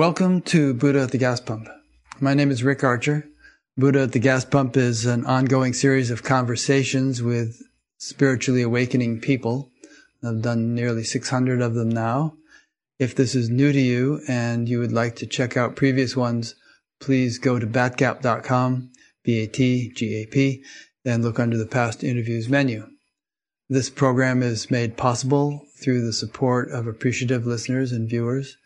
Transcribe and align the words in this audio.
Welcome 0.00 0.40
to 0.46 0.72
Buddha 0.72 1.02
at 1.02 1.10
the 1.10 1.18
Gas 1.18 1.40
Pump. 1.40 1.68
My 2.20 2.32
name 2.32 2.50
is 2.50 2.64
Rick 2.64 2.82
Archer. 2.82 3.28
Buddha 3.76 4.04
at 4.04 4.12
the 4.12 4.18
Gas 4.18 4.46
Pump 4.46 4.74
is 4.78 5.04
an 5.04 5.26
ongoing 5.26 5.74
series 5.74 6.10
of 6.10 6.22
conversations 6.22 7.22
with 7.22 7.60
spiritually 7.98 8.62
awakening 8.62 9.20
people. 9.20 9.70
I've 10.24 10.40
done 10.40 10.74
nearly 10.74 11.04
600 11.04 11.60
of 11.60 11.74
them 11.74 11.90
now. 11.90 12.32
If 12.98 13.14
this 13.14 13.34
is 13.34 13.50
new 13.50 13.72
to 13.72 13.78
you 13.78 14.22
and 14.26 14.70
you 14.70 14.78
would 14.78 14.90
like 14.90 15.16
to 15.16 15.26
check 15.26 15.58
out 15.58 15.76
previous 15.76 16.16
ones, 16.16 16.54
please 16.98 17.38
go 17.38 17.58
to 17.58 17.66
batgap.com, 17.66 18.92
B-A-T-G-A-P, 19.22 20.64
and 21.04 21.22
look 21.22 21.38
under 21.38 21.58
the 21.58 21.66
past 21.66 22.02
interviews 22.02 22.48
menu. 22.48 22.86
This 23.68 23.90
program 23.90 24.42
is 24.42 24.70
made 24.70 24.96
possible 24.96 25.66
through 25.76 26.06
the 26.06 26.14
support 26.14 26.70
of 26.70 26.86
appreciative 26.86 27.44
listeners 27.44 27.92
and 27.92 28.08
viewers. 28.08 28.56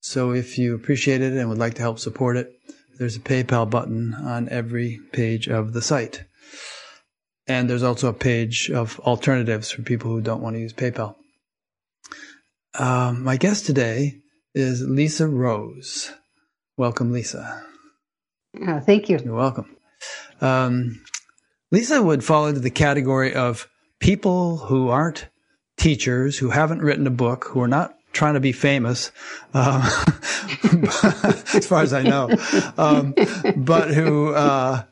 So 0.00 0.32
if 0.32 0.58
you 0.58 0.74
appreciate 0.74 1.20
it 1.20 1.34
and 1.34 1.48
would 1.48 1.58
like 1.58 1.74
to 1.74 1.82
help 1.82 1.98
support 1.98 2.36
it, 2.36 2.52
there's 2.98 3.16
a 3.16 3.20
PayPal 3.20 3.68
button 3.68 4.14
on 4.14 4.48
every 4.48 5.00
page 5.12 5.48
of 5.48 5.72
the 5.72 5.82
site. 5.82 6.24
And 7.46 7.68
there's 7.68 7.82
also 7.82 8.08
a 8.08 8.14
page 8.14 8.70
of 8.70 8.98
alternatives 9.00 9.70
for 9.70 9.82
people 9.82 10.10
who 10.10 10.20
don't 10.20 10.42
want 10.42 10.56
to 10.56 10.60
use 10.60 10.72
PayPal. 10.72 11.16
Um, 12.78 13.24
my 13.24 13.36
guest 13.36 13.66
today 13.66 14.20
is 14.54 14.82
Lisa 14.82 15.26
Rose. 15.26 16.12
Welcome, 16.76 17.12
Lisa. 17.12 17.62
Oh, 18.66 18.80
thank 18.80 19.08
you. 19.08 19.18
You're 19.22 19.34
welcome. 19.34 19.76
Um, 20.40 21.02
Lisa 21.70 22.02
would 22.02 22.24
fall 22.24 22.46
into 22.46 22.60
the 22.60 22.70
category 22.70 23.34
of 23.34 23.68
people 23.98 24.56
who 24.56 24.88
aren't 24.88 25.28
teachers, 25.76 26.38
who 26.38 26.50
haven't 26.50 26.82
written 26.82 27.06
a 27.06 27.10
book, 27.10 27.44
who 27.44 27.60
are 27.60 27.68
not 27.68 27.94
trying 28.12 28.34
to 28.34 28.40
be 28.40 28.52
famous, 28.52 29.12
um, 29.54 29.82
as 31.54 31.66
far 31.66 31.82
as 31.82 31.92
I 31.92 32.02
know, 32.02 32.30
um, 32.76 33.14
but 33.56 33.90
who 33.90 34.34
uh, 34.34 34.82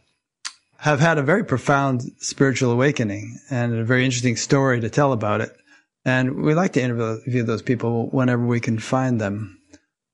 have 0.78 1.00
had 1.00 1.18
a 1.18 1.22
very 1.22 1.44
profound 1.44 2.02
spiritual 2.18 2.70
awakening 2.70 3.38
and 3.50 3.74
a 3.74 3.84
very 3.84 4.04
interesting 4.04 4.36
story 4.36 4.80
to 4.80 4.88
tell 4.88 5.12
about 5.12 5.40
it. 5.40 5.56
And 6.04 6.42
we 6.42 6.54
like 6.54 6.72
to 6.74 6.82
interview 6.82 7.42
those 7.42 7.62
people 7.62 8.08
whenever 8.10 8.44
we 8.46 8.60
can 8.60 8.78
find 8.78 9.20
them. 9.20 9.60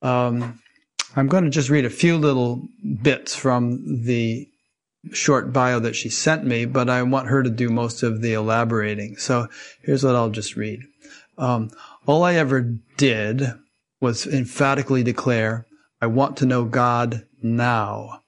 Um, 0.02 0.60
I'm 1.16 1.28
going 1.28 1.44
to 1.44 1.50
just 1.50 1.70
read 1.70 1.84
a 1.84 1.90
few 1.90 2.16
little 2.16 2.66
bits 3.02 3.34
from 3.36 4.02
the 4.04 4.48
short 5.12 5.52
bio 5.52 5.80
that 5.80 5.94
she 5.94 6.08
sent 6.08 6.44
me, 6.44 6.64
but 6.64 6.88
I 6.88 7.02
want 7.02 7.28
her 7.28 7.42
to 7.42 7.50
do 7.50 7.68
most 7.68 8.02
of 8.02 8.22
the 8.22 8.32
elaborating. 8.32 9.16
So 9.16 9.48
here's 9.82 10.02
what 10.02 10.16
I'll 10.16 10.30
just 10.30 10.56
read. 10.56 10.80
All 12.06 12.22
I 12.22 12.34
ever 12.34 12.60
did 12.98 13.54
was 13.98 14.26
emphatically 14.26 15.02
declare, 15.02 15.66
I 16.02 16.06
want 16.06 16.36
to 16.38 16.46
know 16.46 16.66
God 16.66 17.26
now. 17.42 18.20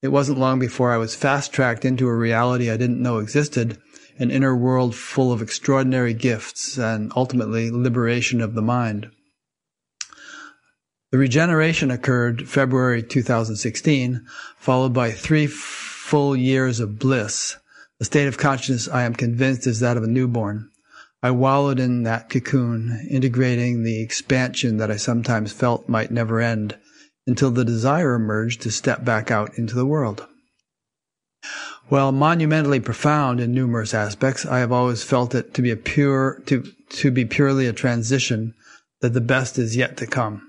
It 0.00 0.08
wasn't 0.08 0.38
long 0.38 0.58
before 0.58 0.92
I 0.92 0.96
was 0.96 1.14
fast 1.14 1.52
tracked 1.52 1.84
into 1.84 2.08
a 2.08 2.14
reality 2.14 2.70
I 2.70 2.78
didn't 2.78 3.02
know 3.02 3.18
existed, 3.18 3.76
an 4.18 4.30
inner 4.30 4.56
world 4.56 4.94
full 4.94 5.30
of 5.30 5.42
extraordinary 5.42 6.14
gifts 6.14 6.78
and 6.78 7.12
ultimately 7.14 7.70
liberation 7.70 8.40
of 8.40 8.54
the 8.54 8.62
mind. 8.62 9.10
The 11.10 11.18
regeneration 11.18 11.90
occurred 11.90 12.48
February 12.48 13.02
2016, 13.02 14.24
followed 14.56 14.94
by 14.94 15.10
three 15.10 15.46
full 15.46 16.34
years 16.34 16.80
of 16.80 16.98
bliss. 16.98 17.56
The 17.98 18.06
state 18.06 18.26
of 18.26 18.38
consciousness 18.38 18.88
I 18.88 19.02
am 19.02 19.14
convinced 19.14 19.66
is 19.66 19.80
that 19.80 19.98
of 19.98 20.02
a 20.02 20.06
newborn. 20.06 20.70
I 21.22 21.32
wallowed 21.32 21.80
in 21.80 22.04
that 22.04 22.30
cocoon, 22.30 23.06
integrating 23.10 23.82
the 23.82 24.00
expansion 24.00 24.76
that 24.76 24.90
I 24.90 24.96
sometimes 24.96 25.52
felt 25.52 25.88
might 25.88 26.10
never 26.10 26.40
end, 26.40 26.78
until 27.26 27.50
the 27.50 27.64
desire 27.64 28.14
emerged 28.14 28.62
to 28.62 28.70
step 28.70 29.04
back 29.04 29.30
out 29.30 29.58
into 29.58 29.74
the 29.74 29.86
world. 29.86 30.26
While 31.88 32.12
monumentally 32.12 32.80
profound 32.80 33.40
in 33.40 33.52
numerous 33.52 33.94
aspects, 33.94 34.46
I 34.46 34.58
have 34.60 34.70
always 34.70 35.02
felt 35.02 35.34
it 35.34 35.54
to 35.54 35.62
be 35.62 35.70
a 35.70 35.76
pure 35.76 36.42
to 36.46 36.64
to 36.90 37.10
be 37.10 37.24
purely 37.24 37.66
a 37.66 37.72
transition, 37.72 38.54
that 39.00 39.12
the 39.12 39.20
best 39.20 39.58
is 39.58 39.76
yet 39.76 39.96
to 39.98 40.06
come. 40.06 40.42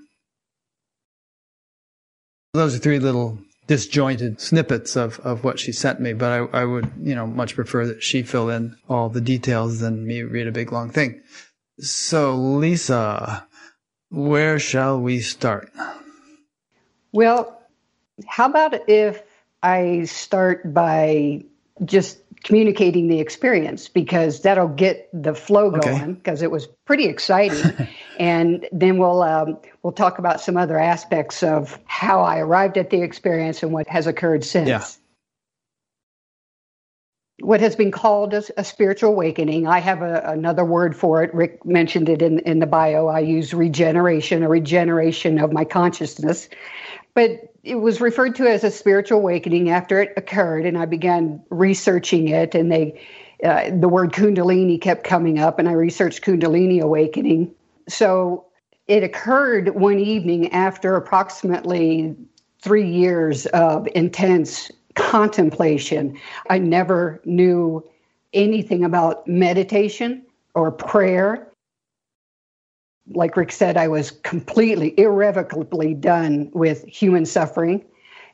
Those 2.54 2.74
are 2.74 2.78
three 2.78 2.98
little 2.98 3.38
disjointed 3.70 4.40
snippets 4.40 4.96
of, 4.96 5.20
of 5.20 5.44
what 5.44 5.60
she 5.60 5.70
sent 5.70 6.00
me, 6.00 6.12
but 6.12 6.32
I, 6.32 6.62
I 6.62 6.64
would, 6.64 6.90
you 7.00 7.14
know, 7.14 7.24
much 7.24 7.54
prefer 7.54 7.86
that 7.86 8.02
she 8.02 8.24
fill 8.24 8.50
in 8.50 8.76
all 8.88 9.08
the 9.08 9.20
details 9.20 9.78
than 9.78 10.04
me 10.04 10.24
read 10.24 10.48
a 10.48 10.50
big 10.50 10.72
long 10.72 10.90
thing. 10.90 11.22
So, 11.78 12.34
Lisa, 12.34 13.46
where 14.08 14.58
shall 14.58 15.00
we 15.00 15.20
start? 15.20 15.70
Well, 17.12 17.62
how 18.26 18.50
about 18.50 18.74
if 18.88 19.22
I 19.62 20.02
start 20.06 20.74
by 20.74 21.44
just 21.84 22.18
communicating 22.44 23.08
the 23.08 23.20
experience 23.20 23.88
because 23.88 24.42
that'll 24.42 24.68
get 24.68 25.08
the 25.12 25.34
flow 25.34 25.70
going 25.70 26.14
because 26.14 26.40
okay. 26.40 26.44
it 26.44 26.50
was 26.50 26.66
pretty 26.86 27.06
exciting 27.06 27.88
and 28.18 28.66
then 28.72 28.98
we'll 28.98 29.22
um, 29.22 29.58
we'll 29.82 29.92
talk 29.92 30.18
about 30.18 30.40
some 30.40 30.56
other 30.56 30.78
aspects 30.78 31.42
of 31.42 31.78
how 31.86 32.22
I 32.22 32.38
arrived 32.38 32.78
at 32.78 32.90
the 32.90 33.02
experience 33.02 33.62
and 33.62 33.72
what 33.72 33.86
has 33.88 34.06
occurred 34.06 34.44
since. 34.44 34.68
Yeah. 34.68 34.84
What 37.40 37.60
has 37.60 37.74
been 37.74 37.90
called 37.90 38.34
a, 38.34 38.42
a 38.56 38.64
spiritual 38.64 39.10
awakening, 39.10 39.66
I 39.66 39.78
have 39.78 40.02
a, 40.02 40.22
another 40.26 40.64
word 40.64 40.96
for 40.96 41.22
it. 41.22 41.32
Rick 41.34 41.64
mentioned 41.64 42.08
it 42.08 42.22
in, 42.22 42.40
in 42.40 42.58
the 42.58 42.66
bio. 42.66 43.06
I 43.06 43.20
use 43.20 43.54
regeneration, 43.54 44.42
a 44.42 44.48
regeneration 44.48 45.38
of 45.38 45.52
my 45.52 45.64
consciousness. 45.64 46.48
But 47.14 47.52
it 47.64 47.76
was 47.76 48.00
referred 48.00 48.36
to 48.36 48.46
as 48.46 48.64
a 48.64 48.70
spiritual 48.70 49.18
awakening 49.18 49.70
after 49.70 50.00
it 50.00 50.12
occurred, 50.16 50.64
and 50.66 50.78
I 50.78 50.86
began 50.86 51.42
researching 51.50 52.28
it. 52.28 52.54
And 52.54 52.70
they, 52.70 53.00
uh, 53.44 53.70
the 53.78 53.88
word 53.88 54.12
Kundalini 54.12 54.80
kept 54.80 55.04
coming 55.04 55.38
up, 55.38 55.58
and 55.58 55.68
I 55.68 55.72
researched 55.72 56.22
Kundalini 56.22 56.80
awakening. 56.80 57.52
So 57.88 58.46
it 58.86 59.02
occurred 59.02 59.74
one 59.74 59.98
evening 59.98 60.52
after 60.52 60.96
approximately 60.96 62.16
three 62.62 62.88
years 62.88 63.46
of 63.46 63.88
intense 63.94 64.70
contemplation. 65.00 66.18
I 66.48 66.58
never 66.58 67.20
knew 67.24 67.88
anything 68.32 68.84
about 68.84 69.26
meditation 69.26 70.24
or 70.54 70.70
prayer 70.70 71.50
like 73.12 73.36
Rick 73.36 73.52
said, 73.52 73.76
I 73.76 73.88
was 73.88 74.10
completely, 74.10 74.98
irrevocably 74.98 75.94
done 75.94 76.50
with 76.52 76.84
human 76.84 77.26
suffering. 77.26 77.84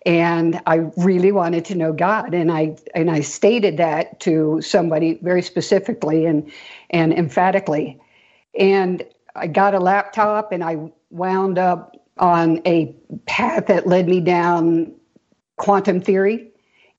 And 0.04 0.60
I 0.66 0.87
really 0.97 1.32
wanted 1.32 1.65
to 1.66 1.75
know 1.75 1.93
God. 1.93 2.32
And 2.32 2.53
I 2.53 2.77
and 2.94 3.10
I 3.10 3.21
stated 3.21 3.77
that 3.78 4.21
to 4.21 4.60
somebody 4.60 5.19
very 5.22 5.43
specifically 5.43 6.27
and 6.27 6.50
and 6.91 7.12
emphatically. 7.12 8.00
And 8.59 9.03
I 9.34 9.48
got 9.48 9.75
a 9.75 9.81
laptop 9.81 10.53
and 10.53 10.62
I 10.62 10.77
wound 11.10 11.59
up 11.59 11.97
on 12.19 12.60
a 12.66 12.94
path 13.27 13.66
that 13.66 13.87
led 13.87 14.06
me 14.09 14.21
down 14.21 14.93
quantum 15.56 16.00
theory 16.00 16.50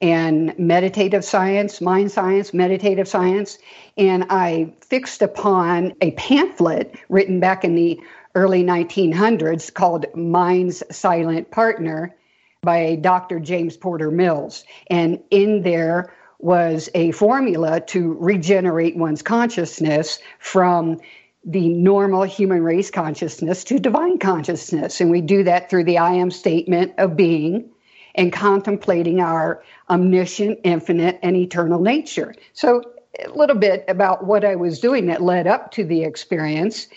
and 0.02 0.58
meditative 0.60 1.26
science, 1.26 1.82
mind 1.82 2.12
science, 2.12 2.54
meditative 2.54 3.08
science. 3.08 3.58
And 3.98 4.26
I 4.30 4.74
fixed 4.82 5.22
upon 5.22 5.94
a 6.02 6.12
pamphlet 6.12 6.96
written 7.10 7.40
back 7.40 7.64
in 7.64 7.76
the 7.76 8.00
early 8.36 8.64
1900s 8.64 9.74
called 9.74 10.06
Mind's 10.16 10.84
Silent 10.92 11.50
Partner 11.50 12.16
by 12.62 12.96
Dr. 12.96 13.40
James 13.40 13.78
Porter 13.78 14.12
Mills. 14.12 14.64
And 14.88 15.20
in 15.32 15.64
there 15.64 16.14
was 16.40 16.90
a 16.94 17.12
formula 17.12 17.82
to 17.82 18.14
regenerate 18.20 18.96
one's 18.96 19.24
consciousness 19.24 20.20
from 20.38 21.00
the 21.44 21.70
normal 21.70 22.24
human 22.24 22.62
race 22.62 22.92
consciousness 22.92 23.64
to 23.64 23.80
divine 23.80 24.20
consciousness. 24.20 25.02
And 25.02 25.10
we 25.10 25.22
do 25.22 25.44
that 25.44 25.70
through 25.70 25.86
the 25.86 25.98
I 25.98 26.12
am 26.12 26.30
statement 26.30 26.94
of 26.98 27.16
being 27.16 27.70
and 28.18 28.34
contemplating 28.34 29.22
our 29.22 29.64
omniscient, 29.90 30.60
infinite, 30.64 31.20
and 31.22 31.38
eternal 31.38 31.80
nature. 31.80 32.36
So, 32.54 32.82
a 33.26 33.30
little 33.30 33.56
bit 33.56 33.84
about 33.88 34.26
what 34.26 34.46
I 34.46 34.56
was 34.56 34.80
doing 34.80 35.08
that 35.08 35.22
led 35.24 35.48
up 35.48 35.72
to 35.72 35.84
the 35.84 36.04
experience, 36.04 36.88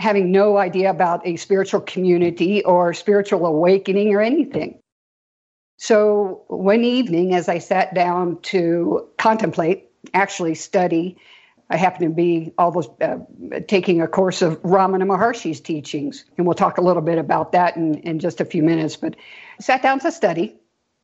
having 0.00 0.32
no 0.32 0.56
idea 0.56 0.90
about 0.90 1.24
a 1.26 1.36
spiritual 1.36 1.80
community 1.80 2.64
or 2.64 2.92
spiritual 2.94 3.46
awakening 3.46 4.14
or 4.14 4.20
anything. 4.20 4.80
So, 5.76 6.44
one 6.48 6.84
evening, 6.84 7.34
as 7.34 7.48
I 7.48 7.58
sat 7.58 7.94
down 7.94 8.40
to 8.42 9.08
contemplate, 9.18 9.88
actually 10.12 10.54
study, 10.54 11.16
I 11.70 11.76
happened 11.76 12.10
to 12.10 12.14
be 12.14 12.52
almost 12.58 12.90
uh, 13.00 13.18
taking 13.68 14.02
a 14.02 14.08
course 14.08 14.42
of 14.42 14.60
Ramana 14.62 15.04
Maharshi's 15.04 15.60
teachings, 15.60 16.24
and 16.36 16.46
we'll 16.46 16.54
talk 16.54 16.78
a 16.78 16.82
little 16.82 17.02
bit 17.02 17.16
about 17.16 17.52
that 17.52 17.76
in, 17.76 17.94
in 17.98 18.18
just 18.18 18.40
a 18.40 18.44
few 18.44 18.62
minutes. 18.62 18.96
But 18.96 19.14
sat 19.60 19.80
down 19.80 20.00
to 20.00 20.10
study, 20.10 20.59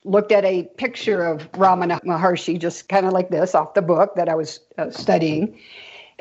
looked 0.07 0.33
at 0.33 0.45
a 0.45 0.63
picture 0.63 1.25
of 1.25 1.51
Ramana 1.53 2.03
Maharshi, 2.05 2.59
just 2.59 2.89
kind 2.89 3.07
of 3.07 3.13
like 3.13 3.29
this 3.29 3.55
off 3.55 3.75
the 3.75 3.83
book 3.83 4.15
that 4.17 4.29
I 4.29 4.35
was 4.35 4.61
uh, 4.79 4.91
studying. 4.91 5.61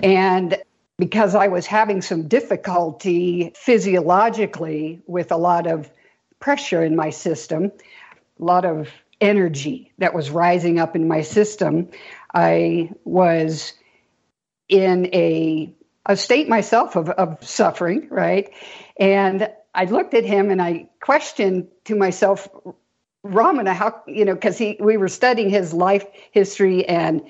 And 0.02 0.58
because 0.98 1.36
I 1.36 1.48
was 1.48 1.66
having 1.66 2.02
some 2.02 2.28
difficulty 2.28 3.52
physiologically 3.56 5.02
with 5.08 5.32
a 5.32 5.38
lot 5.38 5.68
of 5.68 5.90
pressure 6.40 6.84
in 6.84 6.96
my 6.96 7.10
system, 7.10 7.72
a 8.40 8.44
lot 8.44 8.66
of 8.66 8.90
energy 9.22 9.94
that 9.98 10.14
was 10.14 10.30
rising 10.30 10.80
up 10.80 10.96
in 10.96 11.08
my 11.08 11.22
system. 11.22 11.90
I 12.34 12.92
was 13.06 13.74
in 14.68 15.08
a 15.14 15.74
a 16.08 16.16
state 16.16 16.48
myself 16.48 16.96
of, 16.96 17.10
of 17.10 17.44
suffering, 17.44 18.08
right? 18.12 18.52
And 19.00 19.50
I 19.74 19.86
looked 19.86 20.14
at 20.14 20.24
him 20.24 20.52
and 20.52 20.62
I 20.62 20.88
questioned 21.02 21.68
to 21.86 21.96
myself, 21.96 22.48
Ramana, 23.26 23.74
how 23.74 24.04
you 24.08 24.24
know, 24.24 24.36
because 24.36 24.58
he 24.58 24.78
we 24.80 24.98
were 24.98 25.08
studying 25.08 25.50
his 25.50 25.74
life 25.74 26.06
history, 26.32 26.88
and 26.88 27.24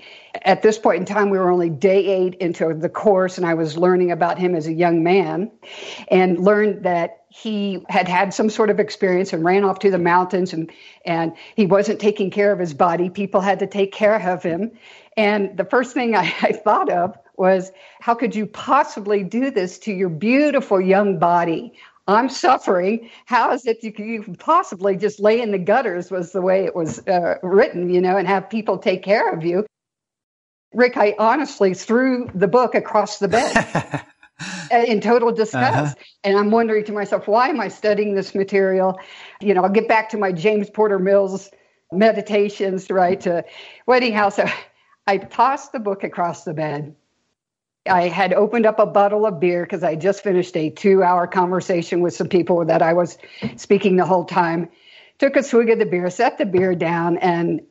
at 0.43 0.61
this 0.61 0.77
point 0.77 0.99
in 0.99 1.05
time, 1.05 1.29
we 1.29 1.37
were 1.37 1.49
only 1.49 1.69
day 1.69 2.05
eight 2.05 2.35
into 2.35 2.73
the 2.73 2.89
course, 2.89 3.37
and 3.37 3.47
I 3.47 3.53
was 3.53 3.77
learning 3.77 4.11
about 4.11 4.37
him 4.37 4.55
as 4.55 4.67
a 4.67 4.73
young 4.73 5.03
man, 5.03 5.49
and 6.09 6.37
learned 6.37 6.83
that 6.83 7.23
he 7.29 7.85
had 7.87 8.09
had 8.09 8.33
some 8.33 8.49
sort 8.49 8.69
of 8.69 8.79
experience 8.79 9.31
and 9.31 9.45
ran 9.45 9.63
off 9.63 9.79
to 9.79 9.89
the 9.89 9.97
mountains, 9.97 10.51
and 10.51 10.69
and 11.05 11.31
he 11.55 11.65
wasn't 11.65 12.01
taking 12.01 12.29
care 12.29 12.51
of 12.51 12.59
his 12.59 12.73
body. 12.73 13.09
People 13.09 13.39
had 13.39 13.59
to 13.59 13.67
take 13.67 13.93
care 13.93 14.19
of 14.19 14.43
him, 14.43 14.71
and 15.15 15.55
the 15.55 15.65
first 15.65 15.93
thing 15.93 16.13
I, 16.13 16.23
I 16.41 16.51
thought 16.51 16.91
of 16.91 17.17
was, 17.37 17.71
how 17.99 18.15
could 18.15 18.35
you 18.35 18.45
possibly 18.45 19.23
do 19.23 19.49
this 19.49 19.79
to 19.79 19.93
your 19.93 20.09
beautiful 20.09 20.79
young 20.79 21.19
body? 21.19 21.73
I'm 22.07 22.29
suffering. 22.29 23.09
How 23.25 23.51
is 23.53 23.65
it 23.65 23.83
you 23.83 23.91
can 23.91 24.35
possibly 24.35 24.95
just 24.95 25.19
lay 25.19 25.41
in 25.41 25.51
the 25.51 25.57
gutters? 25.57 26.11
Was 26.11 26.31
the 26.31 26.41
way 26.41 26.65
it 26.65 26.75
was 26.75 27.05
uh, 27.07 27.35
written, 27.41 27.89
you 27.89 27.99
know, 28.01 28.17
and 28.17 28.27
have 28.27 28.49
people 28.49 28.77
take 28.77 29.03
care 29.03 29.31
of 29.31 29.43
you. 29.43 29.65
Rick, 30.73 30.97
I 30.97 31.15
honestly 31.17 31.73
threw 31.73 32.29
the 32.35 32.47
book 32.47 32.75
across 32.75 33.17
the 33.17 33.27
bed 33.27 34.05
in 34.87 35.01
total 35.01 35.31
disgust. 35.31 35.95
Uh-huh. 35.95 36.03
And 36.23 36.37
I'm 36.37 36.51
wondering 36.51 36.83
to 36.85 36.91
myself, 36.91 37.27
why 37.27 37.47
am 37.49 37.59
I 37.59 37.69
studying 37.69 38.13
this 38.13 38.35
material? 38.35 38.99
You 39.41 39.53
know, 39.53 39.63
I'll 39.63 39.69
get 39.69 39.87
back 39.87 40.09
to 40.09 40.17
my 40.17 40.31
James 40.31 40.69
Porter 40.69 40.99
Mills 40.99 41.49
meditations, 41.91 42.89
right? 42.89 43.19
To 43.21 43.43
wedding 43.87 44.13
house. 44.13 44.39
I 45.07 45.17
tossed 45.17 45.71
the 45.71 45.79
book 45.79 46.03
across 46.03 46.43
the 46.43 46.53
bed 46.53 46.95
I 47.87 48.07
had 48.07 48.33
opened 48.33 48.65
up 48.65 48.79
a 48.79 48.85
bottle 48.85 49.25
of 49.25 49.39
beer 49.39 49.63
because 49.63 49.83
I 49.83 49.95
just 49.95 50.23
finished 50.23 50.57
a 50.57 50.69
two 50.69 51.03
hour 51.03 51.27
conversation 51.27 52.01
with 52.01 52.15
some 52.15 52.29
people 52.29 52.65
that 52.65 52.81
I 52.81 52.93
was 52.93 53.17
speaking 53.57 53.95
the 53.95 54.05
whole 54.05 54.25
time. 54.25 54.69
Took 55.19 55.35
a 55.35 55.43
swig 55.43 55.69
of 55.69 55.79
the 55.79 55.85
beer, 55.85 56.09
set 56.09 56.37
the 56.37 56.45
beer 56.45 56.75
down, 56.75 57.17
and 57.19 57.61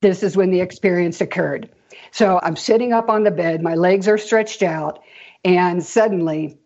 this 0.00 0.22
is 0.22 0.36
when 0.36 0.50
the 0.50 0.60
experience 0.60 1.20
occurred. 1.20 1.68
So 2.12 2.40
I'm 2.42 2.56
sitting 2.56 2.92
up 2.92 3.10
on 3.10 3.24
the 3.24 3.30
bed, 3.30 3.62
my 3.62 3.74
legs 3.74 4.08
are 4.08 4.18
stretched 4.18 4.62
out, 4.62 5.02
and 5.44 5.84
suddenly 5.84 6.58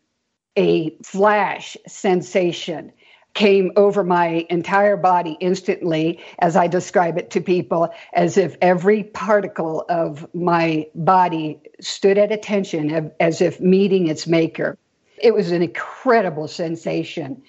a 0.57 0.95
flash 1.03 1.77
sensation 1.87 2.93
came 3.41 3.73
over 3.75 4.05
my 4.05 4.47
entire 4.51 4.99
body 4.99 5.35
instantly 5.41 6.21
as 6.41 6.57
I 6.57 6.67
describe 6.67 7.17
it 7.17 7.31
to 7.31 7.41
people, 7.41 7.89
as 8.13 8.37
if 8.37 8.55
every 8.61 9.03
particle 9.03 9.87
of 9.89 10.29
my 10.35 10.87
body 10.95 11.59
stood 11.81 12.19
at 12.19 12.33
attention, 12.33 13.11
as 13.19 13.41
if 13.41 13.59
meeting 13.59 14.09
its 14.09 14.27
maker. 14.27 14.77
It 15.23 15.33
was 15.33 15.53
an 15.53 15.63
incredible 15.63 16.49
sensation. 16.49 17.43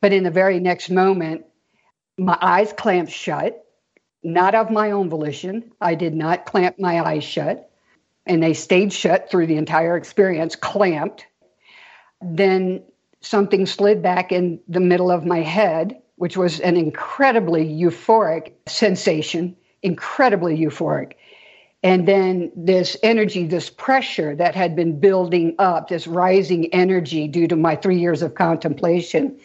But 0.00 0.12
in 0.12 0.24
the 0.24 0.32
very 0.32 0.58
next 0.58 0.90
moment, 0.90 1.44
my 2.18 2.36
eyes 2.42 2.72
clamped 2.72 3.12
shut, 3.12 3.64
not 4.24 4.56
of 4.56 4.72
my 4.72 4.90
own 4.90 5.08
volition. 5.08 5.70
I 5.80 5.94
did 5.94 6.12
not 6.16 6.44
clamp 6.46 6.80
my 6.80 7.00
eyes 7.00 7.22
shut, 7.22 7.70
and 8.26 8.42
they 8.42 8.52
stayed 8.52 8.92
shut 8.92 9.30
through 9.30 9.46
the 9.46 9.58
entire 9.58 9.96
experience, 9.96 10.56
clamped. 10.56 11.24
Then 12.20 12.82
something 13.26 13.66
slid 13.66 14.02
back 14.02 14.32
in 14.32 14.60
the 14.68 14.80
middle 14.80 15.10
of 15.10 15.24
my 15.24 15.40
head, 15.40 16.00
which 16.16 16.36
was 16.36 16.60
an 16.60 16.76
incredibly 16.76 17.66
euphoric 17.66 18.52
sensation, 18.66 19.56
incredibly 19.82 20.56
euphoric. 20.56 21.12
And 21.82 22.08
then 22.08 22.50
this 22.56 22.96
energy, 23.02 23.46
this 23.46 23.70
pressure 23.70 24.34
that 24.36 24.54
had 24.54 24.74
been 24.74 24.98
building 24.98 25.54
up, 25.58 25.88
this 25.88 26.06
rising 26.06 26.72
energy 26.72 27.28
due 27.28 27.46
to 27.46 27.54
my 27.54 27.76
three 27.76 27.98
years 27.98 28.22
of 28.22 28.34
contemplation, 28.34 29.38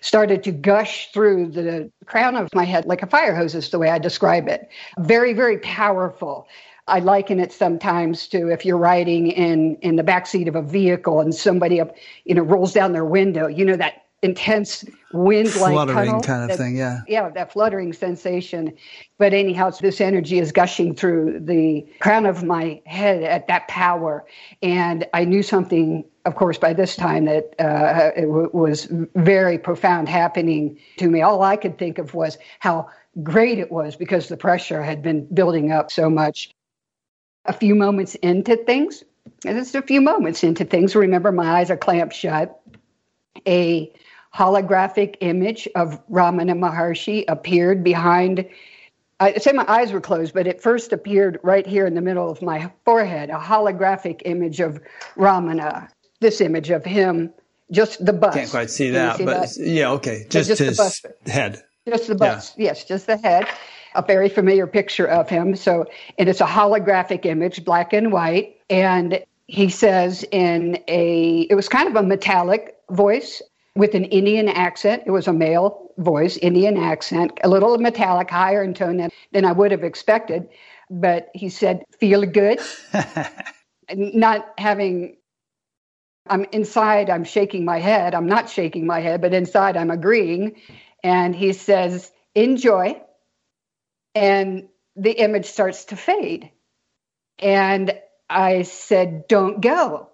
started 0.00 0.42
to 0.44 0.52
gush 0.52 1.12
through 1.12 1.48
the 1.48 1.90
crown 2.06 2.34
of 2.34 2.48
my 2.54 2.64
head 2.64 2.86
like 2.86 3.02
a 3.02 3.06
fire 3.06 3.36
hose, 3.36 3.54
is 3.54 3.70
the 3.70 3.78
way 3.78 3.90
I 3.90 3.98
describe 3.98 4.48
it. 4.48 4.68
Very, 4.98 5.32
very 5.32 5.58
powerful. 5.58 6.48
I 6.88 7.00
liken 7.00 7.40
it 7.40 7.52
sometimes 7.52 8.28
to 8.28 8.48
if 8.48 8.64
you're 8.64 8.78
riding 8.78 9.28
in 9.28 9.76
in 9.76 9.96
the 9.96 10.04
backseat 10.04 10.48
of 10.48 10.54
a 10.54 10.62
vehicle 10.62 11.20
and 11.20 11.34
somebody 11.34 11.80
up, 11.80 11.94
you 12.24 12.34
know, 12.34 12.42
rolls 12.42 12.72
down 12.72 12.92
their 12.92 13.04
window. 13.04 13.48
You 13.48 13.64
know 13.64 13.76
that 13.76 14.04
intense 14.22 14.84
wind 15.12 15.54
like 15.56 15.72
fluttering 15.72 16.20
kind 16.22 16.42
of 16.42 16.48
that, 16.48 16.58
thing. 16.58 16.76
Yeah, 16.76 17.00
yeah, 17.08 17.28
that 17.30 17.52
fluttering 17.52 17.92
sensation. 17.92 18.72
But 19.18 19.34
anyhow, 19.34 19.70
this 19.70 20.00
energy 20.00 20.38
is 20.38 20.52
gushing 20.52 20.94
through 20.94 21.40
the 21.40 21.86
crown 22.00 22.24
of 22.24 22.44
my 22.44 22.80
head 22.86 23.22
at 23.22 23.48
that 23.48 23.66
power, 23.68 24.24
and 24.62 25.06
I 25.12 25.24
knew 25.24 25.42
something. 25.42 26.04
Of 26.24 26.34
course, 26.34 26.58
by 26.58 26.72
this 26.72 26.96
time, 26.96 27.26
that 27.26 27.54
uh, 27.60 28.10
it 28.16 28.26
w- 28.26 28.50
was 28.52 28.88
very 29.14 29.58
profound 29.58 30.08
happening 30.08 30.78
to 30.98 31.08
me. 31.08 31.22
All 31.22 31.42
I 31.42 31.56
could 31.56 31.78
think 31.78 31.98
of 31.98 32.14
was 32.14 32.36
how 32.58 32.88
great 33.22 33.58
it 33.58 33.70
was 33.70 33.96
because 33.96 34.28
the 34.28 34.36
pressure 34.36 34.82
had 34.82 35.02
been 35.02 35.26
building 35.32 35.70
up 35.72 35.90
so 35.90 36.10
much 36.10 36.50
a 37.48 37.52
few 37.52 37.74
moments 37.74 38.14
into 38.16 38.56
things, 38.56 39.04
just 39.42 39.74
a 39.74 39.82
few 39.82 40.00
moments 40.00 40.42
into 40.44 40.64
things, 40.64 40.94
remember 40.94 41.32
my 41.32 41.58
eyes 41.58 41.70
are 41.70 41.76
clamped 41.76 42.14
shut. 42.14 42.60
A 43.46 43.92
holographic 44.34 45.16
image 45.20 45.68
of 45.74 46.00
Ramana 46.08 46.56
Maharshi 46.56 47.24
appeared 47.28 47.84
behind. 47.84 48.48
I 49.20 49.34
say 49.34 49.52
my 49.52 49.64
eyes 49.68 49.92
were 49.92 50.00
closed, 50.00 50.34
but 50.34 50.46
it 50.46 50.62
first 50.62 50.92
appeared 50.92 51.38
right 51.42 51.66
here 51.66 51.86
in 51.86 51.94
the 51.94 52.00
middle 52.00 52.30
of 52.30 52.42
my 52.42 52.70
forehead. 52.84 53.30
A 53.30 53.38
holographic 53.38 54.22
image 54.24 54.60
of 54.60 54.80
Ramana. 55.16 55.88
This 56.20 56.40
image 56.40 56.70
of 56.70 56.84
him, 56.84 57.32
just 57.70 58.04
the 58.04 58.12
bust. 58.12 58.36
Can't 58.36 58.50
quite 58.50 58.70
see 58.70 58.90
that, 58.90 59.18
see 59.18 59.24
but 59.24 59.42
that? 59.42 59.56
yeah, 59.58 59.90
okay, 59.92 60.26
just, 60.30 60.48
just 60.48 60.60
his 60.60 61.02
head. 61.26 61.62
Just 61.86 62.08
the 62.08 62.14
bust, 62.14 62.54
yeah. 62.56 62.64
yes, 62.64 62.84
just 62.84 63.06
the 63.06 63.16
head 63.18 63.46
a 63.96 64.02
very 64.06 64.28
familiar 64.28 64.66
picture 64.66 65.06
of 65.06 65.28
him. 65.28 65.56
So, 65.56 65.86
and 66.18 66.28
it's 66.28 66.40
a 66.40 66.46
holographic 66.46 67.24
image, 67.24 67.64
black 67.64 67.92
and 67.92 68.12
white. 68.12 68.56
And 68.70 69.24
he 69.46 69.68
says 69.68 70.24
in 70.32 70.82
a, 70.88 71.46
it 71.50 71.54
was 71.54 71.68
kind 71.68 71.88
of 71.88 71.96
a 71.96 72.02
metallic 72.02 72.76
voice 72.90 73.42
with 73.74 73.94
an 73.94 74.04
Indian 74.04 74.48
accent. 74.48 75.04
It 75.06 75.10
was 75.10 75.28
a 75.28 75.32
male 75.32 75.92
voice, 75.98 76.36
Indian 76.38 76.76
accent, 76.76 77.32
a 77.44 77.48
little 77.48 77.78
metallic, 77.78 78.30
higher 78.30 78.62
in 78.62 78.74
tone 78.74 78.96
than, 78.98 79.10
than 79.32 79.44
I 79.44 79.52
would 79.52 79.70
have 79.70 79.84
expected. 79.84 80.48
But 80.90 81.30
he 81.34 81.48
said, 81.48 81.84
feel 81.98 82.24
good. 82.24 82.60
not 83.94 84.52
having, 84.58 85.16
I'm 86.28 86.44
inside, 86.52 87.10
I'm 87.10 87.24
shaking 87.24 87.64
my 87.64 87.78
head. 87.78 88.14
I'm 88.14 88.26
not 88.26 88.50
shaking 88.50 88.86
my 88.86 89.00
head, 89.00 89.20
but 89.20 89.32
inside 89.32 89.76
I'm 89.76 89.90
agreeing. 89.90 90.60
And 91.02 91.34
he 91.34 91.52
says, 91.52 92.10
enjoy 92.34 93.00
and 94.16 94.68
the 94.96 95.12
image 95.12 95.44
starts 95.44 95.84
to 95.86 95.96
fade. 95.96 96.50
And 97.38 97.92
I 98.30 98.62
said, 98.62 99.28
Don't 99.28 99.60
go. 99.60 100.08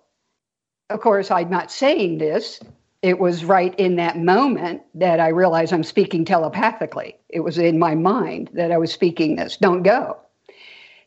Of 0.91 1.01
course, 1.01 1.31
I'm 1.31 1.51
not 1.51 1.71
saying 1.71 2.19
this. 2.19 2.61
It 3.01 3.19
was 3.19 3.45
right 3.45 3.75
in 3.79 3.97
that 3.97 4.19
moment 4.19 4.83
that 4.95 5.21
I 5.21 5.29
realized 5.29 5.73
I'm 5.73 5.85
speaking 5.85 6.25
telepathically. 6.25 7.17
It 7.29 7.41
was 7.41 7.59
in 7.59 7.79
my 7.79 7.95
mind 7.95 8.51
that 8.55 8.71
I 8.71 8.79
was 8.79 8.93
speaking 8.93 9.37
this. 9.37 9.57
Don't 9.57 9.83
go. 9.83 10.19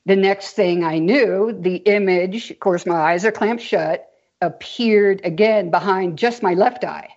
The 0.05 0.15
next 0.15 0.53
thing 0.53 0.83
I 0.83 0.99
knew, 0.99 1.57
the 1.57 1.77
image, 1.77 2.51
of 2.51 2.59
course, 2.59 2.85
my 2.85 2.95
eyes 2.95 3.25
are 3.25 3.31
clamped 3.31 3.63
shut, 3.63 4.09
appeared 4.41 5.21
again 5.23 5.71
behind 5.71 6.17
just 6.17 6.43
my 6.43 6.53
left 6.53 6.83
eye. 6.83 7.09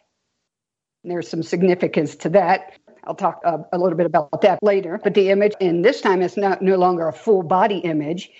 And 1.03 1.13
there's 1.13 1.29
some 1.29 1.43
significance 1.43 2.17
to 2.17 2.31
that. 2.31 2.73
I'll 3.05 3.15
talk 3.15 3.41
uh, 3.45 3.59
a 3.73 3.79
little 3.79 3.97
bit 3.97 4.07
about 4.07 4.43
that 4.43 4.59
later. 4.63 5.01
But 5.03 5.15
the 5.15 5.31
image, 5.31 5.53
and 5.61 5.85
this 5.85 6.01
time 6.01 6.23
it's 6.23 6.37
not 6.37 6.63
no 6.63 6.77
longer 6.77 7.09
a 7.09 7.13
full 7.13 7.43
body 7.43 7.79
image. 7.79 8.31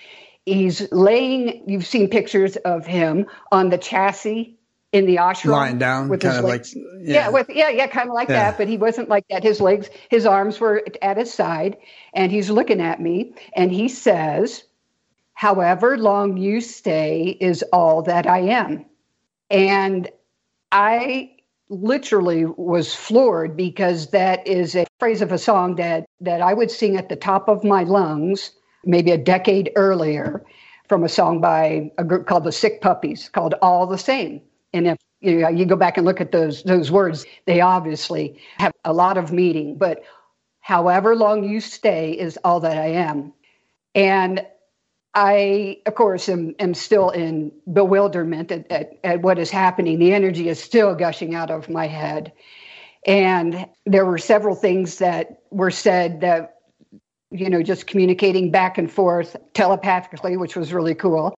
He's 0.45 0.91
laying. 0.91 1.63
You've 1.67 1.85
seen 1.85 2.09
pictures 2.09 2.55
of 2.57 2.85
him 2.85 3.27
on 3.51 3.69
the 3.69 3.77
chassis 3.77 4.57
in 4.91 5.05
the 5.05 5.17
ashram, 5.17 5.51
lying 5.51 5.77
down, 5.77 6.09
with 6.09 6.21
kind 6.21 6.33
his 6.33 6.39
of 6.39 6.49
legs. 6.49 6.75
like 6.75 6.85
yeah, 7.01 7.13
yeah, 7.13 7.29
with, 7.29 7.49
yeah, 7.49 7.69
yeah 7.69 7.87
kind 7.87 8.09
of 8.09 8.15
like 8.15 8.29
yeah. 8.29 8.51
that. 8.51 8.57
But 8.57 8.67
he 8.67 8.77
wasn't 8.77 9.09
like 9.09 9.25
that. 9.29 9.43
His 9.43 9.61
legs, 9.61 9.89
his 10.09 10.25
arms 10.25 10.59
were 10.59 10.83
at 11.01 11.17
his 11.17 11.33
side, 11.33 11.77
and 12.13 12.31
he's 12.31 12.49
looking 12.49 12.81
at 12.81 12.99
me, 12.99 13.33
and 13.53 13.71
he 13.71 13.87
says, 13.87 14.63
"However 15.33 15.97
long 15.97 16.37
you 16.37 16.61
stay 16.61 17.37
is 17.39 17.63
all 17.71 18.01
that 18.03 18.25
I 18.25 18.39
am," 18.39 18.85
and 19.49 20.09
I 20.71 21.31
literally 21.69 22.45
was 22.45 22.95
floored 22.95 23.57
because 23.57 24.11
that 24.11 24.45
is 24.47 24.75
a 24.75 24.85
phrase 24.99 25.21
of 25.21 25.31
a 25.31 25.37
song 25.37 25.75
that 25.75 26.05
that 26.21 26.41
I 26.41 26.53
would 26.53 26.71
sing 26.71 26.97
at 26.97 27.09
the 27.09 27.15
top 27.15 27.47
of 27.49 27.63
my 27.63 27.83
lungs 27.83 28.51
maybe 28.85 29.11
a 29.11 29.17
decade 29.17 29.71
earlier 29.75 30.43
from 30.89 31.03
a 31.03 31.09
song 31.09 31.41
by 31.41 31.91
a 31.97 32.03
group 32.03 32.27
called 32.27 32.45
the 32.45 32.51
Sick 32.51 32.81
Puppies 32.81 33.29
called 33.29 33.55
All 33.61 33.87
the 33.87 33.97
Same. 33.97 34.41
And 34.73 34.87
if 34.87 34.97
You 35.21 35.39
know, 35.41 35.49
you 35.49 35.65
go 35.65 35.75
back 35.75 35.97
and 35.97 36.05
look 36.05 36.21
at 36.21 36.31
those 36.31 36.63
those 36.63 36.91
words. 36.91 37.25
They 37.45 37.61
obviously 37.61 38.39
have 38.57 38.73
a 38.85 38.93
lot 38.93 39.17
of 39.17 39.31
meaning, 39.33 39.77
but 39.77 40.03
however 40.61 41.15
long 41.15 41.43
you 41.43 41.59
stay 41.61 42.13
is 42.13 42.37
all 42.43 42.59
that 42.61 42.77
I 42.77 42.87
am. 42.87 43.33
And 43.95 44.45
I, 45.15 45.77
of 45.85 45.95
course, 45.95 46.29
am, 46.29 46.55
am 46.59 46.73
still 46.73 47.09
in 47.09 47.51
bewilderment 47.71 48.51
at, 48.51 48.71
at, 48.71 48.91
at 49.03 49.21
what 49.21 49.39
is 49.39 49.49
happening. 49.49 49.99
The 49.99 50.13
energy 50.13 50.49
is 50.49 50.61
still 50.61 50.93
gushing 50.95 51.33
out 51.33 51.49
of 51.49 51.69
my 51.69 51.87
head. 51.87 52.31
And 53.07 53.65
there 53.85 54.05
were 54.05 54.17
several 54.17 54.55
things 54.55 54.99
that 54.99 55.41
were 55.51 55.71
said 55.71 56.21
that 56.21 56.59
you 57.31 57.49
know, 57.49 57.61
just 57.61 57.87
communicating 57.87 58.51
back 58.51 58.77
and 58.77 58.91
forth 58.91 59.35
telepathically, 59.53 60.37
which 60.37 60.55
was 60.55 60.73
really 60.73 60.95
cool. 60.95 61.35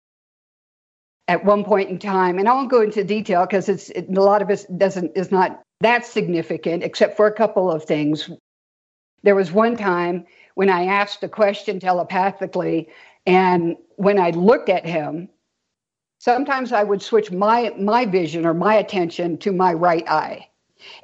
At 1.27 1.45
one 1.45 1.63
point 1.63 1.89
in 1.89 1.99
time, 1.99 2.39
and 2.39 2.47
I 2.47 2.53
won't 2.53 2.71
go 2.71 2.81
into 2.81 3.03
detail 3.03 3.45
because 3.45 3.69
it's 3.69 3.89
it, 3.91 4.07
a 4.09 4.21
lot 4.21 4.41
of 4.41 4.49
it 4.49 4.65
doesn't 4.77 5.15
is 5.15 5.31
not 5.31 5.61
that 5.81 6.05
significant, 6.05 6.83
except 6.83 7.15
for 7.15 7.27
a 7.27 7.33
couple 7.33 7.71
of 7.71 7.83
things. 7.83 8.29
There 9.21 9.35
was 9.35 9.51
one 9.51 9.77
time 9.77 10.25
when 10.55 10.69
I 10.69 10.85
asked 10.85 11.23
a 11.23 11.29
question 11.29 11.79
telepathically, 11.79 12.89
and 13.25 13.75
when 13.95 14.19
I 14.19 14.31
looked 14.31 14.69
at 14.69 14.85
him, 14.85 15.29
sometimes 16.19 16.71
I 16.71 16.83
would 16.83 17.01
switch 17.01 17.31
my 17.31 17.73
my 17.77 18.05
vision 18.05 18.45
or 18.45 18.53
my 18.53 18.75
attention 18.75 19.37
to 19.39 19.51
my 19.51 19.73
right 19.73 20.07
eye, 20.09 20.47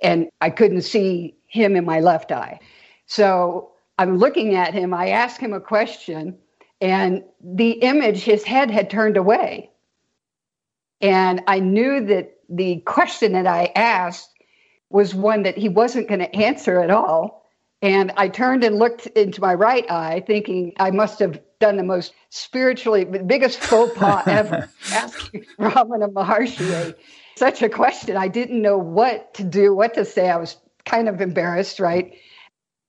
and 0.02 0.30
I 0.42 0.50
couldn't 0.50 0.84
see 0.84 1.36
him 1.48 1.76
in 1.76 1.86
my 1.86 2.00
left 2.00 2.32
eye. 2.32 2.60
So 3.06 3.72
I'm 3.98 4.18
looking 4.18 4.56
at 4.56 4.74
him. 4.74 4.94
I 4.94 5.10
ask 5.10 5.40
him 5.40 5.54
a 5.54 5.60
question, 5.62 6.38
and 6.82 7.24
the 7.42 7.72
image, 7.72 8.24
his 8.24 8.44
head 8.44 8.72
had 8.72 8.90
turned 8.90 9.18
away. 9.18 9.72
And 11.02 11.42
I 11.48 11.60
knew 11.60 12.06
that 12.08 12.38
the 12.50 12.78
question 12.82 13.34
that 13.34 13.48
I 13.48 13.72
asked 13.76 14.30
was 14.90 15.14
one 15.14 15.44
that 15.44 15.58
he 15.58 15.70
wasn't 15.70 16.08
going 16.08 16.20
to 16.20 16.36
answer 16.36 16.80
at 16.82 16.90
all. 16.92 17.44
And 17.82 18.12
I 18.18 18.30
turned 18.30 18.64
and 18.64 18.78
looked 18.78 19.08
into 19.08 19.42
my 19.42 19.54
right 19.54 19.90
eye, 19.92 20.24
thinking 20.26 20.74
I 20.80 20.92
must 20.92 21.20
have 21.20 21.40
done 21.60 21.78
the 21.78 21.84
most 21.84 22.14
spiritually, 22.30 23.06
biggest 23.06 23.60
faux 23.60 23.98
pas 23.98 24.24
ever, 24.28 24.70
asking 24.92 25.46
Ramana 25.60 26.12
Maharshi 26.12 26.96
such 27.36 27.62
a 27.62 27.70
question. 27.70 28.18
I 28.18 28.28
didn't 28.28 28.62
know 28.62 28.78
what 28.78 29.34
to 29.36 29.44
do, 29.44 29.76
what 29.76 29.94
to 29.96 30.06
say. 30.06 30.30
I 30.30 30.38
was 30.38 30.58
kind 30.86 31.10
of 31.10 31.22
embarrassed, 31.22 31.80
right? 31.80 32.14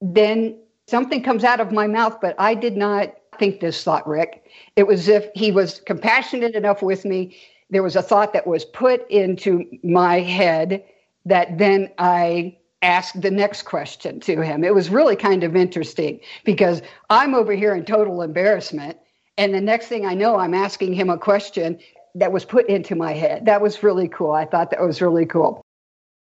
Then 0.00 0.58
something 0.88 1.23
comes 1.23 1.44
out 1.44 1.61
of 1.61 1.73
my 1.73 1.87
mouth, 1.87 2.18
but 2.20 2.35
I 2.38 2.54
did 2.54 2.76
not 2.76 3.14
think 3.38 3.61
this 3.61 3.82
thought, 3.82 4.06
Rick. 4.06 4.44
It 4.76 4.87
was 4.87 5.08
if 5.08 5.28
he 5.35 5.50
was 5.50 5.80
compassionate 5.80 6.54
enough 6.54 6.82
with 6.82 7.04
me. 7.04 7.37
There 7.68 7.82
was 7.82 7.96
a 7.96 8.02
thought 8.02 8.32
that 8.32 8.46
was 8.46 8.64
put 8.64 9.11
into 9.11 9.64
my 9.82 10.20
head 10.20 10.85
that 11.25 11.58
then 11.58 11.90
I 11.99 12.58
asked 12.83 13.21
the 13.21 13.30
next 13.30 13.62
question 13.62 14.21
to 14.21 14.40
him. 14.42 14.64
It 14.64 14.75
was 14.75 14.90
really 14.90 15.16
kind 15.16 15.45
of 15.45 15.56
interesting 15.56 16.21
because 16.45 16.83
I'm 17.11 17.35
over 17.35 17.52
here 17.52 17.75
in 17.75 17.85
total 17.85 18.23
embarrassment. 18.23 18.99
And 19.38 19.54
the 19.54 19.61
next 19.61 19.88
thing 19.88 20.06
I 20.06 20.14
know, 20.14 20.37
I'm 20.37 20.54
asking 20.54 20.95
him 20.95 21.11
a 21.11 21.18
question 21.18 21.78
that 22.14 22.33
was 22.33 22.45
put 22.45 22.68
into 22.68 22.95
my 22.95 23.12
head. 23.12 23.47
That 23.47 23.61
was 23.61 23.83
really 23.83 24.09
cool. 24.09 24.33
I 24.33 24.47
thought 24.47 24.71
that 24.71 24.80
was 24.80 25.02
really 25.02 25.26
cool. 25.26 25.62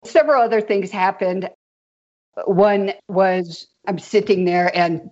Several 0.05 0.43
other 0.43 0.61
things 0.61 0.91
happened. 0.91 1.51
One 2.47 2.93
was 3.09 3.67
I'm 3.87 3.99
sitting 3.99 4.45
there 4.45 4.77
and 4.77 5.11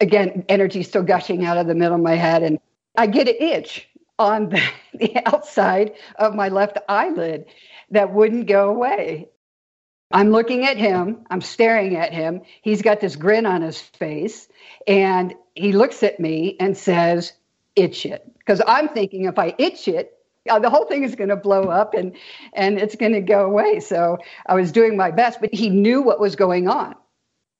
again, 0.00 0.44
energy 0.48 0.82
still 0.82 1.02
gushing 1.02 1.44
out 1.44 1.56
of 1.56 1.66
the 1.66 1.74
middle 1.74 1.94
of 1.94 2.02
my 2.02 2.14
head. 2.14 2.42
And 2.42 2.58
I 2.96 3.06
get 3.06 3.28
an 3.28 3.36
itch 3.38 3.88
on 4.18 4.48
the, 4.50 4.62
the 4.94 5.16
outside 5.26 5.92
of 6.16 6.34
my 6.34 6.48
left 6.48 6.78
eyelid 6.88 7.46
that 7.90 8.12
wouldn't 8.12 8.46
go 8.46 8.70
away. 8.70 9.28
I'm 10.14 10.30
looking 10.30 10.64
at 10.64 10.78
him, 10.78 11.26
I'm 11.28 11.40
staring 11.40 11.96
at 11.96 12.14
him. 12.14 12.42
He's 12.62 12.82
got 12.82 13.00
this 13.00 13.16
grin 13.16 13.46
on 13.46 13.62
his 13.62 13.80
face, 13.80 14.48
and 14.86 15.34
he 15.56 15.72
looks 15.72 16.04
at 16.04 16.20
me 16.20 16.56
and 16.60 16.76
says, 16.76 17.32
Itch 17.76 18.06
it. 18.06 18.24
Because 18.38 18.62
I'm 18.66 18.88
thinking 18.90 19.24
if 19.24 19.40
I 19.40 19.56
itch 19.58 19.88
it, 19.88 20.16
uh, 20.48 20.60
the 20.60 20.70
whole 20.70 20.86
thing 20.86 21.02
is 21.02 21.16
going 21.16 21.30
to 21.30 21.36
blow 21.36 21.64
up 21.64 21.94
and 21.94 22.16
and 22.52 22.78
it's 22.78 22.94
going 22.96 23.14
to 23.14 23.22
go 23.22 23.46
away. 23.46 23.80
So 23.80 24.18
I 24.46 24.54
was 24.54 24.72
doing 24.72 24.96
my 24.96 25.10
best, 25.10 25.40
but 25.40 25.52
he 25.52 25.70
knew 25.70 26.02
what 26.02 26.20
was 26.20 26.36
going 26.36 26.68
on, 26.68 26.94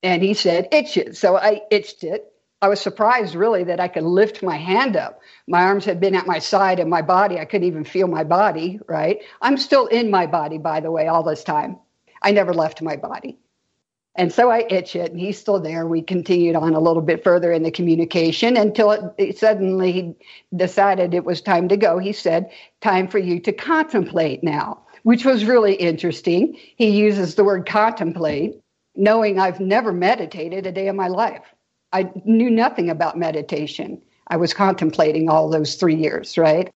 and 0.03 0.23
he 0.23 0.33
said 0.33 0.69
itch 0.71 0.97
it. 0.97 1.17
So 1.17 1.37
I 1.37 1.61
itched 1.71 2.05
it. 2.05 2.31
I 2.61 2.69
was 2.69 2.81
surprised 2.81 3.35
really 3.35 3.65
that 3.65 3.81
I 3.81 3.89
could 3.89 4.03
lift 4.05 4.43
my 4.43 4.57
hand 4.57 4.95
up. 4.97 5.19
My 5.47 5.63
arms 5.63 5.85
had 5.85 5.99
been 5.99 6.15
at 6.15 6.27
my 6.27 6.39
side 6.39 6.79
and 6.79 6.89
my 6.89 7.01
body. 7.01 7.39
I 7.39 7.45
couldn't 7.45 7.67
even 7.67 7.83
feel 7.83 8.07
my 8.07 8.23
body. 8.23 8.79
Right. 8.87 9.19
I'm 9.41 9.57
still 9.57 9.87
in 9.87 10.09
my 10.09 10.27
body, 10.27 10.57
by 10.57 10.79
the 10.79 10.91
way, 10.91 11.07
all 11.07 11.23
this 11.23 11.43
time. 11.43 11.79
I 12.21 12.31
never 12.31 12.53
left 12.53 12.81
my 12.81 12.95
body. 12.95 13.37
And 14.17 14.31
so 14.31 14.49
I 14.49 14.65
itch 14.69 14.95
it, 14.95 15.11
and 15.11 15.19
he's 15.19 15.37
still 15.37 15.59
there. 15.59 15.85
We 15.85 16.01
continued 16.01 16.55
on 16.55 16.73
a 16.73 16.79
little 16.79 17.01
bit 17.01 17.23
further 17.23 17.51
in 17.51 17.63
the 17.63 17.71
communication 17.71 18.55
until 18.55 18.91
it, 18.91 19.01
it 19.17 19.37
suddenly 19.37 19.91
he 19.91 20.15
decided 20.55 21.13
it 21.13 21.25
was 21.25 21.41
time 21.41 21.67
to 21.67 21.77
go. 21.77 21.97
He 21.97 22.13
said, 22.13 22.49
Time 22.79 23.09
for 23.09 23.17
you 23.17 23.41
to 23.41 23.51
contemplate 23.51 24.41
now, 24.41 24.81
which 25.03 25.25
was 25.25 25.43
really 25.43 25.75
interesting. 25.75 26.57
He 26.77 26.91
uses 26.91 27.35
the 27.35 27.43
word 27.43 27.67
contemplate, 27.67 28.61
knowing 28.95 29.37
I've 29.37 29.59
never 29.59 29.91
meditated 29.91 30.65
a 30.65 30.71
day 30.71 30.87
of 30.87 30.95
my 30.95 31.09
life. 31.09 31.43
I 31.91 32.09
knew 32.23 32.49
nothing 32.49 32.89
about 32.89 33.17
meditation. 33.17 34.01
I 34.27 34.37
was 34.37 34.53
contemplating 34.53 35.29
all 35.29 35.49
those 35.49 35.75
three 35.75 35.95
years, 35.95 36.37
right? 36.37 36.71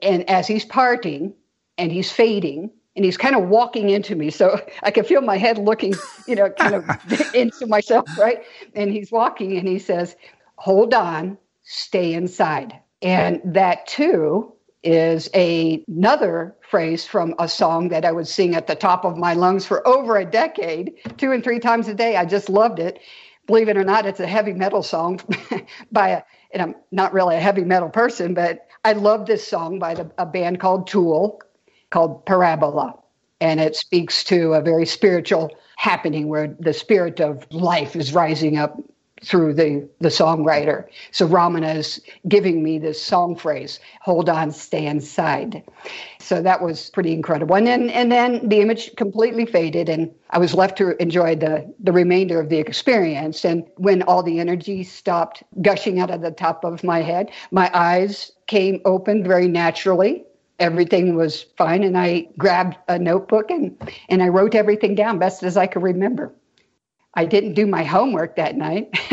And 0.00 0.28
as 0.30 0.46
he's 0.46 0.64
parting 0.64 1.34
and 1.76 1.92
he's 1.92 2.10
fading, 2.10 2.70
and 2.96 3.04
he's 3.04 3.16
kind 3.16 3.34
of 3.34 3.48
walking 3.48 3.90
into 3.90 4.14
me. 4.14 4.30
So 4.30 4.60
I 4.82 4.90
can 4.90 5.04
feel 5.04 5.20
my 5.20 5.36
head 5.36 5.58
looking, 5.58 6.00
you 6.26 6.36
know, 6.36 6.50
kind 6.50 6.74
of 6.74 6.84
into 7.32 7.66
myself, 7.66 8.06
right? 8.16 8.44
And 8.74 8.90
he's 8.92 9.10
walking 9.10 9.56
and 9.56 9.66
he 9.66 9.78
says, 9.78 10.16
Hold 10.56 10.94
on, 10.94 11.36
stay 11.62 12.14
inside. 12.14 12.78
And 13.02 13.40
that 13.44 13.86
too 13.86 14.52
is 14.82 15.28
a, 15.34 15.82
another 15.88 16.54
phrase 16.70 17.06
from 17.06 17.34
a 17.38 17.48
song 17.48 17.88
that 17.88 18.04
I 18.04 18.12
would 18.12 18.28
sing 18.28 18.54
at 18.54 18.66
the 18.66 18.74
top 18.74 19.04
of 19.04 19.16
my 19.16 19.34
lungs 19.34 19.66
for 19.66 19.86
over 19.86 20.16
a 20.16 20.24
decade, 20.24 20.92
two 21.16 21.32
and 21.32 21.42
three 21.42 21.58
times 21.58 21.88
a 21.88 21.94
day. 21.94 22.16
I 22.16 22.24
just 22.24 22.48
loved 22.48 22.78
it. 22.78 23.00
Believe 23.46 23.68
it 23.68 23.76
or 23.76 23.84
not, 23.84 24.06
it's 24.06 24.20
a 24.20 24.26
heavy 24.26 24.52
metal 24.52 24.82
song 24.82 25.20
by 25.92 26.10
a, 26.10 26.22
and 26.52 26.62
I'm 26.62 26.74
not 26.92 27.12
really 27.12 27.36
a 27.36 27.40
heavy 27.40 27.64
metal 27.64 27.88
person, 27.88 28.32
but 28.34 28.66
I 28.84 28.92
love 28.92 29.26
this 29.26 29.46
song 29.46 29.78
by 29.78 29.94
the, 29.94 30.10
a 30.18 30.24
band 30.26 30.60
called 30.60 30.86
Tool 30.86 31.40
called 31.94 32.26
Parabola. 32.26 32.92
And 33.40 33.60
it 33.60 33.76
speaks 33.76 34.24
to 34.24 34.54
a 34.54 34.60
very 34.60 34.84
spiritual 34.84 35.52
happening 35.76 36.26
where 36.26 36.48
the 36.58 36.72
spirit 36.72 37.20
of 37.20 37.46
life 37.52 37.94
is 37.94 38.12
rising 38.12 38.58
up 38.58 38.76
through 39.22 39.54
the, 39.54 39.88
the 40.00 40.08
songwriter. 40.08 40.86
So 41.12 41.28
Ramana 41.28 41.76
is 41.76 42.00
giving 42.26 42.64
me 42.64 42.80
this 42.80 43.00
song 43.00 43.36
phrase, 43.36 43.78
hold 44.00 44.28
on, 44.28 44.50
stay 44.50 44.86
inside. 44.86 45.62
So 46.18 46.42
that 46.42 46.60
was 46.60 46.90
pretty 46.90 47.12
incredible. 47.12 47.54
And 47.54 47.66
then 47.66 47.90
and 47.90 48.10
then 48.10 48.48
the 48.48 48.60
image 48.60 48.94
completely 48.96 49.46
faded 49.46 49.88
and 49.88 50.12
I 50.30 50.38
was 50.38 50.52
left 50.52 50.76
to 50.78 51.00
enjoy 51.00 51.36
the, 51.36 51.72
the 51.78 51.92
remainder 51.92 52.40
of 52.40 52.48
the 52.48 52.58
experience. 52.58 53.44
And 53.44 53.64
when 53.76 54.02
all 54.02 54.24
the 54.24 54.40
energy 54.40 54.82
stopped 54.82 55.44
gushing 55.62 56.00
out 56.00 56.10
of 56.10 56.22
the 56.22 56.32
top 56.32 56.64
of 56.64 56.82
my 56.82 57.02
head, 57.02 57.30
my 57.52 57.70
eyes 57.72 58.32
came 58.48 58.80
open 58.84 59.22
very 59.22 59.46
naturally 59.46 60.24
everything 60.58 61.14
was 61.16 61.42
fine 61.56 61.82
and 61.82 61.96
i 61.96 62.26
grabbed 62.38 62.76
a 62.88 62.98
notebook 62.98 63.50
and, 63.50 63.76
and 64.08 64.22
i 64.22 64.28
wrote 64.28 64.54
everything 64.54 64.94
down 64.94 65.18
best 65.18 65.42
as 65.42 65.56
i 65.56 65.66
could 65.66 65.82
remember. 65.82 66.32
I 67.16 67.26
didn't 67.26 67.54
do 67.54 67.66
my 67.66 67.84
homework 67.84 68.34
that 68.36 68.56
night 68.56 68.90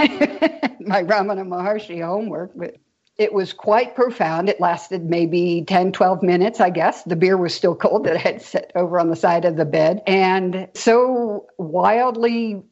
my 0.80 1.04
ramana 1.04 1.46
maharshi 1.46 2.04
homework 2.04 2.52
but 2.56 2.78
it 3.18 3.34
was 3.34 3.54
quite 3.54 3.94
profound. 3.94 4.50
It 4.50 4.60
lasted 4.60 5.06
maybe 5.06 5.64
10 5.68 5.92
12 5.92 6.24
minutes 6.24 6.60
i 6.60 6.70
guess. 6.72 7.04
The 7.04 7.16
beer 7.16 7.38
was 7.38 7.54
still 7.54 7.76
cold 7.76 8.06
that 8.06 8.16
i 8.16 8.20
had 8.20 8.42
set 8.42 8.72
over 8.74 9.00
on 9.00 9.10
the 9.10 9.16
side 9.16 9.46
of 9.46 9.58
the 9.58 9.66
bed. 9.66 10.02
And 10.08 10.68
so 10.74 11.46
wildly 11.60 12.64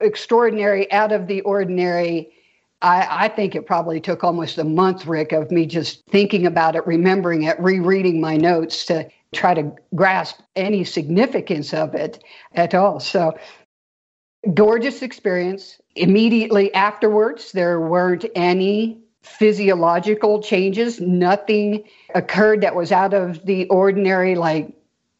extraordinary 0.00 0.90
out 0.92 1.12
of 1.12 1.26
the 1.26 1.40
ordinary 1.42 2.33
I, 2.82 3.24
I, 3.24 3.28
think 3.28 3.54
it 3.54 3.66
probably 3.66 4.00
took 4.00 4.24
almost 4.24 4.58
a 4.58 4.64
month, 4.64 5.06
Rick, 5.06 5.32
of 5.32 5.50
me 5.50 5.64
just 5.64 6.04
thinking 6.06 6.46
about 6.46 6.76
it, 6.76 6.86
remembering 6.86 7.44
it, 7.44 7.58
rereading 7.58 8.20
my 8.20 8.36
notes 8.36 8.84
to 8.86 9.08
try 9.32 9.54
to 9.54 9.72
grasp 9.94 10.40
any 10.54 10.84
significance 10.84 11.72
of 11.72 11.94
it 11.94 12.22
at 12.52 12.74
all. 12.74 13.00
So, 13.00 13.38
gorgeous 14.52 15.02
experience. 15.02 15.80
Immediately 15.96 16.74
afterwards, 16.74 17.52
there 17.52 17.80
weren't 17.80 18.26
any 18.34 19.00
physiological 19.22 20.42
changes. 20.42 21.00
Nothing 21.00 21.84
occurred 22.14 22.60
that 22.60 22.74
was 22.74 22.92
out 22.92 23.14
of 23.14 23.44
the 23.46 23.66
ordinary, 23.68 24.34
like 24.34 24.74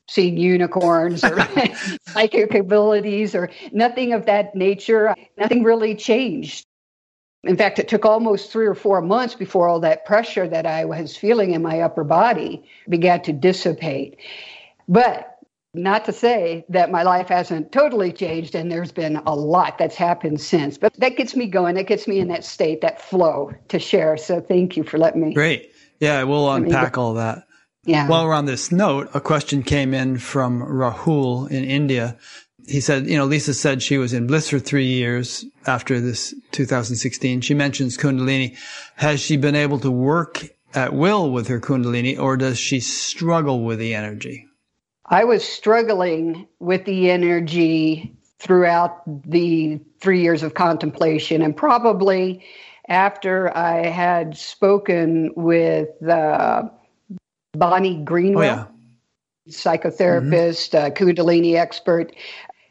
seeing 0.08 0.36
unicorns 0.36 1.24
or 1.24 1.38
psychic 2.08 2.54
abilities 2.54 3.34
or 3.34 3.50
nothing 3.72 4.12
of 4.12 4.26
that 4.26 4.54
nature. 4.54 5.14
Nothing 5.38 5.62
really 5.62 5.94
changed. 5.94 6.66
In 7.46 7.56
fact, 7.56 7.78
it 7.78 7.88
took 7.88 8.04
almost 8.04 8.50
three 8.50 8.66
or 8.66 8.74
four 8.74 9.00
months 9.00 9.34
before 9.34 9.68
all 9.68 9.80
that 9.80 10.04
pressure 10.04 10.48
that 10.48 10.66
I 10.66 10.84
was 10.84 11.16
feeling 11.16 11.52
in 11.52 11.62
my 11.62 11.80
upper 11.80 12.04
body 12.04 12.64
began 12.88 13.22
to 13.22 13.32
dissipate. 13.32 14.18
But 14.88 15.30
not 15.74 16.04
to 16.04 16.12
say 16.12 16.64
that 16.68 16.90
my 16.90 17.02
life 17.02 17.28
hasn't 17.28 17.72
totally 17.72 18.12
changed 18.12 18.54
and 18.54 18.70
there's 18.70 18.92
been 18.92 19.16
a 19.26 19.34
lot 19.34 19.76
that's 19.78 19.96
happened 19.96 20.40
since, 20.40 20.78
but 20.78 20.94
that 21.00 21.16
gets 21.16 21.34
me 21.34 21.46
going. 21.46 21.74
That 21.74 21.88
gets 21.88 22.06
me 22.06 22.20
in 22.20 22.28
that 22.28 22.44
state, 22.44 22.80
that 22.82 23.00
flow 23.00 23.52
to 23.68 23.78
share. 23.78 24.16
So 24.16 24.40
thank 24.40 24.76
you 24.76 24.84
for 24.84 24.98
letting 24.98 25.26
me. 25.26 25.34
Great. 25.34 25.72
Yeah, 26.00 26.22
we'll 26.24 26.50
unpack 26.52 26.96
all 26.96 27.14
that. 27.14 27.46
Yeah. 27.86 28.08
While 28.08 28.26
we're 28.26 28.34
on 28.34 28.46
this 28.46 28.72
note, 28.72 29.10
a 29.12 29.20
question 29.20 29.62
came 29.62 29.92
in 29.92 30.18
from 30.18 30.62
Rahul 30.62 31.50
in 31.50 31.64
India. 31.64 32.16
He 32.66 32.80
said, 32.80 33.06
you 33.06 33.16
know, 33.16 33.26
Lisa 33.26 33.52
said 33.52 33.82
she 33.82 33.98
was 33.98 34.12
in 34.12 34.26
bliss 34.26 34.48
for 34.48 34.58
three 34.58 34.86
years 34.86 35.44
after 35.66 36.00
this 36.00 36.34
2016. 36.52 37.42
She 37.42 37.54
mentions 37.54 37.96
Kundalini. 37.98 38.56
Has 38.96 39.20
she 39.20 39.36
been 39.36 39.54
able 39.54 39.78
to 39.80 39.90
work 39.90 40.46
at 40.74 40.94
will 40.94 41.30
with 41.30 41.48
her 41.48 41.60
Kundalini 41.60 42.18
or 42.18 42.36
does 42.36 42.58
she 42.58 42.80
struggle 42.80 43.64
with 43.64 43.78
the 43.78 43.94
energy? 43.94 44.46
I 45.06 45.24
was 45.24 45.44
struggling 45.44 46.48
with 46.60 46.84
the 46.86 47.10
energy 47.10 48.16
throughout 48.38 49.02
the 49.06 49.80
three 50.00 50.22
years 50.22 50.42
of 50.42 50.54
contemplation, 50.54 51.42
and 51.42 51.56
probably 51.56 52.44
after 52.88 53.54
I 53.56 53.86
had 53.86 54.36
spoken 54.36 55.32
with 55.36 55.88
uh, 56.08 56.64
Bonnie 57.52 58.02
Greenwell, 58.02 58.68
oh, 58.68 58.74
yeah. 59.46 59.52
psychotherapist, 59.52 60.72
mm-hmm. 60.72 60.86
uh, 60.86 60.90
Kundalini 60.90 61.54
expert, 61.54 62.14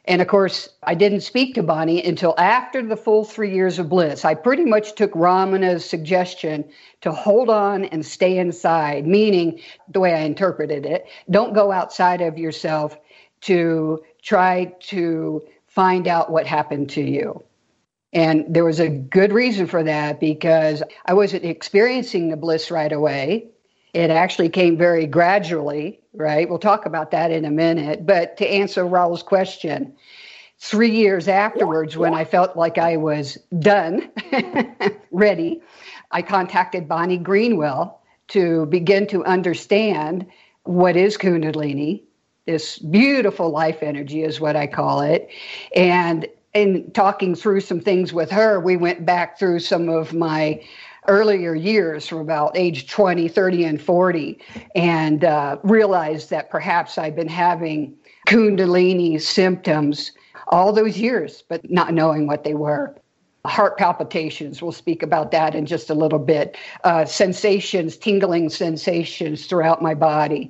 and 0.05 0.22
of 0.22 0.27
course, 0.27 0.67
I 0.83 0.95
didn't 0.95 1.22
speak 1.22 1.55
to 1.55 1.63
Bonnie 1.63 2.03
until 2.03 2.36
after 2.38 2.81
the 2.81 2.98
full 2.98 3.24
three 3.24 3.53
years 3.53 3.79
of 3.79 3.88
bliss. 3.88 4.25
I 4.25 4.33
pretty 4.33 4.65
much 4.65 4.95
took 4.95 5.13
Ramana's 5.13 5.86
suggestion 5.86 6.65
to 7.01 7.12
hold 7.12 7.50
on 7.50 7.86
and 7.86 8.05
stay 8.05 8.38
inside, 8.38 9.07
meaning 9.07 9.62
the 9.88 10.01
way 10.01 10.13
I 10.13 10.22
interpreted 10.22 10.86
it, 10.86 11.05
don't 11.29 11.53
go 11.53 11.72
outside 11.72 12.22
of 12.22 12.38
yourself 12.38 12.98
to 13.41 14.03
try 14.22 14.74
to 14.88 15.41
find 15.67 16.07
out 16.07 16.29
what 16.31 16.48
happened 16.48 16.89
to 16.91 17.01
you. 17.01 17.43
And 18.12 18.45
there 18.53 18.65
was 18.65 18.79
a 18.79 18.89
good 18.89 19.31
reason 19.31 19.67
for 19.67 19.83
that 19.83 20.19
because 20.19 20.83
I 21.05 21.13
wasn't 21.13 21.45
experiencing 21.45 22.29
the 22.29 22.38
bliss 22.38 22.69
right 22.69 22.91
away. 22.91 23.48
It 23.94 24.10
actually 24.10 24.50
came 24.50 24.76
very 24.78 25.06
gradually, 25.06 26.02
right? 26.14 26.50
We'll 26.50 26.60
talk 26.60 26.86
about 26.86 27.12
that 27.12 27.32
in 27.32 27.46
a 27.46 27.52
minute. 27.52 28.06
But 28.06 28.38
to 28.38 28.48
answer 28.48 28.84
Rahul's 28.84 29.22
question, 29.22 29.94
three 30.60 30.92
years 30.92 31.28
afterwards, 31.28 31.96
when 31.96 32.14
I 32.14 32.26
felt 32.26 32.58
like 32.58 32.80
I 32.80 32.98
was 32.98 33.38
done, 33.60 34.10
ready, 35.12 35.62
I 36.12 36.24
contacted 36.24 36.88
Bonnie 36.88 37.18
Greenwell 37.18 38.02
to 38.30 38.66
begin 38.68 39.06
to 39.08 39.24
understand 39.26 40.26
what 40.64 40.96
is 40.96 41.18
Kundalini. 41.18 42.02
This 42.48 42.80
beautiful 42.80 43.52
life 43.52 43.84
energy 43.84 44.24
is 44.24 44.40
what 44.40 44.56
I 44.56 44.68
call 44.68 45.02
it. 45.02 45.30
And 45.76 46.28
in 46.54 46.92
talking 46.92 47.36
through 47.36 47.62
some 47.62 47.80
things 47.80 48.14
with 48.14 48.32
her, 48.32 48.60
we 48.60 48.78
went 48.78 49.06
back 49.06 49.40
through 49.40 49.60
some 49.60 49.90
of 49.90 50.14
my 50.14 50.64
earlier 51.07 51.55
years 51.55 52.07
from 52.07 52.19
about 52.19 52.55
age 52.55 52.89
20, 52.89 53.27
30, 53.27 53.63
and 53.65 53.81
40, 53.81 54.39
and 54.75 55.24
uh, 55.24 55.57
realized 55.63 56.29
that 56.29 56.50
perhaps 56.50 56.98
I've 56.98 57.16
been 57.16 57.27
having 57.27 57.96
Kundalini 58.27 59.22
symptoms 59.22 60.11
all 60.48 60.74
those 60.74 60.98
years, 60.98 61.44
but 61.48 61.70
not 61.70 61.94
knowing 61.94 62.27
what 62.27 62.44
they 62.44 62.53
were. 62.53 62.96
Heart 63.46 63.77
palpitations, 63.77 64.61
we'll 64.61 64.72
speak 64.72 65.03
about 65.03 65.31
that 65.31 65.53
in 65.53 65.66
just 65.66 65.89
a 65.89 65.94
little 65.94 66.20
bit. 66.20 66.57
Uh, 66.83 67.05
sensations, 67.05 67.98
tingling 67.98 68.50
sensations 68.50 69.48
throughout 69.48 69.81
my 69.81 69.94
body. 69.94 70.50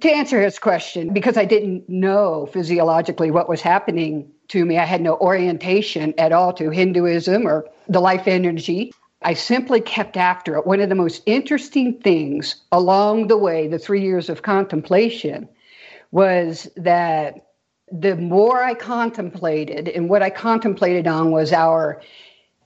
To 0.00 0.10
answer 0.10 0.40
his 0.40 0.58
question, 0.58 1.12
because 1.12 1.36
I 1.36 1.44
didn't 1.44 1.86
know 1.88 2.46
physiologically 2.46 3.30
what 3.30 3.48
was 3.48 3.60
happening 3.60 4.30
to 4.48 4.64
me, 4.64 4.78
I 4.78 4.84
had 4.84 5.02
no 5.02 5.16
orientation 5.16 6.14
at 6.16 6.32
all 6.32 6.52
to 6.54 6.70
Hinduism 6.70 7.46
or 7.46 7.66
the 7.88 8.00
life 8.00 8.26
energy. 8.26 8.92
I 9.24 9.34
simply 9.34 9.80
kept 9.80 10.16
after 10.16 10.56
it. 10.56 10.66
One 10.66 10.80
of 10.80 10.88
the 10.88 10.94
most 10.94 11.22
interesting 11.26 11.98
things 12.00 12.56
along 12.72 13.28
the 13.28 13.36
way, 13.36 13.68
the 13.68 13.78
three 13.78 14.02
years 14.02 14.28
of 14.28 14.42
contemplation, 14.42 15.48
was 16.10 16.68
that 16.76 17.46
the 17.90 18.16
more 18.16 18.62
I 18.62 18.74
contemplated, 18.74 19.88
and 19.88 20.08
what 20.08 20.22
I 20.22 20.30
contemplated 20.30 21.06
on 21.06 21.30
was 21.30 21.52
our 21.52 22.02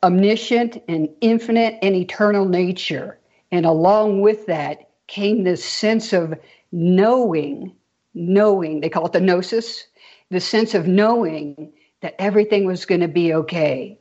omniscient 0.03 0.83
and 0.88 1.09
infinite 1.21 1.79
and 1.83 1.95
eternal 1.95 2.47
nature. 2.47 3.19
And 3.51 3.66
along 3.66 4.21
with 4.21 4.47
that 4.47 4.90
came 5.09 5.45
this 5.45 5.64
sense 5.64 6.12
of 6.12 6.35
knowing, 6.73 7.73
knowing, 8.14 8.81
they 8.81 8.88
call 8.88 9.07
it 9.07 9.12
the 9.12 9.21
gnosis, 9.21 9.87
the 10.31 10.40
sense 10.40 10.75
of 10.75 10.87
knowing 10.87 11.73
that 12.03 12.14
everything 12.19 12.64
was 12.66 12.85
going 12.85 13.01
to 13.01 13.09
be 13.09 13.33
okay, 13.35 13.99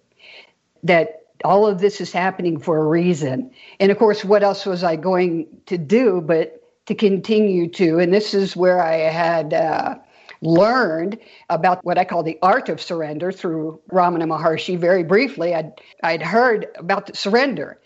that 0.83 1.24
all 1.43 1.67
of 1.67 1.79
this 1.79 2.01
is 2.01 2.11
happening 2.11 2.59
for 2.59 2.77
a 2.77 2.85
reason. 2.85 3.51
And 3.79 3.91
of 3.91 3.97
course, 3.97 4.23
what 4.23 4.43
else 4.43 4.65
was 4.65 4.83
I 4.83 4.95
going 4.95 5.47
to 5.65 5.77
do 5.77 6.21
but 6.21 6.61
to 6.85 6.95
continue 6.95 7.69
to? 7.71 7.99
And 7.99 8.13
this 8.13 8.33
is 8.33 8.55
where 8.55 8.81
I 8.81 8.95
had 8.95 9.53
uh, 9.53 9.95
learned 10.41 11.19
about 11.49 11.83
what 11.83 11.97
I 11.97 12.05
call 12.05 12.23
the 12.23 12.37
art 12.41 12.69
of 12.69 12.81
surrender 12.81 13.31
through 13.31 13.81
Ramana 13.91 14.25
Maharshi. 14.25 14.77
Very 14.77 15.03
briefly, 15.03 15.53
I'd, 15.53 15.73
I'd 16.03 16.21
heard 16.21 16.67
about 16.77 17.15
surrender. 17.15 17.79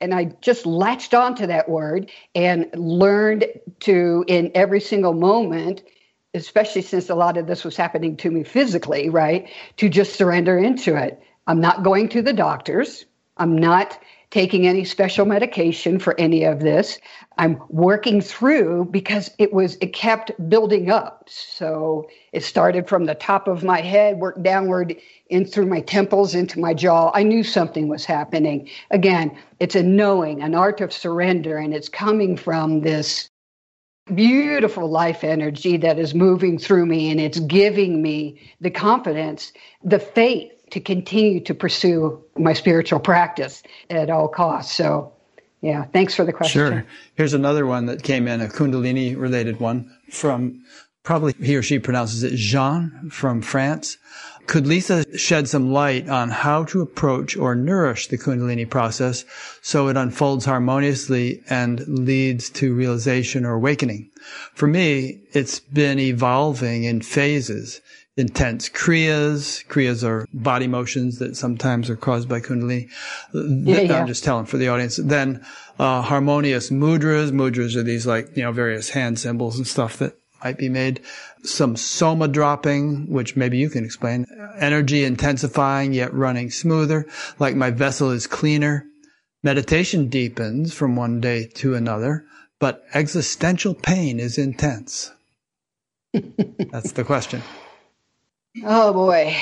And 0.00 0.12
I 0.12 0.24
just 0.42 0.66
latched 0.66 1.14
onto 1.14 1.46
that 1.46 1.68
word 1.68 2.10
and 2.34 2.68
learned 2.74 3.46
to, 3.80 4.24
in 4.28 4.50
every 4.54 4.80
single 4.80 5.14
moment, 5.14 5.82
especially 6.34 6.82
since 6.82 7.08
a 7.08 7.14
lot 7.14 7.38
of 7.38 7.46
this 7.46 7.64
was 7.64 7.76
happening 7.76 8.16
to 8.18 8.30
me 8.30 8.44
physically, 8.44 9.08
right, 9.08 9.48
to 9.78 9.88
just 9.88 10.16
surrender 10.16 10.58
into 10.58 10.96
it. 10.96 11.22
I'm 11.46 11.60
not 11.60 11.82
going 11.82 12.08
to 12.10 12.22
the 12.22 12.32
doctors. 12.32 13.04
I'm 13.36 13.56
not 13.56 13.98
taking 14.30 14.66
any 14.66 14.84
special 14.84 15.24
medication 15.24 15.98
for 15.98 16.18
any 16.18 16.44
of 16.44 16.60
this. 16.60 16.98
I'm 17.38 17.62
working 17.68 18.20
through 18.20 18.88
because 18.90 19.30
it 19.38 19.52
was 19.52 19.76
it 19.80 19.92
kept 19.92 20.32
building 20.48 20.90
up. 20.90 21.28
So 21.28 22.08
it 22.32 22.42
started 22.42 22.88
from 22.88 23.04
the 23.04 23.14
top 23.14 23.46
of 23.46 23.62
my 23.62 23.80
head, 23.80 24.18
worked 24.18 24.42
downward 24.42 24.96
in 25.28 25.44
through 25.44 25.66
my 25.66 25.80
temples 25.80 26.34
into 26.34 26.58
my 26.58 26.74
jaw. 26.74 27.12
I 27.14 27.22
knew 27.22 27.44
something 27.44 27.88
was 27.88 28.04
happening. 28.04 28.68
Again, 28.90 29.36
it's 29.60 29.76
a 29.76 29.82
knowing, 29.82 30.42
an 30.42 30.54
art 30.54 30.80
of 30.80 30.92
surrender, 30.92 31.58
and 31.58 31.72
it's 31.72 31.88
coming 31.88 32.36
from 32.36 32.80
this 32.80 33.28
beautiful 34.14 34.88
life 34.88 35.24
energy 35.24 35.76
that 35.76 35.98
is 35.98 36.14
moving 36.14 36.58
through 36.58 36.86
me 36.86 37.10
and 37.10 37.20
it's 37.20 37.40
giving 37.40 38.02
me 38.02 38.40
the 38.60 38.70
confidence, 38.70 39.52
the 39.82 39.98
faith 39.98 40.52
to 40.70 40.80
continue 40.80 41.40
to 41.40 41.54
pursue 41.54 42.22
my 42.36 42.52
spiritual 42.52 43.00
practice 43.00 43.62
at 43.90 44.10
all 44.10 44.28
costs. 44.28 44.74
So, 44.74 45.12
yeah, 45.60 45.84
thanks 45.84 46.14
for 46.14 46.24
the 46.24 46.32
question. 46.32 46.60
Sure. 46.60 46.86
Here's 47.14 47.34
another 47.34 47.66
one 47.66 47.86
that 47.86 48.02
came 48.02 48.28
in, 48.28 48.40
a 48.40 48.48
Kundalini 48.48 49.16
related 49.16 49.60
one 49.60 49.90
from 50.10 50.64
probably 51.02 51.34
he 51.40 51.56
or 51.56 51.62
she 51.62 51.78
pronounces 51.78 52.22
it 52.24 52.34
Jean 52.34 53.10
from 53.10 53.40
France. 53.40 53.96
Could 54.46 54.66
Lisa 54.66 55.04
shed 55.16 55.48
some 55.48 55.72
light 55.72 56.08
on 56.08 56.30
how 56.30 56.64
to 56.64 56.80
approach 56.80 57.36
or 57.36 57.54
nourish 57.56 58.08
the 58.08 58.18
Kundalini 58.18 58.68
process 58.68 59.24
so 59.60 59.88
it 59.88 59.96
unfolds 59.96 60.44
harmoniously 60.44 61.42
and 61.48 61.80
leads 61.88 62.50
to 62.50 62.74
realization 62.74 63.44
or 63.44 63.54
awakening? 63.54 64.10
For 64.54 64.66
me, 64.68 65.20
it's 65.32 65.58
been 65.58 65.98
evolving 65.98 66.84
in 66.84 67.00
phases 67.00 67.80
intense 68.16 68.68
kriyas. 68.68 69.66
Kriyas 69.66 70.02
are 70.02 70.26
body 70.32 70.66
motions 70.66 71.18
that 71.18 71.36
sometimes 71.36 71.90
are 71.90 71.96
caused 71.96 72.28
by 72.28 72.40
kundalini. 72.40 72.88
Yeah, 73.32 73.80
yeah. 73.80 74.00
I'm 74.00 74.06
just 74.06 74.24
telling 74.24 74.46
for 74.46 74.56
the 74.56 74.68
audience. 74.68 74.96
Then 74.96 75.44
uh, 75.78 76.02
harmonious 76.02 76.70
mudras. 76.70 77.30
Mudras 77.30 77.76
are 77.76 77.82
these 77.82 78.06
like 78.06 78.36
you 78.36 78.42
know 78.42 78.52
various 78.52 78.90
hand 78.90 79.18
symbols 79.18 79.56
and 79.56 79.66
stuff 79.66 79.98
that 79.98 80.16
might 80.42 80.58
be 80.58 80.68
made. 80.68 81.00
Some 81.42 81.76
soma 81.76 82.28
dropping, 82.28 83.10
which 83.10 83.36
maybe 83.36 83.58
you 83.58 83.68
can 83.68 83.84
explain. 83.84 84.26
Energy 84.58 85.04
intensifying 85.04 85.92
yet 85.92 86.12
running 86.12 86.50
smoother. 86.50 87.06
Like 87.38 87.54
my 87.54 87.70
vessel 87.70 88.10
is 88.10 88.26
cleaner. 88.26 88.84
Meditation 89.42 90.08
deepens 90.08 90.74
from 90.74 90.96
one 90.96 91.20
day 91.20 91.46
to 91.54 91.74
another, 91.74 92.24
but 92.58 92.84
existential 92.94 93.74
pain 93.74 94.18
is 94.18 94.38
intense. 94.38 95.12
That's 96.12 96.92
the 96.92 97.04
question. 97.04 97.42
Oh 98.64 98.92
boy. 98.92 99.36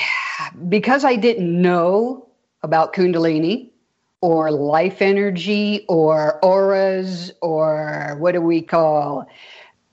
Because 0.69 1.05
I 1.05 1.17
didn't 1.17 1.61
know 1.61 2.29
about 2.63 2.95
Kundalini 2.95 3.71
or 4.21 4.51
life 4.51 5.03
energy 5.03 5.85
or 5.89 6.45
auras 6.45 7.31
or 7.41 8.17
what 8.19 8.33
do 8.33 8.41
we 8.41 8.63
call 8.63 9.27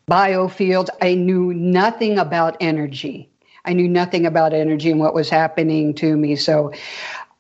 biofields, 0.10 0.90
I 1.02 1.16
knew 1.16 1.54
nothing 1.54 2.18
about 2.18 2.58
energy. 2.60 3.30
I 3.66 3.74
knew 3.74 3.88
nothing 3.88 4.26
about 4.26 4.54
energy 4.54 4.90
and 4.90 5.00
what 5.00 5.14
was 5.14 5.30
happening 5.30 5.94
to 5.96 6.18
me. 6.18 6.36
So 6.36 6.74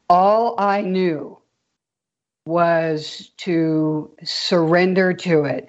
all 0.10 0.56
I 0.60 0.82
knew 0.82 1.39
was 2.46 3.32
to 3.38 4.12
surrender 4.24 5.13
to 5.13 5.46
it. 5.46 5.67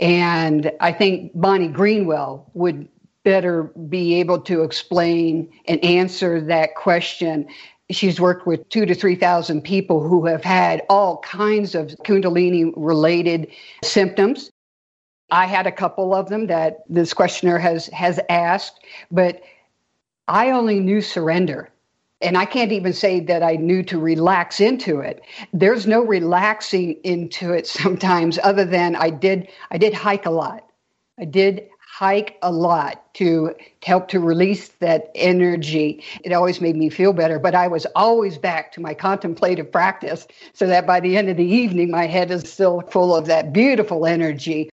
And 0.00 0.72
I 0.80 0.92
think 0.92 1.32
Bonnie 1.34 1.68
Greenwell 1.68 2.50
would 2.54 2.88
better 3.24 3.64
be 3.88 4.14
able 4.14 4.40
to 4.40 4.62
explain 4.62 5.48
and 5.66 5.82
answer 5.84 6.40
that 6.40 6.74
question. 6.74 7.46
She's 7.90 8.20
worked 8.20 8.46
with 8.46 8.68
two 8.68 8.86
to 8.86 8.94
3,000 8.94 9.62
people 9.62 10.06
who 10.06 10.26
have 10.26 10.42
had 10.42 10.82
all 10.88 11.18
kinds 11.18 11.74
of 11.74 11.88
Kundalini 12.04 12.72
related 12.76 13.48
symptoms. 13.84 14.50
I 15.30 15.46
had 15.46 15.66
a 15.66 15.72
couple 15.72 16.14
of 16.14 16.28
them 16.28 16.46
that 16.48 16.80
this 16.88 17.14
questioner 17.14 17.58
has, 17.58 17.86
has 17.88 18.20
asked, 18.28 18.80
but 19.10 19.42
I 20.28 20.50
only 20.50 20.80
knew 20.80 21.00
surrender. 21.00 21.70
And 22.20 22.38
I 22.38 22.44
can't 22.44 22.70
even 22.70 22.92
say 22.92 23.18
that 23.20 23.42
I 23.42 23.56
knew 23.56 23.82
to 23.84 23.98
relax 23.98 24.60
into 24.60 25.00
it. 25.00 25.22
There's 25.52 25.86
no 25.86 26.02
relaxing 26.02 26.92
into 27.02 27.52
it 27.52 27.66
sometimes 27.66 28.38
other 28.42 28.64
than 28.64 28.94
I 28.94 29.10
did 29.10 29.48
I 29.70 29.78
did 29.78 29.92
hike 29.92 30.26
a 30.26 30.30
lot. 30.30 30.66
I 31.18 31.24
did 31.24 31.68
hike 31.92 32.38
a 32.40 32.50
lot 32.50 33.12
to 33.12 33.54
help 33.84 34.08
to 34.08 34.18
release 34.18 34.68
that 34.80 35.10
energy. 35.14 36.02
It 36.24 36.32
always 36.32 36.58
made 36.58 36.74
me 36.74 36.88
feel 36.88 37.12
better, 37.12 37.38
but 37.38 37.54
I 37.54 37.68
was 37.68 37.86
always 37.94 38.38
back 38.38 38.72
to 38.72 38.80
my 38.80 38.94
contemplative 38.94 39.70
practice 39.70 40.26
so 40.54 40.66
that 40.68 40.86
by 40.86 41.00
the 41.00 41.18
end 41.18 41.28
of 41.28 41.36
the 41.36 41.44
evening, 41.44 41.90
my 41.90 42.06
head 42.06 42.30
is 42.30 42.50
still 42.50 42.80
full 42.80 43.14
of 43.14 43.26
that 43.26 43.52
beautiful 43.52 44.06
energy. 44.06 44.70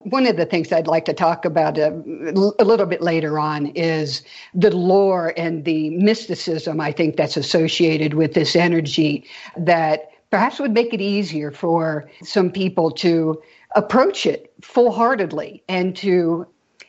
One 0.00 0.26
of 0.26 0.36
the 0.36 0.44
things 0.44 0.70
I'd 0.70 0.86
like 0.86 1.06
to 1.06 1.14
talk 1.14 1.46
about 1.46 1.78
a, 1.78 1.86
uh, 1.86 2.50
a 2.58 2.64
little 2.64 2.84
bit 2.84 3.00
later 3.00 3.38
on 3.38 3.68
is 3.68 4.22
the 4.52 4.70
lore 4.70 5.32
and 5.38 5.64
the 5.64 5.88
mysticism, 5.88 6.78
I 6.78 6.92
think, 6.92 7.16
that's 7.16 7.38
associated 7.38 8.12
with 8.12 8.34
this 8.34 8.54
energy 8.54 9.24
that 9.56 10.10
perhaps 10.30 10.60
would 10.60 10.74
make 10.74 10.92
it 10.92 11.00
easier 11.00 11.50
for 11.50 12.10
some 12.22 12.50
people 12.50 12.90
to 12.90 13.40
approach 13.74 14.26
it 14.26 14.52
full 14.62 14.92
heartedly 14.92 15.62
and 15.68 15.96
to 15.96 16.46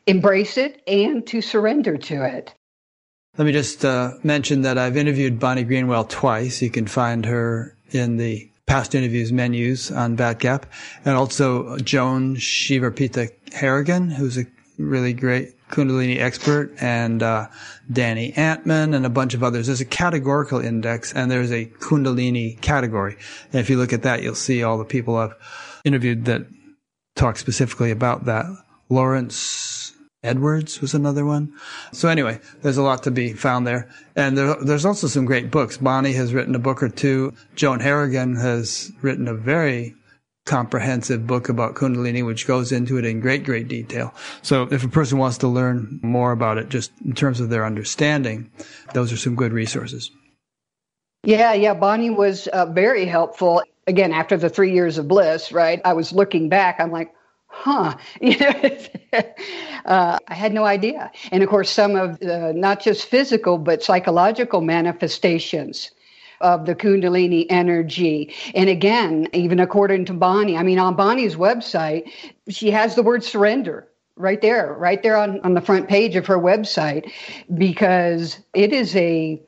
embrace 0.07 0.57
it 0.57 0.81
and 0.87 1.25
to 1.27 1.41
surrender 1.41 1.97
to 1.97 2.23
it. 2.23 2.53
Let 3.37 3.45
me 3.45 3.51
just 3.51 3.83
uh, 3.83 4.11
mention 4.23 4.61
that 4.61 4.77
I've 4.77 4.95
interviewed 4.95 5.39
Bonnie 5.39 5.63
Greenwell 5.63 6.05
twice. 6.05 6.61
You 6.61 6.69
can 6.69 6.87
find 6.87 7.25
her 7.25 7.75
in 7.91 8.17
the 8.17 8.49
past 8.65 8.95
interviews 8.95 9.31
menus 9.31 9.91
on 9.91 10.17
Batgap, 10.17 10.63
and 11.03 11.15
also 11.15 11.77
Joan 11.77 12.35
Shivarpita 12.35 13.31
Harrigan, 13.53 14.09
who's 14.09 14.37
a 14.37 14.45
really 14.77 15.13
great 15.13 15.53
Kundalini 15.69 16.19
expert, 16.19 16.73
and 16.79 17.21
uh, 17.21 17.47
Danny 17.91 18.33
Antman, 18.33 18.93
and 18.93 19.05
a 19.05 19.09
bunch 19.09 19.33
of 19.33 19.43
others. 19.43 19.67
There's 19.67 19.81
a 19.81 19.85
categorical 19.85 20.59
index, 20.59 21.13
and 21.13 21.29
there's 21.29 21.51
a 21.51 21.65
Kundalini 21.65 22.59
category. 22.61 23.17
And 23.51 23.59
if 23.59 23.69
you 23.69 23.77
look 23.77 23.93
at 23.93 24.03
that, 24.03 24.23
you'll 24.23 24.35
see 24.35 24.63
all 24.63 24.77
the 24.77 24.85
people 24.85 25.17
I've 25.17 25.35
interviewed 25.83 26.25
that 26.25 26.45
talk 27.15 27.37
specifically 27.37 27.91
about 27.91 28.25
that. 28.25 28.45
Lawrence 28.89 29.93
Edwards 30.23 30.81
was 30.81 30.93
another 30.93 31.25
one. 31.25 31.53
So 31.91 32.09
anyway, 32.09 32.39
there's 32.61 32.77
a 32.77 32.83
lot 32.83 33.03
to 33.03 33.11
be 33.11 33.33
found 33.33 33.67
there. 33.67 33.89
And 34.15 34.37
there, 34.37 34.55
there's 34.55 34.85
also 34.85 35.07
some 35.07 35.25
great 35.25 35.51
books. 35.51 35.77
Bonnie 35.77 36.13
has 36.13 36.33
written 36.33 36.55
a 36.55 36.59
book 36.59 36.81
or 36.81 36.89
two. 36.89 37.33
Joan 37.55 37.79
Harrigan 37.79 38.35
has 38.35 38.91
written 39.01 39.27
a 39.27 39.33
very 39.33 39.95
comprehensive 40.45 41.25
book 41.25 41.49
about 41.49 41.75
Kundalini, 41.75 42.25
which 42.25 42.47
goes 42.47 42.71
into 42.71 42.97
it 42.97 43.05
in 43.05 43.19
great, 43.19 43.43
great 43.43 43.67
detail. 43.67 44.13
So 44.41 44.63
if 44.71 44.83
a 44.83 44.87
person 44.87 45.17
wants 45.17 45.39
to 45.39 45.47
learn 45.47 45.99
more 46.03 46.31
about 46.31 46.57
it, 46.57 46.69
just 46.69 46.91
in 47.03 47.13
terms 47.13 47.39
of 47.39 47.49
their 47.49 47.65
understanding, 47.65 48.51
those 48.93 49.11
are 49.11 49.17
some 49.17 49.35
good 49.35 49.53
resources. 49.53 50.11
Yeah, 51.23 51.53
yeah. 51.53 51.73
Bonnie 51.73 52.11
was 52.11 52.47
uh, 52.47 52.67
very 52.67 53.05
helpful 53.05 53.63
again, 53.87 54.11
after 54.11 54.37
the 54.37 54.49
three 54.49 54.73
years 54.73 54.97
of 54.97 55.07
bliss, 55.07 55.51
right, 55.51 55.81
I 55.85 55.93
was 55.93 56.11
looking 56.11 56.49
back, 56.49 56.79
I'm 56.79 56.91
like, 56.91 57.13
huh, 57.47 57.95
you 58.21 58.37
know, 58.37 58.77
uh, 59.85 60.19
I 60.27 60.33
had 60.33 60.53
no 60.53 60.65
idea. 60.65 61.11
And 61.31 61.43
of 61.43 61.49
course, 61.49 61.69
some 61.69 61.95
of 61.95 62.19
the 62.19 62.53
not 62.53 62.81
just 62.81 63.07
physical, 63.07 63.57
but 63.57 63.83
psychological 63.83 64.61
manifestations 64.61 65.91
of 66.41 66.65
the 66.65 66.75
Kundalini 66.75 67.45
energy. 67.49 68.33
And 68.53 68.69
again, 68.69 69.29
even 69.33 69.59
according 69.59 70.05
to 70.05 70.13
Bonnie, 70.13 70.57
I 70.57 70.63
mean, 70.63 70.79
on 70.79 70.95
Bonnie's 70.95 71.35
website, 71.35 72.11
she 72.49 72.71
has 72.71 72.95
the 72.95 73.03
word 73.03 73.23
surrender 73.23 73.87
right 74.17 74.41
there, 74.41 74.73
right 74.73 75.01
there 75.01 75.17
on, 75.17 75.39
on 75.41 75.53
the 75.53 75.61
front 75.61 75.87
page 75.87 76.15
of 76.15 76.25
her 76.27 76.37
website, 76.37 77.11
because 77.57 78.39
it 78.53 78.73
is 78.73 78.95
a, 78.95 79.41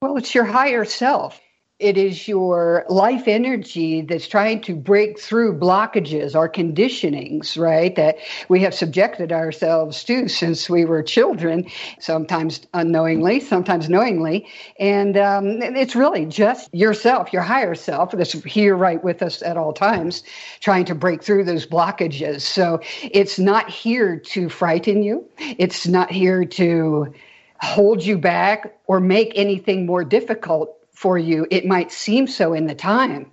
well, 0.00 0.16
it's 0.16 0.34
your 0.34 0.44
higher 0.44 0.84
self 0.84 1.40
it 1.82 1.98
is 1.98 2.28
your 2.28 2.86
life 2.88 3.26
energy 3.26 4.02
that's 4.02 4.28
trying 4.28 4.60
to 4.60 4.76
break 4.76 5.18
through 5.18 5.58
blockages 5.58 6.36
or 6.36 6.48
conditionings, 6.48 7.58
right? 7.58 7.96
That 7.96 8.18
we 8.48 8.60
have 8.60 8.72
subjected 8.72 9.32
ourselves 9.32 10.04
to 10.04 10.28
since 10.28 10.70
we 10.70 10.84
were 10.84 11.02
children, 11.02 11.68
sometimes 11.98 12.60
unknowingly, 12.72 13.40
sometimes 13.40 13.88
knowingly. 13.88 14.46
And 14.78 15.16
um, 15.16 15.60
it's 15.60 15.96
really 15.96 16.24
just 16.24 16.72
yourself, 16.72 17.32
your 17.32 17.42
higher 17.42 17.74
self, 17.74 18.12
that's 18.12 18.32
here 18.44 18.76
right 18.76 19.02
with 19.02 19.20
us 19.20 19.42
at 19.42 19.56
all 19.56 19.72
times, 19.72 20.22
trying 20.60 20.84
to 20.84 20.94
break 20.94 21.20
through 21.20 21.44
those 21.44 21.66
blockages. 21.66 22.42
So 22.42 22.80
it's 23.02 23.40
not 23.40 23.68
here 23.68 24.18
to 24.18 24.48
frighten 24.48 25.02
you, 25.02 25.28
it's 25.38 25.88
not 25.88 26.12
here 26.12 26.44
to 26.44 27.12
hold 27.60 28.04
you 28.04 28.18
back 28.18 28.76
or 28.86 29.00
make 29.00 29.32
anything 29.34 29.86
more 29.86 30.04
difficult 30.04 30.78
for 31.02 31.18
you. 31.18 31.48
It 31.50 31.66
might 31.66 31.90
seem 31.90 32.28
so 32.28 32.54
in 32.54 32.66
the 32.68 32.76
time. 32.76 33.28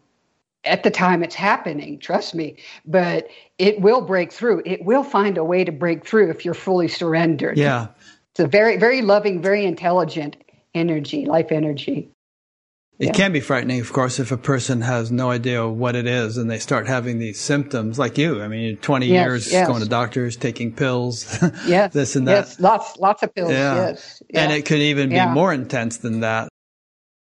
At 0.66 0.82
the 0.82 0.90
time 0.90 1.24
it's 1.24 1.36
happening, 1.36 2.00
trust 2.00 2.34
me, 2.34 2.58
but 2.86 3.28
it 3.60 3.80
will 3.80 4.02
break 4.02 4.34
through. 4.34 4.64
It 4.66 4.84
will 4.84 5.04
find 5.04 5.38
a 5.38 5.44
way 5.44 5.64
to 5.64 5.72
break 5.72 6.06
through 6.06 6.32
if 6.32 6.44
you're 6.44 6.56
fully 6.56 6.88
surrendered. 6.88 7.58
Yeah. 7.58 7.90
It's 8.32 8.40
a 8.40 8.48
very, 8.48 8.78
very 8.78 9.04
loving, 9.04 9.42
very 9.42 9.66
intelligent 9.66 10.36
energy, 10.74 11.26
life 11.26 11.52
energy. 11.52 12.10
It 12.98 13.06
yeah. 13.08 13.12
can 13.14 13.32
be 13.32 13.40
frightening, 13.40 13.80
of 13.80 13.94
course, 13.94 14.20
if 14.20 14.32
a 14.34 14.38
person 14.38 14.82
has 14.82 15.12
no 15.12 15.30
idea 15.30 15.66
what 15.66 15.96
it 15.96 16.08
is 16.08 16.38
and 16.38 16.50
they 16.52 16.60
start 16.60 16.88
having 16.88 17.20
these 17.20 17.40
symptoms, 17.40 17.98
like 17.98 18.18
you. 18.18 18.42
I 18.42 18.50
mean, 18.50 18.76
20 18.78 19.06
yes, 19.06 19.14
years 19.14 19.52
yes. 19.54 19.68
going 19.68 19.82
to 19.82 19.88
doctors, 19.88 20.36
taking 20.36 20.74
pills, 20.74 21.38
yes, 21.66 21.94
this 21.94 22.18
and 22.18 22.28
that. 22.28 22.48
Yes, 22.48 22.60
lots, 22.60 22.98
lots 22.98 23.24
of 23.24 23.34
pills. 23.34 23.52
Yeah. 23.52 23.76
Yes, 23.76 24.24
yeah. 24.30 24.42
and 24.42 24.52
it 24.52 24.66
could 24.66 24.80
even 24.80 25.10
be 25.10 25.26
more 25.28 25.54
intense 25.54 25.98
than 25.98 26.22
that. 26.22 26.50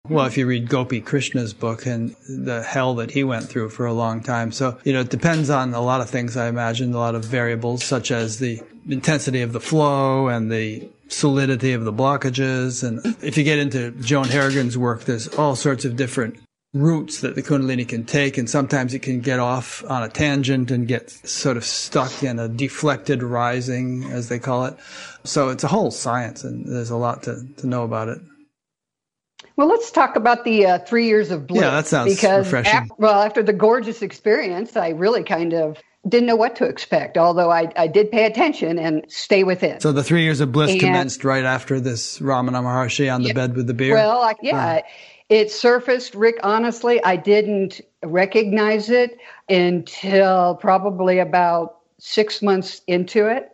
Well, 0.09 0.27
if 0.27 0.39
you 0.39 0.47
read 0.47 0.69
Gopi 0.69 1.01
Krishna's 1.01 1.53
book 1.53 1.87
and 1.87 2.15
the 2.29 2.63
hell 2.63 2.95
that 2.97 3.11
he 3.11 3.25
went 3.25 3.49
through 3.49 3.71
for 3.71 3.87
a 3.87 3.93
long 3.93 4.23
time. 4.23 4.53
So, 4.53 4.79
you 4.85 4.93
know, 4.93 5.01
it 5.01 5.11
depends 5.11 5.51
on 5.51 5.75
a 5.75 5.81
lot 5.81 6.01
of 6.01 6.09
things, 6.09 6.37
I 6.37 6.49
imagine, 6.49 6.95
a 6.95 6.99
lot 6.99 7.15
of 7.15 7.25
variables, 7.25 7.85
such 7.85 8.11
as 8.11 8.39
the 8.39 8.61
intensity 8.89 9.43
of 9.43 9.53
the 9.53 9.61
flow 9.61 10.29
and 10.29 10.51
the 10.51 10.89
solidity 11.09 11.73
of 11.73 11.85
the 11.85 11.93
blockages. 11.93 12.87
And 12.87 13.17
if 13.23 13.37
you 13.37 13.45
get 13.45 13.59
into 13.59 13.91
Joan 13.93 14.29
Harrigan's 14.29 14.79
work, 14.79 15.05
there's 15.05 15.29
all 15.29 15.57
sorts 15.57 15.85
of 15.85 15.97
different 15.97 16.39
routes 16.73 17.21
that 17.23 17.35
the 17.35 17.43
Kundalini 17.43 17.89
can 17.89 18.05
take. 18.05 18.39
And 18.39 18.49
sometimes 18.49 18.95
it 18.95 19.01
can 19.01 19.21
get 19.21 19.41
off 19.41 19.83
on 19.89 20.03
a 20.03 20.09
tangent 20.09 20.71
and 20.71 20.87
get 20.87 21.11
sort 21.11 21.57
of 21.57 21.65
stuck 21.65 22.23
in 22.23 22.39
a 22.39 22.49
deflected 22.49 23.23
rising, 23.23 24.05
as 24.05 24.29
they 24.29 24.39
call 24.39 24.67
it. 24.67 24.77
So 25.25 25.49
it's 25.49 25.65
a 25.65 25.69
whole 25.69 25.91
science 25.91 26.45
and 26.45 26.65
there's 26.67 26.91
a 26.91 26.97
lot 26.97 27.25
to, 27.25 27.45
to 27.57 27.67
know 27.67 27.83
about 27.83 28.09
it. 28.09 28.21
Well, 29.57 29.69
let's 29.69 29.91
talk 29.91 30.17
about 30.17 30.45
the 30.45 30.67
uh, 30.67 30.79
three 30.81 31.07
years 31.07 31.31
of 31.31 31.47
bliss. 31.47 31.63
Yeah, 31.63 31.71
that 31.71 31.87
sounds 31.87 32.15
because 32.15 32.47
refreshing. 32.47 32.75
After, 32.75 32.95
well, 32.99 33.23
after 33.23 33.43
the 33.43 33.55
gorgeous 33.55 34.03
experience, 34.03 34.77
I 34.77 34.91
really 34.91 35.25
kind 35.25 35.55
of 35.55 35.79
didn't 36.07 36.27
know 36.27 36.37
what 36.37 36.57
to 36.57 36.65
expect, 36.65 37.17
although 37.17 37.51
I, 37.51 37.73
I 37.75 37.87
did 37.87 38.11
pay 38.11 38.27
attention 38.27 38.79
and 38.79 39.05
stay 39.09 39.45
with 39.45 39.63
it. 39.63 39.83
So 39.83 39.93
the 39.93 40.05
three 40.05 40.23
years 40.23 40.41
of 40.41 40.53
bliss 40.53 40.73
and, 40.73 40.81
commenced 40.81 41.25
right 41.25 41.45
after 41.45 41.81
this 41.81 42.19
Ramana 42.19 42.63
Maharshi 42.63 43.13
on 43.13 43.23
the 43.23 43.29
yeah, 43.29 43.35
bed 43.35 43.57
with 43.57 43.67
the 43.67 43.75
beer? 43.75 43.95
Well, 43.95 44.21
I, 44.21 44.35
yeah. 44.43 44.83
It 45.29 45.51
surfaced, 45.51 46.15
Rick. 46.15 46.37
Honestly, 46.45 47.03
I 47.03 47.17
didn't 47.17 47.81
recognize 48.05 48.91
it 48.91 49.19
until 49.49 50.55
probably 50.57 51.19
about 51.19 51.79
six 51.99 52.43
months 52.43 52.83
into 52.87 53.27
it. 53.27 53.51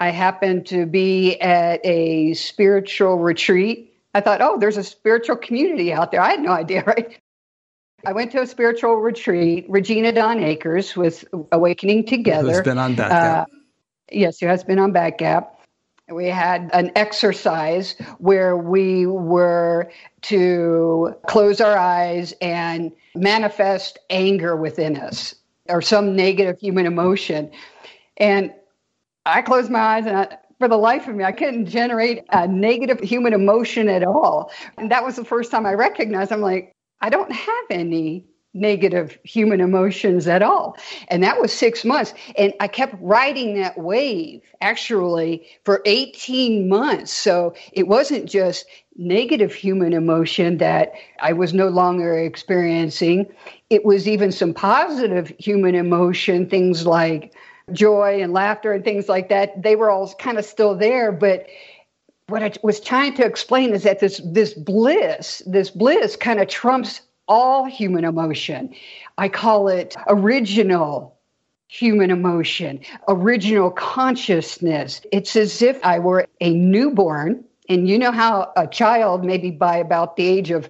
I 0.00 0.10
happened 0.10 0.66
to 0.68 0.86
be 0.86 1.38
at 1.40 1.84
a 1.84 2.32
spiritual 2.34 3.18
retreat 3.18 3.93
I 4.14 4.20
thought, 4.20 4.40
oh, 4.40 4.58
there's 4.58 4.76
a 4.76 4.84
spiritual 4.84 5.36
community 5.36 5.92
out 5.92 6.12
there. 6.12 6.20
I 6.20 6.30
had 6.30 6.40
no 6.40 6.52
idea, 6.52 6.84
right? 6.86 7.18
I 8.06 8.12
went 8.12 8.32
to 8.32 8.42
a 8.42 8.46
spiritual 8.46 8.96
retreat. 8.96 9.66
Regina 9.68 10.12
Dawn 10.12 10.42
Akers 10.42 10.96
was 10.96 11.24
Awakening 11.52 12.06
Together. 12.06 12.52
Who's 12.52 12.60
been 12.60 12.78
on 12.78 12.96
Batgap. 12.96 13.42
Uh, 13.42 13.44
yes, 14.12 14.38
who 14.38 14.46
has 14.46 14.62
been 14.62 14.78
on 14.78 14.92
Batgap. 14.92 15.48
We 16.10 16.26
had 16.26 16.70
an 16.74 16.92
exercise 16.96 17.96
where 18.18 18.58
we 18.58 19.06
were 19.06 19.90
to 20.22 21.14
close 21.26 21.62
our 21.62 21.78
eyes 21.78 22.34
and 22.42 22.92
manifest 23.14 23.98
anger 24.10 24.54
within 24.54 24.98
us 24.98 25.34
or 25.70 25.80
some 25.80 26.14
negative 26.14 26.58
human 26.60 26.84
emotion. 26.84 27.50
And 28.18 28.52
I 29.24 29.40
closed 29.40 29.70
my 29.70 29.80
eyes 29.80 30.04
and 30.04 30.18
I, 30.18 30.36
for 30.64 30.68
the 30.68 30.78
life 30.78 31.08
of 31.08 31.14
me, 31.14 31.24
I 31.24 31.32
couldn't 31.32 31.66
generate 31.66 32.24
a 32.30 32.48
negative 32.48 32.98
human 32.98 33.34
emotion 33.34 33.86
at 33.86 34.02
all. 34.02 34.50
And 34.78 34.90
that 34.90 35.04
was 35.04 35.16
the 35.16 35.24
first 35.26 35.50
time 35.50 35.66
I 35.66 35.74
recognized 35.74 36.32
I'm 36.32 36.40
like, 36.40 36.72
I 37.02 37.10
don't 37.10 37.30
have 37.30 37.64
any 37.68 38.24
negative 38.54 39.18
human 39.24 39.60
emotions 39.60 40.26
at 40.26 40.40
all. 40.42 40.78
And 41.08 41.22
that 41.22 41.38
was 41.38 41.52
six 41.52 41.84
months. 41.84 42.14
And 42.38 42.54
I 42.60 42.68
kept 42.68 42.94
riding 42.98 43.60
that 43.60 43.76
wave 43.76 44.40
actually 44.62 45.46
for 45.66 45.82
18 45.84 46.66
months. 46.66 47.12
So 47.12 47.54
it 47.74 47.86
wasn't 47.86 48.24
just 48.24 48.64
negative 48.96 49.52
human 49.52 49.92
emotion 49.92 50.56
that 50.58 50.92
I 51.20 51.34
was 51.34 51.52
no 51.52 51.68
longer 51.68 52.18
experiencing, 52.18 53.26
it 53.68 53.84
was 53.84 54.08
even 54.08 54.32
some 54.32 54.54
positive 54.54 55.30
human 55.38 55.74
emotion, 55.74 56.48
things 56.48 56.86
like 56.86 57.34
joy 57.72 58.22
and 58.22 58.32
laughter 58.32 58.72
and 58.72 58.84
things 58.84 59.08
like 59.08 59.28
that. 59.30 59.62
They 59.62 59.76
were 59.76 59.90
all 59.90 60.12
kind 60.14 60.38
of 60.38 60.44
still 60.44 60.76
there, 60.76 61.12
but 61.12 61.46
what 62.28 62.42
I 62.42 62.52
was 62.62 62.80
trying 62.80 63.14
to 63.14 63.24
explain 63.24 63.74
is 63.74 63.82
that 63.82 64.00
this 64.00 64.20
this 64.24 64.54
bliss, 64.54 65.42
this 65.46 65.70
bliss 65.70 66.16
kind 66.16 66.40
of 66.40 66.48
trumps 66.48 67.00
all 67.28 67.64
human 67.64 68.04
emotion. 68.04 68.74
I 69.18 69.28
call 69.28 69.68
it 69.68 69.96
original 70.08 71.16
human 71.68 72.10
emotion, 72.10 72.80
original 73.08 73.70
consciousness. 73.70 75.00
It's 75.12 75.34
as 75.36 75.60
if 75.62 75.84
I 75.84 75.98
were 75.98 76.26
a 76.40 76.54
newborn. 76.54 77.44
And 77.68 77.88
you 77.88 77.98
know 77.98 78.12
how 78.12 78.52
a 78.56 78.66
child, 78.66 79.24
maybe 79.24 79.50
by 79.50 79.78
about 79.78 80.16
the 80.16 80.26
age 80.26 80.50
of 80.50 80.68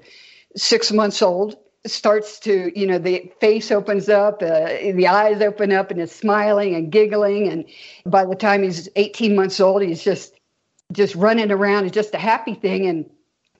six 0.56 0.92
months 0.92 1.20
old, 1.22 1.56
starts 1.86 2.38
to, 2.40 2.72
you 2.78 2.86
know, 2.86 2.98
the 2.98 3.30
face 3.40 3.70
opens 3.70 4.08
up, 4.08 4.42
uh, 4.42 4.66
the 4.94 5.06
eyes 5.06 5.42
open 5.42 5.72
up, 5.72 5.90
and 5.90 6.00
is 6.00 6.12
smiling 6.12 6.74
and 6.74 6.90
giggling. 6.90 7.48
And 7.48 7.64
by 8.06 8.24
the 8.24 8.34
time 8.34 8.62
he's 8.62 8.88
18 8.96 9.36
months 9.36 9.60
old, 9.60 9.82
he's 9.82 10.02
just 10.02 10.34
just 10.92 11.14
running 11.14 11.50
around. 11.50 11.86
It's 11.86 11.94
just 11.94 12.14
a 12.14 12.18
happy 12.18 12.54
thing. 12.54 12.86
And 12.86 13.10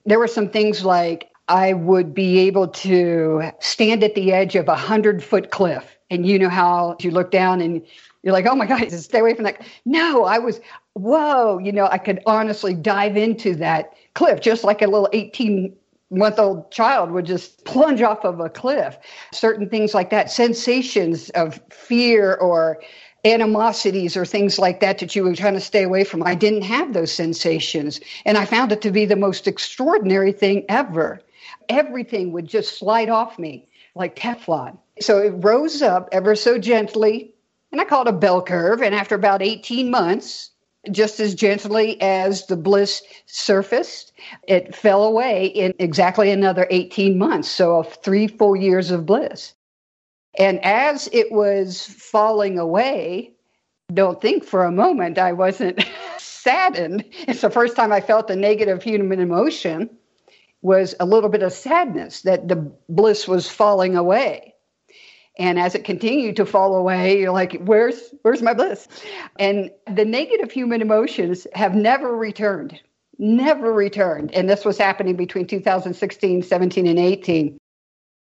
there 0.05 0.19
were 0.19 0.27
some 0.27 0.49
things 0.49 0.85
like 0.85 1.29
I 1.47 1.73
would 1.73 2.13
be 2.13 2.39
able 2.39 2.67
to 2.67 3.51
stand 3.59 4.03
at 4.03 4.15
the 4.15 4.31
edge 4.31 4.55
of 4.55 4.67
a 4.67 4.75
hundred 4.75 5.23
foot 5.23 5.51
cliff. 5.51 5.97
And 6.09 6.25
you 6.25 6.39
know 6.39 6.49
how 6.49 6.95
you 6.99 7.11
look 7.11 7.31
down 7.31 7.61
and 7.61 7.85
you're 8.23 8.33
like, 8.33 8.45
oh 8.45 8.55
my 8.55 8.65
God, 8.65 8.91
stay 8.91 9.19
away 9.19 9.33
from 9.33 9.43
that. 9.45 9.65
No, 9.85 10.25
I 10.25 10.39
was, 10.39 10.59
whoa, 10.93 11.59
you 11.59 11.71
know, 11.71 11.87
I 11.87 11.97
could 11.97 12.21
honestly 12.25 12.73
dive 12.73 13.17
into 13.17 13.55
that 13.55 13.93
cliff 14.13 14.39
just 14.41 14.63
like 14.63 14.81
a 14.81 14.87
little 14.87 15.09
18 15.13 15.75
month 16.11 16.39
old 16.39 16.71
child 16.71 17.11
would 17.11 17.25
just 17.25 17.65
plunge 17.65 18.01
off 18.01 18.23
of 18.23 18.39
a 18.39 18.49
cliff. 18.49 18.97
Certain 19.33 19.69
things 19.69 19.93
like 19.93 20.09
that, 20.11 20.31
sensations 20.31 21.29
of 21.31 21.59
fear 21.71 22.35
or 22.35 22.81
animosities 23.23 24.15
or 24.15 24.23
things 24.23 24.59
like 24.59 24.79
that 24.81 24.99
that 24.99 25.15
you 25.15 25.23
were 25.23 25.35
trying 25.35 25.55
to 25.55 25.59
stay 25.59 25.83
away 25.83 26.03
from. 26.03 26.21
I 26.21 26.35
didn't 26.35 26.61
have 26.61 26.93
those 26.93 27.11
sensations. 27.11 27.99
And 28.23 28.37
I 28.37 28.45
found 28.45 28.71
it 28.71 28.81
to 28.83 28.91
be 28.91 29.05
the 29.05 29.15
most 29.15 29.47
extraordinary 29.47 30.31
thing 30.31 30.63
ever 30.69 31.21
everything 31.69 32.31
would 32.31 32.47
just 32.47 32.77
slide 32.77 33.09
off 33.09 33.39
me 33.39 33.67
like 33.95 34.15
Teflon. 34.15 34.77
So 34.99 35.19
it 35.19 35.29
rose 35.29 35.81
up 35.81 36.09
ever 36.11 36.35
so 36.35 36.57
gently, 36.57 37.33
and 37.71 37.81
I 37.81 37.85
called 37.85 38.07
a 38.07 38.13
bell 38.13 38.41
curve. 38.41 38.81
And 38.81 38.95
after 38.95 39.15
about 39.15 39.41
18 39.41 39.89
months, 39.89 40.51
just 40.91 41.19
as 41.19 41.35
gently 41.35 41.99
as 42.01 42.47
the 42.47 42.57
bliss 42.57 43.01
surfaced, 43.25 44.13
it 44.47 44.75
fell 44.75 45.03
away 45.03 45.47
in 45.47 45.73
exactly 45.79 46.31
another 46.31 46.67
18 46.69 47.17
months. 47.17 47.49
So 47.49 47.83
three 47.83 48.27
full 48.27 48.55
years 48.55 48.91
of 48.91 49.05
bliss. 49.05 49.53
And 50.37 50.63
as 50.63 51.09
it 51.13 51.31
was 51.31 51.85
falling 51.85 52.59
away, 52.59 53.33
don't 53.93 54.21
think 54.21 54.43
for 54.43 54.63
a 54.63 54.71
moment 54.71 55.17
I 55.17 55.31
wasn't 55.31 55.85
saddened. 56.17 57.05
It's 57.27 57.41
the 57.41 57.49
first 57.49 57.75
time 57.75 57.91
I 57.91 58.01
felt 58.01 58.29
a 58.29 58.35
negative 58.35 58.83
human 58.83 59.19
emotion 59.19 59.89
was 60.61 60.95
a 60.99 61.05
little 61.05 61.29
bit 61.29 61.43
of 61.43 61.53
sadness 61.53 62.23
that 62.23 62.47
the 62.47 62.55
bliss 62.89 63.27
was 63.27 63.47
falling 63.47 63.95
away. 63.95 64.54
And 65.37 65.59
as 65.59 65.75
it 65.75 65.83
continued 65.83 66.37
to 66.37 66.45
fall 66.45 66.75
away, 66.75 67.19
you're 67.19 67.31
like, 67.31 67.61
where's 67.61 68.13
where's 68.21 68.41
my 68.41 68.53
bliss? 68.53 68.87
And 69.37 69.69
the 69.93 70.05
negative 70.05 70.51
human 70.51 70.81
emotions 70.81 71.45
have 71.53 71.75
never 71.75 72.15
returned. 72.15 72.79
Never 73.17 73.73
returned. 73.73 74.33
And 74.33 74.49
this 74.49 74.65
was 74.65 74.77
happening 74.77 75.15
between 75.15 75.47
2016, 75.47 76.43
17, 76.43 76.87
and 76.87 76.99
18. 76.99 77.57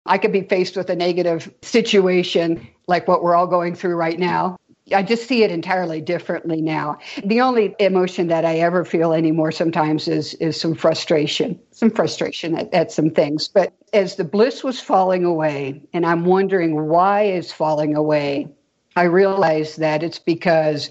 I 0.07 0.19
could 0.19 0.33
be 0.33 0.43
faced 0.43 0.77
with 0.77 0.91
a 0.91 0.97
negative 0.97 1.53
situation 1.63 2.69
like 2.87 3.09
what 3.09 3.23
we're 3.23 3.35
all 3.35 3.47
going 3.47 3.75
through 3.75 3.97
right 3.97 4.19
now. 4.19 4.57
I 4.93 5.03
just 5.03 5.27
see 5.27 5.43
it 5.43 5.51
entirely 5.51 6.03
differently 6.03 6.61
now. 6.61 6.99
The 7.25 7.41
only 7.41 7.75
emotion 7.79 8.27
that 8.29 8.45
I 8.45 8.59
ever 8.59 8.85
feel 8.85 9.15
anymore 9.15 9.51
sometimes 9.51 10.09
is 10.09 10.35
is 10.35 10.61
some 10.61 10.75
frustration, 10.75 11.59
some 11.71 11.91
frustration 11.91 12.57
at, 12.57 12.73
at 12.75 12.93
some 12.93 13.11
things. 13.11 13.49
But 13.49 13.73
as 13.95 14.17
the 14.17 14.25
bliss 14.25 14.63
was 14.63 14.81
falling 14.81 15.25
away, 15.25 15.83
and 15.95 16.05
I'm 16.05 16.27
wondering 16.27 16.89
why 16.89 17.23
is 17.23 17.51
falling 17.51 17.97
away, 17.97 18.49
I 18.95 19.05
realize 19.05 19.77
that 19.77 20.03
it's 20.03 20.19
because 20.19 20.91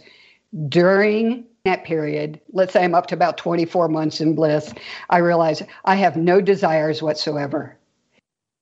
during 0.68 1.46
that 1.64 1.84
period, 1.84 2.42
let's 2.52 2.74
say 2.74 2.84
I'm 2.84 2.96
up 2.96 3.08
to 3.08 3.16
about 3.16 3.38
24 3.38 3.90
months 3.90 4.20
in 4.20 4.34
bliss, 4.34 4.74
I 5.12 5.20
realize 5.20 5.62
I 5.86 5.96
have 5.96 6.18
no 6.18 6.42
desires 6.42 7.04
whatsoever. 7.04 7.78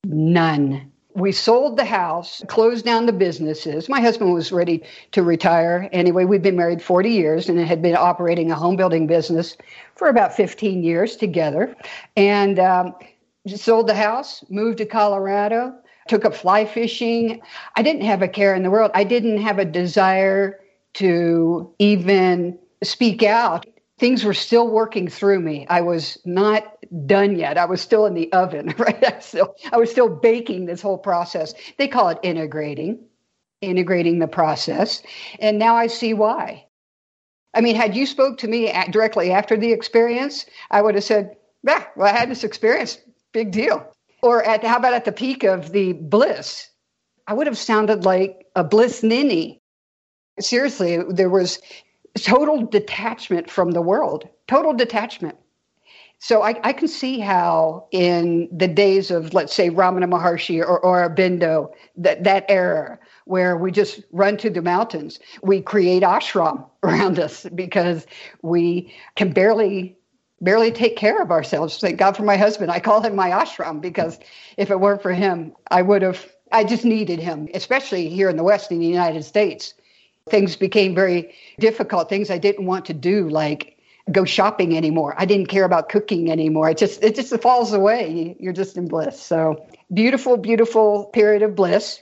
None 0.04 0.91
we 1.14 1.32
sold 1.32 1.76
the 1.76 1.84
house, 1.84 2.42
closed 2.48 2.84
down 2.84 3.06
the 3.06 3.12
businesses. 3.12 3.88
My 3.88 4.00
husband 4.00 4.32
was 4.32 4.52
ready 4.52 4.82
to 5.12 5.22
retire. 5.22 5.88
Anyway, 5.92 6.24
we've 6.24 6.42
been 6.42 6.56
married 6.56 6.82
40 6.82 7.10
years 7.10 7.48
and 7.48 7.58
had 7.60 7.82
been 7.82 7.96
operating 7.96 8.50
a 8.50 8.54
home 8.54 8.76
building 8.76 9.06
business 9.06 9.56
for 9.96 10.08
about 10.08 10.34
15 10.34 10.82
years 10.82 11.16
together. 11.16 11.76
And 12.16 12.58
um, 12.58 12.94
sold 13.46 13.88
the 13.88 13.94
house, 13.94 14.44
moved 14.48 14.78
to 14.78 14.86
Colorado, 14.86 15.74
took 16.08 16.24
up 16.24 16.34
fly 16.34 16.64
fishing. 16.64 17.40
I 17.76 17.82
didn't 17.82 18.02
have 18.02 18.22
a 18.22 18.28
care 18.28 18.54
in 18.54 18.62
the 18.62 18.70
world. 18.70 18.90
I 18.94 19.04
didn't 19.04 19.38
have 19.38 19.58
a 19.58 19.64
desire 19.64 20.60
to 20.94 21.72
even 21.78 22.58
speak 22.82 23.22
out 23.22 23.66
things 24.02 24.24
were 24.24 24.34
still 24.34 24.68
working 24.68 25.06
through 25.06 25.38
me. 25.38 25.64
I 25.70 25.82
was 25.82 26.18
not 26.24 26.76
done 27.06 27.38
yet. 27.38 27.56
I 27.56 27.66
was 27.66 27.80
still 27.80 28.04
in 28.04 28.14
the 28.14 28.32
oven, 28.32 28.74
right? 28.78 29.04
I, 29.04 29.20
still, 29.20 29.54
I 29.72 29.76
was 29.76 29.92
still 29.92 30.08
baking 30.08 30.66
this 30.66 30.82
whole 30.82 30.98
process. 30.98 31.54
They 31.78 31.86
call 31.86 32.08
it 32.08 32.18
integrating, 32.24 33.04
integrating 33.60 34.18
the 34.18 34.26
process. 34.26 35.04
And 35.38 35.56
now 35.56 35.76
I 35.76 35.86
see 35.86 36.14
why. 36.14 36.66
I 37.54 37.60
mean, 37.60 37.76
had 37.76 37.94
you 37.94 38.06
spoke 38.06 38.38
to 38.38 38.48
me 38.48 38.72
directly 38.90 39.30
after 39.30 39.56
the 39.56 39.70
experience, 39.70 40.46
I 40.68 40.82
would 40.82 40.96
have 40.96 41.04
said, 41.04 41.36
yeah, 41.62 41.84
well, 41.94 42.12
I 42.12 42.18
had 42.18 42.28
this 42.28 42.42
experience, 42.42 42.98
big 43.32 43.52
deal. 43.52 43.86
Or 44.20 44.42
at 44.42 44.64
how 44.64 44.78
about 44.78 44.94
at 44.94 45.04
the 45.04 45.12
peak 45.12 45.44
of 45.44 45.70
the 45.70 45.92
bliss? 45.92 46.68
I 47.28 47.34
would 47.34 47.46
have 47.46 47.56
sounded 47.56 48.04
like 48.04 48.46
a 48.56 48.64
bliss 48.64 49.04
ninny. 49.04 49.60
Seriously, 50.40 50.98
there 51.08 51.30
was 51.30 51.60
total 52.20 52.66
detachment 52.66 53.50
from 53.50 53.72
the 53.72 53.82
world, 53.82 54.28
total 54.46 54.72
detachment. 54.72 55.36
So 56.18 56.42
I, 56.42 56.54
I, 56.62 56.72
can 56.72 56.86
see 56.86 57.18
how 57.18 57.88
in 57.90 58.48
the 58.56 58.68
days 58.68 59.10
of, 59.10 59.34
let's 59.34 59.52
say, 59.52 59.70
Ramana 59.70 60.08
Maharshi 60.08 60.60
or, 60.60 60.78
or 60.78 61.08
Aurobindo, 61.08 61.72
that, 61.96 62.22
that 62.22 62.44
era 62.48 63.00
where 63.24 63.56
we 63.56 63.72
just 63.72 64.02
run 64.12 64.36
to 64.36 64.48
the 64.48 64.62
mountains, 64.62 65.18
we 65.42 65.60
create 65.60 66.04
ashram 66.04 66.64
around 66.84 67.18
us 67.18 67.44
because 67.56 68.06
we 68.42 68.94
can 69.16 69.32
barely 69.32 69.96
barely 70.40 70.72
take 70.72 70.96
care 70.96 71.22
of 71.22 71.30
ourselves. 71.30 71.78
Thank 71.78 71.98
God 71.98 72.16
for 72.16 72.24
my 72.24 72.36
husband. 72.36 72.70
I 72.70 72.80
call 72.80 73.00
him 73.00 73.14
my 73.14 73.30
ashram 73.30 73.80
because 73.80 74.18
if 74.56 74.70
it 74.70 74.80
weren't 74.80 75.02
for 75.02 75.12
him, 75.12 75.52
I 75.70 75.82
would 75.82 76.02
have 76.02 76.32
I 76.52 76.64
just 76.64 76.84
needed 76.84 77.18
him, 77.18 77.48
especially 77.54 78.08
here 78.08 78.28
in 78.28 78.36
the 78.36 78.42
West 78.44 78.70
in 78.70 78.78
the 78.78 78.86
United 78.86 79.24
States 79.24 79.74
things 80.28 80.56
became 80.56 80.94
very 80.94 81.34
difficult, 81.58 82.08
things 82.08 82.30
I 82.30 82.38
didn't 82.38 82.66
want 82.66 82.86
to 82.86 82.94
do, 82.94 83.28
like 83.28 83.78
go 84.10 84.24
shopping 84.24 84.76
anymore. 84.76 85.14
I 85.16 85.26
didn't 85.26 85.46
care 85.46 85.64
about 85.64 85.88
cooking 85.88 86.30
anymore. 86.30 86.70
It 86.70 86.78
just 86.78 87.02
it 87.02 87.14
just 87.14 87.40
falls 87.40 87.72
away. 87.72 88.36
You're 88.40 88.52
just 88.52 88.76
in 88.76 88.88
bliss. 88.88 89.20
So 89.20 89.66
beautiful, 89.92 90.36
beautiful 90.36 91.06
period 91.06 91.42
of 91.42 91.54
bliss. 91.54 92.00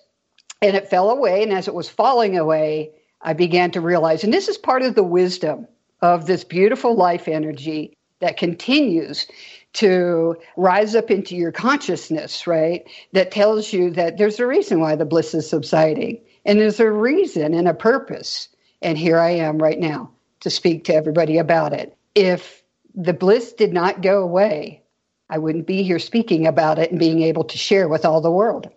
And 0.62 0.76
it 0.76 0.90
fell 0.90 1.11
away. 1.11 1.42
And 1.42 1.52
as 1.52 1.68
it 1.68 1.74
was 1.74 1.88
falling 1.88 2.37
away, 2.37 2.92
I 3.22 3.33
began 3.33 3.70
to 3.72 3.80
realize, 3.80 4.24
and 4.24 4.33
this 4.33 4.48
is 4.48 4.59
part 4.59 4.83
of 4.83 4.94
the 4.94 5.02
wisdom 5.02 5.66
of 6.02 6.26
this 6.26 6.44
beautiful 6.44 6.94
life 6.96 7.28
energy 7.28 7.96
that 8.20 8.37
continues 8.37 9.26
to 9.72 10.37
rise 10.56 10.94
up 10.94 11.11
into 11.11 11.37
your 11.37 11.52
consciousness, 11.52 12.46
right? 12.46 12.88
That 13.12 13.30
tells 13.30 13.72
you 13.72 13.90
that 13.92 14.18
there's 14.18 14.40
a 14.40 14.46
reason 14.46 14.80
why 14.80 14.96
the 14.96 15.04
bliss 15.04 15.35
is 15.35 15.48
subsiding. 15.48 16.20
And 16.44 16.59
there's 16.59 16.81
a 16.81 16.90
reason 16.90 17.55
and 17.55 17.68
a 17.68 17.74
purpose. 17.74 18.48
And 18.83 18.96
here 18.96 19.18
I 19.18 19.31
am 19.31 19.59
right 19.59 19.79
now 19.79 20.11
to 20.40 20.50
speak 20.50 20.85
to 20.85 20.94
everybody 20.94 21.38
about 21.38 21.72
it. 21.72 21.96
If 22.14 22.62
the 22.94 23.12
bliss 23.12 23.53
did 23.53 23.72
not 23.72 24.03
go 24.03 24.22
away, 24.22 24.83
I 25.29 25.38
wouldn't 25.38 25.66
be 25.66 25.83
here 25.83 25.98
speaking 25.98 26.46
about 26.46 26.79
it 26.79 26.90
and 26.90 26.98
being 26.98 27.22
able 27.22 27.44
to 27.44 27.59
share 27.59 27.88
with 27.88 28.05
all 28.05 28.20
the 28.20 28.31
world. 28.31 28.68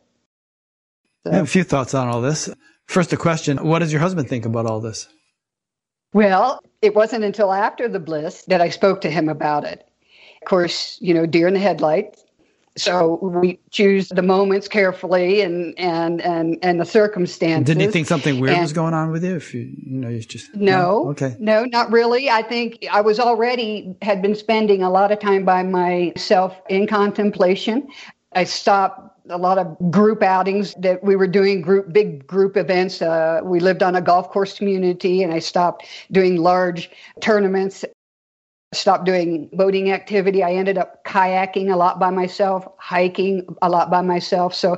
So. 1.23 1.31
I 1.31 1.35
have 1.35 1.45
a 1.45 1.47
few 1.47 1.63
thoughts 1.63 1.93
on 1.93 2.07
all 2.07 2.21
this. 2.21 2.49
First, 2.85 3.13
a 3.13 3.17
question 3.17 3.57
What 3.57 3.79
does 3.79 3.91
your 3.91 4.01
husband 4.01 4.29
think 4.29 4.45
about 4.45 4.65
all 4.65 4.81
this? 4.81 5.07
Well, 6.13 6.59
it 6.81 6.93
wasn't 6.93 7.23
until 7.23 7.51
after 7.51 7.87
the 7.87 7.99
bliss 7.99 8.43
that 8.43 8.61
I 8.61 8.69
spoke 8.69 9.01
to 9.01 9.09
him 9.09 9.29
about 9.29 9.63
it. 9.63 9.87
Of 10.41 10.47
course, 10.47 10.97
you 11.01 11.13
know, 11.13 11.25
deer 11.25 11.47
in 11.47 11.55
the 11.55 11.59
headlights. 11.59 12.22
So 12.75 13.19
we 13.21 13.59
choose 13.69 14.09
the 14.09 14.23
moments 14.23 14.67
carefully 14.67 15.41
and 15.41 15.77
and 15.77 16.21
and 16.21 16.57
and 16.63 16.81
the 16.81 16.85
circumstances. 16.85 17.67
Didn't 17.67 17.83
you 17.83 17.91
think 17.91 18.07
something 18.07 18.39
weird 18.39 18.53
and, 18.53 18.63
was 18.63 18.73
going 18.73 18.95
on 18.95 19.11
with 19.11 19.23
you? 19.23 19.35
If 19.35 19.53
you 19.53 19.61
you 19.61 19.99
know 19.99 20.09
you 20.09 20.21
just 20.21 20.53
no, 20.55 21.03
no, 21.03 21.09
okay, 21.11 21.35
no, 21.39 21.65
not 21.65 21.91
really. 21.91 22.31
I 22.31 22.41
think 22.41 22.83
I 22.91 23.01
was 23.01 23.19
already 23.19 23.95
had 24.01 24.23
been 24.23 24.33
spending 24.33 24.81
a 24.81 24.89
lot 24.89 25.11
of 25.11 25.19
time 25.19 25.45
by 25.45 25.61
myself 25.61 26.59
in 26.67 26.87
contemplation. 26.87 27.87
I 28.33 28.45
stopped 28.45 29.13
a 29.29 29.37
lot 29.37 29.57
of 29.57 29.91
group 29.91 30.23
outings 30.23 30.73
that 30.79 31.03
we 31.03 31.15
were 31.15 31.27
doing 31.27 31.61
group 31.61 31.93
big 31.93 32.25
group 32.27 32.57
events 32.57 33.01
uh, 33.01 33.39
we 33.43 33.59
lived 33.59 33.81
on 33.81 33.95
a 33.95 34.01
golf 34.01 34.29
course 34.29 34.57
community 34.57 35.23
and 35.23 35.33
i 35.33 35.39
stopped 35.39 35.85
doing 36.11 36.35
large 36.35 36.89
tournaments 37.21 37.85
stopped 38.75 39.05
doing 39.05 39.49
boating 39.53 39.91
activity. 39.91 40.43
I 40.43 40.53
ended 40.53 40.77
up 40.77 41.03
kayaking 41.03 41.71
a 41.71 41.75
lot 41.75 41.99
by 41.99 42.09
myself, 42.09 42.67
hiking 42.77 43.45
a 43.61 43.69
lot 43.69 43.89
by 43.89 44.01
myself. 44.01 44.53
So, 44.53 44.77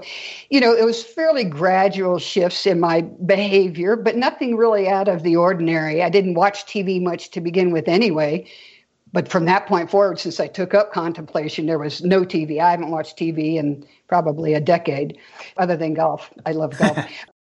you 0.50 0.60
know, 0.60 0.74
it 0.74 0.86
was 0.86 1.04
fairly 1.04 1.44
gradual 1.44 2.20
shifts 2.20 2.66
in 2.66 2.80
my 2.80 3.02
behavior, 3.02 3.96
but 3.96 4.16
nothing 4.16 4.56
really 4.56 4.88
out 4.88 5.08
of 5.08 5.24
the 5.24 5.36
ordinary. 5.36 6.04
I 6.04 6.10
didn't 6.10 6.36
watch 6.36 6.66
TV 6.66 7.02
much 7.02 7.32
to 7.32 7.42
begin 7.42 7.72
with 7.72 7.88
anyway. 7.88 8.48
But 9.14 9.30
from 9.30 9.46
that 9.46 9.66
point 9.66 9.90
forward, 9.90 10.20
since 10.20 10.42
I 10.42 10.48
took 10.48 10.74
up 10.74 10.92
contemplation, 10.92 11.68
there 11.68 11.80
was 11.80 12.04
no 12.04 12.26
TV. 12.26 12.60
I 12.60 12.72
haven't 12.72 12.92
watched 12.92 13.18
TV 13.18 13.56
in 13.56 13.88
probably 14.10 14.54
a 14.54 14.60
decade, 14.60 15.18
other 15.56 15.78
than 15.78 15.94
golf. 15.94 16.34
I 16.46 16.52
love 16.52 16.78
golf. 16.78 16.98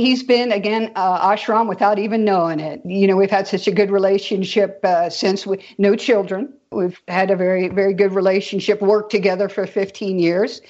he's 0.00 0.22
been 0.22 0.52
again 0.52 0.92
uh, 0.96 1.28
ashram 1.30 1.68
without 1.68 1.98
even 1.98 2.24
knowing 2.24 2.60
it. 2.60 2.80
You 2.84 3.06
know 3.06 3.16
we've 3.16 3.30
had 3.30 3.46
such 3.46 3.66
a 3.66 3.72
good 3.72 3.90
relationship 3.90 4.80
uh, 4.84 5.10
since 5.10 5.46
we 5.46 5.64
no 5.78 5.94
children. 5.96 6.52
We've 6.72 7.00
had 7.08 7.30
a 7.30 7.36
very 7.36 7.68
very 7.68 7.94
good 7.94 8.12
relationship 8.12 8.80
worked 8.80 9.10
together 9.10 9.48
for 9.48 9.66
15 9.66 10.18
years. 10.18 10.60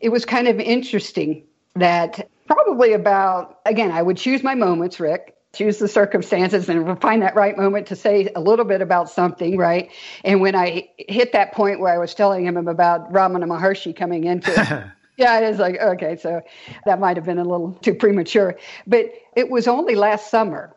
It 0.00 0.10
was 0.10 0.24
kind 0.24 0.48
of 0.48 0.58
interesting 0.58 1.44
that 1.76 2.28
probably 2.46 2.92
about 2.92 3.60
again 3.66 3.90
i 3.90 4.02
would 4.02 4.16
choose 4.16 4.42
my 4.42 4.54
moments 4.54 4.98
rick 4.98 5.34
choose 5.54 5.78
the 5.78 5.88
circumstances 5.88 6.68
and 6.68 7.00
find 7.00 7.22
that 7.22 7.34
right 7.34 7.56
moment 7.56 7.86
to 7.86 7.96
say 7.96 8.30
a 8.36 8.40
little 8.40 8.64
bit 8.64 8.82
about 8.82 9.08
something 9.08 9.56
right? 9.56 9.90
And 10.24 10.40
when 10.40 10.54
i 10.54 10.88
hit 10.96 11.32
that 11.32 11.52
point 11.52 11.80
where 11.80 11.92
i 11.92 11.98
was 11.98 12.14
telling 12.14 12.46
him 12.46 12.56
about 12.56 13.12
ramana 13.12 13.44
maharshi 13.44 13.94
coming 13.94 14.24
into 14.24 14.92
Yeah, 15.16 15.38
it 15.38 15.44
is 15.44 15.58
like, 15.58 15.80
okay, 15.80 16.16
so 16.16 16.42
that 16.84 17.00
might 17.00 17.16
have 17.16 17.24
been 17.24 17.38
a 17.38 17.44
little 17.44 17.72
too 17.80 17.94
premature. 17.94 18.56
But 18.86 19.12
it 19.34 19.50
was 19.50 19.66
only 19.66 19.94
last 19.94 20.30
summer. 20.30 20.76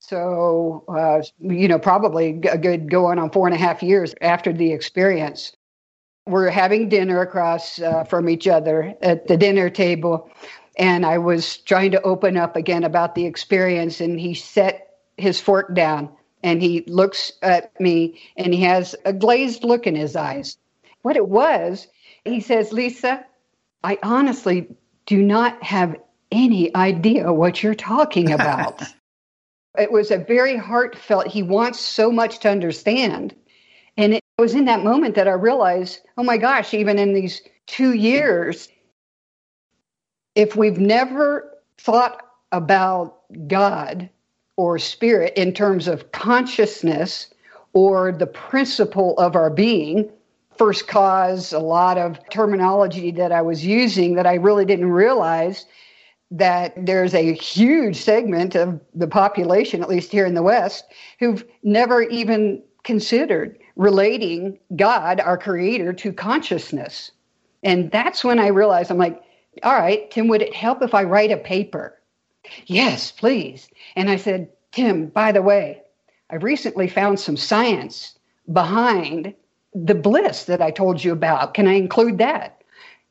So, 0.00 0.84
uh, 0.88 1.22
you 1.40 1.68
know, 1.68 1.78
probably 1.78 2.40
a 2.50 2.58
good 2.58 2.90
going 2.90 3.18
on 3.18 3.30
four 3.30 3.46
and 3.46 3.54
a 3.54 3.58
half 3.58 3.82
years 3.82 4.14
after 4.20 4.52
the 4.52 4.72
experience. 4.72 5.52
We're 6.26 6.50
having 6.50 6.88
dinner 6.88 7.20
across 7.20 7.80
uh, 7.80 8.04
from 8.04 8.28
each 8.28 8.46
other 8.46 8.94
at 9.02 9.28
the 9.28 9.36
dinner 9.36 9.70
table. 9.70 10.30
And 10.78 11.04
I 11.04 11.18
was 11.18 11.58
trying 11.58 11.90
to 11.92 12.02
open 12.02 12.36
up 12.36 12.56
again 12.56 12.84
about 12.84 13.14
the 13.14 13.26
experience. 13.26 14.00
And 14.00 14.18
he 14.20 14.34
set 14.34 14.98
his 15.16 15.40
fork 15.40 15.74
down 15.74 16.10
and 16.42 16.62
he 16.62 16.84
looks 16.86 17.32
at 17.42 17.78
me 17.80 18.20
and 18.36 18.54
he 18.54 18.62
has 18.62 18.94
a 19.04 19.12
glazed 19.12 19.64
look 19.64 19.86
in 19.86 19.94
his 19.94 20.16
eyes. 20.16 20.56
What 21.02 21.16
it 21.16 21.28
was, 21.28 21.88
he 22.24 22.40
says, 22.40 22.72
Lisa, 22.72 23.24
I 23.82 23.98
honestly 24.02 24.68
do 25.06 25.22
not 25.22 25.62
have 25.62 25.96
any 26.30 26.74
idea 26.74 27.32
what 27.32 27.62
you're 27.62 27.74
talking 27.74 28.32
about. 28.32 28.82
it 29.78 29.92
was 29.92 30.10
a 30.10 30.18
very 30.18 30.56
heartfelt, 30.56 31.26
he 31.26 31.42
wants 31.42 31.80
so 31.80 32.10
much 32.10 32.40
to 32.40 32.50
understand. 32.50 33.34
And 33.96 34.14
it 34.14 34.22
was 34.38 34.54
in 34.54 34.66
that 34.66 34.84
moment 34.84 35.14
that 35.14 35.28
I 35.28 35.32
realized, 35.32 36.00
oh 36.16 36.22
my 36.22 36.36
gosh, 36.36 36.74
even 36.74 36.98
in 36.98 37.14
these 37.14 37.42
two 37.66 37.94
years, 37.94 38.68
if 40.34 40.56
we've 40.56 40.78
never 40.78 41.52
thought 41.78 42.22
about 42.52 43.22
God 43.48 44.08
or 44.56 44.78
spirit 44.78 45.34
in 45.36 45.52
terms 45.52 45.88
of 45.88 46.12
consciousness 46.12 47.32
or 47.72 48.12
the 48.12 48.26
principle 48.26 49.16
of 49.18 49.36
our 49.36 49.50
being, 49.50 50.10
first 50.58 50.88
cause, 50.88 51.52
a 51.52 51.58
lot 51.58 51.98
of 51.98 52.18
terminology 52.30 53.10
that 53.12 53.32
I 53.32 53.42
was 53.42 53.64
using 53.64 54.14
that 54.14 54.26
I 54.26 54.34
really 54.34 54.64
didn't 54.64 54.90
realize 54.90 55.66
that 56.30 56.74
there's 56.76 57.14
a 57.14 57.32
huge 57.32 57.96
segment 57.96 58.54
of 58.54 58.80
the 58.94 59.06
population, 59.06 59.82
at 59.82 59.88
least 59.88 60.12
here 60.12 60.26
in 60.26 60.34
the 60.34 60.42
West, 60.42 60.84
who've 61.20 61.44
never 61.62 62.02
even 62.02 62.62
considered 62.84 63.58
relating 63.76 64.58
God, 64.76 65.20
our 65.20 65.38
creator, 65.38 65.92
to 65.94 66.12
consciousness. 66.12 67.12
And 67.62 67.90
that's 67.90 68.24
when 68.24 68.38
I 68.38 68.48
realized 68.48 68.90
I'm 68.90 68.98
like, 68.98 69.22
all 69.62 69.74
right, 69.74 70.10
Tim, 70.10 70.28
would 70.28 70.42
it 70.42 70.54
help 70.54 70.82
if 70.82 70.94
I 70.94 71.04
write 71.04 71.30
a 71.30 71.36
paper? 71.36 71.98
Yes, 72.66 73.10
please. 73.10 73.68
And 73.96 74.10
I 74.10 74.16
said, 74.16 74.50
Tim, 74.72 75.06
by 75.06 75.32
the 75.32 75.42
way, 75.42 75.82
I've 76.30 76.44
recently 76.44 76.88
found 76.88 77.18
some 77.18 77.36
science 77.36 78.18
behind 78.52 79.34
the 79.84 79.94
bliss 79.94 80.44
that 80.44 80.60
I 80.60 80.70
told 80.70 81.02
you 81.02 81.12
about. 81.12 81.54
Can 81.54 81.66
I 81.66 81.74
include 81.74 82.18
that? 82.18 82.62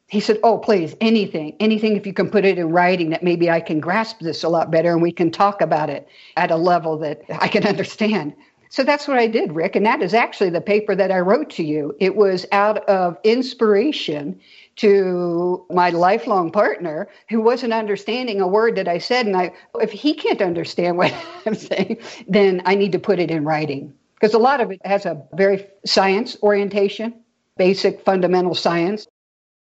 He 0.08 0.20
said, 0.20 0.40
Oh, 0.44 0.58
please, 0.58 0.96
anything, 1.02 1.56
anything, 1.60 1.98
if 1.98 2.08
you 2.08 2.14
can 2.14 2.30
put 2.30 2.46
it 2.46 2.58
in 2.58 2.70
writing 2.70 3.10
that 3.10 3.24
maybe 3.24 3.50
I 3.50 3.60
can 3.60 3.80
grasp 3.80 4.20
this 4.20 4.44
a 4.44 4.50
lot 4.50 4.72
better 4.72 4.94
and 4.94 5.02
we 5.02 5.12
can 5.12 5.32
talk 5.32 5.62
about 5.62 5.90
it 5.90 6.08
at 6.38 6.52
a 6.52 6.56
level 6.56 6.98
that 7.00 7.22
I 7.42 7.48
can 7.48 7.66
understand. 7.68 8.34
So 8.70 8.84
that's 8.84 9.08
what 9.08 9.18
I 9.18 9.28
did, 9.28 9.54
Rick. 9.54 9.76
And 9.76 9.86
that 9.86 10.02
is 10.02 10.14
actually 10.14 10.50
the 10.50 10.62
paper 10.62 10.94
that 10.96 11.12
I 11.12 11.20
wrote 11.20 11.50
to 11.52 11.64
you. 11.64 11.96
It 12.00 12.16
was 12.16 12.46
out 12.52 12.88
of 12.90 13.18
inspiration 13.24 14.40
to 14.78 15.66
my 15.70 15.90
lifelong 15.90 16.52
partner 16.52 17.08
who 17.30 17.42
wasn't 17.42 17.74
understanding 17.74 18.42
a 18.42 18.48
word 18.48 18.76
that 18.76 18.88
I 18.88 18.98
said. 18.98 19.26
And 19.26 19.36
I, 19.36 19.52
if 19.76 19.92
he 19.92 20.14
can't 20.14 20.42
understand 20.42 20.98
what 20.98 21.14
I'm 21.46 21.56
saying, 21.56 21.98
then 22.28 22.62
I 22.66 22.76
need 22.76 22.92
to 22.92 23.00
put 23.00 23.20
it 23.20 23.32
in 23.32 23.46
writing 23.46 23.94
because 24.20 24.34
a 24.34 24.40
lot 24.40 24.62
of 24.62 24.72
it 24.72 24.82
has 24.86 25.06
a 25.06 25.24
very 25.34 25.68
science 25.86 26.38
orientation, 26.42 27.24
basic 27.58 28.04
fundamental 28.04 28.56
science. 28.56 29.08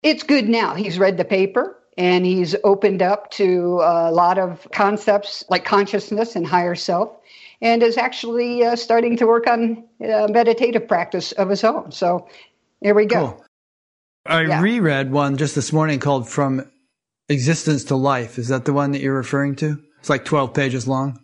It's 0.02 0.23
good 0.23 0.47
now. 0.47 0.75
He's 0.75 0.97
read 0.97 1.17
the 1.17 1.25
paper 1.25 1.78
and 1.97 2.25
he's 2.25 2.56
opened 2.63 3.02
up 3.02 3.32
to 3.32 3.82
a 3.84 4.12
lot 4.12 4.38
of 4.38 4.65
concepts 4.71 5.43
like 5.49 5.65
consciousness 5.65 6.36
and 6.36 6.47
higher 6.47 6.75
self 6.75 7.12
and 7.62 7.84
is 7.84 7.97
actually 7.97 8.63
uh, 8.63 8.78
starting 8.78 9.17
to 9.17 9.28
work 9.28 9.47
on 9.47 9.84
uh, 10.02 10.28
meditative 10.30 10.88
practice 10.88 11.34
of 11.34 11.49
his 11.49 11.63
own. 11.65 11.91
So 11.91 12.30
here 12.82 12.95
we 12.95 13.06
go. 13.06 13.32
Cool. 13.32 13.45
I 14.25 14.41
yeah. 14.43 14.62
reread 14.62 15.12
one 15.12 15.36
just 15.36 15.56
this 15.56 15.73
morning 15.73 15.99
called 15.99 16.30
From 16.30 16.69
Existence 17.28 17.86
to 17.86 17.95
Life. 17.95 18.38
Is 18.38 18.47
that 18.47 18.63
the 18.63 18.73
one 18.73 18.91
that 18.91 19.02
you're 19.02 19.15
referring 19.15 19.56
to? 19.58 19.78
It's 19.99 20.10
like 20.10 20.23
12 20.23 20.54
pages 20.54 20.88
long. 20.88 21.19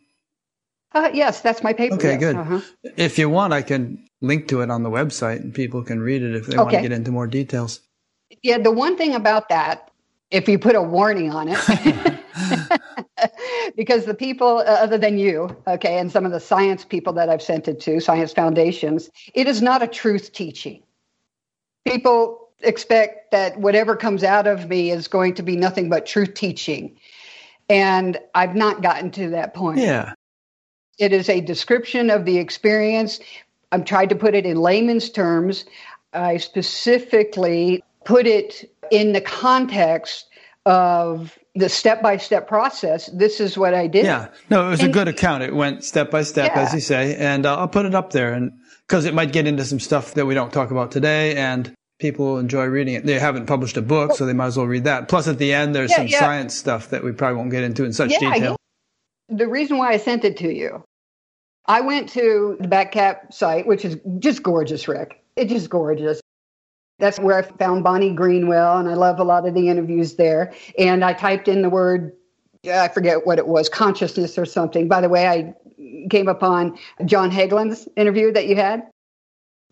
Uh, 0.96 1.10
yes, 1.14 1.42
that's 1.42 1.62
my 1.62 1.74
paper. 1.74 1.96
Okay, 1.96 2.12
yes. 2.12 2.20
good. 2.20 2.36
Uh-huh. 2.38 2.62
If 2.96 3.20
you 3.20 3.30
want, 3.30 3.52
I 3.52 3.62
can 3.62 4.02
link 4.22 4.48
to 4.48 4.62
it 4.62 4.72
on 4.72 4.84
the 4.84 4.90
website 4.90 5.42
and 5.42 5.54
people 5.54 5.84
can 5.84 6.00
read 6.00 6.24
it 6.24 6.34
if 6.36 6.48
they 6.48 6.54
okay. 6.54 6.62
want 6.64 6.72
to 6.72 6.82
get 6.82 6.92
into 6.94 7.12
more 7.12 7.28
details. 7.28 7.82
Yeah, 8.42 8.58
the 8.60 8.72
one 8.72 8.96
thing 8.98 9.14
about 9.14 9.50
that, 9.50 9.92
if 10.32 10.48
you 10.48 10.58
put 10.58 10.74
a 10.74 10.82
warning 10.82 11.32
on 11.32 11.50
it, 11.52 12.22
because 13.76 14.06
the 14.06 14.14
people 14.14 14.60
uh, 14.60 14.64
other 14.64 14.98
than 14.98 15.18
you, 15.18 15.56
okay, 15.68 16.00
and 16.00 16.10
some 16.10 16.26
of 16.26 16.32
the 16.32 16.40
science 16.40 16.86
people 16.86 17.12
that 17.12 17.28
I've 17.28 17.42
sent 17.42 17.68
it 17.68 17.82
to, 17.82 18.00
science 18.00 18.32
foundations, 18.32 19.10
it 19.34 19.48
is 19.48 19.62
not 19.62 19.84
a 19.84 19.88
truth 19.88 20.32
teaching. 20.32 20.82
People 21.86 22.48
expect 22.62 23.32
that 23.32 23.60
whatever 23.60 23.98
comes 23.98 24.24
out 24.24 24.48
of 24.48 24.70
me 24.70 24.92
is 24.92 25.10
going 25.10 25.34
to 25.36 25.44
be 25.44 25.58
nothing 25.58 25.90
but 25.90 26.06
truth 26.06 26.36
teaching. 26.36 26.98
And 27.70 28.18
I've 28.34 28.56
not 28.56 28.82
gotten 28.82 29.12
to 29.12 29.30
that 29.32 29.54
point. 29.54 29.80
Yeah. 29.80 30.14
It 30.98 31.12
is 31.12 31.30
a 31.30 31.42
description 31.42 32.10
of 32.10 32.26
the 32.26 32.38
experience. 32.38 33.20
I'm 33.72 33.84
trying 33.84 34.10
to 34.10 34.16
put 34.16 34.36
it 34.36 34.46
in 34.46 34.58
layman's 34.58 35.10
terms. 35.10 35.66
I 36.14 36.38
specifically 36.38 37.84
put 38.06 38.26
it 38.26 38.72
in 38.92 39.14
the 39.14 39.22
context 39.22 40.28
of 40.66 41.38
the 41.56 41.70
step 41.70 42.02
by 42.02 42.18
step 42.18 42.48
process. 42.48 43.08
This 43.08 43.40
is 43.40 43.58
what 43.58 43.74
I 43.74 43.88
did. 43.88 44.06
Yeah. 44.06 44.30
No, 44.50 44.68
it 44.68 44.70
was 44.70 44.80
and, 44.82 44.90
a 44.90 44.94
good 44.94 45.08
account. 45.08 45.44
It 45.44 45.54
went 45.54 45.84
step 45.84 46.12
by 46.12 46.24
step, 46.24 46.52
yeah. 46.56 46.62
as 46.62 46.74
you 46.74 46.80
say, 46.80 47.16
and 47.16 47.46
uh, 47.46 47.58
I'll 47.58 47.68
put 47.68 47.86
it 47.86 47.96
up 47.96 48.12
there 48.12 48.34
and 48.34 48.52
because 48.88 49.06
it 49.06 49.14
might 49.14 49.34
get 49.34 49.48
into 49.48 49.66
some 49.66 49.80
stuff 49.80 50.14
that 50.14 50.26
we 50.26 50.36
don't 50.36 50.54
talk 50.54 50.70
about 50.72 50.92
today 50.92 51.36
and 51.36 51.74
people 52.00 52.38
enjoy 52.38 52.66
reading 52.66 52.94
it. 52.94 53.06
They 53.06 53.18
haven't 53.18 53.48
published 53.48 53.78
a 53.78 53.82
book, 53.82 54.14
so 54.14 54.26
they 54.26 54.34
might 54.34 54.48
as 54.48 54.58
well 54.58 54.68
read 54.68 54.84
that. 54.84 55.08
Plus 55.08 55.28
at 55.28 55.40
the 55.40 55.54
end, 55.54 55.74
there's 55.74 55.90
yeah, 55.90 55.98
some 55.98 56.08
yeah. 56.08 56.20
science 56.20 56.56
stuff 56.56 56.90
that 56.90 57.04
we 57.04 57.12
probably 57.12 57.38
won't 57.38 57.52
get 57.52 57.64
into 57.64 57.84
in 57.84 57.94
such 57.94 58.10
detail 58.10 58.58
the 59.30 59.48
reason 59.48 59.78
why 59.78 59.92
I 59.92 59.98
sent 59.98 60.24
it 60.24 60.38
to 60.38 60.54
you, 60.54 60.84
I 61.68 61.82
went 61.82 62.10
to 62.10 62.58
the 62.60 62.68
BatGap 62.68 63.34
site, 63.34 63.66
which 63.66 63.86
is 63.86 63.98
just 64.20 64.44
gorgeous, 64.44 64.88
Rick. 64.88 65.24
It's 65.36 65.52
just 65.52 65.70
gorgeous. 65.70 66.22
That's 67.00 67.20
where 67.20 67.38
I 67.38 67.42
found 67.42 67.84
Bonnie 67.84 68.14
Greenwell, 68.14 68.78
and 68.78 68.88
I 68.88 68.94
love 68.94 69.20
a 69.20 69.24
lot 69.24 69.48
of 69.48 69.54
the 69.54 69.68
interviews 69.68 70.16
there. 70.16 70.54
And 70.78 71.04
I 71.04 71.14
typed 71.14 71.48
in 71.48 71.62
the 71.62 71.70
word, 71.70 72.14
I 72.72 72.88
forget 72.88 73.26
what 73.26 73.38
it 73.38 73.48
was, 73.48 73.68
consciousness 73.68 74.38
or 74.38 74.46
something. 74.46 74.88
By 74.88 75.02
the 75.02 75.10
way, 75.10 75.28
I 75.28 75.54
came 76.10 76.28
upon 76.28 76.78
John 77.06 77.32
Hagelin's 77.32 77.88
interview 77.98 78.32
that 78.32 78.48
you 78.48 78.56
had. 78.56 78.84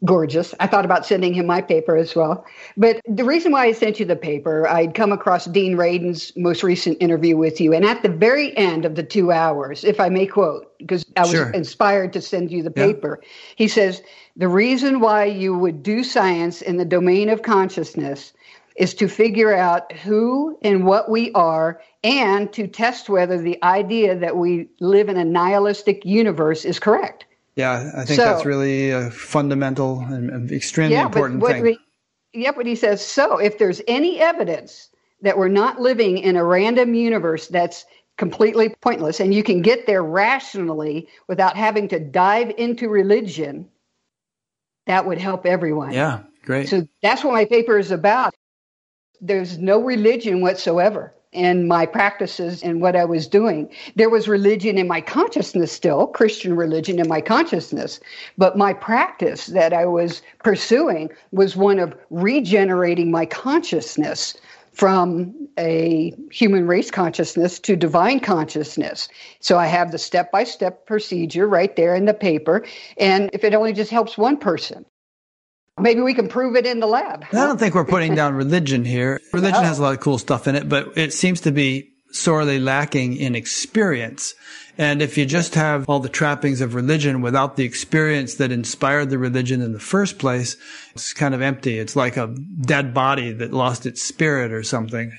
Gorgeous. 0.05 0.53
I 0.59 0.67
thought 0.67 0.85
about 0.85 1.05
sending 1.05 1.33
him 1.33 1.45
my 1.45 1.61
paper 1.61 1.95
as 1.95 2.15
well. 2.15 2.45
But 2.75 2.99
the 3.07 3.23
reason 3.23 3.51
why 3.51 3.65
I 3.65 3.71
sent 3.71 3.99
you 3.99 4.05
the 4.05 4.15
paper, 4.15 4.67
I'd 4.67 4.93
come 4.95 5.11
across 5.11 5.45
Dean 5.45 5.77
Radin's 5.77 6.31
most 6.35 6.63
recent 6.63 6.97
interview 6.99 7.37
with 7.37 7.61
you. 7.61 7.73
And 7.73 7.85
at 7.85 8.03
the 8.03 8.09
very 8.09 8.55
end 8.57 8.85
of 8.85 8.95
the 8.95 9.03
two 9.03 9.31
hours, 9.31 9.83
if 9.83 9.99
I 9.99 10.09
may 10.09 10.25
quote, 10.25 10.77
because 10.77 11.05
I 11.15 11.21
was 11.21 11.31
sure. 11.31 11.49
inspired 11.51 12.13
to 12.13 12.21
send 12.21 12.51
you 12.51 12.63
the 12.63 12.71
paper, 12.71 13.19
yeah. 13.21 13.29
he 13.55 13.67
says, 13.67 14.01
The 14.35 14.47
reason 14.47 14.99
why 14.99 15.25
you 15.25 15.57
would 15.57 15.83
do 15.83 16.03
science 16.03 16.61
in 16.61 16.77
the 16.77 16.85
domain 16.85 17.29
of 17.29 17.41
consciousness 17.41 18.33
is 18.75 18.93
to 18.95 19.07
figure 19.07 19.53
out 19.53 19.91
who 19.91 20.57
and 20.63 20.85
what 20.85 21.09
we 21.09 21.31
are 21.33 21.79
and 22.03 22.51
to 22.53 22.67
test 22.67 23.07
whether 23.07 23.37
the 23.37 23.61
idea 23.63 24.17
that 24.17 24.35
we 24.35 24.67
live 24.79 25.09
in 25.09 25.17
a 25.17 25.23
nihilistic 25.23 26.03
universe 26.05 26.65
is 26.65 26.79
correct. 26.79 27.25
Yeah, 27.55 27.91
I 27.95 28.05
think 28.05 28.19
so, 28.19 28.25
that's 28.25 28.45
really 28.45 28.89
a 28.89 29.11
fundamental 29.11 29.99
and 29.99 30.51
extremely 30.51 30.95
yeah, 30.95 31.05
important 31.05 31.39
but 31.39 31.61
thing. 31.61 31.77
yeah, 32.33 32.51
but 32.51 32.65
he 32.65 32.75
says 32.75 33.05
so. 33.05 33.37
If 33.37 33.59
there's 33.59 33.81
any 33.87 34.19
evidence 34.19 34.89
that 35.21 35.37
we're 35.37 35.49
not 35.49 35.79
living 35.79 36.17
in 36.17 36.35
a 36.35 36.43
random 36.43 36.95
universe 36.95 37.47
that's 37.47 37.85
completely 38.17 38.73
pointless, 38.81 39.19
and 39.19 39.33
you 39.33 39.43
can 39.43 39.61
get 39.61 39.85
there 39.85 40.03
rationally 40.03 41.07
without 41.27 41.55
having 41.55 41.87
to 41.89 41.99
dive 41.99 42.51
into 42.57 42.89
religion, 42.89 43.69
that 44.87 45.05
would 45.05 45.19
help 45.19 45.45
everyone. 45.45 45.93
Yeah, 45.93 46.23
great. 46.43 46.69
So 46.69 46.87
that's 47.03 47.23
what 47.23 47.33
my 47.33 47.45
paper 47.45 47.77
is 47.77 47.91
about. 47.91 48.33
There's 49.21 49.59
no 49.59 49.81
religion 49.81 50.41
whatsoever 50.41 51.13
in 51.33 51.67
my 51.67 51.85
practices 51.85 52.63
and 52.63 52.81
what 52.81 52.95
I 52.95 53.05
was 53.05 53.27
doing. 53.27 53.69
There 53.95 54.09
was 54.09 54.27
religion 54.27 54.77
in 54.77 54.87
my 54.87 55.01
consciousness 55.01 55.71
still, 55.71 56.07
Christian 56.07 56.55
religion 56.55 56.99
in 56.99 57.07
my 57.07 57.21
consciousness, 57.21 57.99
but 58.37 58.57
my 58.57 58.73
practice 58.73 59.47
that 59.47 59.73
I 59.73 59.85
was 59.85 60.21
pursuing 60.43 61.09
was 61.31 61.55
one 61.55 61.79
of 61.79 61.95
regenerating 62.09 63.11
my 63.11 63.25
consciousness 63.25 64.35
from 64.73 65.33
a 65.59 66.13
human 66.31 66.67
race 66.67 66.89
consciousness 66.89 67.59
to 67.59 67.75
divine 67.75 68.19
consciousness. 68.19 69.07
So 69.39 69.57
I 69.57 69.67
have 69.67 69.91
the 69.91 69.99
step 69.99 70.31
by 70.31 70.43
step 70.43 70.87
procedure 70.87 71.47
right 71.47 71.75
there 71.75 71.93
in 71.93 72.05
the 72.05 72.13
paper. 72.13 72.65
And 72.97 73.29
if 73.33 73.43
it 73.43 73.53
only 73.53 73.73
just 73.73 73.91
helps 73.91 74.17
one 74.17 74.37
person, 74.37 74.83
Maybe 75.79 76.01
we 76.01 76.13
can 76.13 76.27
prove 76.27 76.55
it 76.55 76.65
in 76.65 76.79
the 76.79 76.87
lab. 76.87 77.25
I 77.31 77.45
don't 77.45 77.57
think 77.57 77.73
we're 77.73 77.85
putting 77.85 78.13
down 78.13 78.35
religion 78.35 78.85
here. 78.85 79.19
Religion 79.33 79.61
no. 79.61 79.67
has 79.67 79.79
a 79.79 79.81
lot 79.81 79.93
of 79.93 79.99
cool 79.99 80.19
stuff 80.19 80.47
in 80.47 80.55
it, 80.55 80.69
but 80.69 80.95
it 80.97 81.13
seems 81.13 81.41
to 81.41 81.51
be 81.51 81.89
sorely 82.11 82.59
lacking 82.59 83.17
in 83.17 83.35
experience. 83.35 84.35
And 84.77 85.01
if 85.01 85.17
you 85.17 85.25
just 85.25 85.55
have 85.55 85.85
all 85.89 85.99
the 85.99 86.09
trappings 86.09 86.61
of 86.61 86.75
religion 86.75 87.21
without 87.21 87.57
the 87.57 87.63
experience 87.63 88.35
that 88.35 88.51
inspired 88.51 89.09
the 89.09 89.17
religion 89.17 89.61
in 89.61 89.73
the 89.73 89.79
first 89.79 90.19
place, 90.19 90.57
it's 90.93 91.11
kind 91.11 91.33
of 91.33 91.41
empty. 91.41 91.79
It's 91.79 91.95
like 91.95 92.17
a 92.17 92.35
dead 92.61 92.93
body 92.93 93.31
that 93.31 93.51
lost 93.51 93.87
its 93.87 94.01
spirit 94.01 94.51
or 94.51 94.61
something. 94.61 95.11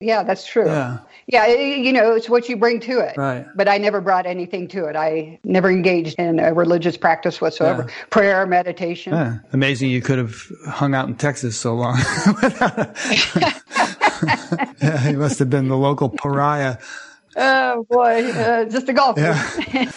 Yeah, 0.00 0.22
that's 0.22 0.46
true. 0.46 0.66
Yeah. 0.66 0.98
Yeah, 1.28 1.46
you 1.46 1.92
know, 1.92 2.14
it's 2.14 2.28
what 2.28 2.48
you 2.48 2.56
bring 2.56 2.78
to 2.80 3.00
it. 3.00 3.16
Right. 3.16 3.44
But 3.56 3.68
I 3.68 3.78
never 3.78 4.00
brought 4.00 4.26
anything 4.26 4.68
to 4.68 4.84
it. 4.84 4.94
I 4.94 5.40
never 5.42 5.68
engaged 5.70 6.18
in 6.18 6.38
a 6.38 6.54
religious 6.54 6.96
practice 6.96 7.40
whatsoever. 7.40 7.86
Yeah. 7.88 7.94
Prayer, 8.10 8.46
meditation. 8.46 9.12
Yeah. 9.12 9.38
Amazing 9.52 9.90
you 9.90 10.02
could 10.02 10.18
have 10.18 10.36
hung 10.68 10.94
out 10.94 11.08
in 11.08 11.16
Texas 11.16 11.58
so 11.58 11.74
long. 11.74 11.96
yeah, 14.80 14.98
he 15.00 15.16
must 15.16 15.40
have 15.40 15.50
been 15.50 15.66
the 15.66 15.76
local 15.76 16.10
pariah. 16.10 16.76
Oh 17.34 17.84
boy, 17.90 18.30
uh, 18.30 18.66
just 18.66 18.88
a 18.88 18.92
golfer. 18.92 19.20
Yeah. 19.20 19.90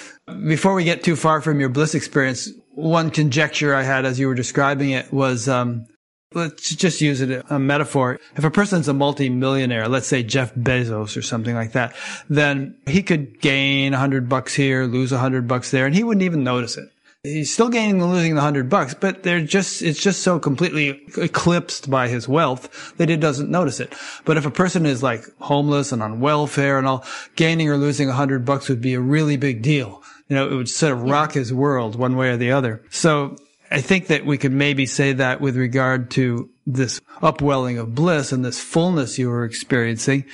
Before 0.48 0.74
we 0.74 0.84
get 0.84 1.04
too 1.04 1.16
far 1.16 1.42
from 1.42 1.60
your 1.60 1.70
bliss 1.70 1.94
experience, 1.94 2.50
one 2.72 3.12
conjecture 3.12 3.76
I 3.76 3.84
had 3.84 4.06
as 4.06 4.20
you 4.20 4.28
were 4.28 4.36
describing 4.36 4.92
it 4.92 5.14
was 5.14 5.48
um, 5.48 5.86
Let's 6.32 6.76
just 6.76 7.02
use 7.02 7.22
it 7.22 7.44
a 7.50 7.58
metaphor. 7.58 8.20
If 8.36 8.44
a 8.44 8.52
person's 8.52 8.88
a 8.88 8.94
multimillionaire, 8.94 9.88
let's 9.88 10.06
say 10.06 10.22
Jeff 10.22 10.54
Bezos 10.54 11.18
or 11.18 11.24
something 11.24 11.56
like 11.56 11.72
that, 11.72 11.96
then 12.30 12.76
he 12.86 13.02
could 13.02 13.42
gain 13.42 13.96
a 13.96 13.98
hundred 13.98 14.30
bucks 14.30 14.54
here, 14.54 14.84
lose 14.84 15.12
a 15.12 15.18
hundred 15.18 15.48
bucks 15.48 15.72
there, 15.72 15.88
and 15.88 15.96
he 15.96 16.04
wouldn't 16.04 16.22
even 16.22 16.44
notice 16.44 16.78
it. 16.78 16.88
He's 17.24 17.52
still 17.52 17.70
gaining 17.70 18.00
and 18.00 18.12
losing 18.12 18.36
the 18.36 18.42
hundred 18.42 18.70
bucks, 18.70 18.94
but 18.94 19.24
they're 19.24 19.42
just, 19.42 19.82
it's 19.82 20.02
just 20.02 20.22
so 20.22 20.38
completely 20.40 21.02
eclipsed 21.18 21.90
by 21.90 22.08
his 22.08 22.28
wealth 22.28 22.96
that 22.98 23.10
he 23.10 23.18
doesn't 23.18 23.50
notice 23.50 23.80
it. 23.80 23.96
But 24.24 24.38
if 24.38 24.46
a 24.46 24.52
person 24.52 24.86
is 24.86 25.02
like 25.02 25.26
homeless 25.40 25.92
and 25.92 26.04
on 26.04 26.20
welfare 26.20 26.78
and 26.78 26.86
all, 26.86 27.04
gaining 27.36 27.70
or 27.70 27.78
losing 27.78 28.08
a 28.08 28.14
hundred 28.14 28.46
bucks 28.46 28.70
would 28.70 28.82
be 28.82 28.94
a 28.94 29.02
really 29.02 29.36
big 29.36 29.64
deal. 29.64 30.04
You 30.28 30.36
know, 30.36 30.48
it 30.48 30.54
would 30.54 30.70
sort 30.70 30.94
of 30.94 31.02
rock 31.02 31.34
his 31.34 31.52
world 31.52 31.96
one 31.96 32.16
way 32.16 32.30
or 32.30 32.38
the 32.38 32.52
other. 32.52 32.84
So 32.92 33.36
I 33.72 33.82
think 33.82 34.08
that 34.08 34.26
we 34.26 34.38
could 34.38 34.52
maybe 34.52 34.86
say 34.86 35.14
that 35.14 35.42
with 35.42 35.56
regard 35.56 36.12
to 36.12 36.50
this 36.66 37.02
upwelling 37.22 37.78
of 37.78 37.96
bliss 37.96 38.32
and 38.32 38.44
this 38.44 38.60
fullness 38.60 39.20
you 39.20 39.30
were 39.30 39.46
experiencing. 39.46 40.26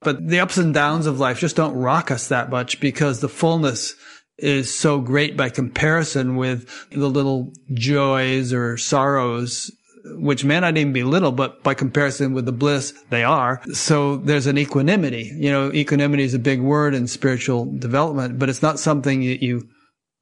But 0.00 0.28
the 0.28 0.40
ups 0.40 0.58
and 0.58 0.74
downs 0.74 1.06
of 1.06 1.18
life 1.18 1.40
just 1.40 1.56
don't 1.56 1.74
rock 1.74 2.10
us 2.10 2.28
that 2.28 2.50
much 2.50 2.80
because 2.80 3.20
the 3.20 3.28
fullness 3.28 3.94
is 4.36 4.76
so 4.76 5.00
great 5.00 5.36
by 5.36 5.48
comparison 5.48 6.36
with 6.36 6.88
the 6.90 7.08
little 7.08 7.52
joys 7.72 8.52
or 8.52 8.76
sorrows 8.76 9.70
which 10.04 10.44
may 10.44 10.60
not 10.60 10.76
even 10.76 10.92
be 10.92 11.02
little, 11.02 11.32
but 11.32 11.62
by 11.62 11.74
comparison 11.74 12.34
with 12.34 12.44
the 12.44 12.52
bliss, 12.52 12.92
they 13.10 13.24
are. 13.24 13.62
So 13.72 14.16
there's 14.16 14.46
an 14.46 14.58
equanimity. 14.58 15.32
You 15.34 15.50
know, 15.50 15.72
equanimity 15.72 16.24
is 16.24 16.34
a 16.34 16.38
big 16.38 16.60
word 16.60 16.94
in 16.94 17.06
spiritual 17.06 17.64
development, 17.64 18.38
but 18.38 18.48
it's 18.48 18.62
not 18.62 18.78
something 18.78 19.20
that 19.20 19.42
you 19.42 19.68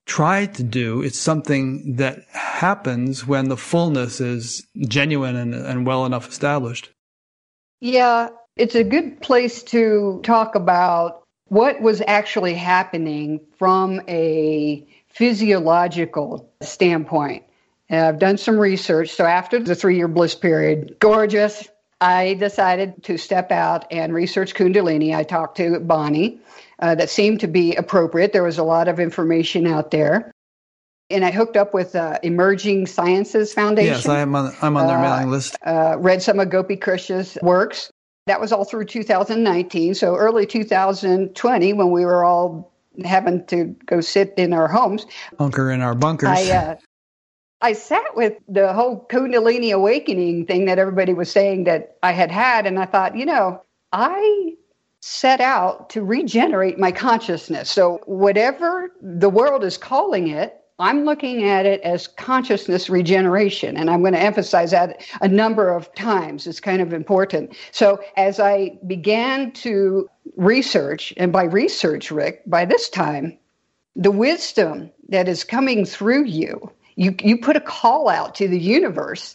try 0.06 0.46
to 0.46 0.62
do. 0.62 1.02
It's 1.02 1.18
something 1.18 1.96
that 1.96 2.24
happens 2.30 3.26
when 3.26 3.48
the 3.48 3.56
fullness 3.56 4.20
is 4.20 4.66
genuine 4.88 5.36
and, 5.36 5.54
and 5.54 5.86
well 5.86 6.06
enough 6.06 6.28
established. 6.28 6.90
Yeah, 7.80 8.28
it's 8.56 8.74
a 8.74 8.84
good 8.84 9.20
place 9.20 9.62
to 9.64 10.20
talk 10.22 10.54
about 10.54 11.22
what 11.46 11.80
was 11.80 12.02
actually 12.06 12.54
happening 12.54 13.40
from 13.58 14.00
a 14.08 14.86
physiological 15.08 16.50
standpoint. 16.62 17.44
I've 17.90 18.18
done 18.18 18.38
some 18.38 18.58
research. 18.58 19.10
So 19.10 19.26
after 19.26 19.58
the 19.58 19.74
three 19.74 19.96
year 19.96 20.08
bliss 20.08 20.34
period, 20.34 20.96
gorgeous, 20.98 21.68
I 22.00 22.34
decided 22.34 23.04
to 23.04 23.18
step 23.18 23.52
out 23.52 23.86
and 23.90 24.14
research 24.14 24.54
Kundalini. 24.54 25.14
I 25.14 25.24
talked 25.24 25.58
to 25.58 25.78
Bonnie 25.78 26.40
uh, 26.82 26.96
that 26.96 27.08
seemed 27.08 27.40
to 27.40 27.46
be 27.46 27.74
appropriate. 27.76 28.32
There 28.32 28.42
was 28.42 28.58
a 28.58 28.64
lot 28.64 28.88
of 28.88 28.98
information 28.98 29.66
out 29.66 29.92
there. 29.92 30.32
And 31.10 31.24
I 31.24 31.30
hooked 31.30 31.56
up 31.56 31.72
with 31.72 31.94
uh, 31.94 32.18
Emerging 32.22 32.86
Sciences 32.86 33.54
Foundation. 33.54 33.92
Yes, 33.92 34.08
I 34.08 34.18
am 34.18 34.34
on, 34.34 34.52
I'm 34.62 34.76
on 34.76 34.88
their 34.88 34.98
uh, 34.98 35.02
mailing 35.02 35.30
list. 35.30 35.56
Uh, 35.64 35.96
read 35.98 36.22
some 36.22 36.40
of 36.40 36.50
Gopi 36.50 36.76
Krishna's 36.76 37.38
works. 37.40 37.90
That 38.26 38.40
was 38.40 38.52
all 38.52 38.64
through 38.64 38.86
2019. 38.86 39.94
So 39.94 40.16
early 40.16 40.44
2020, 40.46 41.72
when 41.72 41.90
we 41.90 42.04
were 42.04 42.24
all 42.24 42.72
having 43.04 43.46
to 43.46 43.76
go 43.86 44.00
sit 44.00 44.34
in 44.36 44.52
our 44.52 44.68
homes, 44.68 45.06
bunker 45.38 45.70
in 45.70 45.82
our 45.82 45.94
bunkers. 45.94 46.30
I, 46.30 46.50
uh, 46.50 46.76
I 47.60 47.74
sat 47.74 48.16
with 48.16 48.34
the 48.48 48.72
whole 48.72 49.06
Kundalini 49.08 49.72
awakening 49.72 50.46
thing 50.46 50.64
that 50.64 50.78
everybody 50.78 51.14
was 51.14 51.30
saying 51.30 51.64
that 51.64 51.96
I 52.02 52.12
had 52.12 52.30
had, 52.30 52.66
and 52.66 52.78
I 52.78 52.86
thought, 52.86 53.16
you 53.16 53.26
know, 53.26 53.62
I 53.92 54.54
set 55.02 55.40
out 55.40 55.90
to 55.90 56.02
regenerate 56.02 56.78
my 56.78 56.92
consciousness. 56.92 57.68
So, 57.68 58.00
whatever 58.06 58.92
the 59.02 59.28
world 59.28 59.64
is 59.64 59.76
calling 59.76 60.28
it, 60.28 60.60
I'm 60.78 61.04
looking 61.04 61.48
at 61.48 61.66
it 61.66 61.80
as 61.80 62.06
consciousness 62.06 62.88
regeneration. 62.88 63.76
And 63.76 63.90
I'm 63.90 64.00
going 64.00 64.14
to 64.14 64.20
emphasize 64.20 64.70
that 64.70 65.04
a 65.20 65.26
number 65.26 65.68
of 65.68 65.92
times. 65.96 66.46
It's 66.46 66.60
kind 66.60 66.80
of 66.80 66.92
important. 66.92 67.56
So, 67.72 68.00
as 68.16 68.38
I 68.38 68.78
began 68.86 69.50
to 69.52 70.08
research, 70.36 71.12
and 71.16 71.32
by 71.32 71.44
research, 71.44 72.12
Rick, 72.12 72.42
by 72.46 72.64
this 72.64 72.88
time, 72.88 73.36
the 73.96 74.12
wisdom 74.12 74.88
that 75.08 75.26
is 75.26 75.42
coming 75.42 75.84
through 75.84 76.26
you, 76.26 76.70
you, 76.94 77.16
you 77.24 77.38
put 77.38 77.56
a 77.56 77.60
call 77.60 78.08
out 78.08 78.36
to 78.36 78.46
the 78.46 78.58
universe, 78.58 79.34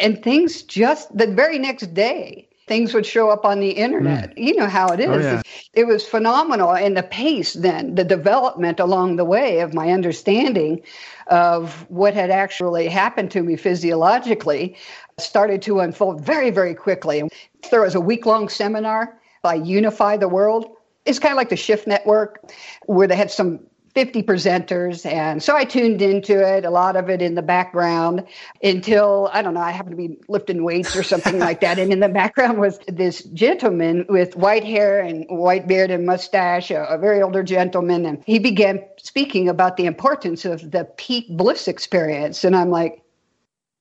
and 0.00 0.20
things 0.24 0.62
just 0.62 1.16
the 1.16 1.28
very 1.28 1.60
next 1.60 1.94
day, 1.94 2.48
things 2.66 2.92
would 2.94 3.06
show 3.06 3.30
up 3.30 3.44
on 3.44 3.60
the 3.60 3.70
internet. 3.70 4.34
Mm. 4.34 4.44
You 4.44 4.56
know 4.56 4.66
how 4.66 4.88
it 4.88 5.00
is. 5.00 5.08
Oh, 5.08 5.18
yeah. 5.18 5.42
It 5.72 5.86
was 5.86 6.06
phenomenal. 6.06 6.74
And 6.74 6.96
the 6.96 7.02
pace, 7.02 7.52
then, 7.54 7.94
the 7.94 8.04
development 8.04 8.80
along 8.80 9.16
the 9.16 9.24
way 9.24 9.60
of 9.60 9.72
my 9.72 9.90
understanding 9.90 10.82
of 11.28 11.88
what 11.90 12.14
had 12.14 12.30
actually 12.30 12.88
happened 12.88 13.30
to 13.32 13.42
me 13.42 13.56
physiologically 13.56 14.76
started 15.18 15.62
to 15.62 15.80
unfold 15.80 16.20
very, 16.20 16.50
very 16.50 16.74
quickly. 16.74 17.22
There 17.70 17.82
was 17.82 17.94
a 17.94 18.00
week 18.00 18.26
long 18.26 18.48
seminar 18.48 19.18
by 19.42 19.54
Unify 19.54 20.16
the 20.16 20.28
World. 20.28 20.66
It's 21.04 21.18
kind 21.18 21.32
of 21.32 21.36
like 21.36 21.50
the 21.50 21.56
Shift 21.56 21.86
Network, 21.86 22.50
where 22.86 23.06
they 23.06 23.16
had 23.16 23.30
some 23.30 23.60
50 23.96 24.24
presenters. 24.24 25.10
And 25.10 25.42
so 25.42 25.56
I 25.56 25.64
tuned 25.64 26.02
into 26.02 26.38
it, 26.38 26.66
a 26.66 26.70
lot 26.70 26.96
of 26.96 27.08
it 27.08 27.22
in 27.22 27.34
the 27.34 27.40
background 27.40 28.26
until, 28.62 29.30
I 29.32 29.40
don't 29.40 29.54
know, 29.54 29.62
I 29.62 29.70
happened 29.70 29.92
to 29.92 30.08
be 30.08 30.18
lifting 30.28 30.64
weights 30.64 30.94
or 30.94 31.02
something 31.02 31.38
like 31.38 31.62
that. 31.62 31.78
And 31.78 31.90
in 31.90 32.00
the 32.00 32.10
background 32.10 32.60
was 32.60 32.78
this 32.88 33.22
gentleman 33.32 34.04
with 34.10 34.36
white 34.36 34.64
hair 34.64 35.00
and 35.00 35.24
white 35.30 35.66
beard 35.66 35.90
and 35.90 36.04
mustache, 36.04 36.70
a, 36.70 36.84
a 36.84 36.98
very 36.98 37.22
older 37.22 37.42
gentleman. 37.42 38.04
And 38.04 38.22
he 38.26 38.38
began 38.38 38.84
speaking 38.98 39.48
about 39.48 39.78
the 39.78 39.86
importance 39.86 40.44
of 40.44 40.72
the 40.72 40.84
peak 40.98 41.24
bliss 41.30 41.66
experience. 41.66 42.44
And 42.44 42.54
I'm 42.54 42.68
like, 42.68 43.02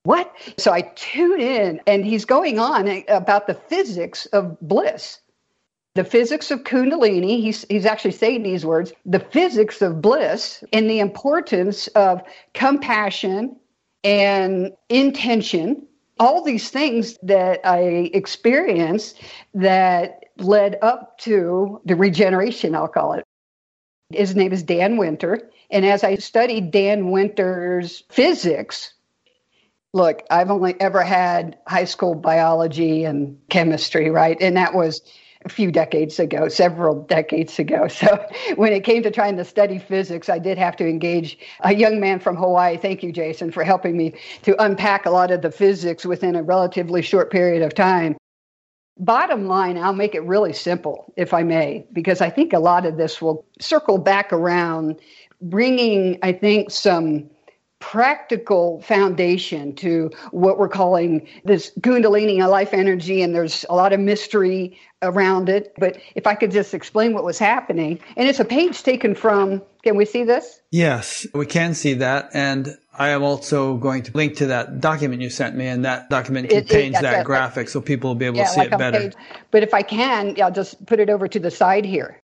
what? 0.03 0.33
So 0.57 0.71
I 0.71 0.83
tune 0.95 1.41
in, 1.41 1.81
and 1.87 2.05
he's 2.05 2.23
going 2.23 2.57
on 2.57 3.03
about 3.09 3.47
the 3.47 3.55
physics 3.55 4.27
of 4.27 4.57
bliss 4.61 5.19
the 5.95 6.03
physics 6.03 6.51
of 6.51 6.63
Kundalini. 6.63 7.41
He's, 7.41 7.65
he's 7.69 7.85
actually 7.85 8.11
saying 8.11 8.43
these 8.43 8.65
words 8.65 8.93
the 9.05 9.19
physics 9.19 9.81
of 9.81 10.01
bliss 10.01 10.63
and 10.71 10.89
the 10.89 10.99
importance 10.99 11.87
of 11.87 12.21
compassion 12.53 13.55
and 14.03 14.73
intention. 14.89 15.87
All 16.19 16.43
these 16.43 16.69
things 16.69 17.17
that 17.23 17.59
I 17.65 18.11
experienced 18.13 19.21
that 19.53 20.25
led 20.37 20.77
up 20.81 21.17
to 21.19 21.81
the 21.85 21.95
regeneration, 21.95 22.75
I'll 22.75 22.87
call 22.87 23.13
it. 23.13 23.23
His 24.11 24.35
name 24.35 24.53
is 24.53 24.63
Dan 24.63 24.97
Winter. 24.97 25.49
And 25.71 25.85
as 25.85 26.03
I 26.03 26.15
studied 26.15 26.71
Dan 26.71 27.09
Winter's 27.09 28.03
physics, 28.09 28.93
look, 29.93 30.21
I've 30.29 30.51
only 30.51 30.79
ever 30.79 31.03
had 31.03 31.57
high 31.67 31.85
school 31.85 32.15
biology 32.15 33.03
and 33.03 33.37
chemistry, 33.49 34.09
right? 34.09 34.37
And 34.39 34.55
that 34.57 34.73
was 34.73 35.01
a 35.45 35.49
few 35.49 35.71
decades 35.71 36.19
ago, 36.19 36.47
several 36.49 37.03
decades 37.03 37.57
ago. 37.59 37.87
So 37.95 38.27
when 38.55 38.73
it 38.73 38.83
came 38.83 39.03
to 39.03 39.11
trying 39.11 39.37
to 39.37 39.45
study 39.45 39.79
physics, 39.79 40.27
I 40.27 40.37
did 40.37 40.57
have 40.57 40.75
to 40.77 40.87
engage 40.87 41.37
a 41.61 41.73
young 41.73 41.99
man 41.99 42.19
from 42.19 42.35
Hawaii. 42.35 42.77
Thank 42.77 43.03
you, 43.03 43.11
Jason, 43.11 43.51
for 43.51 43.63
helping 43.63 43.95
me 43.95 44.13
to 44.41 44.61
unpack 44.61 45.05
a 45.05 45.09
lot 45.11 45.31
of 45.31 45.41
the 45.41 45.51
physics 45.51 46.05
within 46.05 46.35
a 46.35 46.43
relatively 46.43 47.01
short 47.01 47.31
period 47.31 47.61
of 47.61 47.73
time. 47.73 48.17
Bottom 48.97 49.47
line, 49.47 49.77
I'll 49.77 49.93
make 49.93 50.13
it 50.13 50.23
really 50.23 50.53
simple, 50.53 51.13
if 51.15 51.33
I 51.33 51.43
may, 51.43 51.85
because 51.93 52.21
I 52.21 52.29
think 52.29 52.53
a 52.53 52.59
lot 52.59 52.85
of 52.85 52.97
this 52.97 53.21
will 53.21 53.45
circle 53.59 53.97
back 53.97 54.33
around, 54.33 54.99
bringing, 55.41 56.17
I 56.21 56.33
think, 56.33 56.71
some 56.71 57.29
practical 57.91 58.81
foundation 58.81 59.75
to 59.75 60.09
what 60.31 60.57
we're 60.57 60.67
calling 60.67 61.27
this 61.43 61.71
Kundalini 61.81 62.45
life 62.49 62.73
energy, 62.73 63.21
and 63.21 63.35
there's 63.35 63.63
a 63.69 63.75
lot 63.75 63.93
of 63.93 63.99
mystery 63.99 64.79
around 65.03 65.49
it. 65.49 65.71
But 65.77 65.99
if 66.15 66.25
I 66.25 66.33
could 66.33 66.49
just 66.49 66.73
explain 66.73 67.13
what 67.13 67.23
was 67.23 67.37
happening, 67.37 67.99
and 68.17 68.27
it's 68.27 68.39
a 68.39 68.45
page 68.45 68.81
taken 68.81 69.13
from, 69.13 69.61
can 69.83 69.95
we 69.95 70.05
see 70.05 70.23
this? 70.23 70.61
Yes, 70.71 71.27
we 71.35 71.45
can 71.45 71.75
see 71.75 71.93
that. 71.93 72.31
And 72.33 72.75
I 72.97 73.09
am 73.09 73.21
also 73.21 73.77
going 73.77 74.01
to 74.03 74.17
link 74.17 74.37
to 74.37 74.47
that 74.47 74.81
document 74.81 75.21
you 75.21 75.29
sent 75.29 75.55
me, 75.55 75.67
and 75.67 75.85
that 75.85 76.09
document 76.09 76.49
contains 76.49 76.95
it, 76.95 76.99
it, 76.99 77.01
that 77.03 77.23
graphic 77.23 77.69
so 77.69 77.81
people 77.81 78.09
will 78.09 78.15
be 78.15 78.25
able 78.25 78.37
yeah, 78.37 78.45
to 78.45 78.49
see 78.49 78.59
like 78.61 78.71
it 78.71 78.79
better. 78.79 78.99
Page. 78.99 79.13
But 79.51 79.61
if 79.61 79.75
I 79.75 79.83
can, 79.83 80.41
I'll 80.41 80.51
just 80.51 80.83
put 80.87 80.99
it 80.99 81.11
over 81.11 81.27
to 81.27 81.39
the 81.39 81.51
side 81.51 81.85
here. 81.85 82.19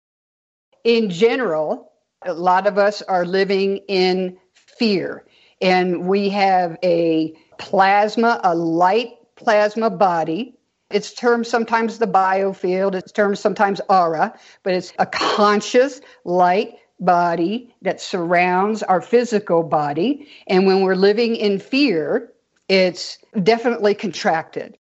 In 0.85 1.11
general, 1.11 1.91
a 2.25 2.33
lot 2.33 2.69
of 2.69 2.79
us 2.79 3.03
are 3.03 3.27
living 3.27 3.79
in 3.89 4.39
fear 4.79 5.25
and 5.61 6.07
we 6.07 6.29
have 6.31 6.77
a 6.83 7.35
plasma, 7.59 8.41
a 8.45 8.55
light 8.55 9.15
plasma 9.37 9.91
body. 9.91 10.55
It's 10.91 11.13
termed 11.13 11.47
sometimes 11.47 11.99
the 11.99 12.07
biofield, 12.07 12.95
it's 12.95 13.13
termed 13.13 13.39
sometimes 13.39 13.81
aura, 13.89 14.35
but 14.63 14.75
it's 14.75 14.93
a 14.99 15.07
conscious 15.07 16.01
light 16.25 16.75
body 17.01 17.75
that 17.83 18.01
surrounds 18.01 18.83
our 18.83 19.01
physical 19.01 19.63
body. 19.63 20.29
And 20.47 20.67
when 20.67 20.83
we're 20.83 20.97
living 20.97 21.37
in 21.37 21.59
fear, 21.59 22.33
it's 22.69 23.19
definitely 23.43 23.95
contracted 23.95 24.79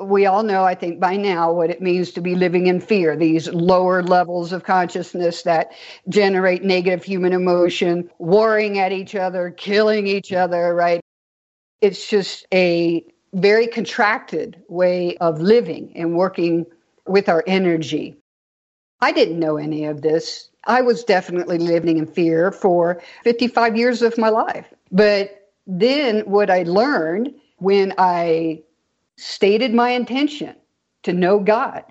we 0.00 0.26
all 0.26 0.42
know, 0.42 0.64
I 0.64 0.74
think, 0.74 1.00
by 1.00 1.16
now 1.16 1.52
what 1.52 1.70
it 1.70 1.82
means 1.82 2.12
to 2.12 2.20
be 2.20 2.34
living 2.34 2.66
in 2.66 2.80
fear, 2.80 3.16
these 3.16 3.48
lower 3.48 4.02
levels 4.02 4.52
of 4.52 4.64
consciousness 4.64 5.42
that 5.42 5.72
generate 6.08 6.62
negative 6.62 7.04
human 7.04 7.32
emotion, 7.32 8.10
warring 8.18 8.78
at 8.78 8.92
each 8.92 9.14
other, 9.14 9.50
killing 9.50 10.06
each 10.06 10.32
other, 10.32 10.74
right? 10.74 11.00
It's 11.80 12.08
just 12.08 12.46
a 12.52 13.04
very 13.32 13.66
contracted 13.66 14.62
way 14.68 15.16
of 15.18 15.40
living 15.40 15.92
and 15.96 16.16
working 16.16 16.66
with 17.06 17.28
our 17.28 17.44
energy. 17.46 18.16
I 19.00 19.12
didn't 19.12 19.38
know 19.38 19.56
any 19.56 19.84
of 19.84 20.02
this. 20.02 20.50
I 20.64 20.82
was 20.82 21.04
definitely 21.04 21.58
living 21.58 21.98
in 21.98 22.06
fear 22.06 22.50
for 22.50 23.00
55 23.24 23.76
years 23.76 24.02
of 24.02 24.18
my 24.18 24.28
life. 24.28 24.66
But 24.90 25.50
then 25.66 26.20
what 26.20 26.50
I 26.50 26.64
learned 26.64 27.34
when 27.58 27.94
I 27.98 28.62
stated 29.18 29.74
my 29.74 29.90
intention 29.90 30.54
to 31.02 31.12
know 31.12 31.40
God. 31.40 31.84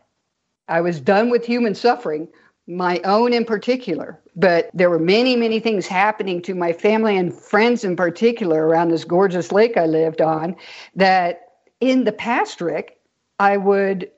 I 0.68 0.82
was 0.82 1.00
done 1.00 1.30
with 1.30 1.46
human 1.46 1.76
suffering, 1.76 2.28
my 2.68 3.00
own 3.04 3.34
in 3.34 3.46
particular, 3.46 4.20
but 4.36 4.70
there 4.74 4.90
were 4.90 5.00
many, 5.00 5.36
many 5.36 5.60
things 5.60 5.88
happening 5.88 6.42
to 6.44 6.56
my 6.56 6.74
family 6.74 7.18
and 7.18 7.34
friends 7.34 7.84
in 7.84 7.96
particular 7.96 8.66
around 8.66 8.90
this 8.90 9.04
gorgeous 9.04 9.52
lake 9.52 9.78
I 9.78 9.86
lived 9.86 10.22
on 10.22 10.56
that 10.96 11.42
in 11.80 12.04
the 12.04 12.12
past, 12.12 12.60
Rick, 12.60 13.00
I 13.40 13.58
would 13.58 14.10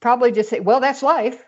probably 0.00 0.32
just 0.32 0.48
say, 0.48 0.60
well, 0.60 0.80
that's 0.80 1.02
life. 1.02 1.44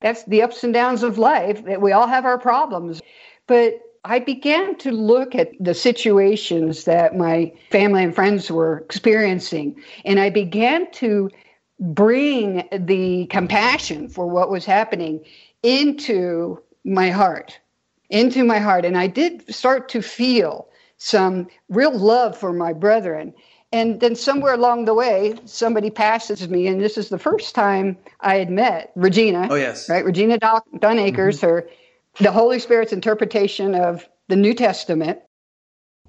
That's 0.00 0.24
the 0.24 0.42
ups 0.42 0.62
and 0.64 0.72
downs 0.72 1.02
of 1.02 1.18
life, 1.18 1.64
that 1.64 1.80
we 1.80 1.92
all 1.92 2.06
have 2.06 2.24
our 2.24 2.38
problems. 2.38 3.02
But 3.46 3.80
I 4.08 4.20
began 4.20 4.74
to 4.78 4.90
look 4.90 5.34
at 5.34 5.52
the 5.60 5.74
situations 5.74 6.84
that 6.84 7.14
my 7.14 7.52
family 7.70 8.02
and 8.02 8.14
friends 8.14 8.50
were 8.50 8.78
experiencing, 8.78 9.76
and 10.06 10.18
I 10.18 10.30
began 10.30 10.90
to 10.92 11.30
bring 11.78 12.66
the 12.72 13.26
compassion 13.26 14.08
for 14.08 14.26
what 14.26 14.50
was 14.50 14.64
happening 14.64 15.22
into 15.62 16.58
my 16.84 17.10
heart, 17.10 17.60
into 18.08 18.44
my 18.44 18.58
heart. 18.58 18.86
And 18.86 18.96
I 18.96 19.08
did 19.08 19.54
start 19.54 19.90
to 19.90 20.00
feel 20.00 20.68
some 20.96 21.46
real 21.68 21.96
love 21.96 22.36
for 22.36 22.54
my 22.54 22.72
brethren. 22.72 23.34
And 23.72 24.00
then 24.00 24.16
somewhere 24.16 24.54
along 24.54 24.86
the 24.86 24.94
way, 24.94 25.34
somebody 25.44 25.90
passes 25.90 26.48
me, 26.48 26.66
and 26.66 26.80
this 26.80 26.96
is 26.96 27.10
the 27.10 27.18
first 27.18 27.54
time 27.54 27.98
I 28.20 28.36
had 28.36 28.50
met 28.50 28.90
Regina. 28.96 29.48
Oh, 29.50 29.56
yes. 29.56 29.86
Right? 29.90 30.02
Regina 30.02 30.38
Dawn 30.38 30.98
Akers, 30.98 31.36
mm-hmm. 31.36 31.46
her 31.46 31.68
the 32.20 32.32
Holy 32.32 32.58
Spirit's 32.58 32.92
interpretation 32.92 33.74
of 33.74 34.08
the 34.28 34.36
New 34.36 34.54
Testament, 34.54 35.20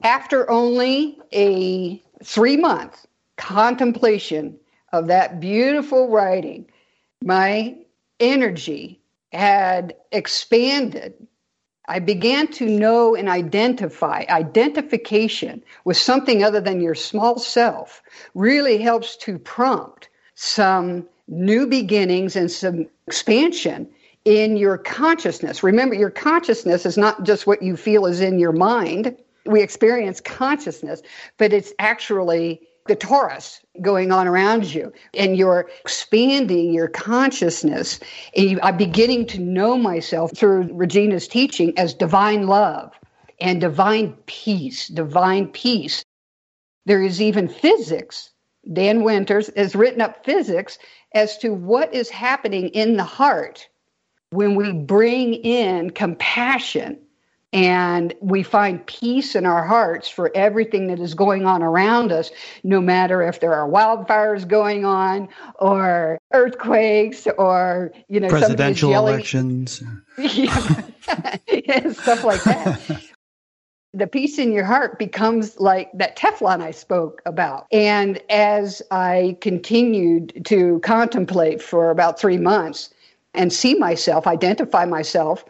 after 0.01 0.49
only 0.49 1.19
a 1.33 2.01
three 2.23 2.57
month 2.57 3.05
contemplation 3.37 4.57
of 4.91 5.07
that 5.07 5.39
beautiful 5.39 6.09
writing, 6.09 6.65
my 7.23 7.77
energy 8.19 8.99
had 9.31 9.95
expanded. 10.11 11.13
I 11.87 11.99
began 11.99 12.47
to 12.53 12.65
know 12.65 13.15
and 13.15 13.29
identify. 13.29 14.25
Identification 14.29 15.63
with 15.85 15.97
something 15.97 16.43
other 16.43 16.61
than 16.61 16.81
your 16.81 16.95
small 16.95 17.39
self 17.39 18.01
really 18.33 18.77
helps 18.77 19.15
to 19.17 19.39
prompt 19.39 20.09
some 20.35 21.07
new 21.27 21.67
beginnings 21.67 22.35
and 22.35 22.49
some 22.49 22.87
expansion 23.07 23.89
in 24.25 24.57
your 24.57 24.77
consciousness. 24.77 25.63
Remember, 25.63 25.95
your 25.95 26.09
consciousness 26.09 26.85
is 26.85 26.97
not 26.97 27.23
just 27.23 27.47
what 27.47 27.61
you 27.61 27.77
feel 27.77 28.05
is 28.05 28.21
in 28.21 28.39
your 28.39 28.51
mind. 28.51 29.15
We 29.45 29.61
experience 29.61 30.19
consciousness, 30.21 31.01
but 31.37 31.53
it's 31.53 31.73
actually 31.79 32.61
the 32.87 32.95
torus 32.95 33.59
going 33.81 34.11
on 34.11 34.27
around 34.27 34.73
you. 34.73 34.91
And 35.13 35.37
you're 35.37 35.69
expanding 35.81 36.73
your 36.73 36.89
consciousness. 36.89 37.99
And 38.35 38.49
you, 38.51 38.59
i'm 38.61 38.77
beginning 38.77 39.27
to 39.27 39.39
know 39.39 39.77
myself 39.77 40.35
through 40.35 40.73
regina's 40.73 41.27
teaching 41.27 41.77
as 41.77 41.93
divine 41.93 42.47
love 42.47 42.93
and 43.39 43.61
divine 43.61 44.13
peace 44.25 44.87
divine 44.87 45.47
peace. 45.47 46.03
There 46.85 47.01
is 47.01 47.21
even 47.21 47.47
physics. 47.47 48.31
Dan 48.73 49.03
winters 49.03 49.49
has 49.55 49.75
written 49.75 50.01
up 50.01 50.25
physics 50.25 50.77
as 51.13 51.37
to 51.37 51.53
what 51.53 51.93
is 51.93 52.09
happening 52.09 52.69
in 52.69 52.97
the 52.97 53.03
heart 53.03 53.68
when 54.31 54.55
we 54.55 54.71
bring 54.71 55.33
in 55.33 55.89
compassion 55.91 56.97
and 57.51 58.13
we 58.21 58.43
find 58.43 58.85
peace 58.85 59.35
in 59.35 59.45
our 59.45 59.65
hearts 59.65 60.07
for 60.07 60.31
everything 60.35 60.87
that 60.87 60.99
is 60.99 61.15
going 61.15 61.45
on 61.45 61.63
around 61.63 62.11
us, 62.11 62.29
no 62.63 62.79
matter 62.79 63.23
if 63.23 63.39
there 63.39 63.53
are 63.53 63.67
wildfires 63.67 64.47
going 64.47 64.85
on 64.85 65.27
or 65.55 66.19
earthquakes 66.31 67.27
or 67.39 67.91
you 68.07 68.19
know 68.19 68.27
presidential 68.27 68.95
elections, 68.95 69.81
yeah, 70.19 70.59
stuff 71.91 72.23
like 72.23 72.43
that. 72.43 73.01
the 73.95 74.05
peace 74.05 74.37
in 74.37 74.51
your 74.51 74.65
heart 74.65 74.99
becomes 74.99 75.59
like 75.59 75.89
that 75.95 76.15
Teflon 76.15 76.61
I 76.61 76.69
spoke 76.69 77.23
about. 77.25 77.65
And 77.71 78.21
as 78.29 78.83
I 78.91 79.37
continued 79.41 80.45
to 80.45 80.79
contemplate 80.81 81.63
for 81.63 81.89
about 81.89 82.19
three 82.19 82.37
months, 82.37 82.91
and 83.33 83.51
see 83.51 83.75
myself, 83.75 84.27
identify 84.27 84.85
myself 84.85 85.45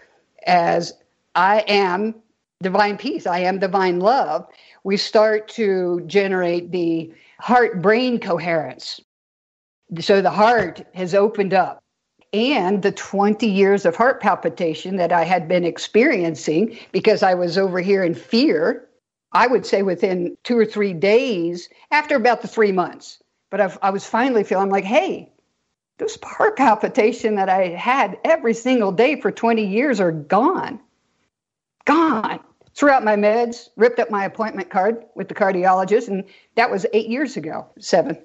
as 0.46 0.94
I 1.36 1.60
am 1.68 2.16
divine 2.62 2.98
peace, 2.98 3.26
I 3.26 3.40
am 3.40 3.60
divine 3.60 4.00
love, 4.00 4.48
we 4.84 4.98
start 4.98 5.48
to 5.50 6.02
generate 6.08 6.72
the 6.72 7.14
heart 7.40 7.82
brain 7.82 8.20
coherence. 8.20 9.00
So 10.00 10.22
the 10.22 10.30
heart 10.30 10.86
has 10.94 11.16
opened 11.16 11.54
up. 11.54 11.82
And 12.32 12.84
the 12.84 12.92
20 12.92 13.48
years 13.48 13.86
of 13.86 13.96
heart 13.96 14.22
palpitation 14.22 14.98
that 14.98 15.12
I 15.12 15.24
had 15.24 15.48
been 15.48 15.64
experiencing 15.64 16.78
because 16.92 17.24
I 17.24 17.34
was 17.34 17.58
over 17.58 17.80
here 17.80 18.04
in 18.04 18.14
fear, 18.14 18.88
I 19.32 19.48
would 19.48 19.66
say 19.66 19.82
within 19.82 20.38
two 20.44 20.56
or 20.56 20.66
three 20.66 20.94
days, 20.94 21.70
after 21.90 22.16
about 22.16 22.44
the 22.44 22.48
three 22.48 22.72
months. 22.72 23.18
But 23.50 23.62
I've, 23.62 23.80
i 23.82 23.90
was 23.90 24.06
finally 24.06 24.44
feeling 24.44 24.70
like, 24.70 24.84
hey, 24.84 25.32
this 26.00 26.18
heart 26.24 26.58
palpitation 26.58 27.36
that 27.36 27.50
I 27.50 27.68
had 27.68 28.18
every 28.24 28.54
single 28.54 28.91
day 28.91 29.20
for 29.20 29.32
20 29.32 29.66
years 29.66 30.00
are 30.00 30.12
gone. 30.12 30.80
Gone. 31.86 32.39
Threw 32.74 32.89
out 32.89 33.04
my 33.04 33.16
meds, 33.16 33.70
ripped 33.76 34.00
up 34.00 34.10
my 34.10 34.24
appointment 34.26 34.70
card 34.70 35.04
with 35.16 35.28
the 35.28 35.36
cardiologist, 35.36 36.08
and 36.08 36.24
that 36.56 36.72
was 36.72 36.86
eight 36.93 37.10
years 37.10 37.36
ago, 37.36 37.68
seven. 37.78 38.18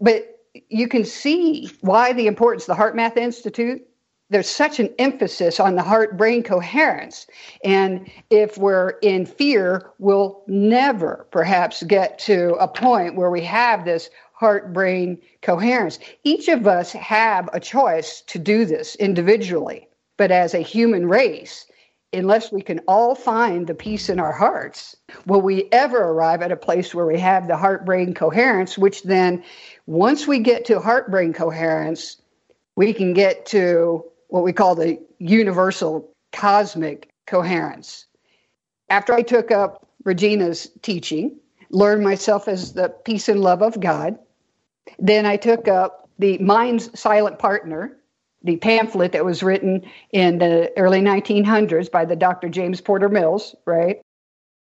But 0.00 0.38
you 0.68 0.86
can 0.86 1.04
see 1.04 1.70
why 1.80 2.12
the 2.12 2.26
importance 2.26 2.68
of 2.68 2.76
the 2.76 2.82
HeartMath 2.82 3.16
Institute. 3.16 3.82
There's 4.30 4.48
such 4.48 4.80
an 4.80 4.92
emphasis 4.98 5.60
on 5.60 5.76
the 5.76 5.82
heart 5.82 6.16
brain 6.16 6.42
coherence. 6.42 7.26
And 7.62 8.10
if 8.30 8.56
we're 8.58 8.90
in 9.02 9.26
fear, 9.26 9.90
we'll 9.98 10.42
never 10.46 11.26
perhaps 11.30 11.82
get 11.84 12.18
to 12.20 12.54
a 12.54 12.66
point 12.66 13.16
where 13.16 13.30
we 13.30 13.42
have 13.42 13.84
this 13.84 14.10
heart 14.44 14.74
brain 14.74 15.18
coherence. 15.40 15.98
Each 16.22 16.48
of 16.48 16.66
us 16.66 16.92
have 16.92 17.48
a 17.54 17.58
choice 17.58 18.20
to 18.26 18.38
do 18.38 18.66
this 18.66 18.94
individually, 18.96 19.88
but 20.18 20.30
as 20.30 20.52
a 20.52 20.58
human 20.58 21.08
race, 21.08 21.64
unless 22.12 22.52
we 22.52 22.60
can 22.60 22.78
all 22.80 23.14
find 23.14 23.66
the 23.66 23.74
peace 23.74 24.10
in 24.10 24.20
our 24.20 24.32
hearts, 24.32 24.94
will 25.24 25.40
we 25.40 25.66
ever 25.72 26.10
arrive 26.10 26.42
at 26.42 26.52
a 26.52 26.56
place 26.56 26.94
where 26.94 27.06
we 27.06 27.18
have 27.18 27.48
the 27.48 27.56
heart 27.56 27.86
brain 27.86 28.12
coherence, 28.12 28.76
which 28.76 29.02
then, 29.04 29.42
once 29.86 30.26
we 30.26 30.38
get 30.38 30.66
to 30.66 30.78
heart 30.78 31.10
brain 31.10 31.32
coherence, 31.32 32.20
we 32.76 32.92
can 32.92 33.14
get 33.14 33.46
to 33.46 34.04
what 34.28 34.44
we 34.44 34.52
call 34.52 34.74
the 34.74 35.00
universal 35.20 36.06
cosmic 36.32 37.08
coherence. 37.26 38.04
After 38.90 39.14
I 39.14 39.22
took 39.22 39.50
up 39.50 39.88
Regina's 40.04 40.70
teaching, 40.82 41.34
learned 41.70 42.04
myself 42.04 42.46
as 42.46 42.74
the 42.74 42.90
peace 43.06 43.26
and 43.30 43.40
love 43.40 43.62
of 43.62 43.80
God, 43.80 44.18
then 44.98 45.26
I 45.26 45.36
took 45.36 45.68
up 45.68 46.08
the 46.18 46.38
Mind's 46.38 46.98
Silent 46.98 47.38
Partner, 47.38 47.96
the 48.42 48.56
pamphlet 48.56 49.12
that 49.12 49.24
was 49.24 49.42
written 49.42 49.84
in 50.12 50.38
the 50.38 50.72
early 50.76 51.00
1900s 51.00 51.90
by 51.90 52.04
the 52.04 52.16
Dr. 52.16 52.48
James 52.48 52.80
Porter 52.80 53.08
Mills, 53.08 53.54
right? 53.64 54.00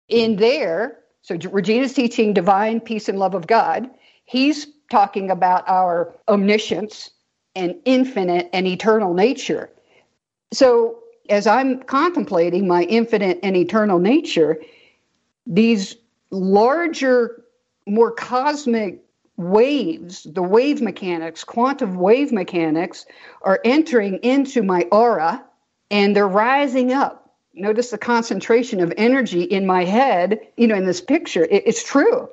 In 0.08 0.36
there, 0.36 0.98
so 1.22 1.36
Regina's 1.50 1.94
teaching 1.94 2.34
divine 2.34 2.80
peace 2.80 3.08
and 3.08 3.18
love 3.18 3.34
of 3.34 3.46
God. 3.46 3.88
He's 4.24 4.66
talking 4.90 5.30
about 5.30 5.68
our 5.68 6.14
omniscience 6.28 7.10
and 7.54 7.76
infinite 7.84 8.50
and 8.52 8.66
eternal 8.66 9.14
nature. 9.14 9.70
So, 10.52 10.98
as 11.28 11.46
I'm 11.46 11.82
contemplating 11.84 12.66
my 12.66 12.82
infinite 12.82 13.38
and 13.42 13.56
eternal 13.56 13.98
nature, 14.00 14.60
these 15.46 15.96
larger, 16.30 17.44
more 17.86 18.10
cosmic 18.10 19.01
waves, 19.36 20.24
the 20.24 20.42
wave 20.42 20.80
mechanics, 20.80 21.44
quantum 21.44 21.96
wave 21.96 22.32
mechanics, 22.32 23.06
are 23.42 23.60
entering 23.64 24.18
into 24.22 24.62
my 24.62 24.82
aura 24.92 25.44
and 25.90 26.14
they're 26.14 26.28
rising 26.28 26.92
up. 26.92 27.30
Notice 27.54 27.90
the 27.90 27.98
concentration 27.98 28.80
of 28.80 28.92
energy 28.96 29.42
in 29.42 29.66
my 29.66 29.84
head, 29.84 30.40
you 30.56 30.66
know, 30.66 30.74
in 30.74 30.86
this 30.86 31.00
picture. 31.00 31.44
It, 31.44 31.64
it's 31.66 31.84
true. 31.84 32.28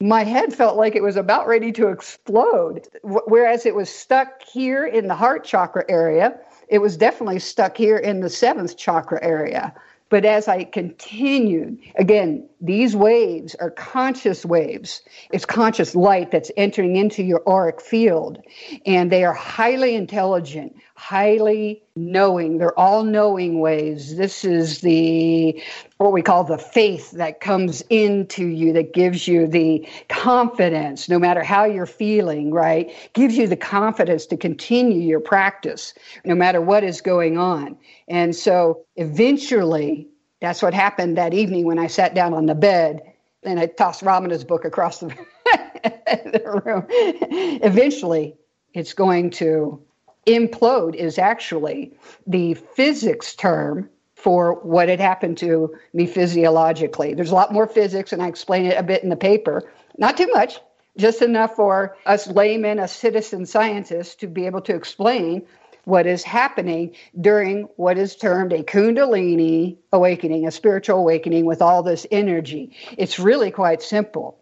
My 0.00 0.24
head 0.24 0.54
felt 0.54 0.76
like 0.76 0.94
it 0.94 1.02
was 1.02 1.16
about 1.16 1.46
ready 1.46 1.72
to 1.72 1.88
explode. 1.88 2.88
Whereas 3.02 3.66
it 3.66 3.74
was 3.74 3.90
stuck 3.90 4.42
here 4.42 4.86
in 4.86 5.08
the 5.08 5.14
heart 5.14 5.44
chakra 5.44 5.84
area, 5.88 6.38
it 6.68 6.78
was 6.78 6.96
definitely 6.96 7.40
stuck 7.40 7.76
here 7.76 7.98
in 7.98 8.20
the 8.20 8.30
seventh 8.30 8.76
chakra 8.76 9.18
area. 9.22 9.74
But 10.10 10.24
as 10.24 10.48
I 10.48 10.64
continued, 10.64 11.78
again, 11.94 12.48
these 12.60 12.96
waves 12.96 13.54
are 13.54 13.70
conscious 13.70 14.44
waves. 14.44 15.02
It's 15.32 15.46
conscious 15.46 15.94
light 15.94 16.32
that's 16.32 16.50
entering 16.56 16.96
into 16.96 17.22
your 17.22 17.42
auric 17.48 17.80
field. 17.80 18.38
And 18.84 19.10
they 19.10 19.24
are 19.24 19.32
highly 19.32 19.94
intelligent, 19.94 20.74
highly 21.00 21.82
knowing. 21.96 22.58
They're 22.58 22.78
all 22.78 23.04
knowing 23.04 23.58
ways. 23.58 24.16
This 24.18 24.44
is 24.44 24.82
the 24.82 25.60
what 25.96 26.12
we 26.12 26.20
call 26.20 26.44
the 26.44 26.58
faith 26.58 27.12
that 27.12 27.40
comes 27.40 27.82
into 27.88 28.46
you 28.46 28.74
that 28.74 28.92
gives 28.92 29.26
you 29.26 29.46
the 29.46 29.88
confidence 30.10 31.08
no 31.08 31.18
matter 31.18 31.42
how 31.42 31.64
you're 31.64 31.86
feeling, 31.86 32.52
right? 32.52 32.94
Gives 33.14 33.38
you 33.38 33.48
the 33.48 33.56
confidence 33.56 34.26
to 34.26 34.36
continue 34.36 35.00
your 35.00 35.20
practice 35.20 35.94
no 36.26 36.34
matter 36.34 36.60
what 36.60 36.84
is 36.84 37.00
going 37.00 37.38
on. 37.38 37.78
And 38.06 38.36
so 38.36 38.84
eventually 38.96 40.06
that's 40.42 40.60
what 40.60 40.74
happened 40.74 41.16
that 41.16 41.32
evening 41.32 41.64
when 41.64 41.78
I 41.78 41.86
sat 41.86 42.14
down 42.14 42.34
on 42.34 42.44
the 42.44 42.54
bed 42.54 43.00
and 43.42 43.58
I 43.58 43.66
tossed 43.66 44.02
Ramana's 44.02 44.44
book 44.44 44.66
across 44.66 45.00
the, 45.00 45.06
the 45.46 46.62
room. 46.62 46.84
Eventually, 46.90 48.36
it's 48.74 48.92
going 48.92 49.30
to 49.30 49.82
implode, 50.26 50.94
is 50.94 51.18
actually 51.18 51.92
the 52.26 52.54
physics 52.54 53.34
term 53.34 53.88
for 54.14 54.54
what 54.62 54.88
had 54.88 55.00
happened 55.00 55.38
to 55.38 55.74
me 55.94 56.06
physiologically. 56.06 57.14
There's 57.14 57.30
a 57.30 57.34
lot 57.34 57.52
more 57.52 57.66
physics, 57.66 58.12
and 58.12 58.22
I 58.22 58.28
explain 58.28 58.66
it 58.66 58.76
a 58.76 58.82
bit 58.82 59.02
in 59.02 59.08
the 59.08 59.16
paper. 59.16 59.70
Not 59.96 60.16
too 60.16 60.28
much, 60.28 60.60
just 60.98 61.22
enough 61.22 61.56
for 61.56 61.96
us 62.04 62.26
laymen, 62.26 62.78
us 62.78 62.92
citizen 62.94 63.46
scientists, 63.46 64.14
to 64.16 64.26
be 64.26 64.46
able 64.46 64.60
to 64.62 64.74
explain 64.74 65.46
what 65.84 66.06
is 66.06 66.22
happening 66.22 66.94
during 67.20 67.62
what 67.76 67.96
is 67.96 68.14
termed 68.14 68.52
a 68.52 68.62
Kundalini 68.62 69.78
awakening, 69.92 70.46
a 70.46 70.50
spiritual 70.50 70.98
awakening 70.98 71.46
with 71.46 71.62
all 71.62 71.82
this 71.82 72.06
energy. 72.10 72.76
It's 72.98 73.18
really 73.18 73.50
quite 73.50 73.82
simple. 73.82 74.38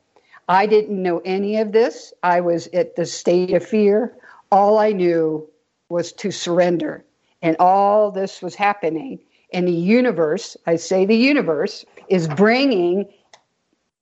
I 0.48 0.66
didn't 0.66 1.00
know 1.00 1.20
any 1.24 1.58
of 1.58 1.72
this. 1.72 2.12
I 2.22 2.40
was 2.40 2.66
at 2.68 2.96
the 2.96 3.06
state 3.06 3.52
of 3.52 3.64
fear. 3.64 4.16
All 4.50 4.78
I 4.78 4.92
knew 4.92 5.48
was 5.88 6.12
to 6.12 6.30
surrender. 6.30 7.04
And 7.42 7.56
all 7.58 8.10
this 8.10 8.42
was 8.42 8.54
happening. 8.54 9.20
And 9.52 9.66
the 9.66 9.72
universe, 9.72 10.56
I 10.66 10.76
say 10.76 11.06
the 11.06 11.16
universe, 11.16 11.84
is 12.08 12.28
bringing 12.28 13.08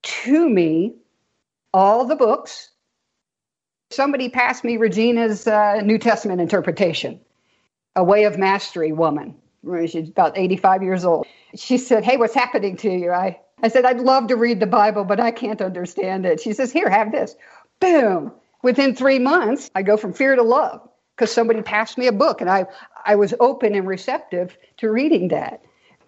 to 0.03 0.49
me 0.49 0.95
all 1.73 2.05
the 2.05 2.17
books. 2.17 2.71
Somebody 3.91 4.29
passed 4.29 4.65
me 4.65 4.77
Regina's 4.77 5.47
uh, 5.47 5.81
New 5.85 5.99
Testament 5.99 6.41
interpretation 6.41 7.21
a 7.95 8.05
way 8.05 8.25
of 8.25 8.39
mastery 8.39 8.93
woman. 8.93 9.35
She's 9.87 10.11
about 10.11 10.37
85 10.37 10.83
years 10.83 11.05
old. 11.05 11.27
She 11.57 11.79
said, 11.79 12.05
Hey, 12.05 12.19
what's 12.19 12.35
happening 12.35 12.77
to 12.79 12.91
you? 12.91 13.11
I, 13.11 13.41
I 13.63 13.69
said, 13.69 13.85
I'd 13.85 14.01
love 14.01 14.29
to 14.29 14.37
read 14.37 14.61
the 14.61 14.67
Bible, 14.67 15.05
but 15.05 15.19
I 15.19 15.31
can't 15.31 15.63
understand 15.63 16.27
it. 16.27 16.41
She 16.41 16.53
says, 16.53 16.71
Here, 16.71 16.91
have 16.91 17.11
this. 17.11 17.35
Boom. 17.81 18.33
Within 18.63 18.95
three 18.95 19.19
months, 19.19 19.71
I 19.75 19.83
go 19.83 19.97
from 19.97 20.13
fear 20.13 20.37
to 20.37 20.43
love 20.43 20.87
because 21.17 21.33
somebody 21.33 21.63
passed 21.63 21.97
me 21.97 22.07
a 22.07 22.13
book 22.13 22.41
and 22.41 22.51
I, 22.51 22.67
I 23.07 23.17
was 23.17 23.33
open 23.41 23.75
and 23.75 23.87
receptive 23.87 24.57
to 24.77 24.91
reading 24.91 25.29
that. 25.29 25.63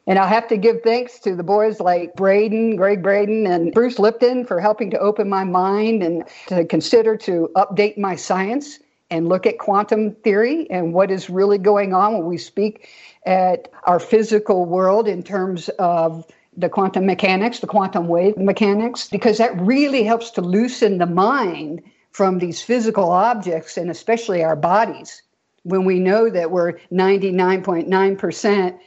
And 0.07 0.19
I'll 0.19 0.29
have 0.29 0.49
to 0.49 0.57
give 0.57 0.83
thanks 0.83 1.19
to 1.21 1.35
the 1.35 1.43
boys 1.43 1.81
like 1.81 2.15
Braden, 2.15 2.77
Gregg 2.77 3.03
Braden, 3.03 3.47
and 3.47 3.73
Bruce 3.73 3.99
Lipton 3.99 4.45
for 4.45 4.61
helping 4.61 4.91
to 4.91 4.99
open 4.99 5.29
my 5.29 5.45
mind 5.45 6.03
and 6.03 6.25
to 6.49 6.65
consider 6.65 7.17
to 7.19 7.51
update 7.57 7.99
my 7.99 8.17
science 8.17 8.79
and 9.11 9.29
look 9.29 9.47
at 9.47 9.59
quantum 9.59 10.15
theory 10.17 10.71
and 10.71 10.93
what 10.93 11.11
is 11.11 11.31
really 11.31 11.59
going 11.59 11.95
on 11.95 12.15
when 12.15 12.27
we 12.27 12.39
speak 12.39 12.89
at 13.27 13.69
our 13.85 14.01
physical 14.01 14.65
world 14.65 15.09
in 15.09 15.23
terms 15.23 15.69
of 15.79 16.27
the 16.57 16.69
quantum 16.69 17.07
mechanics, 17.07 17.61
the 17.61 17.67
quantum 17.67 18.09
wave 18.09 18.37
mechanics, 18.37 19.09
because 19.09 19.39
that 19.39 19.59
really 19.61 20.03
helps 20.03 20.31
to 20.33 20.41
loosen 20.41 20.99
the 20.99 21.07
mind 21.07 21.83
from 22.13 22.39
these 22.39 22.63
physical 22.63 23.11
objects 23.11 23.77
and 23.77 23.91
especially 23.91 24.43
our 24.43 24.57
bodies. 24.57 25.23
When 25.63 25.85
we 25.85 25.99
know 25.99 26.31
that 26.31 26.51
we're 26.51 26.75
99.9% 26.93 28.79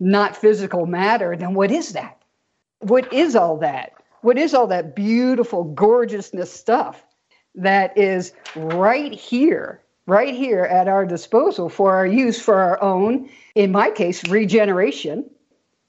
not 0.00 0.36
physical 0.36 0.86
matter, 0.86 1.36
then 1.36 1.54
what 1.54 1.70
is 1.72 1.92
that? 1.92 2.22
What 2.80 3.12
is 3.12 3.34
all 3.34 3.56
that? 3.58 3.92
What 4.20 4.38
is 4.38 4.54
all 4.54 4.68
that 4.68 4.94
beautiful 4.94 5.64
gorgeousness 5.64 6.52
stuff? 6.52 7.04
that 7.58 7.96
is 7.98 8.32
right 8.54 9.12
here, 9.12 9.82
right 10.06 10.34
here 10.34 10.64
at 10.64 10.88
our 10.88 11.04
disposal 11.04 11.68
for 11.68 11.94
our 11.94 12.06
use 12.06 12.40
for 12.40 12.54
our 12.54 12.80
own, 12.82 13.28
in 13.54 13.72
my 13.72 13.90
case, 13.90 14.26
regeneration. 14.28 15.28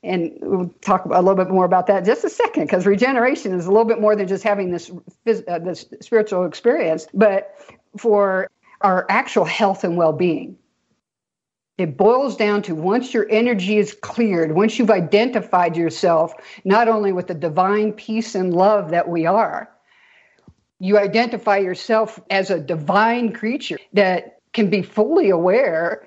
And 0.02 0.38
we'll 0.41 0.74
talk 0.82 1.04
a 1.06 1.22
little 1.22 1.36
bit 1.36 1.50
more 1.50 1.66
about 1.66 1.88
that 1.88 2.06
just 2.06 2.24
a 2.24 2.30
second, 2.30 2.64
because 2.64 2.86
regeneration 2.86 3.54
is 3.54 3.66
a 3.66 3.72
little 3.72 3.86
bit 3.86 4.00
more 4.00 4.16
than 4.16 4.28
just 4.28 4.43
having 4.43 4.72
this, 4.72 4.89
uh, 5.28 5.60
this 5.60 5.86
spiritual 6.02 6.45
experience, 6.45 7.08
but 7.14 7.56
for 7.97 8.50
our 8.82 9.06
actual 9.10 9.45
health 9.45 9.84
and 9.84 9.97
well 9.97 10.14
being. 10.14 10.58
It 11.78 11.95
boils 11.95 12.36
down 12.36 12.62
to 12.64 12.76
once 12.76 13.14
your 13.14 13.26
energy 13.30 13.78
is 13.78 13.93
cleared, 13.93 14.54
once 14.54 14.78
you've 14.78 14.91
identified 14.91 15.78
yourself 15.78 16.34
not 16.66 16.89
only 16.89 17.14
with 17.14 17.28
the 17.28 17.34
divine 17.34 17.93
peace 17.93 18.36
and 18.36 18.54
love 18.54 18.91
that 18.91 19.08
we 19.08 19.26
are, 19.26 19.70
you 20.80 20.97
identify 20.97 21.58
yourself 21.58 22.20
as 22.30 22.50
a 22.50 22.60
divine 22.60 23.32
creature 23.34 23.78
that 23.93 24.39
can 24.54 24.70
be 24.70 24.82
fully 24.82 25.30
aware, 25.30 26.06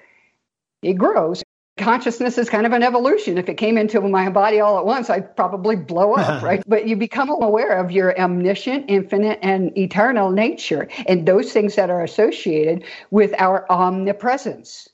it 0.82 0.94
grows. 0.94 1.42
Consciousness 1.82 2.38
is 2.38 2.48
kind 2.48 2.66
of 2.66 2.72
an 2.72 2.82
evolution. 2.82 3.38
If 3.38 3.48
it 3.48 3.54
came 3.54 3.76
into 3.76 4.00
my 4.00 4.30
body 4.30 4.60
all 4.60 4.78
at 4.78 4.86
once, 4.86 5.10
I'd 5.10 5.36
probably 5.36 5.76
blow 5.76 6.14
up, 6.14 6.42
right? 6.48 6.62
But 6.66 6.86
you 6.86 6.96
become 6.96 7.28
aware 7.28 7.78
of 7.78 7.90
your 7.90 8.18
omniscient, 8.18 8.86
infinite, 8.88 9.38
and 9.42 9.76
eternal 9.76 10.30
nature 10.30 10.88
and 11.06 11.26
those 11.26 11.52
things 11.52 11.74
that 11.76 11.90
are 11.90 12.02
associated 12.02 12.84
with 13.10 13.34
our 13.38 13.70
omnipresence 13.70 14.88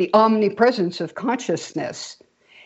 the 0.00 0.10
omnipresence 0.14 1.02
of 1.02 1.14
consciousness. 1.14 2.16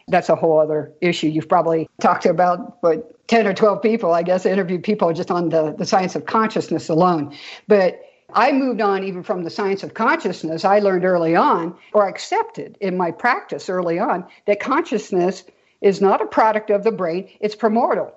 That's 0.06 0.28
a 0.28 0.36
whole 0.36 0.60
other 0.60 0.92
issue. 1.00 1.26
You've 1.26 1.48
probably 1.48 1.88
talked 2.00 2.22
to 2.22 2.30
about 2.30 2.76
what 2.80 3.26
10 3.26 3.48
or 3.48 3.54
12 3.54 3.82
people, 3.82 4.12
I 4.12 4.22
guess, 4.22 4.46
interviewed 4.46 4.84
people 4.84 5.12
just 5.12 5.32
on 5.32 5.48
the, 5.48 5.74
the 5.76 5.84
science 5.84 6.14
of 6.14 6.26
consciousness 6.26 6.88
alone. 6.88 7.36
But 7.66 8.00
I 8.34 8.52
moved 8.52 8.80
on 8.80 9.04
even 9.04 9.22
from 9.22 9.44
the 9.44 9.50
science 9.50 9.82
of 9.82 9.94
consciousness. 9.94 10.64
I 10.64 10.80
learned 10.80 11.04
early 11.04 11.36
on, 11.36 11.76
or 11.92 12.08
accepted 12.08 12.76
in 12.80 12.96
my 12.96 13.12
practice 13.12 13.68
early 13.68 13.98
on, 13.98 14.26
that 14.46 14.60
consciousness 14.60 15.44
is 15.80 16.00
not 16.00 16.20
a 16.20 16.26
product 16.26 16.70
of 16.70 16.82
the 16.82 16.90
brain, 16.90 17.28
it's 17.40 17.54
primordial. 17.54 18.12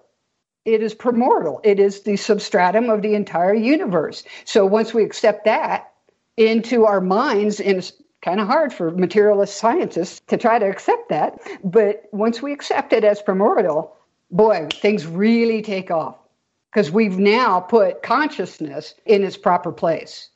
It 0.66 0.82
is 0.82 0.94
primordial. 0.94 1.62
It 1.64 1.80
is 1.80 2.02
the 2.02 2.18
substratum 2.18 2.90
of 2.90 3.02
the 3.02 3.14
entire 3.14 3.54
universe. 3.54 4.24
So 4.44 4.66
once 4.66 4.94
we 4.94 5.04
accept 5.04 5.46
that 5.46 5.94
into 6.36 6.86
our 6.86 7.00
minds 7.00 7.62
and 7.62 7.78
it's 7.78 7.94
kind 8.22 8.42
of 8.42 8.48
hard 8.48 8.74
for 8.74 8.92
materialist 8.92 9.58
scientists 9.58 10.22
to 10.28 10.36
try 10.36 10.60
to 10.60 10.66
accept 10.66 11.10
that. 11.10 11.40
But 11.64 12.04
once 12.12 12.42
we 12.42 12.52
accept 12.52 12.92
it 12.92 13.06
as 13.06 13.22
primordial, 13.22 13.96
boy, 14.30 14.68
things 14.74 15.06
really 15.06 15.62
take 15.62 15.90
off 15.90 16.18
because 16.78 16.92
we've 16.92 17.18
now 17.18 17.60
put 17.60 18.04
consciousness 18.04 18.94
in 19.04 19.24
its 19.24 19.36
proper 19.36 19.72
place. 19.72 20.30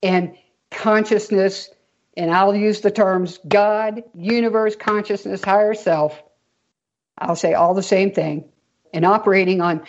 And 0.00 0.36
consciousness, 0.70 1.70
and 2.16 2.30
I'll 2.30 2.54
use 2.54 2.82
the 2.82 2.90
terms 2.92 3.40
God, 3.48 4.04
universe, 4.14 4.76
consciousness, 4.76 5.42
higher 5.42 5.74
self, 5.74 6.22
I'll 7.18 7.34
say 7.34 7.54
all 7.54 7.74
the 7.74 7.82
same 7.82 8.12
thing, 8.12 8.44
and 8.94 9.04
operating 9.04 9.60
on 9.60 9.82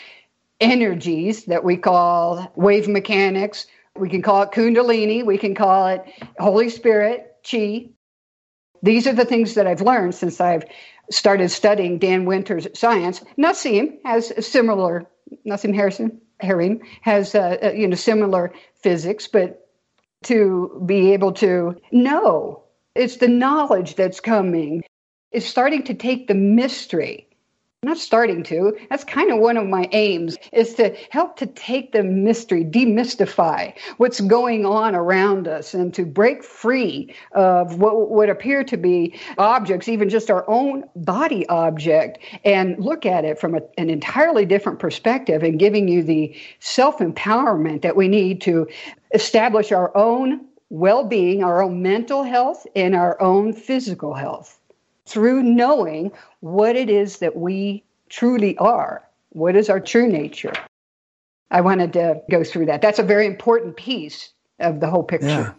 energies 0.59 1.45
that 1.45 1.63
we 1.63 1.77
call 1.77 2.51
wave 2.55 2.87
mechanics 2.87 3.67
we 3.95 4.09
can 4.09 4.23
call 4.23 4.41
it 4.41 4.51
Kundalini. 4.51 5.23
We 5.23 5.37
can 5.37 5.53
call 5.53 5.85
it 5.89 6.01
Holy 6.39 6.71
Spirit, 6.71 7.35
Chi. 7.47 7.89
These 8.81 9.05
are 9.05 9.13
the 9.13 9.23
things 9.23 9.53
that 9.53 9.67
I've 9.67 9.81
learned 9.81 10.15
since 10.15 10.41
I've 10.41 10.65
started 11.11 11.49
studying 11.49 11.99
Dan 11.99 12.25
Winter's 12.25 12.67
science. 12.73 13.23
Nassim 13.37 13.99
has 14.03 14.31
a 14.31 14.41
similar, 14.41 15.05
Nassim 15.45 15.73
Harrison, 15.73 16.19
Harim 16.39 16.81
has 17.01 17.35
a, 17.35 17.59
a, 17.61 17.77
you 17.77 17.87
know 17.87 17.95
similar 17.95 18.53
physics, 18.75 19.27
but 19.27 19.67
to 20.23 20.81
be 20.85 21.13
able 21.13 21.33
to 21.33 21.75
know, 21.91 22.63
it's 22.95 23.17
the 23.17 23.27
knowledge 23.27 23.95
that's 23.95 24.19
coming. 24.19 24.83
It's 25.31 25.45
starting 25.45 25.83
to 25.83 25.93
take 25.93 26.27
the 26.27 26.35
mystery 26.35 27.27
not 27.83 27.97
starting 27.97 28.43
to. 28.43 28.77
That's 28.89 29.03
kind 29.03 29.31
of 29.31 29.39
one 29.39 29.57
of 29.57 29.67
my 29.67 29.89
aims 29.91 30.37
is 30.51 30.73
to 30.75 30.95
help 31.09 31.37
to 31.37 31.45
take 31.45 31.91
the 31.91 32.03
mystery, 32.03 32.63
demystify 32.63 33.73
what's 33.97 34.21
going 34.21 34.65
on 34.65 34.95
around 34.95 35.47
us 35.47 35.73
and 35.73 35.93
to 35.93 36.05
break 36.05 36.43
free 36.43 37.13
of 37.33 37.79
what 37.79 38.09
would 38.09 38.29
appear 38.29 38.63
to 38.63 38.77
be 38.77 39.19
objects, 39.37 39.87
even 39.87 40.09
just 40.09 40.29
our 40.29 40.47
own 40.49 40.83
body 40.95 41.47
object, 41.49 42.19
and 42.45 42.77
look 42.79 43.05
at 43.05 43.25
it 43.25 43.39
from 43.39 43.55
a, 43.55 43.61
an 43.77 43.89
entirely 43.89 44.45
different 44.45 44.79
perspective 44.79 45.43
and 45.43 45.59
giving 45.59 45.87
you 45.87 46.03
the 46.03 46.35
self 46.59 46.99
empowerment 46.99 47.81
that 47.81 47.95
we 47.95 48.07
need 48.07 48.41
to 48.41 48.67
establish 49.13 49.71
our 49.71 49.95
own 49.95 50.45
well 50.69 51.03
being, 51.03 51.43
our 51.43 51.61
own 51.61 51.81
mental 51.81 52.23
health, 52.23 52.65
and 52.75 52.95
our 52.95 53.21
own 53.21 53.53
physical 53.53 54.13
health 54.15 54.59
through 55.05 55.43
knowing 55.43 56.11
what 56.39 56.75
it 56.75 56.89
is 56.89 57.17
that 57.17 57.35
we 57.35 57.83
truly 58.09 58.57
are. 58.57 59.03
What 59.29 59.55
is 59.55 59.69
our 59.69 59.79
true 59.79 60.07
nature? 60.07 60.53
I 61.51 61.61
wanted 61.61 61.93
to 61.93 62.21
go 62.29 62.43
through 62.43 62.67
that. 62.67 62.81
That's 62.81 62.99
a 62.99 63.03
very 63.03 63.25
important 63.25 63.75
piece 63.75 64.31
of 64.59 64.79
the 64.79 64.89
whole 64.89 65.03
picture. 65.03 65.27
Yeah. 65.27 65.53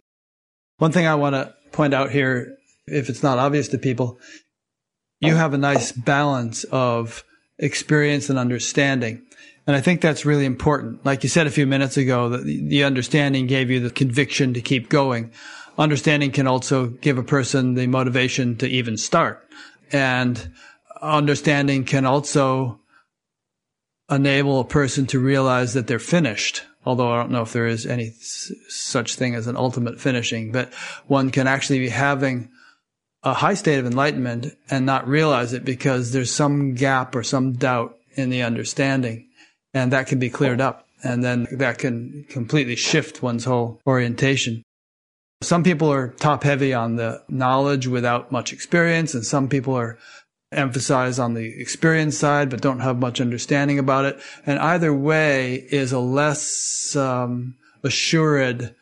One 0.78 0.92
thing 0.92 1.06
I 1.06 1.14
want 1.14 1.34
to 1.34 1.54
point 1.72 1.94
out 1.94 2.10
here, 2.10 2.56
if 2.86 3.08
it's 3.08 3.22
not 3.22 3.38
obvious 3.38 3.68
to 3.68 3.78
people, 3.78 4.18
you 5.20 5.36
have 5.36 5.54
a 5.54 5.58
nice 5.58 5.92
balance 5.92 6.64
of 6.64 7.24
experience 7.58 8.28
and 8.28 8.38
understanding. 8.38 9.22
And 9.66 9.74
I 9.74 9.80
think 9.80 10.00
that's 10.00 10.26
really 10.26 10.44
important. 10.44 11.04
Like 11.06 11.22
you 11.22 11.28
said 11.28 11.46
a 11.46 11.50
few 11.50 11.66
minutes 11.66 11.96
ago, 11.96 12.28
that 12.30 12.44
the 12.44 12.84
understanding 12.84 13.46
gave 13.46 13.70
you 13.70 13.80
the 13.80 13.90
conviction 13.90 14.52
to 14.54 14.60
keep 14.60 14.88
going 14.88 15.32
understanding 15.78 16.30
can 16.30 16.46
also 16.46 16.86
give 16.86 17.18
a 17.18 17.22
person 17.22 17.74
the 17.74 17.86
motivation 17.86 18.56
to 18.56 18.68
even 18.68 18.96
start. 18.96 19.46
And 19.92 20.52
understanding 21.00 21.84
can 21.84 22.04
also 22.06 22.80
enable 24.10 24.60
a 24.60 24.64
person 24.64 25.06
to 25.06 25.18
realize 25.18 25.74
that 25.74 25.86
they're 25.86 25.98
finished. 25.98 26.64
Although 26.86 27.10
I 27.10 27.16
don't 27.16 27.30
know 27.30 27.42
if 27.42 27.52
there 27.52 27.66
is 27.66 27.86
any 27.86 28.12
such 28.68 29.14
thing 29.14 29.34
as 29.34 29.46
an 29.46 29.56
ultimate 29.56 30.00
finishing, 30.00 30.52
but 30.52 30.72
one 31.06 31.30
can 31.30 31.46
actually 31.46 31.78
be 31.78 31.88
having 31.88 32.50
a 33.22 33.32
high 33.32 33.54
state 33.54 33.78
of 33.78 33.86
enlightenment 33.86 34.54
and 34.70 34.84
not 34.84 35.08
realize 35.08 35.54
it 35.54 35.64
because 35.64 36.12
there's 36.12 36.30
some 36.30 36.74
gap 36.74 37.16
or 37.16 37.22
some 37.22 37.54
doubt 37.54 37.96
in 38.16 38.28
the 38.28 38.42
understanding. 38.42 39.28
And 39.72 39.92
that 39.92 40.06
can 40.06 40.18
be 40.18 40.28
cleared 40.28 40.60
up. 40.60 40.86
And 41.02 41.24
then 41.24 41.46
that 41.52 41.78
can 41.78 42.26
completely 42.28 42.76
shift 42.76 43.22
one's 43.22 43.44
whole 43.44 43.80
orientation. 43.86 44.62
Some 45.42 45.62
people 45.62 45.92
are 45.92 46.08
top 46.08 46.42
heavy 46.42 46.72
on 46.72 46.96
the 46.96 47.22
knowledge 47.28 47.86
without 47.86 48.32
much 48.32 48.52
experience, 48.52 49.14
and 49.14 49.24
some 49.24 49.48
people 49.48 49.74
are 49.74 49.98
emphasize 50.52 51.18
on 51.18 51.34
the 51.34 51.60
experience 51.60 52.16
side, 52.16 52.48
but 52.48 52.60
don't 52.60 52.80
have 52.80 52.98
much 52.98 53.20
understanding 53.20 53.78
about 53.78 54.04
it. 54.04 54.18
And 54.46 54.58
either 54.58 54.94
way 54.94 55.66
is 55.70 55.92
a 55.92 55.98
less 55.98 56.94
um, 56.96 57.56
assured 57.82 58.74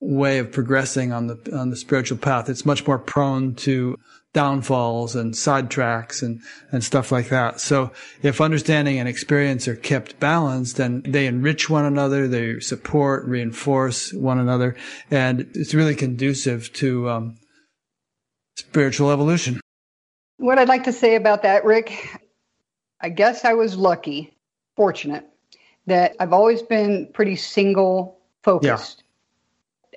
way 0.00 0.38
of 0.38 0.50
progressing 0.50 1.12
on 1.12 1.28
the 1.28 1.38
on 1.56 1.70
the 1.70 1.76
spiritual 1.76 2.18
path. 2.18 2.48
It's 2.48 2.66
much 2.66 2.86
more 2.86 2.98
prone 2.98 3.54
to 3.56 3.98
downfalls 4.32 5.14
and 5.14 5.34
sidetracks 5.34 6.22
and, 6.22 6.40
and 6.70 6.82
stuff 6.82 7.12
like 7.12 7.28
that. 7.28 7.60
So 7.60 7.92
if 8.22 8.40
understanding 8.40 8.98
and 8.98 9.08
experience 9.08 9.68
are 9.68 9.76
kept 9.76 10.18
balanced 10.18 10.78
and 10.78 11.04
they 11.04 11.26
enrich 11.26 11.68
one 11.68 11.84
another, 11.84 12.26
they 12.28 12.60
support, 12.60 13.26
reinforce 13.26 14.12
one 14.12 14.38
another, 14.38 14.74
and 15.10 15.40
it's 15.54 15.74
really 15.74 15.94
conducive 15.94 16.72
to 16.74 17.10
um, 17.10 17.36
spiritual 18.56 19.10
evolution. 19.10 19.60
What 20.38 20.58
I'd 20.58 20.68
like 20.68 20.84
to 20.84 20.92
say 20.92 21.14
about 21.14 21.42
that, 21.42 21.64
Rick, 21.64 22.08
I 23.00 23.10
guess 23.10 23.44
I 23.44 23.52
was 23.52 23.76
lucky, 23.76 24.34
fortunate, 24.76 25.28
that 25.86 26.16
I've 26.18 26.32
always 26.32 26.62
been 26.62 27.10
pretty 27.12 27.36
single 27.36 28.18
focused. 28.42 29.02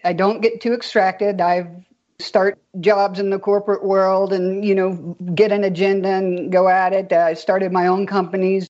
Yeah. 0.04 0.10
I 0.10 0.14
don't 0.14 0.42
get 0.42 0.62
too 0.62 0.74
extracted. 0.74 1.40
I've 1.42 1.86
start 2.20 2.58
jobs 2.80 3.20
in 3.20 3.30
the 3.30 3.40
corporate 3.40 3.84
world 3.84 4.32
and 4.32 4.64
you 4.64 4.74
know 4.74 5.18
get 5.36 5.52
an 5.52 5.64
agenda 5.64 6.10
and 6.10 6.52
go 6.52 6.68
at 6.68 6.94
it. 6.94 7.12
I 7.12 7.34
started 7.34 7.72
my 7.72 7.88
own 7.88 8.08
companies. 8.08 8.70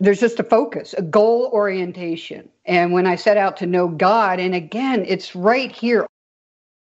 There's 0.00 0.20
just 0.20 0.40
a 0.40 0.44
focus 0.44 0.94
a 0.96 1.02
goal 1.02 1.50
orientation. 1.52 2.48
And 2.64 2.92
when 2.92 3.06
i 3.06 3.16
set 3.16 3.36
out 3.36 3.58
to 3.58 3.66
know 3.66 3.88
god 3.88 4.40
and 4.40 4.54
again 4.54 5.04
it's 5.06 5.36
right 5.36 5.70
here 5.70 6.06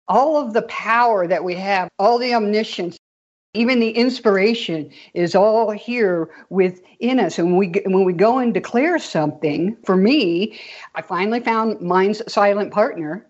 all 0.07 0.37
of 0.37 0.53
the 0.53 0.61
power 0.63 1.27
that 1.27 1.43
we 1.43 1.55
have 1.55 1.89
all 1.99 2.17
the 2.17 2.33
omniscience 2.33 2.97
even 3.53 3.79
the 3.79 3.91
inspiration 3.91 4.89
is 5.13 5.35
all 5.35 5.69
here 5.69 6.29
within 6.49 7.19
us. 7.19 7.37
And 7.37 7.55
we 7.55 7.67
when 7.85 8.03
we 8.03 8.13
go 8.13 8.39
and 8.39 8.53
declare 8.53 8.97
something 8.99 9.75
for 9.85 9.97
me 9.97 10.59
i 10.95 11.01
finally 11.01 11.41
found 11.41 11.81
Mind's 11.81 12.21
Silent 12.31 12.71
Partner. 12.71 13.27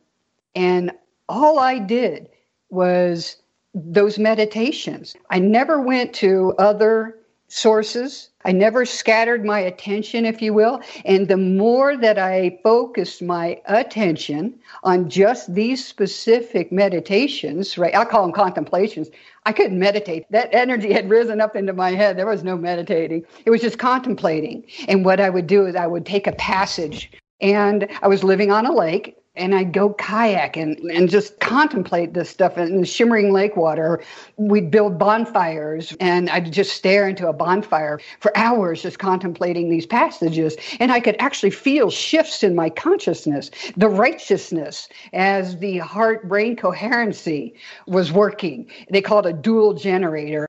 And 0.56 0.92
all 1.28 1.58
i 1.58 1.80
did 1.80 2.30
was 2.74 3.38
those 3.74 4.20
meditations. 4.20 5.16
I 5.30 5.40
never 5.40 5.82
went 5.82 6.14
to 6.16 6.54
other 6.60 7.18
sources. 7.48 8.30
I 8.46 8.52
never 8.52 8.84
scattered 8.84 9.46
my 9.46 9.60
attention, 9.60 10.26
if 10.26 10.42
you 10.42 10.54
will. 10.54 10.82
And 11.06 11.28
the 11.28 11.38
more 11.38 11.96
that 11.96 12.18
I 12.18 12.60
focused 12.64 13.22
my 13.22 13.62
attention 13.68 14.60
on 14.84 15.08
just 15.08 15.54
these 15.54 15.86
specific 15.86 16.72
meditations, 16.72 17.78
right? 17.78 17.96
I 17.96 18.06
call 18.06 18.24
them 18.24 18.32
contemplations. 18.32 19.10
I 19.46 19.54
couldn't 19.54 19.78
meditate. 19.78 20.26
That 20.32 20.50
energy 20.52 20.92
had 20.92 21.10
risen 21.10 21.42
up 21.42 21.56
into 21.56 21.74
my 21.74 21.92
head. 21.92 22.18
There 22.18 22.26
was 22.26 22.44
no 22.44 22.58
meditating. 22.58 23.24
It 23.46 23.52
was 23.52 23.62
just 23.62 23.78
contemplating. 23.78 24.64
And 24.88 25.06
what 25.06 25.20
I 25.20 25.30
would 25.30 25.46
do 25.46 25.68
is 25.68 25.76
I 25.76 25.88
would 25.88 26.08
take 26.08 26.26
a 26.26 26.34
passage 26.34 27.12
and 27.40 27.88
I 28.02 28.08
was 28.08 28.24
living 28.24 28.52
on 28.52 28.66
a 28.66 28.74
lake 28.74 29.18
and 29.36 29.56
I'd 29.56 29.74
go 29.74 29.94
kayak 29.94 30.58
and, 30.58 30.78
and 30.92 31.10
just 31.10 31.40
contemplate 31.40 32.14
this 32.14 32.30
stuff 32.30 32.58
in 32.58 32.82
the 32.82 32.86
shimmering 32.86 33.34
lake 33.34 33.56
water. 33.56 34.04
We'd 34.38 34.70
build 34.70 35.00
bonfires 35.00 35.96
and 36.00 36.30
I'd 36.30 36.52
just 36.52 36.76
stare 36.76 37.08
into 37.08 37.28
a 37.28 37.34
bonfire 37.34 38.00
for 38.20 38.36
hours 38.38 38.84
just 38.84 39.00
contemplating 39.00 39.70
these 39.70 39.86
passages. 39.86 40.56
And 40.80 40.92
I 40.92 41.00
could 41.00 41.16
actually 41.20 41.52
feel 41.52 41.90
shifts 41.90 42.44
in 42.44 42.56
my 42.56 42.70
consciousness, 42.70 43.50
the 43.76 43.90
righteousness 43.90 44.88
as 45.14 45.58
the 45.58 45.80
heart 45.80 46.30
brain 46.30 46.56
coherency 46.56 47.56
was 47.88 48.12
working. 48.12 48.70
They 48.90 49.02
call 49.02 49.20
it 49.20 49.26
a 49.26 49.34
dual 49.34 49.74
generator 49.74 50.48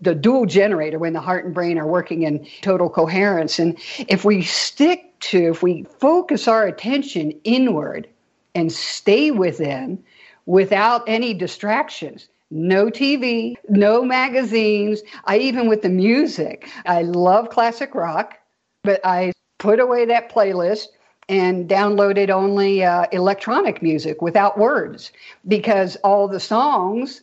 the 0.00 0.14
dual 0.14 0.46
generator 0.46 0.98
when 0.98 1.12
the 1.12 1.20
heart 1.20 1.44
and 1.44 1.54
brain 1.54 1.78
are 1.78 1.86
working 1.86 2.22
in 2.22 2.46
total 2.60 2.90
coherence. 2.90 3.58
And 3.58 3.78
if 4.08 4.24
we 4.24 4.42
stick 4.42 5.18
to, 5.20 5.50
if 5.50 5.62
we 5.62 5.84
focus 5.98 6.46
our 6.48 6.66
attention 6.66 7.32
inward 7.44 8.08
and 8.54 8.70
stay 8.70 9.30
within 9.30 10.02
without 10.44 11.02
any 11.06 11.32
distractions, 11.34 12.28
no 12.50 12.86
TV, 12.86 13.54
no 13.68 14.04
magazines. 14.04 15.02
I 15.24 15.38
even 15.38 15.68
with 15.68 15.82
the 15.82 15.88
music, 15.88 16.68
I 16.84 17.02
love 17.02 17.50
classic 17.50 17.94
rock, 17.94 18.38
but 18.84 19.00
I 19.04 19.32
put 19.58 19.80
away 19.80 20.04
that 20.06 20.30
playlist 20.30 20.86
and 21.28 21.68
downloaded 21.68 22.30
only 22.30 22.84
uh, 22.84 23.06
electronic 23.10 23.82
music 23.82 24.22
without 24.22 24.58
words 24.58 25.10
because 25.48 25.96
all 26.04 26.28
the 26.28 26.38
songs 26.38 27.22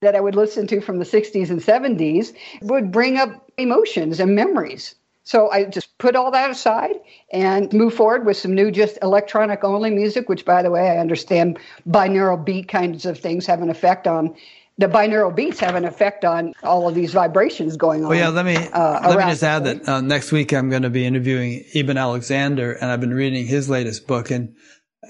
that 0.00 0.16
I 0.16 0.20
would 0.20 0.34
listen 0.34 0.66
to 0.68 0.80
from 0.80 0.98
the 0.98 1.04
60s 1.04 1.50
and 1.50 1.60
70s 1.60 2.34
would 2.62 2.90
bring 2.90 3.18
up 3.18 3.50
emotions 3.58 4.20
and 4.20 4.34
memories. 4.34 4.94
So 5.24 5.50
I 5.50 5.64
just 5.64 5.96
put 5.98 6.16
all 6.16 6.30
that 6.30 6.50
aside 6.50 6.96
and 7.32 7.72
move 7.72 7.94
forward 7.94 8.24
with 8.24 8.36
some 8.36 8.54
new, 8.54 8.70
just 8.70 8.98
electronic 9.02 9.62
only 9.62 9.90
music, 9.90 10.28
which, 10.28 10.44
by 10.44 10.62
the 10.62 10.70
way, 10.70 10.90
I 10.90 10.96
understand 10.96 11.58
binaural 11.88 12.42
beat 12.42 12.68
kinds 12.68 13.04
of 13.06 13.18
things 13.18 13.46
have 13.46 13.60
an 13.60 13.70
effect 13.70 14.06
on. 14.06 14.34
The 14.78 14.86
binaural 14.86 15.34
beats 15.34 15.60
have 15.60 15.74
an 15.74 15.84
effect 15.84 16.24
on 16.24 16.54
all 16.62 16.88
of 16.88 16.94
these 16.94 17.12
vibrations 17.12 17.76
going 17.76 18.02
on. 18.02 18.08
Well, 18.08 18.18
yeah, 18.18 18.28
let 18.28 18.46
me 18.46 18.56
uh, 18.56 19.08
let 19.10 19.18
me 19.18 19.30
just 19.30 19.42
add 19.42 19.64
that 19.64 19.86
uh, 19.86 20.00
next 20.00 20.32
week 20.32 20.54
I'm 20.54 20.70
going 20.70 20.82
to 20.82 20.90
be 20.90 21.04
interviewing 21.04 21.64
Eben 21.74 21.98
Alexander, 21.98 22.72
and 22.72 22.90
I've 22.90 23.00
been 23.00 23.12
reading 23.12 23.46
his 23.46 23.68
latest 23.68 24.06
book, 24.06 24.30
and 24.30 24.56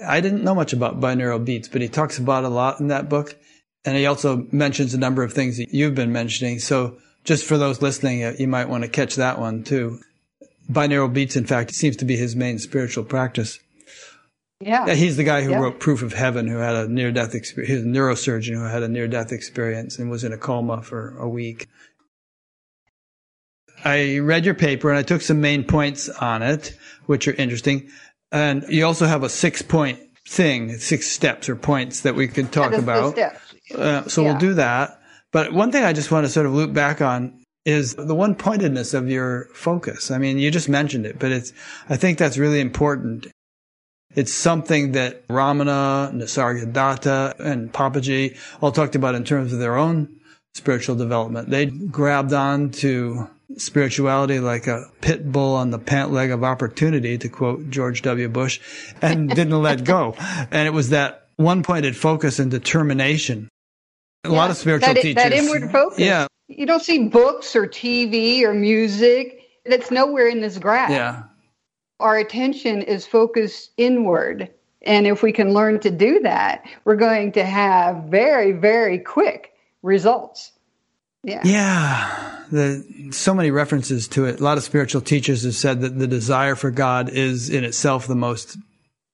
I 0.05 0.19
didn't 0.19 0.43
know 0.43 0.53
much 0.53 0.73
about 0.73 0.99
binaural 0.99 1.43
beats, 1.43 1.69
but 1.69 1.81
he 1.81 1.87
talks 1.87 2.17
about 2.17 2.43
a 2.43 2.49
lot 2.49 2.81
in 2.81 2.87
that 2.87 3.07
book, 3.07 3.37
and 3.85 3.97
he 3.97 4.05
also 4.05 4.47
mentions 4.51 4.93
a 4.93 4.99
number 4.99 5.23
of 5.23 5.33
things 5.33 5.57
that 5.57 5.73
you've 5.73 5.95
been 5.95 6.11
mentioning. 6.11 6.59
So 6.59 6.97
just 7.23 7.45
for 7.45 7.57
those 7.57 7.81
listening, 7.81 8.23
uh, 8.23 8.33
you 8.37 8.47
might 8.47 8.69
want 8.69 8.83
to 8.83 8.89
catch 8.89 9.15
that 9.15 9.39
one 9.39 9.63
too. 9.63 9.99
Binaural 10.71 11.13
beats, 11.13 11.35
in 11.35 11.45
fact, 11.45 11.73
seems 11.73 11.97
to 11.97 12.05
be 12.05 12.15
his 12.15 12.35
main 12.35 12.59
spiritual 12.59 13.03
practice. 13.03 13.59
Yeah. 14.59 14.93
He's 14.93 15.17
the 15.17 15.23
guy 15.23 15.41
who 15.41 15.51
yeah. 15.51 15.59
wrote 15.59 15.79
Proof 15.79 16.03
of 16.03 16.13
Heaven, 16.13 16.47
who 16.47 16.57
had 16.57 16.75
a 16.75 16.87
near 16.87 17.11
death 17.11 17.33
experience. 17.33 17.73
He's 17.73 17.83
a 17.83 17.87
neurosurgeon 17.87 18.53
who 18.53 18.63
had 18.63 18.83
a 18.83 18.87
near 18.87 19.07
death 19.07 19.31
experience 19.31 19.97
and 19.97 20.11
was 20.11 20.23
in 20.23 20.33
a 20.33 20.37
coma 20.37 20.83
for 20.83 21.17
a 21.17 21.27
week. 21.27 21.67
I 23.83 24.19
read 24.19 24.45
your 24.45 24.53
paper 24.53 24.89
and 24.89 24.99
I 24.99 25.03
took 25.03 25.21
some 25.21 25.41
main 25.41 25.63
points 25.63 26.09
on 26.09 26.43
it, 26.43 26.77
which 27.07 27.27
are 27.27 27.33
interesting. 27.33 27.89
And 28.31 28.63
you 28.69 28.85
also 28.85 29.07
have 29.07 29.23
a 29.23 29.29
six 29.29 29.63
point 29.63 29.99
thing, 30.27 30.77
six 30.77 31.07
steps 31.07 31.49
or 31.49 31.55
points 31.55 32.01
that 32.01 32.15
we 32.15 32.27
could 32.27 32.51
talk 32.51 32.73
about. 32.73 33.17
Uh, 33.75 34.07
so 34.07 34.21
yeah. 34.21 34.31
we'll 34.31 34.39
do 34.39 34.53
that. 34.55 35.01
But 35.31 35.53
one 35.53 35.71
thing 35.71 35.83
I 35.83 35.93
just 35.93 36.11
want 36.11 36.25
to 36.25 36.31
sort 36.31 36.45
of 36.45 36.53
loop 36.53 36.73
back 36.73 37.01
on 37.01 37.41
is 37.65 37.95
the 37.95 38.15
one 38.15 38.35
pointedness 38.35 38.93
of 38.93 39.09
your 39.09 39.45
focus. 39.53 40.11
I 40.11 40.17
mean, 40.17 40.39
you 40.39 40.51
just 40.51 40.67
mentioned 40.67 41.05
it, 41.05 41.19
but 41.19 41.31
it's, 41.31 41.53
I 41.89 41.95
think 41.95 42.17
that's 42.17 42.37
really 42.37 42.59
important. 42.59 43.27
It's 44.13 44.33
something 44.33 44.93
that 44.93 45.25
Ramana, 45.27 46.11
Nisargadatta, 46.13 47.39
and 47.39 47.71
Papaji 47.71 48.37
all 48.61 48.71
talked 48.71 48.95
about 48.95 49.15
in 49.15 49.23
terms 49.23 49.53
of 49.53 49.59
their 49.59 49.77
own 49.77 50.19
spiritual 50.53 50.95
development. 50.95 51.49
They 51.49 51.67
grabbed 51.67 52.33
on 52.33 52.71
to 52.71 53.29
spirituality 53.57 54.39
like 54.39 54.67
a 54.67 54.89
pit 55.01 55.31
bull 55.31 55.55
on 55.55 55.71
the 55.71 55.79
pant 55.79 56.11
leg 56.11 56.31
of 56.31 56.43
opportunity, 56.43 57.17
to 57.17 57.29
quote 57.29 57.69
George 57.69 58.01
W. 58.01 58.27
Bush, 58.27 58.59
and 59.01 59.29
didn't 59.29 59.61
let 59.61 59.83
go. 59.83 60.15
And 60.51 60.67
it 60.67 60.73
was 60.73 60.89
that 60.89 61.27
one 61.37 61.63
pointed 61.63 61.95
focus 61.95 62.39
and 62.39 62.51
determination 62.51 63.49
a 64.23 64.29
yeah, 64.29 64.35
lot 64.35 64.51
of 64.51 64.57
spiritual 64.57 64.93
that, 64.93 65.01
teachers. 65.01 65.23
That 65.23 65.33
inward 65.33 65.71
focus. 65.71 65.99
Yeah. 65.99 66.27
You 66.47 66.65
don't 66.65 66.81
see 66.81 67.07
books 67.07 67.55
or 67.55 67.67
TV 67.67 68.43
or 68.43 68.53
music 68.53 69.41
that's 69.65 69.89
nowhere 69.89 70.27
in 70.27 70.41
this 70.41 70.57
graph. 70.57 70.91
Yeah. 70.91 71.23
Our 71.99 72.17
attention 72.17 72.81
is 72.81 73.05
focused 73.07 73.71
inward. 73.77 74.49
And 74.81 75.05
if 75.05 75.21
we 75.21 75.31
can 75.31 75.53
learn 75.53 75.79
to 75.81 75.91
do 75.91 76.19
that, 76.21 76.65
we're 76.83 76.95
going 76.95 77.33
to 77.33 77.45
have 77.45 78.05
very, 78.05 78.51
very 78.51 78.99
quick 78.99 79.53
results. 79.83 80.51
Yeah. 81.23 81.41
Yeah. 81.43 82.43
The, 82.51 83.11
so 83.11 83.33
many 83.33 83.51
references 83.51 84.07
to 84.09 84.25
it. 84.25 84.39
A 84.39 84.43
lot 84.43 84.57
of 84.57 84.63
spiritual 84.63 85.01
teachers 85.01 85.43
have 85.43 85.55
said 85.55 85.81
that 85.81 85.97
the 85.97 86.07
desire 86.07 86.55
for 86.55 86.71
God 86.71 87.09
is 87.09 87.49
in 87.49 87.63
itself 87.63 88.07
the 88.07 88.15
most 88.15 88.57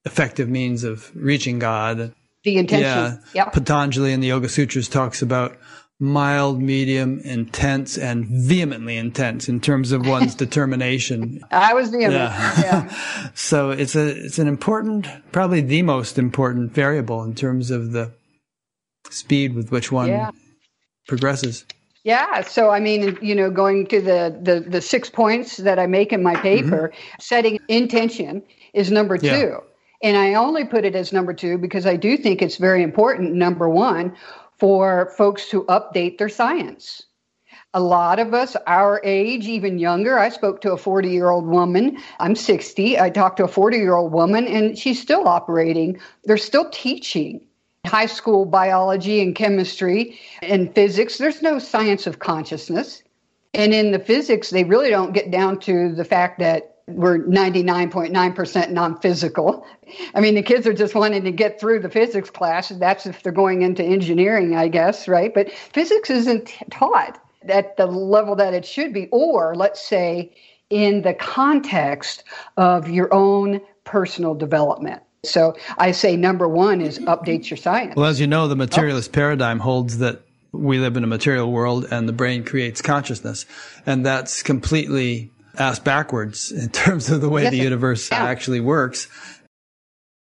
effective 0.06 0.48
means 0.50 0.84
of 0.84 1.12
reaching 1.14 1.60
God 1.60 2.14
the 2.48 2.58
intention. 2.58 3.22
Yeah. 3.34 3.44
Yep. 3.44 3.54
Patanjali 3.54 4.14
in 4.14 4.22
the 4.22 4.28
Yoga 4.28 4.48
Sutras 4.48 4.88
talks 4.88 5.22
about 5.22 5.58
mild, 6.00 6.62
medium, 6.62 7.20
intense, 7.20 7.98
and 7.98 8.26
vehemently 8.26 8.96
intense 8.96 9.50
in 9.50 9.60
terms 9.60 9.92
of 9.92 10.08
one's 10.08 10.34
determination. 10.46 11.42
I 11.52 11.74
was 11.74 11.90
vehement. 11.90 12.14
Yeah. 12.14 12.62
yeah. 12.62 13.32
so 13.36 13.72
it's 13.72 13.96
a 13.96 14.08
it's 14.08 14.40
an 14.40 14.48
important, 14.48 15.08
probably 15.34 15.60
the 15.60 15.82
most 15.82 16.18
important 16.18 16.72
variable 16.72 17.22
in 17.24 17.36
terms 17.36 17.70
of 17.70 17.92
the 17.92 18.14
speed 19.10 19.54
with 19.54 19.70
which 19.70 19.92
one 19.92 20.08
yeah. 20.08 20.32
progresses. 21.06 21.66
Yeah. 22.06 22.42
So 22.44 22.70
I 22.70 22.80
mean, 22.80 23.18
you 23.22 23.36
know, 23.36 23.52
going 23.52 23.88
to 23.88 24.00
the 24.00 24.40
the 24.42 24.62
the 24.62 24.82
six 24.82 25.10
points 25.10 25.58
that 25.58 25.80
I 25.80 25.88
make 25.88 26.14
in 26.14 26.24
my 26.24 26.36
paper, 26.38 26.94
mm-hmm. 26.94 27.20
setting 27.20 27.60
intention 27.68 28.42
is 28.74 28.90
number 28.90 29.18
two. 29.18 29.26
Yeah. 29.26 29.58
And 30.04 30.16
I 30.16 30.36
only 30.36 30.64
put 30.64 30.86
it 30.86 30.96
as 30.96 31.12
number 31.12 31.34
two 31.34 31.58
because 31.58 31.86
I 31.86 31.96
do 31.96 32.18
think 32.18 32.42
it's 32.42 32.58
very 32.58 32.84
important, 32.84 33.34
number 33.34 33.68
one, 33.68 34.16
for 34.58 35.12
folks 35.18 35.50
to 35.50 35.64
update 35.66 36.18
their 36.18 36.30
science. 36.30 37.04
A 37.74 37.80
lot 37.80 38.20
of 38.20 38.34
us, 38.34 38.56
our 38.66 39.02
age, 39.04 39.46
even 39.46 39.78
younger, 39.78 40.18
I 40.18 40.30
spoke 40.30 40.62
to 40.62 40.72
a 40.72 40.78
40 40.78 41.10
year 41.10 41.30
old 41.30 41.46
woman. 41.46 41.98
I'm 42.20 42.36
60. 42.36 43.00
I 43.00 43.10
talked 43.10 43.38
to 43.38 43.44
a 43.44 43.48
40 43.48 43.78
year 43.78 43.96
old 43.96 44.12
woman, 44.12 44.48
and 44.48 44.78
she's 44.78 45.02
still 45.02 45.28
operating. 45.28 46.00
They're 46.24 46.38
still 46.38 46.70
teaching 46.72 47.46
high 47.86 48.06
school 48.06 48.46
biology 48.46 49.22
and 49.22 49.36
chemistry 49.36 50.20
and 50.42 50.74
physics. 50.74 51.18
There's 51.18 51.42
no 51.42 51.60
science 51.60 52.08
of 52.08 52.20
consciousness. 52.20 53.04
And 53.54 53.74
in 53.74 53.92
the 53.92 54.00
physics, 54.00 54.50
they 54.50 54.64
really 54.64 54.90
don't 54.90 55.14
get 55.14 55.32
down 55.32 55.60
to 55.62 55.94
the 55.94 56.06
fact 56.06 56.40
that 56.40 56.77
we're 56.88 57.20
99.9% 57.20 58.72
non-physical. 58.72 59.68
I 60.16 60.22
mean, 60.22 60.36
the 60.36 60.42
kids 60.42 60.66
are 60.66 60.74
just 60.74 60.96
wanting 60.96 61.24
to 61.26 61.32
get 61.32 61.60
through 61.60 61.82
the 61.82 61.90
physics 61.90 62.30
class. 62.30 62.70
That's 62.70 63.06
if 63.06 63.24
they're 63.24 63.34
going 63.34 63.62
into 63.62 63.84
engineering, 63.84 64.56
I 64.56 64.70
guess, 64.70 65.08
right? 65.08 65.34
But 65.34 65.52
physics 65.52 66.10
isn't 66.10 66.54
taught 66.72 67.22
at 67.50 67.76
the 67.78 67.86
level 67.86 68.36
that 68.38 68.54
it 68.54 68.66
should 68.66 68.94
be, 68.94 69.10
or 69.12 69.54
let's 69.56 69.82
say 69.86 70.34
in 70.70 71.02
the 71.02 71.14
context 71.14 72.24
of 72.56 72.90
your 72.90 73.14
own 73.14 73.62
personal 73.84 74.34
development. 74.34 75.02
So 75.24 75.58
I 75.78 75.92
say 75.92 76.16
number 76.16 76.48
one 76.48 76.80
is 76.80 77.00
update 77.00 77.50
your 77.50 77.58
science. 77.58 77.96
Well, 77.96 78.06
as 78.06 78.20
you 78.20 78.28
know, 78.28 78.48
the 78.48 78.56
materialist 78.56 79.12
oh. 79.12 79.14
paradigm 79.14 79.60
holds 79.60 79.98
that 79.98 80.22
we 80.54 80.80
live 80.80 80.96
in 80.96 81.04
a 81.04 81.08
material 81.08 81.52
world 81.52 81.86
and 81.92 82.08
the 82.08 82.14
brain 82.14 82.44
creates 82.46 82.82
consciousness. 82.82 83.46
And 83.86 84.06
that's 84.06 84.42
completely 84.42 85.32
ass 85.58 85.80
backwards 85.80 86.52
in 86.52 86.70
terms 86.70 87.10
of 87.10 87.22
the 87.22 87.30
way 87.30 87.44
yes, 87.44 87.52
the 87.52 87.58
universe 87.58 88.10
yeah. 88.12 88.24
actually 88.24 88.60
works. 88.60 89.08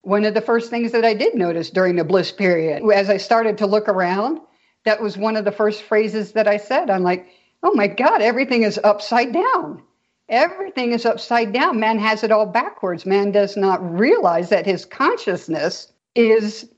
One 0.02 0.24
of 0.24 0.34
the 0.34 0.40
first 0.40 0.70
things 0.70 0.92
that 0.92 1.04
I 1.04 1.14
did 1.14 1.34
notice 1.34 1.70
during 1.70 1.96
the 1.96 2.04
bliss 2.04 2.32
period, 2.32 2.82
as 2.92 3.08
I 3.08 3.18
started 3.18 3.58
to 3.58 3.66
look 3.66 3.88
around, 3.88 4.40
that 4.84 5.00
was 5.00 5.16
one 5.16 5.36
of 5.36 5.44
the 5.44 5.52
first 5.52 5.82
phrases 5.82 6.32
that 6.32 6.48
I 6.48 6.56
said. 6.56 6.90
I'm 6.90 7.02
like, 7.02 7.28
oh 7.62 7.72
my 7.74 7.86
God, 7.86 8.20
everything 8.20 8.64
is 8.64 8.80
upside 8.82 9.32
down. 9.32 9.82
Everything 10.28 10.92
is 10.92 11.06
upside 11.06 11.52
down. 11.52 11.78
Man 11.78 11.98
has 11.98 12.24
it 12.24 12.32
all 12.32 12.46
backwards. 12.46 13.06
Man 13.06 13.32
does 13.32 13.56
not 13.56 13.98
realize 13.98 14.48
that 14.48 14.66
his 14.66 14.84
consciousness 14.84 15.92
is 16.14 16.68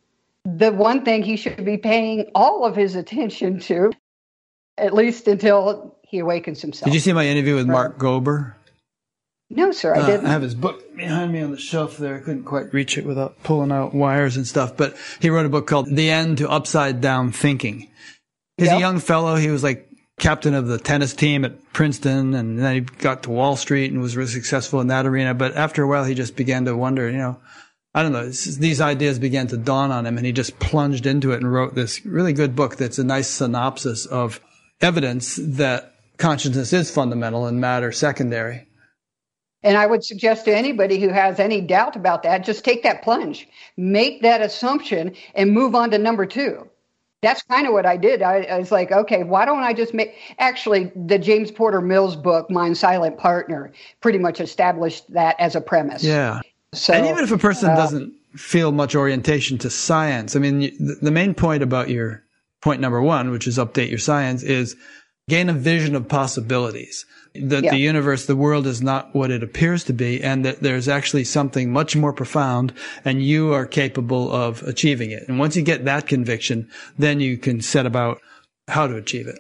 the 0.45 0.73
one 0.73 1.05
thing 1.05 1.23
he 1.23 1.37
should 1.37 1.65
be 1.65 1.79
paying 1.79 2.31
all 2.35 2.65
of 2.65 2.77
his 2.77 2.97
attention 2.97 3.59
to, 3.61 3.93
at 4.79 4.95
least 4.95 5.29
until 5.29 5.97
he 6.03 6.19
awakens 6.19 6.61
himself. 6.61 6.85
Did 6.85 6.95
you 6.95 7.01
see 7.01 7.13
my 7.13 7.27
interview 7.27 7.55
with 7.55 7.67
Mark 7.67 7.99
Gober? 7.99 8.55
No, 9.51 9.73
sir, 9.73 9.95
I 9.95 10.01
uh, 10.01 10.07
didn't. 10.07 10.27
I 10.27 10.31
have 10.31 10.43
his 10.43 10.55
book 10.55 10.97
behind 10.97 11.33
me 11.33 11.43
on 11.43 11.51
the 11.51 11.59
shelf 11.59 11.97
there. 11.97 12.17
I 12.17 12.21
couldn't 12.21 12.45
quite 12.45 12.73
reach 12.73 12.97
it 12.99 13.05
without 13.05 13.43
pulling 13.43 13.71
out 13.71 13.95
wires 13.95 14.37
and 14.37 14.47
stuff. 14.47 14.77
But 14.77 14.97
he 15.21 15.31
wrote 15.31 15.47
a 15.47 15.51
book 15.51 15.67
called 15.67 15.95
The 15.95 16.11
End 16.11 16.39
to 16.39 16.51
Upside 16.51 17.01
Down 17.01 17.31
Thinking. 17.31 17.89
He's 18.57 18.69
yep. 18.69 18.79
a 18.79 18.81
young 18.81 19.01
fellow. 19.01 19.37
He 19.37 19.51
was 19.51 19.63
like 19.63 19.89
captain 20.19 20.55
of 20.55 20.67
the 20.67 20.79
tennis 20.79 21.13
team 21.13 21.45
at 21.45 21.73
Princeton, 21.73 22.35
and 22.35 22.59
then 22.59 22.75
he 22.75 22.81
got 22.81 23.25
to 23.25 23.31
Wall 23.31 23.57
Street 23.57 23.93
and 23.93 24.01
was 24.01 24.17
really 24.17 24.31
successful 24.31 24.81
in 24.81 24.87
that 24.89 25.07
arena. 25.07 25.35
But 25.35 25.57
after 25.57 25.83
a 25.83 25.89
while, 25.89 26.05
he 26.05 26.15
just 26.15 26.37
began 26.37 26.65
to 26.65 26.77
wonder, 26.77 27.11
you 27.11 27.19
know, 27.19 27.39
I 27.95 28.03
don't 28.03 28.13
know, 28.13 28.27
these 28.27 28.81
ideas 28.81 29.21
began 29.21 29.47
to 29.49 29.57
dawn 29.57 29.93
on 29.93 30.05
him 30.05 30.17
and 30.17 30.27
he 30.27 30.33
just 30.33 30.59
plunged 30.59 31.07
into 31.07 31.31
it 31.31 31.37
and 31.37 31.53
wrote 31.53 31.77
this 31.77 32.05
really 32.05 32.33
good 32.33 32.57
book 32.57 32.75
that's 32.75 32.99
a 32.99 33.05
nice 33.05 33.29
synopsis 33.29 34.05
of 34.05 34.41
evidence 34.81 35.37
that 35.37 35.95
consciousness 36.19 36.73
is 36.73 36.91
fundamental 36.91 37.47
and 37.47 37.61
matter 37.61 37.93
secondary. 37.93 38.67
And 39.63 39.79
I 39.79 39.87
would 39.87 40.05
suggest 40.05 40.45
to 40.45 40.55
anybody 40.55 41.01
who 41.01 41.09
has 41.09 41.41
any 41.41 41.63
doubt 41.63 41.97
about 41.97 42.23
that, 42.25 42.45
just 42.45 42.65
take 42.65 42.83
that 42.83 43.03
plunge, 43.03 43.49
make 43.79 44.21
that 44.21 44.43
assumption, 44.43 45.15
and 45.35 45.53
move 45.53 45.75
on 45.75 45.91
to 45.93 45.99
number 45.99 46.27
two. 46.27 46.69
That's 47.23 47.43
kind 47.43 47.67
of 47.67 47.73
what 47.73 47.87
I 47.87 47.97
did. 47.97 48.21
I, 48.21 48.43
I 48.43 48.59
was 48.59 48.71
like, 48.71 48.93
okay, 48.93 49.25
why 49.25 49.47
don't 49.47 49.63
I 49.63 49.73
just 49.73 49.95
make. 49.95 50.15
Actually, 50.39 50.93
the 50.95 51.19
James 51.19 51.51
Porter 51.51 51.81
Mills 51.81 52.17
book, 52.17 52.51
Mind 52.51 52.77
Silent 52.77 53.17
Partner, 53.17 53.73
pretty 54.03 54.19
much 54.19 54.43
established 54.43 55.11
that 55.15 55.35
as 55.41 55.57
a 55.57 55.63
premise. 55.63 56.05
Yeah. 56.05 56.43
So, 56.75 56.93
and 56.93 57.07
even 57.07 57.25
if 57.25 57.33
a 57.33 57.39
person 57.39 57.71
uh, 57.71 57.77
doesn't 57.77 58.13
feel 58.37 58.73
much 58.73 58.95
orientation 58.95 59.57
to 59.59 59.71
science, 59.71 60.37
I 60.37 60.41
mean, 60.41 60.99
the 61.01 61.11
main 61.11 61.33
point 61.33 61.63
about 61.63 61.89
your 61.89 62.24
point 62.65 62.81
number 62.81 63.01
one, 63.01 63.31
which 63.31 63.47
is 63.47 63.59
update 63.59 63.91
your 63.91 63.99
science, 63.99 64.43
is 64.43 64.75
gain 65.29 65.51
a 65.51 65.53
vision 65.53 65.95
of 65.95 66.09
possibilities. 66.09 67.05
That 67.35 67.63
yeah. 67.63 67.73
the 67.73 67.79
universe, 67.79 68.25
the 68.25 68.37
world 68.37 68.67
is 68.67 68.81
not 68.81 69.15
what 69.15 69.31
it 69.31 69.43
appears 69.43 69.85
to 69.85 69.93
be, 69.93 70.23
and 70.23 70.45
that 70.45 70.61
there's 70.61 70.89
actually 70.89 71.25
something 71.25 71.71
much 71.71 71.95
more 71.95 72.13
profound, 72.13 72.73
and 73.05 73.23
you 73.23 73.53
are 73.53 73.67
capable 73.67 74.33
of 74.33 74.63
achieving 74.63 75.11
it. 75.11 75.29
And 75.29 75.39
once 75.39 75.57
you 75.57 75.63
get 75.63 75.85
that 75.85 76.07
conviction, 76.07 76.71
then 76.97 77.21
you 77.21 77.37
can 77.37 77.61
set 77.61 77.85
about 77.85 78.21
how 78.69 78.87
to 78.87 78.97
achieve 78.97 79.27
it. 79.27 79.39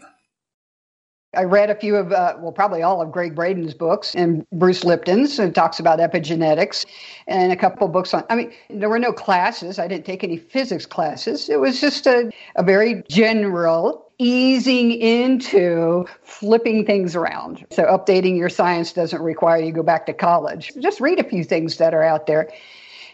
I 1.36 1.44
read 1.44 1.70
a 1.70 1.74
few 1.74 1.96
of, 1.96 2.12
uh, 2.12 2.36
well, 2.38 2.52
probably 2.52 2.82
all 2.82 3.00
of 3.00 3.12
Gregg 3.12 3.34
Braden's 3.34 3.74
books 3.74 4.14
and 4.14 4.46
Bruce 4.52 4.84
Lipton's, 4.84 5.38
and 5.38 5.54
talks 5.54 5.78
about 5.78 5.98
epigenetics, 5.98 6.86
and 7.26 7.52
a 7.52 7.56
couple 7.56 7.86
books 7.88 8.14
on. 8.14 8.24
I 8.30 8.36
mean, 8.36 8.52
there 8.70 8.88
were 8.88 8.98
no 8.98 9.12
classes. 9.12 9.78
I 9.78 9.88
didn't 9.88 10.06
take 10.06 10.24
any 10.24 10.36
physics 10.36 10.86
classes. 10.86 11.48
It 11.48 11.60
was 11.60 11.80
just 11.80 12.06
a, 12.06 12.30
a 12.56 12.62
very 12.62 13.02
general 13.08 14.04
easing 14.18 14.92
into 14.92 16.06
flipping 16.22 16.86
things 16.86 17.16
around. 17.16 17.66
So, 17.70 17.84
updating 17.84 18.36
your 18.36 18.48
science 18.48 18.92
doesn't 18.92 19.20
require 19.20 19.60
you 19.60 19.72
go 19.72 19.82
back 19.82 20.06
to 20.06 20.12
college. 20.12 20.72
Just 20.80 21.00
read 21.00 21.18
a 21.18 21.24
few 21.24 21.44
things 21.44 21.78
that 21.78 21.94
are 21.94 22.02
out 22.02 22.26
there 22.26 22.50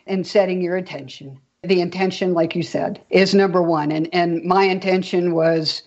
and 0.07 0.27
setting 0.27 0.61
your 0.61 0.77
intention. 0.77 1.41
The 1.63 1.81
intention, 1.81 2.33
like 2.33 2.57
you 2.57 2.63
said, 2.63 3.03
is 3.11 3.35
number 3.35 3.63
one. 3.63 3.93
And, 3.93 4.09
and 4.15 4.43
my 4.45 4.65
intention 4.65 5.35
was 5.35 5.83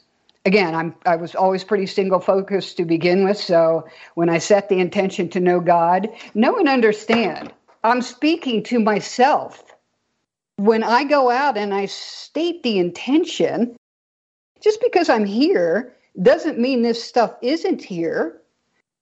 again, 0.45 0.75
I'm 0.75 0.95
I 1.05 1.15
was 1.15 1.35
always 1.35 1.63
pretty 1.63 1.85
single 1.85 2.19
focused 2.19 2.77
to 2.77 2.85
begin 2.85 3.23
with. 3.23 3.37
So 3.37 3.87
when 4.15 4.29
I 4.29 4.37
set 4.37 4.69
the 4.69 4.79
intention 4.79 5.29
to 5.29 5.39
know 5.39 5.59
God, 5.59 6.09
know 6.33 6.57
and 6.57 6.69
understand, 6.69 7.53
I'm 7.83 8.01
speaking 8.01 8.63
to 8.63 8.79
myself. 8.79 9.63
When 10.57 10.83
I 10.83 11.03
go 11.03 11.29
out 11.29 11.57
and 11.57 11.73
I 11.73 11.87
state 11.87 12.63
the 12.63 12.77
intention, 12.77 13.75
just 14.61 14.81
because 14.81 15.09
I'm 15.09 15.25
here 15.25 15.95
doesn't 16.21 16.59
mean 16.59 16.81
this 16.81 17.03
stuff 17.03 17.33
isn't 17.41 17.83
here. 17.83 18.39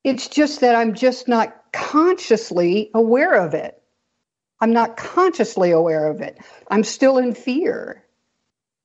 It's 0.04 0.28
just 0.28 0.62
that 0.62 0.76
I'm 0.76 0.94
just 0.96 1.28
not 1.28 1.62
consciously 1.74 2.89
aware 2.94 3.34
of 3.36 3.54
it. 3.54 3.82
I'm 4.62 4.72
not 4.72 4.96
consciously 4.96 5.72
aware 5.72 6.08
of 6.08 6.22
it. 6.22 6.38
I'm 6.70 6.84
still 6.84 7.18
in 7.18 7.36
fear. 7.36 8.04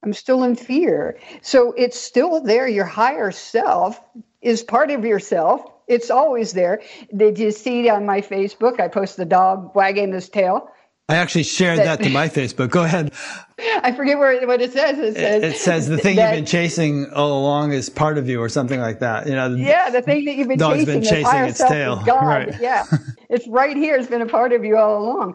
I'm 0.06 0.12
still 0.12 0.44
in 0.44 0.54
fear. 0.54 1.18
So 1.42 1.72
it's 1.76 1.98
still 1.98 2.40
there. 2.40 2.68
Your 2.68 2.84
higher 2.84 3.32
self 3.32 4.00
is 4.40 4.62
part 4.62 4.92
of 4.92 5.04
yourself. 5.04 5.62
It's 5.88 6.10
always 6.10 6.52
there. 6.52 6.80
Did 7.16 7.40
you 7.40 7.50
see 7.50 7.88
on 7.88 8.06
my 8.06 8.20
Facebook? 8.20 8.78
I 8.78 8.86
post 8.86 9.16
the 9.16 9.24
dog 9.24 9.74
wagging 9.74 10.12
his 10.12 10.28
tail. 10.28 10.70
I 11.08 11.16
actually 11.16 11.42
shared 11.42 11.80
that, 11.80 11.98
that 11.98 12.04
to 12.04 12.10
my 12.10 12.28
Facebook. 12.28 12.70
Go 12.70 12.84
ahead. 12.84 13.12
I 13.58 13.92
forget 13.92 14.16
where 14.18 14.46
what 14.46 14.60
it 14.60 14.72
says. 14.72 14.98
It 14.98 15.14
says, 15.16 15.42
it 15.42 15.56
says 15.56 15.88
the 15.88 15.98
thing 15.98 16.16
that, 16.16 16.30
you've 16.30 16.38
been 16.38 16.46
chasing 16.46 17.10
all 17.12 17.40
along 17.40 17.72
is 17.72 17.88
part 17.88 18.16
of 18.16 18.28
you, 18.28 18.40
or 18.40 18.48
something 18.48 18.80
like 18.80 19.00
that. 19.00 19.26
You 19.26 19.34
know. 19.34 19.54
Yeah, 19.54 19.90
the 19.90 20.02
thing 20.02 20.24
that 20.24 20.34
you've 20.34 20.48
been 20.48 20.58
dog's 20.58 20.84
chasing, 20.84 21.00
been 21.00 21.08
chasing 21.08 21.44
its 21.44 21.58
tail. 21.58 22.02
God. 22.04 22.22
Right. 22.26 22.60
Yeah, 22.60 22.86
it's 23.28 23.46
right 23.46 23.76
here. 23.76 23.96
It's 23.96 24.08
been 24.08 24.22
a 24.22 24.26
part 24.26 24.52
of 24.52 24.64
you 24.64 24.76
all 24.76 25.02
along. 25.02 25.34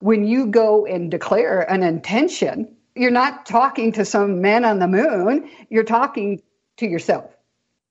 When 0.00 0.24
you 0.24 0.46
go 0.46 0.84
and 0.84 1.10
declare 1.10 1.62
an 1.62 1.84
intention, 1.84 2.76
you're 2.98 3.10
not 3.10 3.46
talking 3.46 3.92
to 3.92 4.04
some 4.04 4.40
man 4.40 4.64
on 4.64 4.78
the 4.78 4.88
moon. 4.88 5.50
You're 5.70 5.84
talking 5.84 6.42
to 6.78 6.86
yourself, 6.86 7.30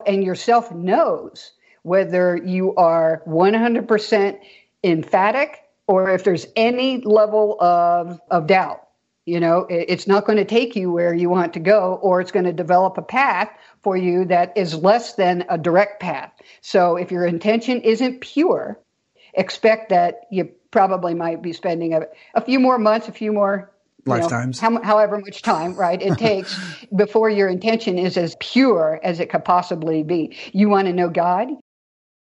and 0.05 0.23
yourself 0.23 0.71
knows 0.71 1.53
whether 1.83 2.37
you 2.37 2.75
are 2.75 3.23
100% 3.25 4.39
emphatic 4.83 5.63
or 5.87 6.11
if 6.11 6.23
there's 6.23 6.45
any 6.55 7.01
level 7.01 7.57
of, 7.61 8.19
of 8.29 8.47
doubt. 8.47 8.83
You 9.25 9.41
know, 9.41 9.67
it's 9.69 10.07
not 10.07 10.25
going 10.25 10.37
to 10.37 10.45
take 10.45 10.75
you 10.75 10.89
where 10.89 11.13
you 11.13 11.29
want 11.29 11.53
to 11.53 11.59
go, 11.59 11.99
or 12.01 12.21
it's 12.21 12.31
going 12.31 12.45
to 12.45 12.53
develop 12.53 12.97
a 12.97 13.01
path 13.01 13.49
for 13.83 13.97
you 13.97 14.23
that 14.25 14.53
is 14.55 14.73
less 14.73 15.15
than 15.15 15.43
a 15.49 15.57
direct 15.57 15.99
path. 15.99 16.31
So 16.61 16.95
if 16.95 17.11
your 17.11 17.25
intention 17.25 17.81
isn't 17.81 18.21
pure, 18.21 18.79
expect 19.33 19.89
that 19.89 20.21
you 20.31 20.45
probably 20.71 21.13
might 21.13 21.41
be 21.41 21.51
spending 21.51 21.93
a, 21.93 22.03
a 22.35 22.41
few 22.41 22.57
more 22.57 22.77
months, 22.77 23.09
a 23.09 23.11
few 23.11 23.33
more 23.33 23.69
lifetimes, 24.07 24.61
know, 24.61 24.77
how, 24.77 24.83
however 24.83 25.19
much 25.19 25.41
time, 25.41 25.75
right, 25.75 26.01
it 26.01 26.17
takes 26.17 26.57
before 26.95 27.29
your 27.29 27.47
intention 27.49 27.97
is 27.97 28.17
as 28.17 28.35
pure 28.39 28.99
as 29.03 29.19
it 29.19 29.29
could 29.29 29.45
possibly 29.45 30.03
be. 30.03 30.35
You 30.53 30.69
want 30.69 30.87
to 30.87 30.93
know 30.93 31.09
God? 31.09 31.49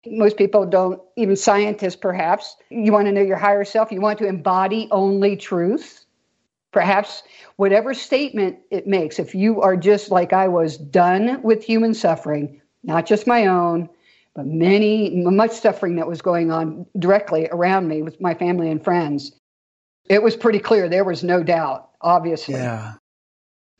Most 0.05 0.38
people 0.38 0.65
don't, 0.65 0.99
even 1.15 1.36
scientists 1.36 1.95
perhaps. 1.95 2.55
You 2.69 2.91
want 2.91 3.05
to 3.07 3.11
know 3.11 3.22
your 3.22 3.38
higher 3.38 3.63
self. 3.63 3.91
You 3.91 4.01
want 4.01 4.19
to 4.19 4.28
embody 4.28 4.88
only 4.91 5.36
truth. 5.36 6.05
Perhaps 6.72 7.24
whatever 7.57 7.93
statement 7.93 8.57
it 8.72 8.88
makes, 8.88 9.19
if 9.19 9.36
you 9.36 9.61
are 9.61 9.76
just 9.76 10.09
like 10.09 10.34
I 10.34 10.47
was, 10.47 10.78
done 10.78 11.41
with 11.43 11.63
human 11.63 11.93
suffering, 11.93 12.61
not 12.84 13.05
just 13.05 13.28
my 13.28 13.45
own, 13.45 13.89
but 14.34 14.45
many, 14.45 15.09
much 15.09 15.51
suffering 15.51 15.97
that 15.97 16.07
was 16.07 16.22
going 16.22 16.51
on 16.51 16.86
directly 16.97 17.47
around 17.51 17.88
me 17.88 18.01
with 18.01 18.19
my 18.22 18.34
family 18.34 18.69
and 18.72 18.84
friends. 18.84 19.34
It 20.12 20.22
was 20.22 20.36
pretty 20.36 20.59
clear. 20.59 20.89
There 20.89 21.05
was 21.05 21.24
no 21.24 21.41
doubt, 21.41 21.89
obviously. 22.01 22.55
Yeah. 22.55 22.95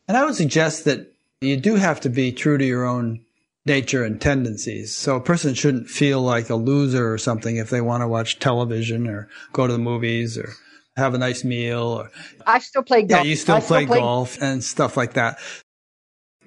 And 0.08 0.16
I 0.16 0.24
would 0.24 0.36
suggest 0.36 0.86
that 0.86 1.14
you 1.42 1.58
do 1.58 1.76
have 1.76 2.00
to 2.02 2.10
be 2.10 2.32
true 2.32 2.58
to 2.58 2.64
your 2.64 2.86
own 2.86 3.26
nature 3.66 4.06
and 4.06 4.22
tendencies. 4.22 4.96
So 4.96 5.18
a 5.18 5.22
person 5.22 5.56
shouldn't 5.56 5.90
feel 5.90 6.22
like 6.22 6.50
a 6.50 6.56
loser 6.56 7.12
or 7.12 7.18
something 7.18 7.58
if 7.58 7.70
they 7.70 7.82
want 7.82 8.00
to 8.00 8.08
watch 8.08 8.40
television 8.40 9.10
or 9.10 9.28
go 9.52 9.68
to 9.68 9.74
the 9.74 9.80
movies 9.80 10.38
or 10.38 10.54
have 10.96 11.14
a 11.14 11.18
nice 11.18 11.44
meal 11.44 11.84
or 11.84 12.12
I 12.48 12.60
still 12.60 12.84
play 12.84 13.02
golf. 13.02 13.26
Yeah, 13.26 13.30
you 13.30 13.36
still, 13.36 13.56
play, 13.56 13.84
still 13.84 13.88
play 13.88 14.00
golf 14.00 14.42
and 14.42 14.64
stuff 14.64 14.96
like 14.96 15.16
that. 15.16 15.38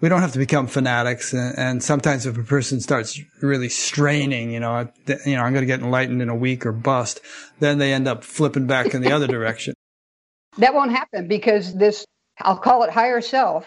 We 0.01 0.09
don't 0.09 0.21
have 0.21 0.33
to 0.33 0.39
become 0.39 0.67
fanatics. 0.67 1.33
And, 1.33 1.59
and 1.59 1.83
sometimes 1.83 2.27
if 2.27 2.37
a 2.37 2.43
person 2.43 2.81
starts 2.81 3.21
really 3.41 3.69
straining, 3.69 4.51
you 4.51 4.61
know, 4.61 4.89
you 5.07 5.37
know, 5.37 5.43
I'm 5.43 5.53
going 5.53 5.63
to 5.63 5.67
get 5.67 5.81
enlightened 5.81 6.21
in 6.21 6.29
a 6.29 6.35
week 6.35 6.67
or 6.67 6.73
bust, 6.73 7.21
then 7.61 7.79
they 7.79 7.93
end 7.93 8.09
up 8.09 8.25
flipping 8.25 8.67
back 8.67 8.95
in 8.95 9.03
the 9.03 9.13
other 9.13 9.27
direction. 9.39 9.75
That 10.59 10.75
won't 10.75 10.93
happen 10.93 11.27
because 11.29 11.75
this, 11.75 12.05
I'll 12.41 12.59
call 12.59 12.83
it 12.83 12.91
higher 12.91 13.21
self, 13.21 13.67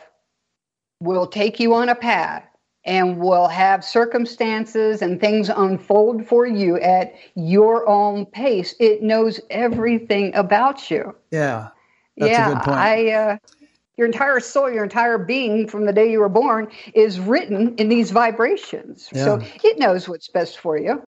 will 1.01 1.27
take 1.27 1.59
you 1.59 1.75
on 1.75 1.89
a 1.89 1.95
path 1.95 2.43
and 2.87 3.19
will 3.19 3.49
have 3.49 3.83
circumstances 3.83 5.01
and 5.01 5.19
things 5.19 5.49
unfold 5.49 6.25
for 6.25 6.47
you 6.47 6.79
at 6.79 7.13
your 7.35 7.87
own 7.87 8.25
pace. 8.25 8.73
It 8.79 9.03
knows 9.03 9.41
everything 9.49 10.33
about 10.35 10.89
you. 10.89 11.13
Yeah. 11.29 11.69
yeah. 12.15 12.61
I, 12.65 13.11
uh, 13.11 13.37
your 13.97 14.05
entire 14.05 14.39
soul, 14.39 14.71
your 14.71 14.83
entire 14.83 15.17
being 15.17 15.67
from 15.67 15.85
the 15.85 15.93
day 15.93 16.11
you 16.11 16.19
were 16.19 16.29
born 16.29 16.67
is 16.93 17.19
written 17.19 17.75
in 17.75 17.89
these 17.89 18.11
vibrations. 18.11 19.09
Yeah. 19.11 19.23
So 19.23 19.41
it 19.63 19.79
knows 19.79 20.07
what's 20.07 20.29
best 20.29 20.59
for 20.59 20.77
you. 20.77 21.03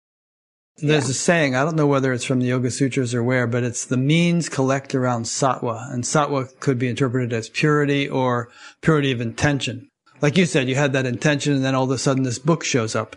There's 0.78 1.06
yeah. 1.06 1.12
a 1.12 1.14
saying, 1.14 1.56
I 1.56 1.64
don't 1.64 1.76
know 1.76 1.88
whether 1.88 2.14
it's 2.14 2.24
from 2.24 2.40
the 2.40 2.48
Yoga 2.48 2.72
Sutras 2.72 3.14
or 3.14 3.24
where, 3.24 3.48
but 3.48 3.64
it's 3.64 3.86
the 3.86 3.98
means 3.98 4.48
collect 4.48 4.96
around 4.96 5.24
sattva. 5.24 5.94
And 5.94 6.04
sattva 6.04 6.58
could 6.60 6.80
be 6.80 6.88
interpreted 6.88 7.34
as 7.34 7.50
purity 7.50 8.08
or 8.08 8.50
purity 8.82 9.12
of 9.12 9.20
intention 9.20 9.90
like 10.22 10.38
you 10.38 10.46
said, 10.46 10.68
you 10.68 10.76
had 10.76 10.94
that 10.94 11.06
intention 11.06 11.54
and 11.54 11.64
then 11.64 11.76
all 11.76 11.84
of 11.84 11.92
a 11.92 11.98
sudden 11.98 12.24
this 12.24 12.40
book 12.40 12.64
shows 12.64 12.96
up. 12.96 13.16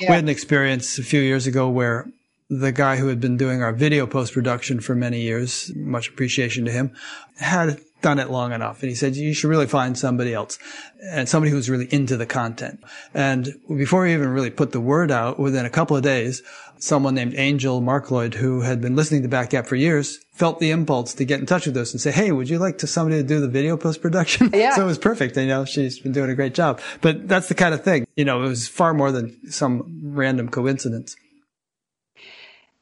Yeah. 0.00 0.10
We 0.10 0.14
had 0.16 0.24
an 0.24 0.28
experience 0.28 0.98
a 0.98 1.02
few 1.02 1.20
years 1.20 1.46
ago 1.46 1.68
where 1.68 2.06
the 2.48 2.72
guy 2.72 2.96
who 2.96 3.08
had 3.08 3.20
been 3.20 3.36
doing 3.36 3.62
our 3.62 3.72
video 3.72 4.06
post 4.06 4.32
production 4.34 4.80
for 4.80 4.94
many 4.94 5.20
years, 5.20 5.72
much 5.74 6.08
appreciation 6.08 6.64
to 6.64 6.72
him, 6.72 6.94
had 7.38 7.80
done 8.02 8.18
it 8.18 8.30
long 8.30 8.52
enough. 8.52 8.82
And 8.82 8.90
he 8.90 8.94
said, 8.94 9.16
you 9.16 9.32
should 9.32 9.48
really 9.48 9.66
find 9.66 9.96
somebody 9.96 10.34
else 10.34 10.58
and 11.02 11.28
somebody 11.28 11.50
who's 11.50 11.70
really 11.70 11.86
into 11.92 12.16
the 12.16 12.26
content. 12.26 12.82
And 13.14 13.54
before 13.68 14.06
he 14.06 14.12
even 14.12 14.28
really 14.28 14.50
put 14.50 14.72
the 14.72 14.80
word 14.80 15.10
out, 15.10 15.38
within 15.38 15.64
a 15.64 15.70
couple 15.70 15.96
of 15.96 16.02
days, 16.02 16.42
someone 16.78 17.14
named 17.14 17.34
Angel 17.36 17.80
Markloyd, 17.80 18.34
who 18.34 18.62
had 18.62 18.80
been 18.80 18.96
listening 18.96 19.22
to 19.22 19.28
BatGap 19.28 19.66
for 19.66 19.76
years, 19.76 20.18
felt 20.32 20.58
the 20.58 20.70
impulse 20.70 21.14
to 21.14 21.24
get 21.24 21.38
in 21.38 21.46
touch 21.46 21.66
with 21.66 21.76
us 21.76 21.92
and 21.92 22.00
say, 22.00 22.10
Hey, 22.10 22.32
would 22.32 22.48
you 22.48 22.58
like 22.58 22.78
to 22.78 22.86
somebody 22.86 23.22
to 23.22 23.26
do 23.26 23.40
the 23.40 23.48
video 23.48 23.76
post 23.76 24.02
production? 24.02 24.50
Yeah. 24.52 24.70
so 24.74 24.82
it 24.82 24.86
was 24.86 24.98
perfect. 24.98 25.36
And, 25.36 25.46
you 25.46 25.52
know, 25.52 25.64
she's 25.64 26.00
been 26.00 26.12
doing 26.12 26.30
a 26.30 26.34
great 26.34 26.54
job, 26.54 26.80
but 27.00 27.28
that's 27.28 27.48
the 27.48 27.54
kind 27.54 27.72
of 27.72 27.84
thing, 27.84 28.06
you 28.16 28.24
know, 28.24 28.42
it 28.42 28.48
was 28.48 28.68
far 28.68 28.92
more 28.92 29.12
than 29.12 29.50
some 29.50 30.00
random 30.02 30.48
coincidence. 30.48 31.16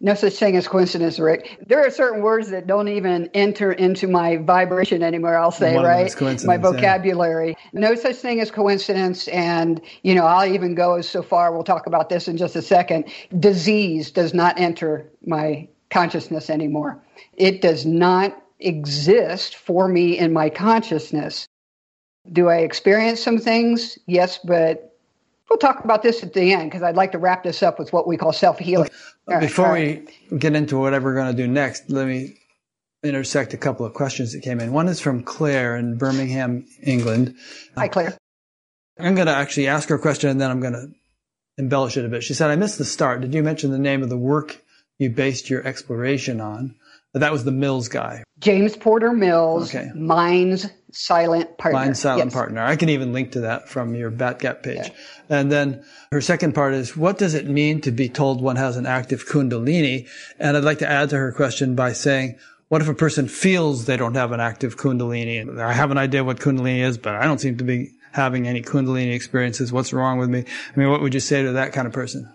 No 0.03 0.15
such 0.15 0.35
thing 0.35 0.57
as 0.57 0.67
coincidence, 0.67 1.19
Rick. 1.19 1.59
There 1.67 1.85
are 1.87 1.91
certain 1.91 2.23
words 2.23 2.49
that 2.51 2.67
don't 2.67 2.89
even 2.89 3.29
enter 3.35 3.73
into 3.73 4.09
my 4.09 4.39
vibration 4.39 5.03
anymore, 5.03 5.37
I'll 5.37 5.51
say, 5.51 5.75
One 5.75 5.85
right? 5.85 6.43
My 6.47 6.57
vocabulary. 6.57 7.51
Yeah. 7.51 7.81
No 7.81 7.95
such 7.95 8.17
thing 8.17 8.41
as 8.41 8.51
coincidence. 8.51 9.29
And, 9.29 9.79
you 10.03 10.15
know, 10.15 10.25
I'll 10.25 10.51
even 10.51 10.75
go 10.75 11.03
so 11.03 11.23
far, 11.23 11.53
we'll 11.53 11.65
talk 11.65 11.87
about 11.87 12.09
this 12.09 12.29
in 12.29 12.39
just 12.39 12.57
a 12.57 12.63
second. 12.63 13.13
Disease 13.39 14.11
does 14.11 14.33
not 14.33 14.59
enter 14.59 15.11
my 15.27 15.69
consciousness 15.91 16.49
anymore. 16.49 17.03
It 17.35 17.61
does 17.61 17.85
not 17.85 18.43
exist 18.59 19.57
for 19.57 19.87
me 19.87 20.17
in 20.17 20.33
my 20.33 20.49
consciousness. 20.49 21.47
Do 22.33 22.49
I 22.49 22.59
experience 22.59 23.23
some 23.23 23.39
things? 23.39 23.99
Yes, 24.07 24.39
but 24.39 24.90
We'll 25.51 25.59
talk 25.59 25.85
about 25.85 26.03
this 26.03 26.23
at 26.23 26.33
the 26.33 26.53
end 26.53 26.71
because 26.71 26.85
I'd 26.85 26.95
like 26.95 27.11
to 27.13 27.19
wrap 27.19 27.43
this 27.43 27.61
up 27.63 27.79
with 27.81 27.93
what 27.93 28.07
we 28.07 28.17
call 28.17 28.33
self 28.33 28.61
healing. 28.61 28.89
Before 29.27 29.67
right, 29.67 30.09
we 30.31 30.39
get 30.39 30.55
into 30.55 30.79
whatever 30.79 31.11
we're 31.11 31.17
going 31.17 31.35
to 31.35 31.43
do 31.43 31.49
next, 31.49 31.91
let 31.91 32.07
me 32.07 32.37
intersect 33.03 33.53
a 33.53 33.57
couple 33.57 33.85
of 33.85 33.93
questions 33.95 34.33
that 34.33 34.43
came 34.43 34.61
in. 34.61 34.73
One 34.73 34.89
is 34.89 35.01
from 35.01 35.23
Claire 35.23 35.77
in 35.77 35.99
Birmingham, 35.99 36.67
England. 36.83 37.35
Hi, 37.77 37.89
Claire. 37.89 38.17
I'm 38.99 39.15
going 39.15 39.27
to 39.27 39.35
actually 39.35 39.69
ask 39.69 39.89
her 39.89 39.97
a 39.97 40.01
question 40.01 40.31
and 40.31 40.41
then 40.41 40.51
I'm 40.51 40.61
going 40.61 40.75
to 40.75 40.89
embellish 41.59 41.97
it 41.97 42.05
a 42.05 42.09
bit. 42.09 42.23
She 42.23 42.35
said, 42.35 42.51
I 42.51 42.57
missed 42.57 42.79
the 42.79 42.85
start. 42.85 43.21
Did 43.21 43.35
you 43.35 43.43
mention 43.43 43.71
the 43.71 43.79
name 43.79 44.03
of 44.03 44.09
the 44.09 44.17
work 44.17 44.61
you 44.99 45.11
based 45.11 45.51
your 45.51 45.67
exploration 45.67 46.41
on? 46.41 46.77
That 47.13 47.33
was 47.33 47.45
the 47.45 47.51
Mills 47.51 47.89
guy. 47.89 48.23
James 48.39 48.77
Porter 48.77 49.13
Mills, 49.13 49.75
okay. 49.75 49.91
Mind's 49.95 50.69
Silent 50.93 51.59
Partner. 51.59 51.81
Mind's 51.81 52.01
Silent 52.01 52.27
yes. 52.27 52.35
Partner. 52.35 52.63
I 52.63 52.77
can 52.77 52.89
even 52.89 53.13
link 53.13 53.33
to 53.33 53.41
that 53.41 53.69
from 53.69 53.95
your 53.95 54.11
BatGap 54.11 54.63
page. 54.63 54.87
Yeah. 54.87 55.39
And 55.41 55.51
then 55.51 55.85
her 56.13 56.21
second 56.21 56.55
part 56.55 56.75
is, 56.75 56.97
what 56.97 57.19
does 57.19 57.35
it 57.35 57.47
mean 57.47 57.81
to 57.83 57.91
be 57.91 58.09
told 58.09 58.41
one 58.41 58.57
has 58.57 58.77
an 58.77 58.87
active 58.87 59.27
Kundalini? 59.27 60.09
And 60.39 60.57
I'd 60.57 60.65
like 60.65 60.79
to 60.79 60.89
add 60.89 61.11
to 61.11 61.17
her 61.17 61.33
question 61.33 61.75
by 61.75 61.93
saying, 61.93 62.39
what 62.69 62.81
if 62.81 62.89
a 62.89 62.95
person 62.95 63.27
feels 63.27 63.87
they 63.87 63.97
don't 63.97 64.15
have 64.15 64.31
an 64.31 64.41
active 64.41 64.77
Kundalini? 64.77 65.59
I 65.59 65.73
have 65.73 65.91
an 65.91 65.99
idea 65.99 66.23
what 66.23 66.39
Kundalini 66.39 66.81
is, 66.81 66.97
but 66.97 67.17
I 67.17 67.25
don't 67.25 67.41
seem 67.41 67.59
to 67.59 67.65
be 67.65 67.91
having 68.13 68.47
any 68.47 68.63
Kundalini 68.63 69.13
experiences. 69.13 69.73
What's 69.73 69.93
wrong 69.93 70.19
with 70.19 70.31
me? 70.31 70.45
I 70.45 70.79
mean, 70.79 70.91
what 70.91 71.01
would 71.01 71.15
you 71.15 71.21
say 71.21 71.43
to 71.43 71.53
that 71.53 71.73
kind 71.73 71.89
of 71.89 71.93
person? 71.93 72.33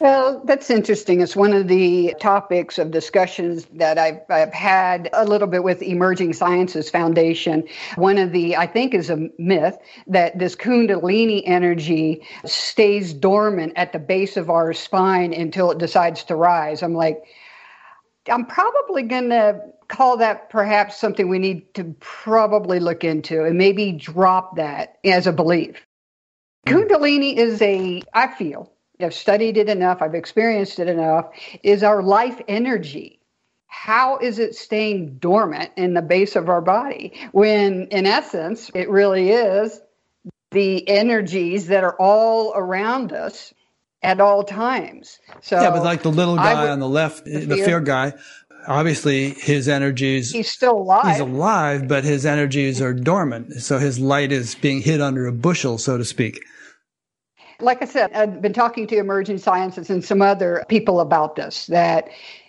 Well, 0.00 0.42
that's 0.44 0.70
interesting. 0.70 1.20
It's 1.20 1.34
one 1.34 1.52
of 1.52 1.66
the 1.66 2.14
topics 2.20 2.78
of 2.78 2.92
discussions 2.92 3.64
that 3.74 3.98
I've, 3.98 4.20
I've, 4.30 4.52
had 4.52 5.10
a 5.12 5.24
little 5.24 5.48
bit 5.48 5.64
with 5.64 5.82
Emerging 5.82 6.34
Sciences 6.34 6.88
Foundation. 6.88 7.66
One 7.96 8.16
of 8.16 8.30
the, 8.30 8.56
I 8.56 8.68
think, 8.68 8.94
is 8.94 9.10
a 9.10 9.28
myth 9.38 9.76
that 10.06 10.38
this 10.38 10.54
Kundalini 10.54 11.42
energy 11.44 12.22
stays 12.44 13.12
dormant 13.12 13.72
at 13.74 13.92
the 13.92 13.98
base 13.98 14.36
of 14.36 14.50
our 14.50 14.72
spine 14.72 15.32
until 15.32 15.72
it 15.72 15.78
decides 15.78 16.22
to 16.24 16.36
rise. 16.36 16.84
I'm 16.84 16.94
like, 16.94 17.24
I'm 18.30 18.46
probably 18.46 19.02
going 19.02 19.30
to 19.30 19.60
call 19.88 20.18
that 20.18 20.48
perhaps 20.48 20.96
something 20.96 21.28
we 21.28 21.40
need 21.40 21.74
to 21.74 21.96
probably 21.98 22.78
look 22.78 23.02
into 23.02 23.44
and 23.44 23.58
maybe 23.58 23.90
drop 23.92 24.56
that 24.56 24.98
as 25.04 25.26
a 25.26 25.32
belief. 25.32 25.84
Kundalini 26.66 27.36
is 27.36 27.60
a, 27.62 28.02
I 28.12 28.28
feel, 28.28 28.70
I've 29.00 29.14
studied 29.14 29.56
it 29.56 29.68
enough, 29.68 30.02
I've 30.02 30.14
experienced 30.14 30.78
it 30.78 30.88
enough, 30.88 31.26
is 31.62 31.82
our 31.82 32.02
life 32.02 32.40
energy. 32.48 33.20
How 33.66 34.18
is 34.18 34.38
it 34.38 34.54
staying 34.54 35.18
dormant 35.18 35.70
in 35.76 35.94
the 35.94 36.02
base 36.02 36.36
of 36.36 36.48
our 36.48 36.60
body 36.60 37.12
when, 37.32 37.86
in 37.90 38.06
essence, 38.06 38.70
it 38.74 38.88
really 38.88 39.30
is 39.30 39.80
the 40.50 40.88
energies 40.88 41.68
that 41.68 41.84
are 41.84 41.94
all 42.00 42.52
around 42.56 43.12
us 43.12 43.54
at 44.02 44.20
all 44.20 44.42
times? 44.42 45.20
So, 45.42 45.60
yeah, 45.60 45.70
but 45.70 45.84
like 45.84 46.02
the 46.02 46.10
little 46.10 46.36
guy 46.36 46.60
would, 46.60 46.70
on 46.70 46.80
the 46.80 46.88
left, 46.88 47.24
the 47.24 47.30
fear, 47.30 47.46
the 47.46 47.56
fear 47.56 47.80
guy, 47.80 48.14
obviously 48.66 49.30
his 49.30 49.68
energies 49.68 50.32
he's 50.32 50.50
still 50.50 50.78
alive 50.78 51.06
he's 51.06 51.20
alive 51.20 51.86
but 51.86 52.04
his 52.04 52.26
energies 52.26 52.82
are 52.82 52.92
dormant 52.92 53.52
so 53.62 53.78
his 53.78 53.98
light 53.98 54.32
is 54.32 54.54
being 54.56 54.82
hid 54.82 55.00
under 55.00 55.26
a 55.26 55.32
bushel 55.32 55.78
so 55.78 55.96
to 55.96 56.04
speak 56.04 56.44
like 57.60 57.82
I 57.82 57.86
said, 57.86 58.12
I've 58.12 58.40
been 58.40 58.52
talking 58.52 58.86
to 58.88 58.96
emerging 58.96 59.38
sciences 59.38 59.90
and 59.90 60.04
some 60.04 60.22
other 60.22 60.64
people 60.68 61.00
about 61.00 61.36
this 61.36 61.66
that 61.66 62.08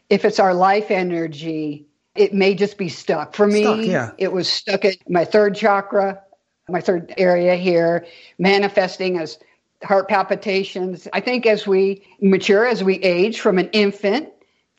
if 0.10 0.26
it's 0.26 0.39
our 0.39 0.53
life 0.53 0.91
energy, 0.91 1.88
it 2.16 2.34
may 2.34 2.53
just 2.53 2.78
be 2.78 2.89
stuck. 2.89 3.36
For 3.36 3.47
me, 3.47 3.64
stuck, 3.64 3.86
yeah. 3.86 4.12
it 4.18 4.32
was 4.32 4.51
stuck 4.51 4.86
at 4.86 4.97
my 5.10 5.26
third 5.26 5.55
chakra, 5.55 6.22
my 6.68 6.82
third 6.82 7.14
area 7.18 7.55
here, 7.55 8.05
manifesting 8.38 9.18
as 9.18 9.39
heart 9.84 10.07
palpitations. 10.07 11.07
I 11.14 11.22
think 11.22 11.45
as 11.45 11.66
we 11.66 12.03
mature, 12.22 12.66
as 12.66 12.84
we 12.84 12.95
age 12.95 13.39
from 13.39 13.57
an 13.57 13.70
infant, 13.72 14.30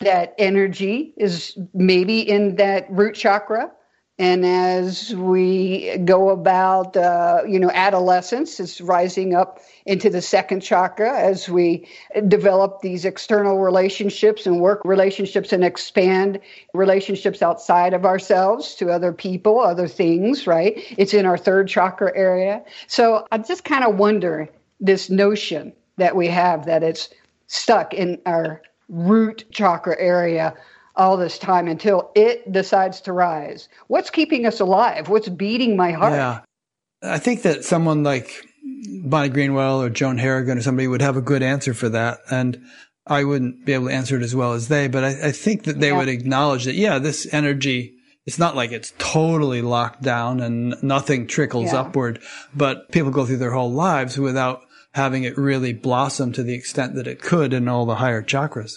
that 0.00 0.34
energy 0.38 1.14
is 1.16 1.58
maybe 1.74 2.20
in 2.20 2.56
that 2.56 2.86
root 2.90 3.14
chakra. 3.14 3.70
And 4.20 4.44
as 4.44 5.14
we 5.14 5.96
go 6.04 6.28
about, 6.28 6.94
uh, 6.94 7.40
you 7.48 7.58
know, 7.58 7.70
adolescence, 7.72 8.60
is 8.60 8.78
rising 8.82 9.34
up 9.34 9.60
into 9.86 10.10
the 10.10 10.20
second 10.20 10.60
chakra 10.60 11.18
as 11.18 11.48
we 11.48 11.88
develop 12.28 12.82
these 12.82 13.06
external 13.06 13.60
relationships 13.60 14.44
and 14.44 14.60
work 14.60 14.82
relationships 14.84 15.54
and 15.54 15.64
expand 15.64 16.38
relationships 16.74 17.40
outside 17.40 17.94
of 17.94 18.04
ourselves 18.04 18.74
to 18.74 18.90
other 18.90 19.10
people, 19.10 19.58
other 19.58 19.88
things, 19.88 20.46
right? 20.46 20.74
It's 20.98 21.14
in 21.14 21.24
our 21.24 21.38
third 21.38 21.66
chakra 21.66 22.12
area. 22.14 22.62
So 22.88 23.26
I 23.32 23.38
just 23.38 23.64
kind 23.64 23.84
of 23.84 23.96
wonder 23.96 24.50
this 24.80 25.08
notion 25.08 25.72
that 25.96 26.14
we 26.14 26.26
have 26.26 26.66
that 26.66 26.82
it's 26.82 27.08
stuck 27.46 27.94
in 27.94 28.20
our 28.26 28.60
root 28.90 29.46
chakra 29.50 29.96
area 29.98 30.54
all 30.96 31.16
this 31.16 31.38
time 31.38 31.68
until 31.68 32.10
it 32.14 32.50
decides 32.52 33.00
to 33.02 33.12
rise. 33.12 33.68
What's 33.86 34.10
keeping 34.10 34.46
us 34.46 34.60
alive? 34.60 35.08
What's 35.08 35.28
beating 35.28 35.76
my 35.76 35.92
heart? 35.92 36.12
Yeah. 36.12 36.40
I 37.02 37.18
think 37.18 37.42
that 37.42 37.64
someone 37.64 38.02
like 38.02 38.44
Bonnie 39.04 39.30
Greenwell 39.30 39.82
or 39.82 39.90
Joan 39.90 40.18
Harrigan 40.18 40.58
or 40.58 40.62
somebody 40.62 40.88
would 40.88 41.02
have 41.02 41.16
a 41.16 41.22
good 41.22 41.42
answer 41.42 41.74
for 41.74 41.88
that. 41.90 42.18
And 42.30 42.62
I 43.06 43.24
wouldn't 43.24 43.64
be 43.64 43.72
able 43.72 43.88
to 43.88 43.94
answer 43.94 44.16
it 44.16 44.22
as 44.22 44.34
well 44.34 44.52
as 44.52 44.68
they, 44.68 44.88
but 44.88 45.04
I, 45.04 45.28
I 45.28 45.32
think 45.32 45.64
that 45.64 45.80
they 45.80 45.88
yeah. 45.88 45.98
would 45.98 46.08
acknowledge 46.08 46.64
that, 46.64 46.74
yeah, 46.74 46.98
this 46.98 47.32
energy, 47.32 47.94
it's 48.26 48.38
not 48.38 48.54
like 48.54 48.72
it's 48.72 48.92
totally 48.98 49.62
locked 49.62 50.02
down 50.02 50.40
and 50.40 50.80
nothing 50.82 51.26
trickles 51.26 51.72
yeah. 51.72 51.80
upward, 51.80 52.20
but 52.54 52.92
people 52.92 53.10
go 53.10 53.24
through 53.24 53.38
their 53.38 53.52
whole 53.52 53.72
lives 53.72 54.18
without 54.18 54.60
having 54.92 55.24
it 55.24 55.38
really 55.38 55.72
blossom 55.72 56.32
to 56.32 56.42
the 56.42 56.54
extent 56.54 56.94
that 56.96 57.06
it 57.06 57.22
could 57.22 57.52
in 57.52 57.68
all 57.68 57.86
the 57.86 57.96
higher 57.96 58.22
chakras. 58.22 58.74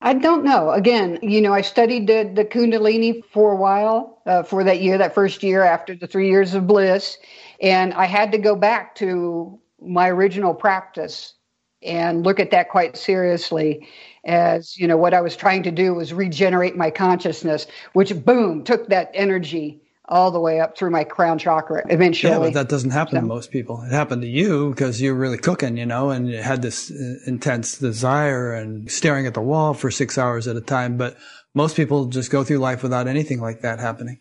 I 0.00 0.14
don't 0.14 0.44
know. 0.44 0.70
Again, 0.70 1.18
you 1.22 1.40
know, 1.40 1.52
I 1.52 1.60
studied 1.60 2.06
the, 2.06 2.30
the 2.32 2.44
Kundalini 2.44 3.24
for 3.32 3.52
a 3.52 3.56
while, 3.56 4.22
uh, 4.26 4.44
for 4.44 4.62
that 4.62 4.80
year, 4.80 4.96
that 4.98 5.14
first 5.14 5.42
year 5.42 5.62
after 5.64 5.94
the 5.96 6.06
three 6.06 6.30
years 6.30 6.54
of 6.54 6.66
bliss. 6.68 7.18
And 7.60 7.92
I 7.94 8.04
had 8.04 8.30
to 8.32 8.38
go 8.38 8.54
back 8.54 8.94
to 8.96 9.58
my 9.80 10.08
original 10.08 10.54
practice 10.54 11.34
and 11.82 12.24
look 12.24 12.40
at 12.40 12.50
that 12.50 12.68
quite 12.68 12.96
seriously 12.96 13.86
as 14.24 14.76
you 14.76 14.86
know 14.88 14.96
what 14.96 15.14
i 15.14 15.20
was 15.20 15.36
trying 15.36 15.62
to 15.62 15.70
do 15.70 15.94
was 15.94 16.12
regenerate 16.12 16.76
my 16.76 16.90
consciousness 16.90 17.66
which 17.92 18.24
boom 18.24 18.64
took 18.64 18.88
that 18.88 19.10
energy 19.14 19.80
all 20.08 20.30
the 20.30 20.40
way 20.40 20.60
up 20.60 20.76
through 20.76 20.90
my 20.90 21.04
crown 21.04 21.38
chakra 21.38 21.82
eventually. 21.88 22.32
Yeah, 22.32 22.38
but 22.38 22.54
that 22.54 22.68
doesn't 22.68 22.90
happen 22.90 23.14
so. 23.14 23.20
to 23.20 23.26
most 23.26 23.50
people. 23.50 23.82
It 23.82 23.92
happened 23.92 24.22
to 24.22 24.28
you 24.28 24.70
because 24.70 25.00
you're 25.00 25.14
really 25.14 25.38
cooking, 25.38 25.76
you 25.76 25.86
know, 25.86 26.10
and 26.10 26.28
you 26.28 26.38
had 26.42 26.62
this 26.62 26.90
uh, 26.90 27.14
intense 27.26 27.78
desire 27.78 28.52
and 28.52 28.90
staring 28.90 29.26
at 29.26 29.34
the 29.34 29.40
wall 29.40 29.74
for 29.74 29.90
six 29.90 30.18
hours 30.18 30.48
at 30.48 30.56
a 30.56 30.60
time. 30.60 30.96
But 30.96 31.16
most 31.54 31.76
people 31.76 32.06
just 32.06 32.30
go 32.30 32.44
through 32.44 32.58
life 32.58 32.82
without 32.82 33.06
anything 33.06 33.40
like 33.40 33.60
that 33.60 33.78
happening. 33.78 34.18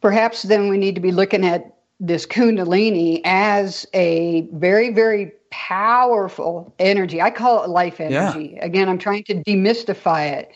Perhaps 0.00 0.42
then 0.42 0.68
we 0.68 0.78
need 0.78 0.94
to 0.94 1.00
be 1.00 1.12
looking 1.12 1.44
at 1.44 1.64
this 1.98 2.26
Kundalini 2.26 3.22
as 3.24 3.86
a 3.94 4.48
very, 4.52 4.90
very 4.90 5.32
powerful 5.50 6.74
energy. 6.78 7.22
I 7.22 7.30
call 7.30 7.64
it 7.64 7.70
life 7.70 8.00
energy. 8.00 8.52
Yeah. 8.54 8.64
Again, 8.64 8.88
I'm 8.88 8.98
trying 8.98 9.24
to 9.24 9.42
demystify 9.42 10.32
it. 10.32 10.52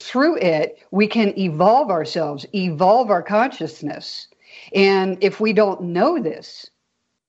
Through 0.00 0.38
it, 0.38 0.78
we 0.90 1.06
can 1.06 1.36
evolve 1.38 1.90
ourselves, 1.90 2.46
evolve 2.54 3.10
our 3.10 3.22
consciousness. 3.22 4.28
And 4.72 5.18
if 5.22 5.40
we 5.40 5.52
don't 5.52 5.82
know 5.82 6.22
this, 6.22 6.70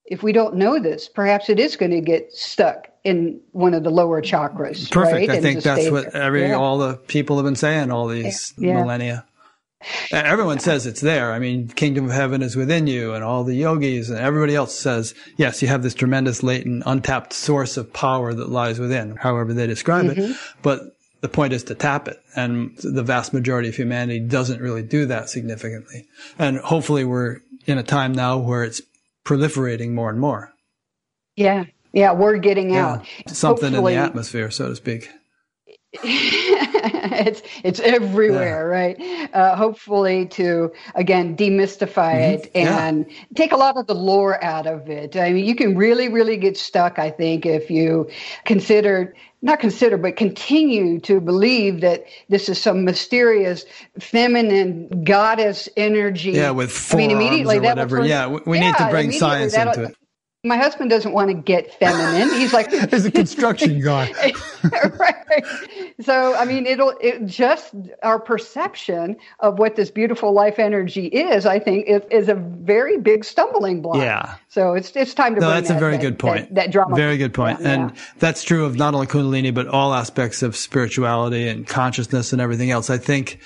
if 0.06 0.24
we 0.24 0.32
don't 0.32 0.56
know 0.56 0.80
this, 0.80 1.08
perhaps 1.08 1.50
it 1.50 1.60
is 1.60 1.76
going 1.76 1.92
to 1.92 2.02
get 2.02 2.34
stuck 2.34 2.88
in 3.04 3.40
one 3.52 3.74
of 3.74 3.84
the 3.84 3.90
lower 3.90 4.22
chakras. 4.22 4.90
Perfect. 4.92 5.30
Right? 5.30 5.30
I 5.30 5.42
think 5.42 5.64
that's 5.64 5.90
what 5.90 6.16
every 6.16 6.48
yeah. 6.48 6.56
all 6.56 6.78
the 6.78 6.96
people 6.96 7.38
have 7.38 7.46
been 7.46 7.56
saying 7.56 7.92
all 7.92 8.08
these 8.08 8.54
yeah. 8.58 8.82
millennia. 8.82 9.26
Everyone 10.12 10.60
says 10.60 10.86
it's 10.86 11.00
there. 11.00 11.32
I 11.32 11.40
mean, 11.40 11.70
kingdom 11.70 12.06
of 12.06 12.12
heaven 12.12 12.42
is 12.42 12.56
within 12.56 12.86
you 12.86 13.14
and 13.14 13.24
all 13.24 13.46
the 13.46 13.56
yogis 13.56 14.10
and 14.10 14.20
everybody 14.20 14.54
else 14.54 14.78
says, 14.78 15.16
yes, 15.38 15.62
you 15.62 15.70
have 15.70 15.84
this 15.84 15.94
tremendous 15.94 16.44
latent 16.44 16.84
untapped 16.86 17.32
source 17.32 17.78
of 17.78 17.94
power 17.94 18.34
that 18.34 18.50
lies 18.50 18.78
within, 18.78 19.16
however 19.16 19.54
they 19.54 19.68
describe 19.68 20.06
mm-hmm. 20.06 20.32
it. 20.32 20.38
But 20.62 20.98
the 21.22 21.30
point 21.30 21.54
is 21.54 21.64
to 21.66 21.76
tap 21.76 22.08
it. 22.08 22.22
And 22.36 22.78
the 22.78 23.04
vast 23.04 23.34
majority 23.34 23.70
of 23.70 23.76
humanity 23.76 24.20
doesn't 24.20 24.62
really 24.62 24.84
do 24.84 25.06
that 25.08 25.30
significantly. 25.30 26.08
And 26.38 26.58
hopefully 26.58 27.04
we're 27.04 27.40
in 27.66 27.78
a 27.78 27.84
time 27.84 28.14
now 28.14 28.38
where 28.38 28.64
it's 28.64 28.82
proliferating 29.26 29.92
more 29.92 30.10
and 30.10 30.20
more. 30.20 30.54
Yeah. 31.36 31.66
Yeah. 31.94 32.14
We're 32.14 32.38
getting 32.38 32.72
yeah. 32.72 32.88
out. 32.88 33.06
Something 33.28 33.74
hopefully, 33.74 33.94
in 33.94 34.00
the 34.00 34.06
atmosphere, 34.06 34.52
so 34.52 34.70
to 34.70 34.76
speak 34.76 35.10
it's 37.28 37.42
it's 37.64 37.80
everywhere, 37.80 38.72
yeah. 38.72 38.78
right? 38.78 39.34
Uh, 39.34 39.56
hopefully, 39.56 40.26
to 40.28 40.72
again 40.96 41.36
demystify 41.36 42.16
mm-hmm. 42.16 42.44
it 42.44 42.52
and 42.56 43.06
yeah. 43.10 43.16
take 43.36 43.52
a 43.52 43.58
lot 43.58 43.78
of 43.78 43.88
the 43.88 43.96
lore 43.96 44.42
out 44.44 44.68
of 44.68 44.90
it. 44.90 45.16
I 45.16 45.32
mean, 45.34 45.46
you 45.46 45.56
can 45.56 45.76
really, 45.76 46.10
really 46.10 46.38
get 46.38 46.58
stuck. 46.58 47.00
I 47.00 47.10
think 47.10 47.46
if 47.46 47.70
you 47.70 48.10
consider 48.46 49.14
not 49.42 49.60
consider, 49.60 49.98
but 49.98 50.18
continue 50.18 51.00
to 51.00 51.22
believe 51.22 51.80
that 51.80 52.04
this 52.28 52.50
is 52.50 52.62
some 52.62 52.84
mysterious 52.84 53.64
feminine 53.98 55.04
goddess 55.06 55.70
energy. 55.78 56.32
Yeah, 56.32 56.52
with 56.52 56.94
I 56.94 56.98
mean, 56.98 57.12
immediately 57.12 57.58
or 57.58 57.62
whatever. 57.62 58.06
yeah, 58.06 58.28
we, 58.28 58.40
we 58.46 58.58
yeah, 58.58 58.66
need 58.66 58.78
to 58.78 58.90
bring 58.90 59.12
science 59.14 59.54
into 59.54 59.84
it 59.84 59.96
my 60.46 60.56
husband 60.56 60.90
doesn't 60.90 61.12
want 61.12 61.30
to 61.30 61.34
get 61.34 61.74
feminine. 61.74 62.30
He's 62.40 62.54
like, 62.54 62.72
as 62.94 63.06
a 63.06 63.12
construction 63.12 63.82
guy. 63.84 64.34
right. 64.64 65.44
So, 66.00 66.34
I 66.36 66.46
mean, 66.46 66.66
it'll 66.66 66.94
it 67.02 67.26
just 67.26 67.76
our 68.04 68.20
perception 68.20 69.18
of 69.42 69.60
what 69.60 69.76
this 69.76 69.92
beautiful 69.92 70.32
life 70.32 70.58
energy 70.58 71.08
is, 71.08 71.46
I 71.46 71.60
think, 71.60 71.88
is, 71.88 72.02
is 72.10 72.30
a 72.30 72.36
very 72.36 72.98
big 72.98 73.26
stumbling 73.26 73.82
block. 73.82 73.98
Yeah. 73.98 74.36
So 74.48 74.76
it's 74.76 74.96
it's 74.96 75.14
time 75.14 75.36
to. 75.36 75.42
No, 75.42 75.50
that's 75.50 75.68
that, 75.68 75.78
a 75.78 75.80
very 75.80 75.98
that, 75.98 76.02
good 76.02 76.20
point. 76.20 76.48
That, 76.50 76.56
that 76.56 76.72
drama. 76.72 76.96
Very 76.96 77.18
good 77.18 77.34
point. 77.34 77.60
Yeah, 77.60 77.74
and 77.74 77.94
that's 78.20 78.44
true 78.44 78.64
of 78.64 78.78
not 78.78 78.94
only 78.94 79.08
Kundalini, 79.08 79.54
but 79.54 79.68
all 79.68 79.94
aspects 79.94 80.42
of 80.42 80.56
spirituality 80.56 81.50
and 81.50 81.68
consciousness 81.68 82.32
and 82.32 82.42
everything 82.42 82.72
else. 82.72 82.90
I 82.90 82.98
think 82.98 83.40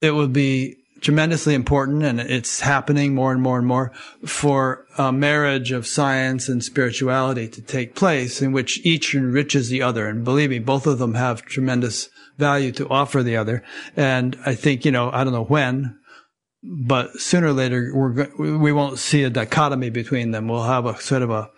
it 0.00 0.12
would 0.12 0.32
be 0.32 0.77
tremendously 1.00 1.54
important 1.54 2.02
and 2.02 2.20
it's 2.20 2.60
happening 2.60 3.14
more 3.14 3.32
and 3.32 3.42
more 3.42 3.58
and 3.58 3.66
more 3.66 3.92
for 4.24 4.86
a 4.96 5.12
marriage 5.12 5.72
of 5.72 5.86
science 5.86 6.48
and 6.48 6.62
spirituality 6.62 7.48
to 7.48 7.62
take 7.62 7.94
place 7.94 8.42
in 8.42 8.52
which 8.52 8.84
each 8.84 9.14
enriches 9.14 9.68
the 9.68 9.82
other. 9.82 10.06
And 10.06 10.24
believe 10.24 10.50
me, 10.50 10.58
both 10.58 10.86
of 10.86 10.98
them 10.98 11.14
have 11.14 11.42
tremendous 11.42 12.08
value 12.36 12.72
to 12.72 12.88
offer 12.88 13.22
the 13.22 13.36
other. 13.36 13.62
And 13.96 14.38
I 14.44 14.54
think, 14.54 14.84
you 14.84 14.90
know, 14.90 15.10
I 15.12 15.24
don't 15.24 15.32
know 15.32 15.44
when, 15.44 15.98
but 16.62 17.20
sooner 17.20 17.48
or 17.48 17.52
later 17.52 17.92
we're, 17.94 18.58
we 18.58 18.72
won't 18.72 18.98
see 18.98 19.22
a 19.22 19.30
dichotomy 19.30 19.90
between 19.90 20.32
them. 20.32 20.48
We'll 20.48 20.64
have 20.64 20.86
a 20.86 21.00
sort 21.00 21.22
of 21.22 21.30
a 21.30 21.50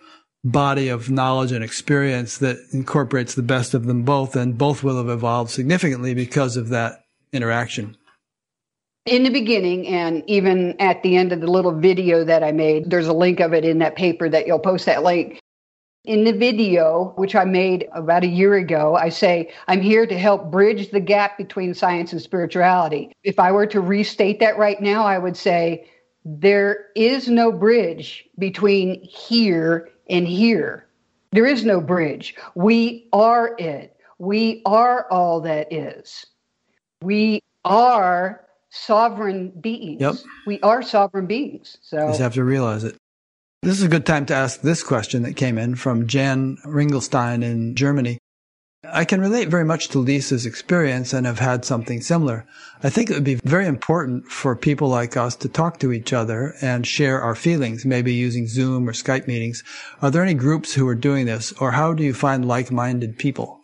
body 0.43 0.89
of 0.89 1.09
knowledge 1.09 1.51
and 1.51 1.63
experience 1.63 2.39
that 2.39 2.57
incorporates 2.71 3.35
the 3.35 3.43
best 3.43 3.73
of 3.73 3.85
them 3.85 4.03
both 4.03 4.35
and 4.35 4.57
both 4.57 4.83
will 4.83 4.97
have 4.97 5.09
evolved 5.09 5.51
significantly 5.51 6.15
because 6.15 6.57
of 6.57 6.69
that 6.69 7.03
interaction 7.31 7.95
in 9.05 9.23
the 9.23 9.29
beginning 9.29 9.87
and 9.87 10.23
even 10.27 10.79
at 10.79 11.01
the 11.03 11.17
end 11.17 11.31
of 11.31 11.41
the 11.41 11.47
little 11.47 11.71
video 11.71 12.23
that 12.23 12.43
I 12.43 12.51
made, 12.51 12.89
there's 12.89 13.07
a 13.07 13.13
link 13.13 13.39
of 13.39 13.53
it 13.53 13.65
in 13.65 13.79
that 13.79 13.95
paper 13.95 14.29
that 14.29 14.45
you'll 14.45 14.59
post 14.59 14.85
that 14.85 15.03
link. 15.03 15.39
In 16.03 16.23
the 16.23 16.33
video, 16.33 17.13
which 17.15 17.35
I 17.35 17.45
made 17.45 17.87
about 17.93 18.23
a 18.23 18.27
year 18.27 18.55
ago, 18.55 18.95
I 18.95 19.09
say, 19.09 19.51
I'm 19.67 19.81
here 19.81 20.07
to 20.07 20.17
help 20.17 20.51
bridge 20.51 20.89
the 20.89 20.99
gap 20.99 21.37
between 21.37 21.75
science 21.75 22.11
and 22.11 22.21
spirituality. 22.21 23.11
If 23.23 23.39
I 23.39 23.51
were 23.51 23.67
to 23.67 23.81
restate 23.81 24.39
that 24.39 24.57
right 24.57 24.81
now, 24.81 25.03
I 25.03 25.19
would 25.19 25.37
say, 25.37 25.87
there 26.25 26.87
is 26.95 27.27
no 27.27 27.51
bridge 27.51 28.27
between 28.37 29.03
here 29.03 29.89
and 30.09 30.27
here. 30.27 30.87
There 31.31 31.45
is 31.45 31.63
no 31.63 31.79
bridge. 31.81 32.35
We 32.55 33.07
are 33.13 33.55
it. 33.57 33.95
We 34.17 34.63
are 34.65 35.07
all 35.11 35.41
that 35.41 35.71
is. 35.71 36.25
We 37.01 37.41
are 37.63 38.45
sovereign 38.71 39.49
beings. 39.61 40.01
Yep. 40.01 40.15
We 40.47 40.59
are 40.61 40.81
sovereign 40.81 41.27
beings. 41.27 41.77
So 41.81 41.99
you 41.99 42.07
just 42.07 42.21
have 42.21 42.33
to 42.33 42.43
realize 42.43 42.83
it. 42.83 42.95
This 43.61 43.77
is 43.77 43.83
a 43.83 43.89
good 43.89 44.07
time 44.07 44.25
to 44.25 44.33
ask 44.33 44.61
this 44.61 44.81
question 44.81 45.21
that 45.21 45.35
came 45.35 45.59
in 45.59 45.75
from 45.75 46.07
Jan 46.07 46.57
Ringelstein 46.65 47.43
in 47.43 47.75
Germany. 47.75 48.17
I 48.83 49.05
can 49.05 49.21
relate 49.21 49.49
very 49.49 49.63
much 49.63 49.89
to 49.89 49.99
Lisa's 49.99 50.47
experience 50.47 51.13
and 51.13 51.27
have 51.27 51.37
had 51.37 51.63
something 51.63 52.01
similar. 52.01 52.47
I 52.81 52.89
think 52.89 53.11
it 53.11 53.13
would 53.13 53.23
be 53.23 53.35
very 53.35 53.67
important 53.67 54.25
for 54.25 54.55
people 54.55 54.87
like 54.87 55.15
us 55.15 55.35
to 55.35 55.47
talk 55.47 55.77
to 55.79 55.91
each 55.91 56.11
other 56.11 56.55
and 56.63 56.87
share 56.87 57.21
our 57.21 57.35
feelings, 57.35 57.85
maybe 57.85 58.11
using 58.11 58.47
Zoom 58.47 58.89
or 58.89 58.93
Skype 58.93 59.27
meetings. 59.27 59.63
Are 60.01 60.09
there 60.09 60.23
any 60.23 60.33
groups 60.33 60.73
who 60.73 60.87
are 60.87 60.95
doing 60.95 61.27
this, 61.27 61.51
or 61.53 61.71
how 61.71 61.93
do 61.93 62.03
you 62.03 62.15
find 62.15 62.47
like-minded 62.47 63.19
people? 63.19 63.60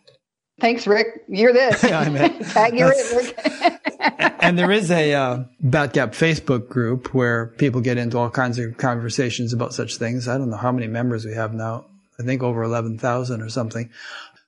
Thanks, 0.59 0.87
Rick. 0.87 1.23
You're 1.27 1.53
this. 1.53 1.83
yeah, 1.87 1.99
I 1.99 2.09
mean, 2.09 2.39
Tag 2.43 2.77
you're 2.77 2.91
it, 2.93 4.35
and 4.39 4.57
there 4.57 4.71
is 4.71 4.89
a 4.89 5.13
uh, 5.13 5.43
BatGap 5.63 6.09
Facebook 6.09 6.67
group 6.67 7.13
where 7.13 7.47
people 7.57 7.81
get 7.81 7.97
into 7.97 8.17
all 8.17 8.29
kinds 8.29 8.57
of 8.57 8.77
conversations 8.77 9.53
about 9.53 9.73
such 9.73 9.97
things. 9.97 10.27
I 10.27 10.37
don't 10.37 10.49
know 10.49 10.57
how 10.57 10.71
many 10.71 10.87
members 10.87 11.25
we 11.25 11.33
have 11.33 11.53
now. 11.53 11.85
I 12.19 12.23
think 12.23 12.41
over 12.41 12.63
11,000 12.63 13.41
or 13.41 13.49
something. 13.49 13.91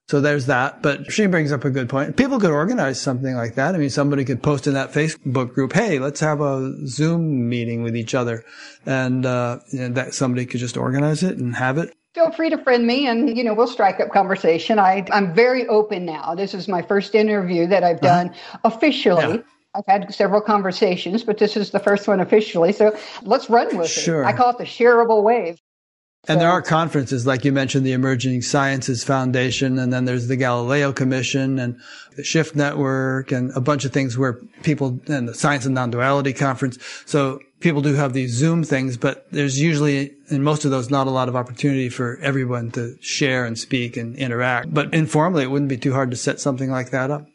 So 0.08 0.20
there's 0.20 0.48
that. 0.48 0.82
But 0.82 1.12
she 1.12 1.28
brings 1.28 1.52
up 1.52 1.64
a 1.64 1.70
good 1.70 1.88
point. 1.88 2.18
People 2.18 2.40
could 2.40 2.50
organize 2.50 3.00
something 3.00 3.36
like 3.36 3.54
that. 3.56 3.76
I 3.76 3.78
mean, 3.78 3.92
somebody 3.92 4.26
could 4.26 4.42
post 4.42 4.66
in 4.66 4.74
that 4.74 4.92
Facebook 4.92 5.54
group, 5.54 5.74
hey, 5.74 6.00
let's 6.00 6.20
have 6.22 6.42
a 6.42 6.74
Zoom 6.88 7.48
meeting 7.48 7.84
with 7.84 7.96
each 7.96 8.16
other. 8.16 8.44
And, 8.88 9.24
uh, 9.28 9.60
and 9.72 9.94
that 9.94 10.16
somebody 10.16 10.48
could 10.48 10.60
just 10.60 10.78
organize 10.78 11.22
it 11.22 11.38
and 11.38 11.56
have 11.56 11.78
it 11.78 11.94
feel 12.14 12.32
free 12.32 12.50
to 12.50 12.58
friend 12.58 12.88
me 12.88 13.08
and 13.08 13.38
you 13.38 13.44
know 13.44 13.54
we'll 13.54 13.68
strike 13.68 14.00
up 14.00 14.10
conversation 14.12 14.80
i 14.80 15.06
i'm 15.12 15.34
very 15.34 15.68
open 15.68 16.06
now 16.06 16.34
this 16.36 16.54
is 16.54 16.68
my 16.68 16.82
first 16.82 17.16
interview 17.16 17.68
that 17.68 17.84
i've 17.84 17.98
uh-huh. 17.98 18.24
done 18.24 18.30
uh-huh. 18.30 18.60
officially 18.64 19.36
yeah. 19.36 19.42
I've 19.76 19.86
had 19.86 20.12
several 20.12 20.42
conversations, 20.42 21.24
but 21.24 21.38
this 21.38 21.56
is 21.56 21.70
the 21.70 21.80
first 21.80 22.08
one 22.08 22.20
officially. 22.20 22.72
So 22.72 22.98
let's 23.22 23.52
run 23.52 23.78
with 23.78 23.88
sure. 23.88 24.24
it. 24.24 24.26
I 24.26 24.34
call 24.34 24.50
it 24.50 24.58
the 24.58 24.64
shareable 24.64 25.22
wave. 25.22 25.60
And 26.28 26.36
so, 26.36 26.40
there 26.40 26.50
are 26.50 26.62
conferences, 26.62 27.26
like 27.26 27.46
you 27.46 27.54
mentioned, 27.54 27.86
the 27.86 27.94
Emerging 27.94 28.42
Sciences 28.42 29.06
Foundation, 29.06 29.80
and 29.80 29.94
then 29.94 30.04
there's 30.04 30.28
the 30.28 30.36
Galileo 30.36 30.92
Commission 30.92 31.60
and 31.60 31.80
the 32.18 32.24
Shift 32.24 32.56
Network 32.56 33.32
and 33.32 33.52
a 33.56 33.62
bunch 33.62 33.86
of 33.86 33.94
things 33.94 34.18
where 34.18 34.34
people, 34.64 35.00
and 35.08 35.30
the 35.30 35.34
Science 35.34 35.66
and 35.66 35.76
Non-Duality 35.76 36.34
Conference. 36.34 36.78
So 37.06 37.40
people 37.60 37.82
do 37.82 37.94
have 37.94 38.14
these 38.14 38.32
Zoom 38.32 38.64
things, 38.64 38.98
but 38.98 39.30
there's 39.32 39.60
usually, 39.60 40.14
in 40.30 40.44
most 40.44 40.66
of 40.66 40.72
those, 40.72 40.90
not 40.90 41.08
a 41.08 41.12
lot 41.12 41.30
of 41.30 41.36
opportunity 41.36 41.90
for 41.90 42.18
everyone 42.22 42.72
to 42.72 42.96
share 43.02 43.46
and 43.46 43.58
speak 43.58 43.98
and 43.98 44.16
interact. 44.16 44.74
But 44.74 44.94
informally, 44.94 45.44
it 45.44 45.52
wouldn't 45.52 45.70
be 45.70 45.78
too 45.78 45.94
hard 45.94 46.12
to 46.12 46.18
set 46.18 46.40
something 46.40 46.70
like 46.70 46.92
that 46.92 47.12
up. 47.12 47.26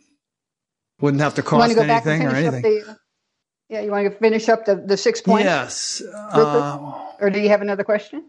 Wouldn't 1.01 1.23
have 1.23 1.35
to 1.35 1.43
cost 1.43 1.77
anything 1.77 2.23
or 2.23 2.31
anything. 2.31 2.63
The, 2.63 2.97
yeah, 3.69 3.81
you 3.81 3.91
want 3.91 4.11
to 4.11 4.19
finish 4.19 4.49
up 4.49 4.65
the, 4.67 4.77
the 4.77 4.97
six 4.97 5.21
points? 5.21 5.45
Yes. 5.45 6.03
Uh, 6.33 6.79
or 7.21 7.31
do 7.31 7.41
you 7.41 7.49
have 7.49 7.63
another 7.63 7.85
question? 7.85 8.25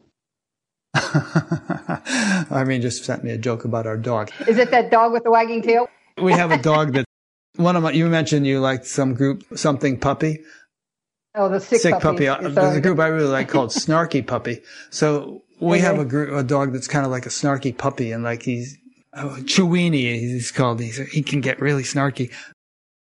I 0.96 2.64
mean, 2.66 2.82
just 2.82 3.04
sent 3.04 3.24
me 3.24 3.32
a 3.32 3.38
joke 3.38 3.66
about 3.66 3.86
our 3.86 3.98
dog. 3.98 4.32
Is 4.48 4.58
it 4.58 4.72
that 4.72 4.92
dog 4.92 5.12
with 5.12 5.24
the 5.24 5.32
wagging 5.32 5.62
tail? 5.62 5.88
we 6.18 6.32
have 6.32 6.52
a 6.52 6.58
dog 6.58 6.94
that 6.94 7.06
one 7.58 7.76
of 7.76 7.84
my, 7.84 7.92
you 7.92 8.08
mentioned 8.08 8.48
you 8.48 8.60
liked 8.60 8.86
some 8.86 9.14
group, 9.14 9.44
something 9.56 10.00
puppy. 10.00 10.44
Oh, 11.36 11.50
the 11.50 11.60
sick, 11.60 11.82
sick 11.82 12.00
puppy. 12.00 12.28
puppy. 12.28 12.50
There's 12.50 12.78
a 12.78 12.82
group 12.82 13.00
I 13.00 13.08
really 13.08 13.28
like 13.28 13.50
called 13.50 13.70
Snarky 13.72 14.26
Puppy. 14.26 14.62
So 14.90 15.44
we 15.60 15.78
okay. 15.78 15.86
have 15.86 16.00
a 16.00 16.06
group, 16.06 16.34
a 16.34 16.44
dog 16.44 16.74
that's 16.74 16.88
kind 16.88 17.06
of 17.06 17.12
like 17.12 17.26
a 17.26 17.30
snarky 17.30 17.78
puppy 17.78 18.12
and 18.12 18.24
like 18.24 18.44
he's, 18.44 18.78
oh, 19.14 19.38
Chewini, 19.42 20.20
he's 20.20 20.52
called. 20.52 20.80
He's, 20.80 20.98
he 21.12 21.22
can 21.22 21.42
get 21.42 21.60
really 21.60 21.84
snarky. 21.84 22.32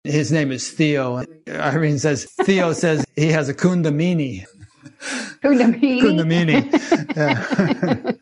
His 0.04 0.32
name 0.32 0.50
is 0.50 0.70
Theo. 0.70 1.24
Irene 1.48 1.98
says, 1.98 2.26
Theo 2.42 2.72
says 2.72 3.04
he 3.16 3.28
has 3.28 3.48
a 3.48 3.54
kundamini. 3.54 4.46
Kundamini? 5.42 6.00
Kundamini. 6.00 7.16
Yeah. 7.16 8.12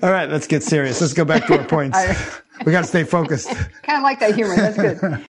All 0.02 0.10
right, 0.10 0.28
let's 0.28 0.46
get 0.46 0.62
serious. 0.62 1.00
Let's 1.00 1.12
go 1.12 1.24
back 1.24 1.46
to 1.46 1.58
our 1.58 1.64
points. 1.64 1.98
we 2.64 2.72
got 2.72 2.82
to 2.82 2.86
stay 2.86 3.04
focused. 3.04 3.48
Kind 3.82 3.98
of 3.98 4.02
like 4.02 4.20
that 4.20 4.34
humor. 4.34 4.56
That's 4.56 4.76
good. 4.76 5.26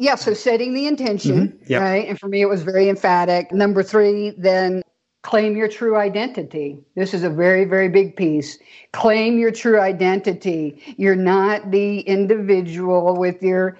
Yeah, 0.00 0.14
so 0.14 0.32
setting 0.32 0.72
the 0.72 0.86
intention, 0.86 1.48
mm-hmm. 1.48 1.72
yep. 1.72 1.82
right? 1.82 2.08
And 2.08 2.18
for 2.18 2.26
me, 2.26 2.40
it 2.40 2.48
was 2.48 2.62
very 2.62 2.88
emphatic. 2.88 3.52
Number 3.52 3.82
three, 3.82 4.30
then 4.30 4.82
claim 5.20 5.58
your 5.58 5.68
true 5.68 5.94
identity. 5.94 6.82
This 6.96 7.12
is 7.12 7.22
a 7.22 7.28
very, 7.28 7.66
very 7.66 7.90
big 7.90 8.16
piece. 8.16 8.58
Claim 8.92 9.38
your 9.38 9.50
true 9.50 9.78
identity. 9.78 10.82
You're 10.96 11.16
not 11.16 11.70
the 11.70 12.00
individual 12.00 13.14
with 13.14 13.42
your 13.42 13.78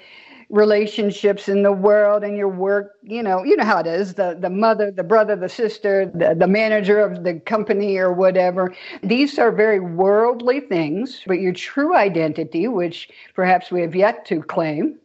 relationships 0.50 1.48
in 1.48 1.62
the 1.62 1.72
world 1.72 2.24
and 2.24 2.36
your 2.36 2.48
work 2.48 2.96
you 3.04 3.22
know 3.22 3.44
you 3.44 3.56
know 3.56 3.64
how 3.64 3.78
it 3.78 3.86
is 3.86 4.14
the 4.14 4.36
the 4.40 4.50
mother 4.50 4.90
the 4.90 5.04
brother 5.04 5.36
the 5.36 5.48
sister 5.48 6.10
the, 6.12 6.34
the 6.36 6.48
manager 6.48 6.98
of 6.98 7.22
the 7.22 7.34
company 7.34 7.96
or 7.96 8.12
whatever 8.12 8.74
these 9.04 9.38
are 9.38 9.52
very 9.52 9.78
worldly 9.78 10.58
things 10.58 11.22
but 11.28 11.38
your 11.38 11.52
true 11.52 11.94
identity 11.94 12.66
which 12.66 13.08
perhaps 13.36 13.70
we 13.70 13.80
have 13.80 13.94
yet 13.94 14.26
to 14.26 14.42
claim 14.42 14.98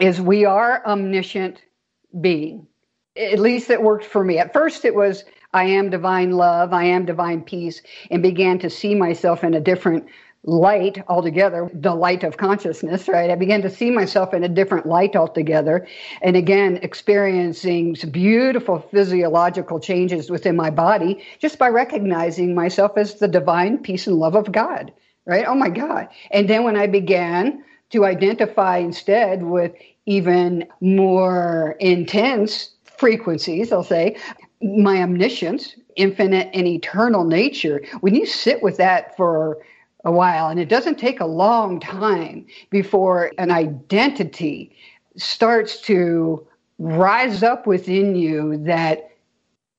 is 0.00 0.20
we 0.20 0.44
are 0.44 0.84
omniscient 0.86 1.62
being 2.20 2.66
at 3.16 3.38
least 3.38 3.70
it 3.70 3.82
worked 3.82 4.04
for 4.04 4.24
me 4.24 4.38
at 4.38 4.52
first 4.52 4.84
it 4.84 4.94
was 4.94 5.24
I 5.54 5.64
am 5.66 5.88
divine 5.88 6.32
love, 6.32 6.72
I 6.72 6.84
am 6.84 7.06
divine 7.06 7.42
peace, 7.42 7.80
and 8.10 8.22
began 8.22 8.58
to 8.58 8.68
see 8.68 8.94
myself 8.96 9.44
in 9.44 9.54
a 9.54 9.60
different 9.60 10.06
light 10.42 11.02
altogether, 11.08 11.70
the 11.72 11.94
light 11.94 12.24
of 12.24 12.36
consciousness, 12.36 13.08
right? 13.08 13.30
I 13.30 13.36
began 13.36 13.62
to 13.62 13.70
see 13.70 13.90
myself 13.90 14.34
in 14.34 14.42
a 14.42 14.48
different 14.48 14.84
light 14.84 15.14
altogether. 15.16 15.86
And 16.22 16.36
again, 16.36 16.80
experiencing 16.82 17.96
beautiful 18.10 18.80
physiological 18.80 19.78
changes 19.78 20.28
within 20.28 20.56
my 20.56 20.70
body 20.70 21.24
just 21.38 21.58
by 21.58 21.68
recognizing 21.68 22.54
myself 22.54 22.98
as 22.98 23.14
the 23.14 23.28
divine 23.28 23.78
peace 23.78 24.08
and 24.08 24.16
love 24.16 24.34
of 24.34 24.50
God, 24.52 24.92
right? 25.24 25.46
Oh 25.46 25.54
my 25.54 25.70
God. 25.70 26.08
And 26.32 26.50
then 26.50 26.64
when 26.64 26.76
I 26.76 26.88
began 26.88 27.64
to 27.90 28.04
identify 28.04 28.78
instead 28.78 29.42
with 29.42 29.72
even 30.06 30.66
more 30.80 31.76
intense 31.80 32.70
frequencies, 32.84 33.72
I'll 33.72 33.84
say, 33.84 34.16
my 34.62 35.02
omniscience, 35.02 35.76
infinite 35.96 36.50
and 36.54 36.66
eternal 36.66 37.24
nature. 37.24 37.82
When 38.00 38.14
you 38.14 38.26
sit 38.26 38.62
with 38.62 38.76
that 38.78 39.16
for 39.16 39.58
a 40.04 40.12
while, 40.12 40.48
and 40.48 40.60
it 40.60 40.68
doesn't 40.68 40.98
take 40.98 41.20
a 41.20 41.26
long 41.26 41.80
time 41.80 42.46
before 42.70 43.32
an 43.38 43.50
identity 43.50 44.76
starts 45.16 45.80
to 45.82 46.46
rise 46.78 47.42
up 47.42 47.66
within 47.66 48.16
you 48.16 48.56
that 48.64 49.10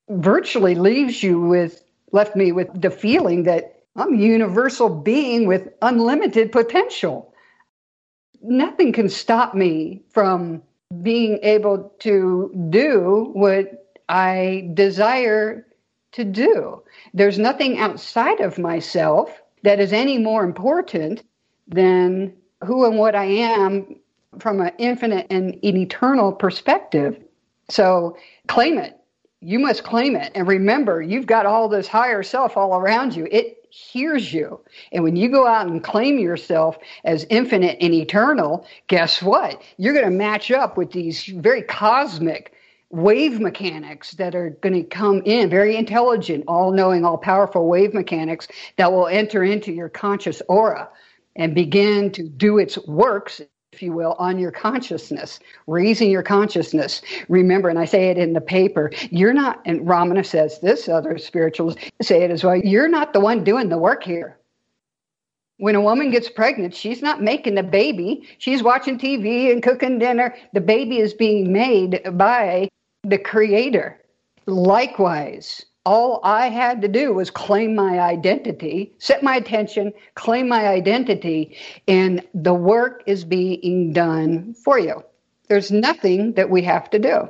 virtually 0.10 0.76
leaves 0.76 1.22
you 1.22 1.40
with 1.42 1.84
left 2.12 2.36
me 2.36 2.52
with 2.52 2.70
the 2.80 2.92
feeling 2.92 3.44
that 3.44 3.84
I'm 3.96 4.14
a 4.14 4.18
universal 4.18 4.90
being 4.90 5.48
with 5.48 5.70
unlimited 5.82 6.52
potential. 6.52 7.34
Nothing 8.48 8.94
can 8.94 9.10
stop 9.10 9.54
me 9.54 10.04
from 10.10 10.62
being 11.02 11.40
able 11.42 11.92
to 12.00 12.52
do 12.70 13.30
what 13.34 13.92
I 14.08 14.70
desire 14.74 15.66
to 16.14 16.24
do. 16.24 16.84
There's 17.14 17.40
nothing 17.40 17.78
outside 17.80 18.40
of 18.40 18.58
myself 18.58 19.42
that 19.64 19.80
is 19.80 19.92
any 19.92 20.18
more 20.18 20.44
important 20.44 21.24
than 21.68 22.34
who 22.64 22.86
and 22.86 22.98
what 22.98 23.16
I 23.16 23.26
am 23.26 23.96
from 24.40 24.62
an 24.62 24.72
infinite 24.78 25.28
and 25.30 25.56
an 25.56 25.78
eternal 25.78 26.32
perspective. 26.32 27.20
So 27.70 28.18
claim 28.48 28.78
it. 28.78 28.98
You 29.42 29.60
must 29.60 29.84
claim 29.84 30.16
it. 30.16 30.32
And 30.36 30.48
remember, 30.48 31.02
you've 31.02 31.26
got 31.26 31.46
all 31.46 31.68
this 31.68 31.88
higher 31.88 32.24
self 32.24 32.58
all 32.58 32.76
around 32.76 33.16
you. 33.16 33.28
It 33.32 33.65
hears 33.76 34.32
you. 34.32 34.62
And 34.94 35.04
when 35.04 35.18
you 35.18 35.30
go 35.30 35.46
out 35.46 35.68
and 35.68 35.84
claim 35.84 36.18
yourself 36.18 36.78
as 37.04 37.26
infinite 37.30 37.78
and 37.82 37.94
eternal, 37.94 38.66
guess 38.88 39.22
what? 39.22 39.62
You're 39.76 39.94
going 39.94 40.06
to 40.06 40.12
match 40.12 40.50
up 40.50 40.78
with 40.78 40.92
these 40.92 41.26
very 41.26 41.62
cosmic 41.62 42.54
wave 42.90 43.42
mechanics 43.42 44.12
that 44.12 44.34
are 44.34 44.52
going 44.62 44.76
to 44.76 44.84
come 44.84 45.22
in, 45.26 45.50
very 45.50 45.76
intelligent, 45.76 46.46
all 46.48 46.72
knowing, 46.72 47.04
all 47.04 47.18
powerful 47.18 47.68
wave 47.68 47.94
mechanics 47.94 48.48
that 48.78 48.94
will 48.94 49.08
enter 49.08 49.44
into 49.44 49.74
your 49.74 49.90
conscious 49.90 50.42
aura 50.48 50.88
and 51.36 51.54
begin 51.54 52.12
to 52.12 52.24
do 52.24 52.58
its 52.58 52.78
works 52.88 53.42
if 53.76 53.84
you 53.84 53.92
will, 53.92 54.16
on 54.18 54.40
your 54.40 54.52
consciousness, 54.52 55.40
raising 55.68 56.10
your 56.10 56.24
consciousness. 56.24 57.02
Remember, 57.28 57.68
and 57.68 57.78
I 57.78 57.84
say 57.84 58.10
it 58.10 58.18
in 58.18 58.32
the 58.32 58.40
paper, 58.40 58.90
you're 59.12 59.34
not, 59.34 59.62
and 59.66 59.82
Ramana 59.82 60.26
says 60.26 60.60
this, 60.62 60.88
other 60.88 61.18
spirituals 61.18 61.76
say 62.02 62.24
it 62.24 62.32
as 62.32 62.44
well, 62.44 62.56
you're 62.56 62.88
not 62.88 63.12
the 63.12 63.20
one 63.20 63.44
doing 63.44 63.68
the 63.68 63.78
work 63.78 64.04
here. 64.04 64.38
When 65.58 65.76
a 65.76 65.82
woman 65.82 66.10
gets 66.10 66.30
pregnant, 66.30 66.74
she's 66.74 67.02
not 67.02 67.22
making 67.22 67.56
the 67.56 67.64
baby. 67.64 68.28
She's 68.40 68.64
watching 68.64 68.98
TV 68.98 69.52
and 69.52 69.64
cooking 69.64 70.00
dinner. 70.00 70.36
The 70.54 70.62
baby 70.62 71.00
is 71.00 71.14
being 71.14 71.52
made 71.52 72.02
by 72.14 72.70
the 73.04 73.18
Creator. 73.18 74.02
Likewise, 74.48 75.66
all 75.86 76.20
I 76.24 76.50
had 76.50 76.82
to 76.82 76.88
do 76.88 77.14
was 77.14 77.30
claim 77.30 77.76
my 77.76 78.00
identity, 78.00 78.94
set 78.98 79.22
my 79.22 79.36
attention, 79.36 79.94
claim 80.16 80.48
my 80.48 80.68
identity, 80.68 81.58
and 81.88 82.24
the 82.34 82.54
work 82.54 83.04
is 83.06 83.24
being 83.24 83.94
done 83.94 84.56
for 84.64 84.80
you. 84.80 85.04
There's 85.48 85.72
nothing 85.72 86.34
that 86.34 86.50
we 86.50 86.64
have 86.64 86.90
to 86.90 87.00
do. 87.00 87.30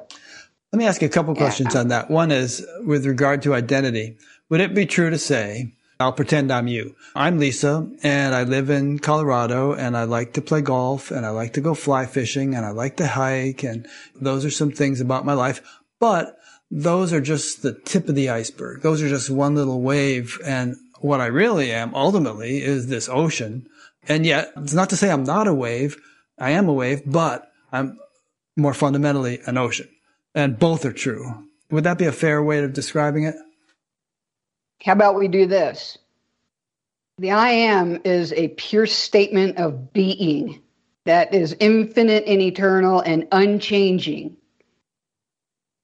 Let 0.72 0.80
me 0.80 0.86
ask 0.86 1.02
you 1.02 1.08
a 1.08 1.12
couple 1.12 1.36
questions 1.36 1.74
yeah. 1.74 1.82
on 1.82 1.88
that. 1.90 2.10
One 2.10 2.32
is 2.32 2.66
with 2.86 3.06
regard 3.06 3.42
to 3.44 3.54
identity. 3.54 4.18
Would 4.50 4.62
it 4.62 4.74
be 4.74 4.86
true 4.86 5.10
to 5.10 5.18
say, 5.18 5.74
I'll 6.00 6.14
pretend 6.14 6.52
I'm 6.52 6.68
you. 6.68 6.96
I'm 7.16 7.40
Lisa 7.40 7.90
and 8.04 8.36
I 8.36 8.44
live 8.44 8.70
in 8.70 9.00
Colorado 9.00 9.74
and 9.74 9.96
I 9.96 10.04
like 10.04 10.34
to 10.34 10.42
play 10.42 10.62
golf 10.62 11.12
and 11.12 11.26
I 11.26 11.30
like 11.30 11.54
to 11.54 11.62
go 11.62 11.74
fly 11.74 12.06
fishing 12.06 12.56
and 12.56 12.66
I 12.66 12.72
like 12.72 12.98
to 12.98 13.08
hike 13.08 13.64
and 13.64 13.88
those 14.20 14.44
are 14.44 14.52
some 14.52 14.72
things 14.72 15.00
about 15.00 15.26
my 15.26 15.34
life. 15.34 15.62
But 16.00 16.38
those 16.72 17.14
are 17.14 17.22
just 17.22 17.62
the 17.62 17.74
tip 17.74 18.10
of 18.10 18.16
the 18.16 18.30
iceberg. 18.30 18.82
Those 18.82 19.02
are 19.02 19.10
just 19.10 19.30
one 19.30 19.56
little 19.56 19.82
wave. 19.82 20.40
And 20.46 20.76
what 21.00 21.22
I 21.22 21.28
really 21.28 21.72
am 21.72 21.94
ultimately 21.96 22.64
is 22.64 22.88
this 22.88 23.10
ocean. 23.10 23.68
And 24.08 24.26
yet 24.26 24.52
it's 24.58 24.74
not 24.74 24.90
to 24.90 24.98
say 24.98 25.10
I'm 25.10 25.24
not 25.24 25.48
a 25.48 25.54
wave. 25.54 25.98
I 26.40 26.52
am 26.52 26.68
a 26.68 26.74
wave, 26.74 27.04
but 27.06 27.52
I'm 27.72 27.98
more 28.58 28.74
fundamentally 28.74 29.40
an 29.46 29.58
ocean. 29.58 29.90
And 30.34 30.60
both 30.60 30.86
are 30.86 30.94
true. 30.94 31.48
Would 31.72 31.86
that 31.86 31.98
be 31.98 32.06
a 32.06 32.12
fair 32.12 32.44
way 32.44 32.64
of 32.64 32.74
describing 32.74 33.24
it? 33.24 33.36
How 34.84 34.94
about 34.94 35.16
we 35.16 35.28
do 35.28 35.48
this? 35.48 35.98
The 37.18 37.32
I 37.32 37.50
am 37.50 38.02
is 38.04 38.34
a 38.34 38.50
pure 38.50 38.86
statement 38.86 39.58
of 39.58 39.94
being 39.94 40.62
that 41.06 41.34
is 41.34 41.56
infinite 41.60 42.26
and 42.28 42.42
eternal 42.42 43.00
and 43.00 43.28
unchanging. 43.32 44.36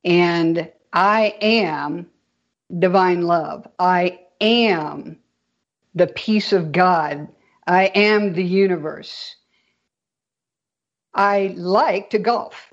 And 0.04 0.72
I 0.94 1.36
am 1.42 2.08
divine 2.80 3.24
love. 3.24 3.68
I 3.80 4.20
am 4.40 5.20
the 5.94 6.08
peace 6.08 6.54
of 6.54 6.72
God. 6.72 7.28
I 7.68 7.86
am 7.88 8.34
the 8.34 8.44
universe. 8.44 9.36
I 11.14 11.54
like 11.58 12.10
to 12.12 12.20
golf. 12.20 12.72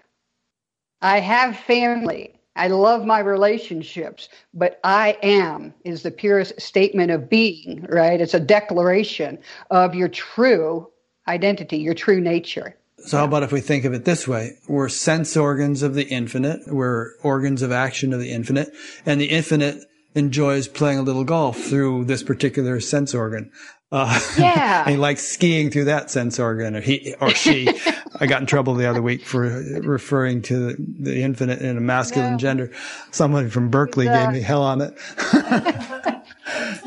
I 1.03 1.21
have 1.21 1.59
family. 1.59 2.35
I 2.57 2.69
love 2.69 3.05
my 3.05 3.21
relationships, 3.21 4.29
but 4.53 4.81
I 4.83 5.17
am 5.23 5.75
is 5.85 6.03
the 6.03 6.11
purest 6.11 6.61
statement 6.61 7.13
of 7.13 7.31
being, 7.31 7.87
right? 7.89 8.21
It's 8.21 8.35
a 8.35 8.41
declaration 8.41 9.39
of 9.71 9.95
your 9.95 10.09
true 10.09 10.91
identity, 11.29 11.79
your 11.79 11.95
true 11.95 12.21
nature. 12.21 12.77
So 13.07 13.19
how 13.19 13.25
about 13.25 13.43
if 13.43 13.53
we 13.53 13.61
think 13.61 13.85
of 13.85 13.95
it 13.95 14.05
this 14.05 14.27
way? 14.27 14.59
We're 14.69 14.89
sense 14.89 15.37
organs 15.37 15.83
of 15.83 15.95
the 15.95 16.07
infinite. 16.07 16.61
We're 16.67 17.13
organs 17.23 17.63
of 17.63 17.73
action 17.73 18.13
of 18.13 18.21
the 18.21 18.33
infinite. 18.33 18.73
And 19.07 19.21
the 19.21 19.31
infinite 19.31 19.85
enjoys 20.15 20.69
playing 20.69 20.99
a 20.99 21.03
little 21.03 21.25
golf 21.25 21.59
through 21.59 22.05
this 22.05 22.23
particular 22.23 22.81
sense 22.81 23.15
organ. 23.15 23.51
Uh, 23.91 24.21
yeah. 24.39 24.85
he 24.89 24.97
likes 24.97 25.23
skiing 25.23 25.71
through 25.71 25.85
that 25.85 26.11
sense 26.11 26.39
organ 26.39 26.77
or 26.77 26.81
he 26.81 27.15
or 27.21 27.31
she. 27.31 27.69
I 28.21 28.27
got 28.27 28.41
in 28.41 28.47
trouble 28.47 28.75
the 28.75 28.87
other 28.87 29.01
week 29.01 29.25
for 29.25 29.43
referring 29.83 30.43
to 30.43 30.73
the, 30.73 30.77
the 31.01 31.23
infinite 31.23 31.63
in 31.63 31.77
a 31.77 31.81
masculine 31.81 32.33
no. 32.33 32.39
gender. 32.39 32.73
Somebody 33.11 33.49
from 33.49 33.71
Berkeley 33.71 34.09
uh, 34.09 34.27
gave 34.27 34.35
me 34.35 34.41
hell 34.41 34.63
on 34.63 34.81
it. 34.83 34.95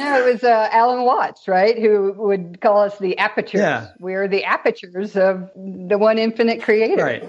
no, 0.03 0.27
it 0.27 0.33
was 0.33 0.43
uh, 0.43 0.69
Alan 0.71 1.03
Watts, 1.03 1.47
right? 1.47 1.77
Who 1.77 2.13
would 2.17 2.59
call 2.61 2.81
us 2.81 2.97
the 2.97 3.17
apertures. 3.17 3.61
Yeah. 3.61 3.89
We're 3.99 4.27
the 4.27 4.43
apertures 4.43 5.15
of 5.15 5.49
the 5.55 5.97
one 5.97 6.17
infinite 6.17 6.61
creator. 6.61 7.03
Right. 7.03 7.27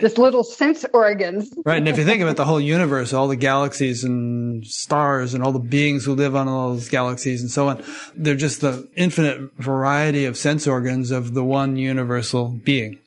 Just 0.00 0.18
little 0.18 0.42
sense 0.42 0.84
organs. 0.92 1.54
Right. 1.64 1.78
And 1.78 1.88
if 1.88 1.98
you 1.98 2.04
think 2.04 2.20
about 2.20 2.36
the 2.36 2.44
whole 2.44 2.60
universe, 2.60 3.12
all 3.12 3.28
the 3.28 3.36
galaxies 3.36 4.02
and 4.02 4.66
stars 4.66 5.34
and 5.34 5.44
all 5.44 5.52
the 5.52 5.60
beings 5.60 6.04
who 6.04 6.14
live 6.14 6.34
on 6.34 6.48
all 6.48 6.74
those 6.74 6.88
galaxies 6.88 7.42
and 7.42 7.50
so 7.50 7.68
on, 7.68 7.84
they're 8.16 8.34
just 8.34 8.60
the 8.60 8.88
infinite 8.96 9.52
variety 9.56 10.24
of 10.24 10.36
sense 10.36 10.66
organs 10.66 11.12
of 11.12 11.32
the 11.34 11.44
one 11.44 11.76
universal 11.76 12.48
being. 12.48 12.98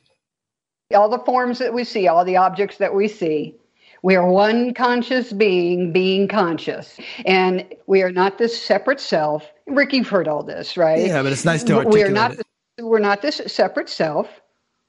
All 0.95 1.09
the 1.09 1.19
forms 1.19 1.59
that 1.59 1.73
we 1.73 1.83
see, 1.83 2.07
all 2.07 2.23
the 2.23 2.37
objects 2.37 2.77
that 2.77 2.95
we 2.95 3.09
see, 3.09 3.55
we 4.03 4.15
are 4.15 4.29
one 4.29 4.73
conscious 4.73 5.33
being, 5.33 5.91
being 5.91 6.27
conscious. 6.27 6.97
And 7.25 7.65
we 7.87 8.01
are 8.03 8.11
not 8.11 8.37
this 8.37 8.61
separate 8.61 8.99
self. 8.99 9.51
Rick, 9.65 9.93
you've 9.93 10.07
heard 10.07 10.27
all 10.27 10.43
this, 10.43 10.77
right? 10.77 11.05
Yeah, 11.05 11.23
but 11.23 11.31
it's 11.31 11.45
nice 11.45 11.63
to 11.63 11.77
articulate 11.77 12.07
we're 12.07 12.13
not, 12.13 12.31
it. 12.33 12.45
We're 12.79 12.99
not 12.99 13.21
this 13.21 13.41
separate 13.47 13.89
self. 13.89 14.27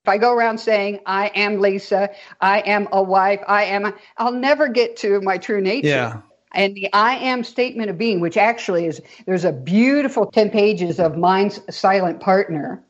If 0.05 0.09
I 0.09 0.18
go 0.18 0.32
around 0.32 0.59
saying, 0.59 1.01
I 1.06 1.28
am 1.35 1.60
Lisa, 1.60 2.10
I 2.40 2.60
am 2.60 2.89
a 2.93 3.02
wife, 3.02 3.40
I 3.47 3.64
am, 3.64 3.86
a, 3.86 3.94
I'll 4.16 4.32
never 4.32 4.68
get 4.68 4.97
to 4.98 5.20
my 5.20 5.39
true 5.39 5.60
nature. 5.60 5.89
Yeah. 5.89 6.20
And 6.55 6.74
the 6.74 6.90
I 6.94 7.16
am 7.16 7.44
statement 7.44 7.90
of 7.90 7.98
being, 7.98 8.20
which 8.20 8.36
actually 8.36 8.86
is, 8.86 9.02
there's 9.26 9.44
a 9.44 9.52
beautiful 9.52 10.26
10 10.26 10.51
pages 10.51 10.98
of 10.98 11.18
Mind's 11.18 11.60
Silent 11.68 12.20
Partner 12.20 12.82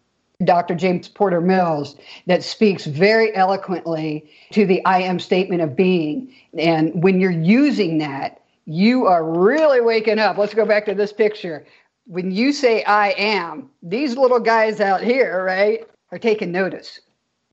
Dr. 0.45 0.77
James 0.77 1.09
Porter 1.09 1.41
Mills 1.41 1.97
that 2.27 2.45
speaks 2.45 2.85
very 2.85 3.35
eloquently 3.35 4.31
to 4.53 4.67
the 4.67 4.85
I 4.85 5.01
am 5.01 5.19
statement 5.19 5.63
of 5.63 5.75
being. 5.75 6.33
And 6.57 7.03
when 7.03 7.21
you're 7.21 7.31
using 7.33 7.99
that, 7.99 8.41
you 8.65 9.07
are 9.07 9.25
really 9.25 9.81
waking 9.81 10.21
up. 10.21 10.39
Let's 10.39 10.55
go 10.55 10.65
back 10.65 10.85
to 10.87 10.95
this 10.95 11.13
picture. 11.13 11.67
When 12.07 12.31
you 12.31 12.53
say 12.53 12.85
I 12.85 13.09
am, 13.11 13.69
these 13.83 14.17
little 14.17 14.39
guys 14.39 14.81
out 14.81 15.03
here, 15.03 15.45
right, 15.45 15.85
are 16.13 16.19
taking 16.19 16.53
notice. 16.53 17.01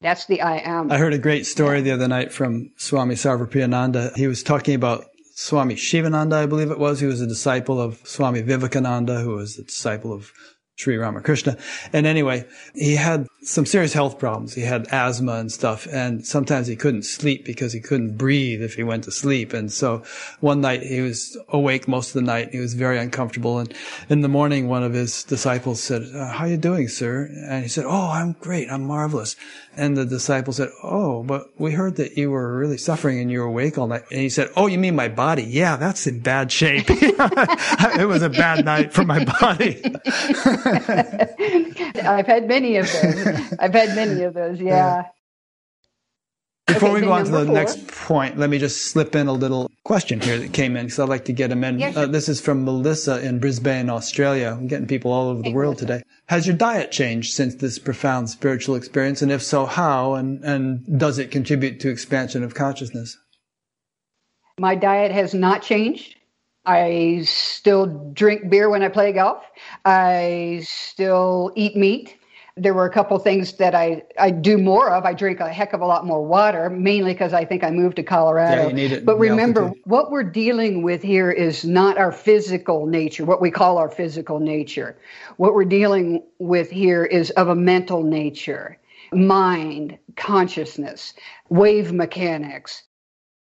That's 0.02 0.28
the 0.28 0.42
I 0.42 0.58
am. 0.58 0.92
I 0.92 0.98
heard 0.98 1.14
a 1.14 1.18
great 1.18 1.48
story 1.48 1.82
the 1.82 1.92
other 1.92 2.08
night 2.08 2.32
from 2.32 2.72
Swami 2.78 3.16
Sarvapriyananda. 3.16 4.16
He 4.16 4.28
was 4.28 4.44
talking 4.44 4.76
about 4.76 5.06
Swami 5.34 5.76
Shivananda, 5.76 6.36
I 6.36 6.46
believe 6.46 6.70
it 6.70 6.78
was. 6.78 7.00
He 7.00 7.08
was 7.08 7.20
a 7.20 7.28
disciple 7.28 7.82
of 7.82 8.00
Swami 8.04 8.42
Vivekananda, 8.42 9.22
who 9.22 9.32
was 9.32 9.58
a 9.58 9.64
disciple 9.64 10.14
of 10.14 10.32
Sri 10.78 10.98
Ramakrishna. 10.98 11.58
And 11.94 12.06
anyway, 12.06 12.46
he 12.74 12.96
had 12.96 13.28
some 13.44 13.66
serious 13.66 13.94
health 13.94 14.20
problems. 14.20 14.54
He 14.56 14.62
had 14.62 14.88
asthma 14.92 15.36
and 15.36 15.50
stuff. 15.50 15.88
And 15.90 16.26
sometimes 16.26 16.68
he 16.68 16.76
couldn't 16.76 17.04
sleep 17.04 17.46
because 17.46 17.72
he 17.72 17.80
couldn't 17.80 18.18
breathe 18.18 18.62
if 18.62 18.76
he 18.76 18.84
went 18.84 19.06
to 19.06 19.12
sleep. 19.12 19.54
And 19.54 19.72
so 19.72 20.04
one 20.42 20.60
night 20.60 20.84
he 20.84 21.00
was 21.00 21.38
awake 21.50 21.88
most 21.88 22.10
of 22.10 22.14
the 22.16 22.22
night. 22.24 22.50
He 22.52 22.60
was 22.60 22.74
very 22.74 23.00
uncomfortable. 23.00 23.60
And 23.60 23.74
in 24.10 24.20
the 24.20 24.28
morning, 24.28 24.68
one 24.68 24.84
of 24.84 24.94
his 24.94 25.24
disciples 25.24 25.82
said, 25.82 26.04
uh, 26.14 26.28
how 26.28 26.44
are 26.44 26.50
you 26.50 26.58
doing, 26.58 26.90
sir? 26.90 27.30
And 27.48 27.64
he 27.64 27.70
said, 27.70 27.86
Oh, 27.86 28.10
I'm 28.12 28.34
great. 28.34 28.70
I'm 28.70 28.84
marvelous. 28.84 29.38
And 29.78 29.96
the 29.96 30.06
disciple 30.06 30.52
said, 30.54 30.70
Oh, 30.84 31.24
but 31.24 31.50
we 31.60 31.72
heard 31.72 31.96
that 31.98 32.18
you 32.18 32.32
were 32.32 32.58
really 32.58 32.78
suffering 32.78 33.20
and 33.20 33.32
you 33.32 33.40
were 33.40 33.46
awake 33.46 33.78
all 33.78 33.88
night. 33.88 34.04
And 34.12 34.20
he 34.20 34.30
said, 34.30 34.50
Oh, 34.56 34.68
you 34.68 34.78
mean 34.78 34.96
my 34.96 35.08
body? 35.08 35.44
Yeah, 35.44 35.78
that's 35.78 36.06
in 36.08 36.20
bad 36.20 36.52
shape. 36.52 36.86
it 36.90 38.08
was 38.08 38.24
a 38.24 38.30
bad 38.30 38.66
night 38.66 38.94
for 38.94 39.04
my 39.04 39.24
body. 39.24 39.82
I've 40.66 42.28
had 42.28 42.48
many 42.48 42.78
of 42.78 42.92
those. 42.92 43.54
I've 43.60 43.74
had 43.74 43.96
many 43.96 44.24
of 44.24 44.34
those. 44.34 44.60
Yeah. 44.60 45.06
Before 46.68 46.90
okay, 46.90 47.02
we 47.02 47.06
go 47.06 47.14
on 47.14 47.26
to 47.26 47.32
the 47.32 47.46
four. 47.46 47.54
next 47.54 47.88
point, 47.88 48.40
let 48.40 48.50
me 48.50 48.58
just 48.58 48.86
slip 48.86 49.16
in 49.16 49.28
a 49.28 49.34
little 49.34 49.70
question 49.84 50.20
here 50.20 50.40
that 50.40 50.52
came 50.52 50.76
in 50.76 50.88
because 50.88 50.98
I'd 50.98 51.10
like 51.10 51.26
to 51.26 51.34
get 51.34 51.50
them 51.50 51.64
in. 51.64 51.78
Yeah, 51.78 51.92
sure. 51.92 52.04
uh, 52.04 52.06
this 52.08 52.28
is 52.28 52.42
from 52.42 52.66
Melissa 52.66 53.22
in 53.24 53.38
Brisbane, 53.38 53.88
Australia. 53.90 54.56
I'm 54.58 54.68
getting 54.68 54.88
people 54.88 55.12
all 55.12 55.30
over 55.30 55.44
the 55.44 55.50
hey, 55.50 55.54
world 55.54 55.76
Melissa. 55.76 55.86
today. 55.86 56.04
Has 56.26 56.48
your 56.48 56.56
diet 56.56 56.92
changed 56.92 57.34
since 57.34 57.54
this 57.56 57.78
profound 57.78 58.32
spiritual 58.32 58.76
experience? 58.76 59.22
And 59.22 59.32
if 59.32 59.44
so, 59.44 59.68
how? 59.68 60.16
And, 60.16 60.44
and 60.44 61.00
does 61.00 61.20
it 61.20 61.30
contribute 61.30 61.80
to 61.82 61.90
expansion 61.90 62.44
of 62.44 62.56
consciousness? 62.56 63.16
My 64.60 64.74
diet 64.74 65.12
has 65.12 65.36
not 65.36 65.62
changed. 65.62 66.15
I 66.66 67.22
still 67.26 67.86
drink 68.14 68.50
beer 68.50 68.70
when 68.70 68.82
I 68.82 68.90
play 68.90 69.12
golf. 69.12 69.44
I 69.86 70.62
still 70.64 71.52
eat 71.56 71.76
meat. 71.76 72.18
There 72.58 72.74
were 72.74 72.86
a 72.86 72.90
couple 72.90 73.20
things 73.20 73.54
that 73.54 73.76
I, 73.76 74.04
I 74.18 74.32
do 74.32 74.58
more 74.58 74.90
of. 74.90 75.04
I 75.04 75.14
drink 75.14 75.42
a 75.42 75.52
heck 75.52 75.74
of 75.74 75.82
a 75.82 75.86
lot 75.86 76.06
more 76.06 76.26
water, 76.26 76.70
mainly 76.70 77.12
because 77.12 77.34
I 77.34 77.44
think 77.44 77.66
I 77.66 77.70
moved 77.70 77.98
to 77.98 78.04
Colorado. 78.04 78.64
Yeah, 78.64 78.68
you 78.70 78.74
need 78.74 78.92
it. 78.94 79.06
But 79.06 79.20
remember, 79.20 79.64
altitude. 79.64 79.84
what 79.86 80.10
we're 80.10 80.24
dealing 80.24 80.82
with 80.82 81.04
here 81.04 81.30
is 81.30 81.66
not 81.66 81.98
our 81.98 82.14
physical 82.14 82.86
nature, 82.86 83.26
what 83.26 83.42
we 83.42 83.52
call 83.52 83.78
our 83.78 83.90
physical 83.90 84.40
nature. 84.40 84.98
What 85.36 85.54
we're 85.54 85.66
dealing 85.66 86.24
with 86.40 86.72
here 86.72 87.04
is 87.04 87.30
of 87.32 87.50
a 87.50 87.56
mental 87.56 88.04
nature, 88.04 88.78
mind, 89.12 89.98
consciousness, 90.16 91.14
wave 91.50 91.92
mechanics. 91.92 92.84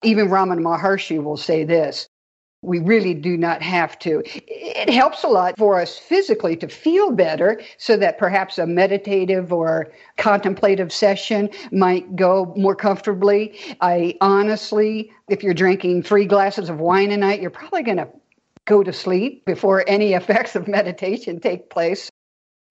Even 0.03 0.29
Ramana 0.29 0.61
Maharshi 0.61 1.23
will 1.23 1.37
say 1.37 1.63
this 1.63 2.09
we 2.67 2.81
really 2.81 3.15
do 3.15 3.37
not 3.37 3.63
have 3.63 3.99
to. 4.01 4.23
It 4.27 4.91
helps 4.91 5.23
a 5.23 5.29
lot 5.29 5.57
for 5.57 5.81
us 5.81 5.97
physically 5.97 6.57
to 6.57 6.69
feel 6.69 7.13
better 7.13 7.61
so 7.79 7.97
that 7.97 8.19
perhaps 8.19 8.59
a 8.59 8.67
meditative 8.67 9.53
or 9.53 9.93
contemplative 10.17 10.93
session 10.93 11.49
might 11.71 12.17
go 12.17 12.53
more 12.57 12.75
comfortably. 12.75 13.59
I 13.81 14.17
honestly, 14.21 15.13
if 15.29 15.45
you're 15.45 15.55
drinking 15.55 16.03
three 16.03 16.27
glasses 16.27 16.69
of 16.69 16.81
wine 16.81 17.13
a 17.13 17.17
night, 17.17 17.41
you're 17.41 17.51
probably 17.51 17.85
going 17.85 17.99
to 17.99 18.09
go 18.65 18.83
to 18.83 18.93
sleep 18.93 19.45
before 19.45 19.85
any 19.87 20.13
effects 20.21 20.57
of 20.57 20.67
meditation 20.67 21.39
take 21.39 21.71
place. 21.71 22.11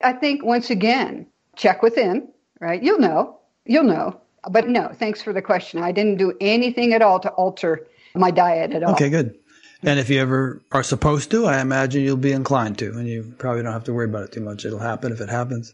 I 0.04 0.12
think 0.12 0.44
once 0.44 0.70
again, 0.70 1.26
check 1.56 1.82
within, 1.82 2.28
right? 2.60 2.84
You'll 2.84 3.00
know. 3.00 3.40
You'll 3.66 3.86
know. 3.86 4.20
But 4.52 4.68
no, 4.68 4.92
thanks 4.94 5.22
for 5.22 5.32
the 5.32 5.42
question. 5.42 5.82
I 5.82 5.94
didn't 5.94 6.18
do 6.18 6.34
anything 6.42 6.94
at 6.94 7.02
all 7.02 7.20
to 7.22 7.30
alter 7.30 7.88
my 8.14 8.30
diet 8.30 8.74
at 8.74 8.84
all. 8.84 8.94
Okay, 8.94 9.10
good. 9.10 9.38
And 9.86 10.00
if 10.00 10.10
you 10.10 10.20
ever 10.20 10.62
are 10.72 10.84
supposed 10.84 11.32
to, 11.32 11.46
I 11.46 11.62
imagine 11.62 12.02
you'll 12.02 12.18
be 12.18 12.32
inclined 12.32 12.80
to, 12.80 12.90
and 12.92 13.08
you 13.08 13.34
probably 13.38 13.64
don't 13.64 13.74
have 13.74 13.84
to 13.86 13.94
worry 13.94 14.06
about 14.06 14.24
it 14.24 14.32
too 14.32 14.42
much. 14.42 14.66
It'll 14.66 14.80
happen 14.80 15.12
if 15.12 15.22
it 15.22 15.30
happens. 15.30 15.74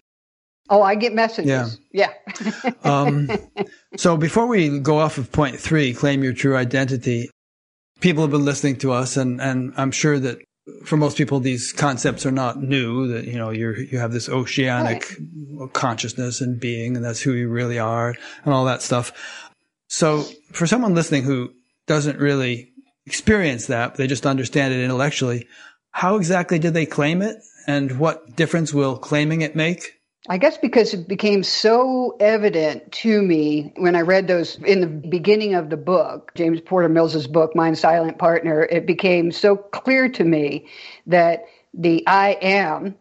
Oh, 0.70 0.82
I 0.82 0.96
get 0.96 1.14
messages. 1.14 1.80
Yeah. 1.92 2.10
Yeah. 2.44 2.72
um, 2.84 3.30
so 3.98 4.18
before 4.18 4.48
we 4.48 4.80
go 4.80 5.00
off 5.00 5.18
of 5.18 5.32
point 5.32 5.60
three, 5.60 5.94
claim 5.94 6.24
your 6.24 6.34
true 6.34 6.56
identity, 6.56 7.30
people 8.00 8.24
have 8.24 8.32
been 8.32 8.46
listening 8.46 8.78
to 8.78 8.92
us, 8.92 9.18
and, 9.18 9.42
and 9.42 9.74
I'm 9.78 9.92
sure 9.92 10.20
that 10.20 10.40
for 10.86 10.98
most 10.98 11.18
people, 11.18 11.40
these 11.40 11.74
concepts 11.74 12.26
are 12.26 12.32
not 12.32 12.62
new. 12.62 13.08
That 13.08 13.26
you 13.26 13.38
know, 13.38 13.50
you 13.50 13.74
you 13.74 13.98
have 13.98 14.12
this 14.12 14.30
oceanic 14.30 15.10
right. 15.54 15.74
consciousness 15.74 16.42
and 16.42 16.60
being, 16.60 16.96
and 16.96 17.04
that's 17.04 17.22
who 17.22 17.34
you 17.34 17.50
really 17.50 17.80
are, 17.80 18.16
and 18.46 18.54
all 18.54 18.66
that 18.66 18.82
stuff. 18.82 19.12
So, 19.88 20.22
for 20.52 20.68
someone 20.68 20.96
listening 20.96 21.24
who 21.24 21.52
doesn't 21.88 22.20
really 22.20 22.70
experience 23.06 23.68
that, 23.68 23.95
they 23.95 24.07
just 24.07 24.26
understand 24.26 24.73
it 24.73 24.84
intellectually. 24.84 25.48
How 25.91 26.15
exactly 26.15 26.60
did 26.60 26.73
they 26.73 26.86
claim 26.86 27.22
it? 27.22 27.38
And 27.68 27.99
what 27.99 28.36
difference 28.36 28.73
will 28.73 28.98
claiming 28.98 29.41
it 29.41 29.56
make? 29.56 30.02
I 30.30 30.38
guess 30.38 30.57
because 30.57 30.94
it 30.94 31.07
became 31.07 31.44
so 31.44 32.15
evident 32.19 32.91
to 32.91 33.22
me 33.22 33.73
when 33.78 33.95
I 33.95 34.02
read 34.02 34.28
those 34.28 34.56
in 34.57 34.80
the 34.80 34.88
beginning 34.88 35.56
of 35.56 35.69
the 35.72 35.78
book, 35.78 36.32
James 36.36 36.61
Porter 36.61 36.90
Mills's 36.90 37.26
book, 37.26 37.56
Mind 37.56 37.78
Silent 37.78 38.19
Partner, 38.19 38.64
it 38.64 38.86
became 38.86 39.32
so 39.32 39.56
clear 39.56 40.10
to 40.10 40.23
me 40.23 40.68
that 41.07 41.45
the 41.73 42.03
I 42.06 42.38
am 42.41 42.95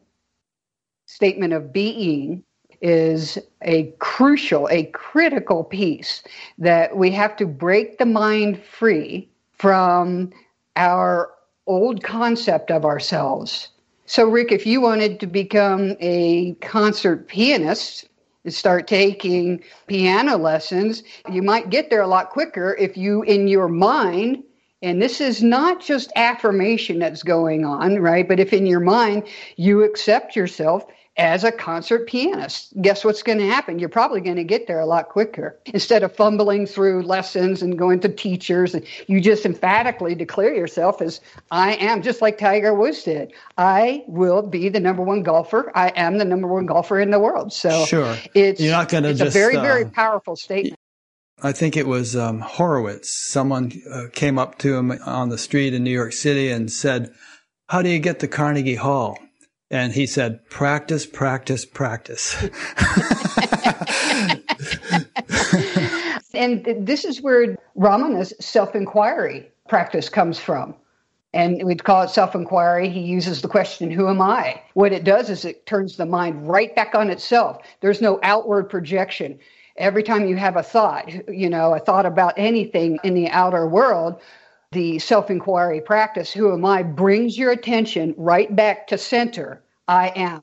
statement 1.07 1.53
of 1.53 1.73
being 1.73 2.45
is 2.81 3.37
a 3.61 3.93
crucial, 3.99 4.67
a 4.71 4.85
critical 4.87 5.65
piece 5.65 6.23
that 6.57 6.97
we 6.97 7.11
have 7.11 7.37
to 7.37 7.47
break 7.47 7.99
the 7.99 8.07
mind 8.07 8.63
free 8.63 9.30
from 9.61 10.31
our 10.77 11.31
old 11.67 12.03
concept 12.03 12.71
of 12.71 12.87
ourselves. 12.87 13.69
So, 14.07 14.27
Rick, 14.27 14.53
if 14.53 14.67
you 14.67 14.81
wanted 14.81 15.21
to 15.21 15.27
become 15.27 15.97
a 16.01 16.55
concert 16.63 17.29
pianist 17.29 18.09
and 18.45 18.55
start 18.55 18.87
taking 18.89 19.63
piano 19.87 20.39
lessons, 20.39 21.03
you 21.31 21.43
might 21.43 21.69
get 21.69 21.91
there 21.91 22.01
a 22.01 22.09
lot 22.09 22.31
quicker 22.31 22.75
if 22.81 22.97
you, 22.97 23.23
in 23.25 23.49
your 23.49 23.69
mind, 23.69 24.43
and 24.81 25.03
this 25.03 25.21
is 25.21 25.43
not 25.43 25.83
just 25.83 26.11
affirmation 26.17 26.99
that's 26.99 27.23
going 27.23 27.67
on, 27.67 27.99
right? 27.99 28.27
But 28.27 28.41
if 28.41 28.55
in 28.55 28.65
your 28.65 28.81
mind 28.81 29.29
you 29.57 29.83
accept 29.85 30.35
yourself 30.35 30.87
as 31.21 31.45
a 31.45 31.53
concert 31.53 32.09
pianist. 32.09 32.73
Guess 32.81 33.05
what's 33.05 33.23
going 33.23 33.39
to 33.39 33.47
happen? 33.47 33.79
You're 33.79 33.91
probably 33.91 34.23
going 34.23 34.37
to 34.37 34.45
get 34.45 34.67
there 34.67 34.81
a 34.81 34.87
lot 34.87 35.11
quicker. 35.11 35.61
Instead 35.67 36.03
of 36.03 36.17
fumbling 36.17 36.67
through 36.67 37.03
lessons 37.03 37.61
and 37.61 37.79
going 37.79 38.01
to 38.01 38.09
teachers, 38.09 38.75
and 38.75 38.87
you 39.07 39.21
just 39.21 39.45
emphatically 39.45 40.15
declare 40.15 40.55
yourself 40.55 41.03
as 41.03 41.21
I 41.51 41.75
am, 41.75 42.01
just 42.01 42.23
like 42.23 42.39
Tiger 42.39 42.75
Woods 42.75 43.03
did. 43.03 43.35
I 43.59 44.03
will 44.09 44.41
be 44.41 44.71
the 44.71 44.81
number 44.81 45.03
one 45.03 45.23
golfer. 45.23 45.71
I 45.75 45.91
am 45.91 46.17
the 46.17 46.25
number 46.25 46.49
one 46.49 46.65
golfer 46.65 46.99
in 46.99 47.11
the 47.11 47.21
world. 47.21 47.53
So 47.53 47.85
sure. 47.85 48.17
it's, 48.35 48.59
You're 48.59 48.73
not 48.73 48.89
to 48.89 49.11
it's 49.11 49.19
just, 49.19 49.37
a 49.37 49.39
very, 49.39 49.57
uh, 49.57 49.63
very 49.63 49.85
powerful 49.85 50.37
statement. 50.37 50.79
I 51.43 51.53
think 51.53 51.77
it 51.77 51.87
was 51.87 52.17
um, 52.17 52.41
Horowitz. 52.41 53.11
Someone 53.11 53.73
uh, 53.91 54.05
came 54.13 54.39
up 54.39 54.59
to 54.59 54.75
him 54.75 54.93
on 55.05 55.29
the 55.29 55.39
street 55.39 55.75
in 55.75 55.85
New 55.85 55.91
York 55.91 56.15
City 56.15 56.51
and 56.51 56.73
said, 56.73 57.13
How 57.69 57.83
do 57.83 57.91
you 57.91 57.99
get 57.99 58.21
to 58.21 58.29
Carnegie 58.29 58.75
Hall? 58.75 59.19
And 59.71 59.93
he 59.93 60.07
said, 60.07 60.45
practice, 60.49 61.07
practice, 61.07 61.65
practice. 61.65 62.35
and 66.35 66.65
this 66.87 67.05
is 67.05 67.23
where 67.23 67.57
Ramana's 67.77 68.35
self 68.41 68.75
inquiry 68.75 69.49
practice 69.69 70.09
comes 70.09 70.41
from. 70.41 70.75
And 71.33 71.63
we'd 71.65 71.85
call 71.85 72.03
it 72.03 72.11
self 72.11 72.35
inquiry. 72.35 72.89
He 72.89 73.01
uses 73.01 73.43
the 73.43 73.49
question, 73.49 73.93
Who 73.93 74.09
am 74.09 74.21
I? 74.21 74.61
What 74.75 74.93
it 74.93 75.05
does 75.05 75.31
is 75.31 75.45
it 75.45 75.67
turns 75.67 75.97
the 75.97 76.07
mind 76.07 76.49
right 76.49 76.75
back 76.75 76.97
on 76.97 77.09
itself. 77.09 77.59
There's 77.81 78.01
no 78.01 78.19
outward 78.25 78.69
projection. 78.69 79.39
Every 79.77 80.03
time 80.03 80.27
you 80.27 80.35
have 80.37 80.57
a 80.57 80.65
thought, 80.65 81.09
you 81.33 81.49
know, 81.49 81.75
a 81.75 81.79
thought 81.79 82.07
about 82.07 82.35
anything 82.37 82.99
in 83.05 83.15
the 83.15 83.29
outer 83.29 83.69
world, 83.69 84.21
the 84.73 84.99
self 85.01 85.31
inquiry 85.31 85.81
practice, 85.81 86.33
who 86.33 86.53
am 86.53 86.65
I, 86.65 86.83
brings 86.83 87.37
your 87.37 87.51
attention 87.51 88.15
right 88.17 88.55
back 88.55 88.87
to 88.89 88.99
center. 88.99 89.63
I 89.89 90.09
am. 90.15 90.43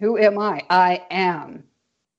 Who 0.00 0.18
am 0.18 0.38
I? 0.38 0.62
I 0.68 1.02
am. 1.10 1.64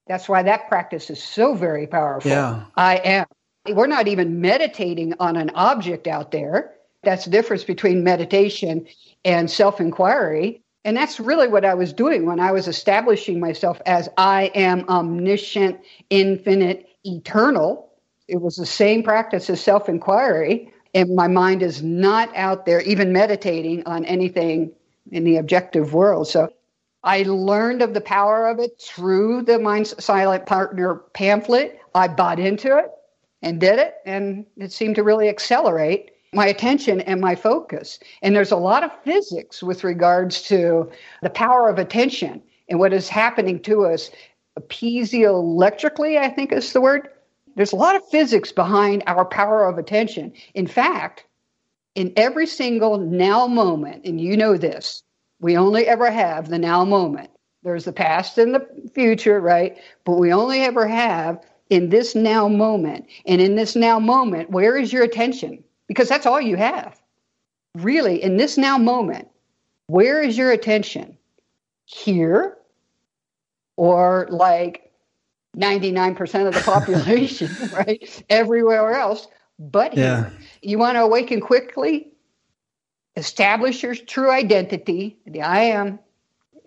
That's 0.07 0.27
why 0.27 0.41
that 0.43 0.67
practice 0.67 1.09
is 1.09 1.21
so 1.21 1.53
very 1.53 1.85
powerful. 1.85 2.31
Yeah. 2.31 2.63
I 2.75 2.95
am. 2.97 3.25
We're 3.69 3.87
not 3.87 4.07
even 4.07 4.41
meditating 4.41 5.13
on 5.19 5.35
an 5.35 5.51
object 5.51 6.07
out 6.07 6.31
there. 6.31 6.73
That's 7.03 7.25
the 7.25 7.31
difference 7.31 7.63
between 7.63 8.03
meditation 8.03 8.87
and 9.23 9.51
self 9.51 9.79
inquiry. 9.79 10.63
And 10.85 10.95
that's 10.95 11.19
really 11.19 11.49
what 11.49 11.65
I 11.65 11.73
was 11.73 11.91
doing 11.91 12.25
when 12.25 12.39
I 12.39 12.51
was 12.51 12.67
establishing 12.67 13.39
myself 13.39 13.81
as 13.85 14.07
I 14.17 14.51
am 14.55 14.87
omniscient, 14.87 15.79
infinite, 16.09 16.87
eternal. 17.03 17.91
It 18.27 18.41
was 18.41 18.55
the 18.55 18.65
same 18.65 19.03
practice 19.03 19.49
as 19.49 19.61
self 19.61 19.87
inquiry 19.87 20.73
and 20.97 21.15
my 21.15 21.27
mind 21.27 21.61
is 21.61 21.83
not 21.83 22.35
out 22.35 22.65
there 22.65 22.81
even 22.81 23.13
meditating 23.13 23.85
on 23.85 24.03
anything 24.05 24.71
in 25.11 25.23
the 25.23 25.37
objective 25.37 25.93
world. 25.93 26.27
So 26.27 26.51
I 27.03 27.21
learned 27.21 27.83
of 27.83 27.93
the 27.93 28.01
power 28.01 28.47
of 28.47 28.57
it 28.57 28.81
through 28.81 29.43
the 29.43 29.59
Mind 29.59 29.85
Silent 29.85 30.47
Partner 30.47 30.95
pamphlet. 31.13 31.79
I 31.93 32.07
bought 32.07 32.39
into 32.39 32.75
it 32.79 32.89
and 33.43 33.59
did 33.59 33.77
it, 33.77 33.97
and 34.07 34.43
it 34.57 34.71
seemed 34.71 34.95
to 34.95 35.03
really 35.03 35.29
accelerate 35.29 36.09
my 36.33 36.47
attention 36.47 37.01
and 37.01 37.21
my 37.21 37.35
focus. 37.35 37.99
And 38.23 38.35
there's 38.35 38.51
a 38.51 38.57
lot 38.57 38.83
of 38.83 38.89
physics 39.03 39.61
with 39.61 39.83
regards 39.83 40.41
to 40.47 40.89
the 41.21 41.29
power 41.29 41.69
of 41.69 41.77
attention 41.77 42.41
and 42.69 42.79
what 42.79 42.91
is 42.91 43.07
happening 43.07 43.59
to 43.61 43.85
us 43.85 44.09
piezoelectrically, 44.61 46.17
I 46.17 46.29
think 46.29 46.51
is 46.51 46.73
the 46.73 46.81
word. 46.81 47.09
There's 47.57 47.73
a 47.73 47.77
lot 47.77 47.95
of 47.95 48.07
physics 48.07 48.51
behind 48.51 49.01
our 49.07 49.25
power 49.25 49.67
of 49.67 49.79
attention. 49.79 50.31
In 50.53 50.67
fact, 50.67 51.25
in 51.95 52.13
every 52.15 52.45
single 52.45 52.99
now 52.99 53.47
moment, 53.47 54.05
and 54.05 54.21
you 54.21 54.37
know 54.37 54.57
this, 54.57 55.01
we 55.39 55.57
only 55.57 55.87
ever 55.87 56.11
have 56.11 56.49
the 56.49 56.59
now 56.59 56.85
moment. 56.85 57.31
There's 57.63 57.85
the 57.85 57.91
past 57.91 58.37
and 58.37 58.53
the 58.53 58.67
future, 58.93 59.41
right? 59.41 59.75
But 60.05 60.19
we 60.19 60.31
only 60.31 60.59
ever 60.61 60.87
have 60.87 61.43
in 61.71 61.89
this 61.89 62.13
now 62.13 62.47
moment. 62.47 63.07
And 63.25 63.41
in 63.41 63.55
this 63.55 63.75
now 63.75 63.99
moment, 63.99 64.51
where 64.51 64.77
is 64.77 64.93
your 64.93 65.03
attention? 65.03 65.63
Because 65.87 66.07
that's 66.07 66.27
all 66.27 66.39
you 66.39 66.57
have. 66.57 67.01
Really, 67.73 68.21
in 68.21 68.37
this 68.37 68.59
now 68.59 68.77
moment, 68.77 69.29
where 69.87 70.21
is 70.21 70.37
your 70.37 70.51
attention? 70.51 71.17
Here 71.85 72.55
or 73.77 74.27
like 74.29 74.86
99% 75.57 76.47
of 76.47 76.53
the 76.53 76.61
population, 76.61 77.49
right? 77.73 78.23
Everywhere 78.29 78.93
else 78.93 79.27
but 79.59 79.93
here. 79.93 80.31
Yeah. 80.31 80.47
You 80.61 80.77
want 80.77 80.95
to 80.95 81.01
awaken 81.01 81.41
quickly? 81.41 82.09
Establish 83.15 83.81
your 83.81 83.95
true 83.95 84.29
identity, 84.29 85.17
the 85.25 85.41
I 85.41 85.61
am, 85.61 85.99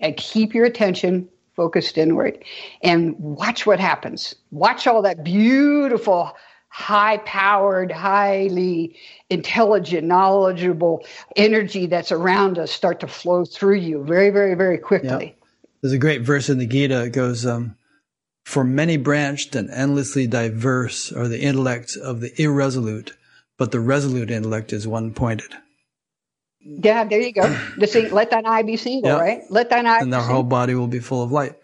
and 0.01 0.17
keep 0.17 0.55
your 0.55 0.65
attention 0.65 1.29
focused 1.55 1.99
inward 1.99 2.45
and 2.83 3.15
watch 3.19 3.67
what 3.67 3.79
happens. 3.79 4.35
Watch 4.51 4.87
all 4.87 5.03
that 5.03 5.23
beautiful, 5.23 6.33
high 6.69 7.19
powered, 7.19 7.93
highly 7.93 8.97
intelligent, 9.29 10.07
knowledgeable 10.07 11.05
energy 11.37 11.87
that's 11.87 12.11
around 12.11 12.59
us 12.59 12.73
start 12.73 12.99
to 13.01 13.07
flow 13.07 13.45
through 13.45 13.77
you 13.77 14.03
very, 14.03 14.31
very, 14.31 14.55
very 14.55 14.79
quickly. 14.79 15.37
There's 15.83 15.93
a 15.93 15.99
great 15.99 16.23
verse 16.23 16.49
in 16.49 16.59
the 16.59 16.67
Gita. 16.67 17.05
It 17.05 17.11
goes, 17.11 17.47
um, 17.47 17.77
For 18.51 18.65
many 18.65 18.97
branched 18.97 19.55
and 19.55 19.71
endlessly 19.71 20.27
diverse 20.27 21.13
are 21.13 21.29
the 21.29 21.41
intellects 21.41 21.95
of 21.95 22.19
the 22.21 22.33
irresolute, 22.37 23.17
but 23.57 23.71
the 23.71 23.79
resolute 23.79 24.29
intellect 24.29 24.73
is 24.73 24.89
one 24.89 25.15
pointed. 25.15 25.53
Yeah, 26.59 27.05
there 27.05 27.21
you 27.21 27.33
go. 27.33 27.43
Let 27.79 28.33
thine 28.33 28.47
eye 28.47 28.63
be 28.63 28.77
single, 28.77 29.13
yep. 29.13 29.21
right? 29.21 29.43
Let 29.51 29.71
thine 29.71 29.87
eye. 29.87 30.01
And 30.01 30.13
their 30.13 30.21
whole 30.21 30.43
body 30.43 30.75
will 30.75 30.89
be 30.89 30.99
full 30.99 31.23
of 31.23 31.31
light. 31.31 31.55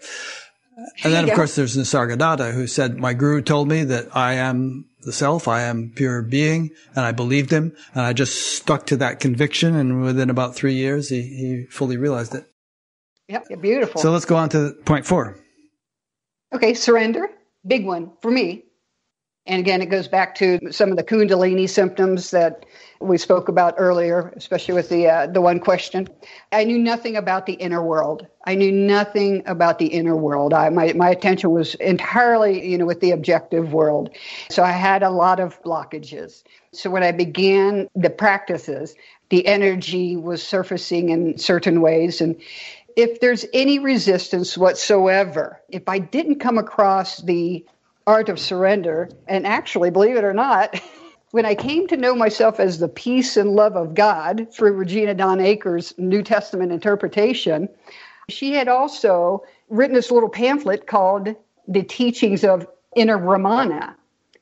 And 1.03 1.13
then, 1.13 1.29
of 1.29 1.35
course, 1.35 1.57
there's 1.57 1.77
Nisargadatta 1.77 2.55
who 2.55 2.69
said, 2.69 2.99
"My 2.99 3.15
guru 3.15 3.43
told 3.43 3.67
me 3.67 3.83
that 3.83 4.15
I 4.15 4.35
am 4.35 4.85
the 5.03 5.13
self, 5.13 5.49
I 5.49 5.63
am 5.63 5.91
pure 5.93 6.23
being, 6.23 6.71
and 6.95 7.05
I 7.05 7.11
believed 7.11 7.51
him, 7.51 7.75
and 7.95 8.03
I 8.03 8.13
just 8.13 8.59
stuck 8.59 8.87
to 8.87 8.97
that 8.99 9.19
conviction. 9.19 9.75
And 9.75 10.03
within 10.03 10.31
about 10.31 10.55
three 10.55 10.75
years, 10.75 11.09
he, 11.09 11.23
he 11.23 11.67
fully 11.69 11.97
realized 11.97 12.37
it." 12.37 12.45
Yep, 13.27 13.61
beautiful. 13.61 14.01
So 14.01 14.13
let's 14.13 14.25
go 14.25 14.37
on 14.37 14.51
to 14.51 14.77
point 14.85 15.05
four. 15.05 15.37
Okay, 16.57 16.73
surrender, 16.73 17.29
big 17.67 17.85
one 17.85 18.13
for 18.23 18.31
me. 18.31 18.65
And 19.45 19.61
again, 19.61 19.83
it 19.83 19.91
goes 19.91 20.09
back 20.09 20.35
to 20.37 20.59
some 20.71 20.91
of 20.91 20.97
the 20.97 21.05
Kundalini 21.05 21.69
symptoms 21.69 22.31
that 22.31 22.65
we 22.99 23.19
spoke 23.19 23.51
about 23.51 23.75
earlier, 23.77 24.33
especially 24.35 24.73
with 24.73 24.89
the 24.89 25.07
uh, 25.07 25.27
the 25.27 25.43
one 25.43 25.61
question. 25.61 26.09
I 26.53 26.65
knew 26.65 26.79
nothing 26.79 27.15
about 27.15 27.45
the 27.45 27.53
inner 27.53 27.83
world. 27.83 28.27
I 28.47 28.55
knew 28.55 28.73
nothing 28.73 29.43
about 29.45 29.79
the 29.79 29.89
inner 29.89 30.17
world. 30.17 30.55
I, 30.55 30.71
my 30.71 30.95
my 30.95 31.11
attention 31.11 31.51
was 31.51 31.75
entirely, 31.75 32.67
you 32.67 32.79
know, 32.79 32.87
with 32.87 33.01
the 33.01 33.11
objective 33.11 33.75
world. 33.75 34.09
So 34.49 34.63
I 34.63 34.73
had 34.73 35.03
a 35.03 35.11
lot 35.11 35.41
of 35.41 35.63
blockages. 35.63 36.43
So 36.73 36.89
when 36.89 37.03
I 37.03 37.13
began 37.13 37.87
the 37.95 38.11
practices, 38.11 38.95
the 39.29 39.47
energy 39.47 40.17
was 40.17 40.43
surfacing 40.43 41.11
in 41.11 41.37
certain 41.37 41.83
ways, 41.83 42.23
and 42.23 42.35
if 42.97 43.21
there's 43.21 43.45
any 43.53 43.79
resistance 43.79 44.57
whatsoever, 44.59 45.61
if 45.69 45.89
I 45.89 45.99
didn't 45.99 46.41
come 46.41 46.59
across 46.59 47.19
the 47.19 47.65
art 48.07 48.29
of 48.29 48.39
surrender. 48.39 49.09
And 49.27 49.47
actually, 49.47 49.91
believe 49.91 50.17
it 50.17 50.25
or 50.25 50.33
not, 50.33 50.81
when 51.33 51.45
I 51.45 51.55
came 51.55 51.87
to 51.89 51.97
know 51.97 52.15
myself 52.15 52.61
as 52.61 52.79
the 52.79 52.89
peace 52.89 53.37
and 53.37 53.51
love 53.51 53.77
of 53.77 53.95
God 53.95 54.49
through 54.53 54.73
Regina 54.73 55.15
Dawn 55.15 55.41
Akers' 55.41 55.93
New 55.99 56.23
Testament 56.23 56.73
interpretation, 56.73 57.69
she 58.29 58.53
had 58.53 58.69
also 58.69 59.43
written 59.69 59.95
this 59.95 60.11
little 60.11 60.29
pamphlet 60.29 60.87
called 60.87 61.35
The 61.69 61.83
Teachings 61.83 62.45
of 62.45 62.67
Inner 62.95 63.19
Ramana. 63.19 63.95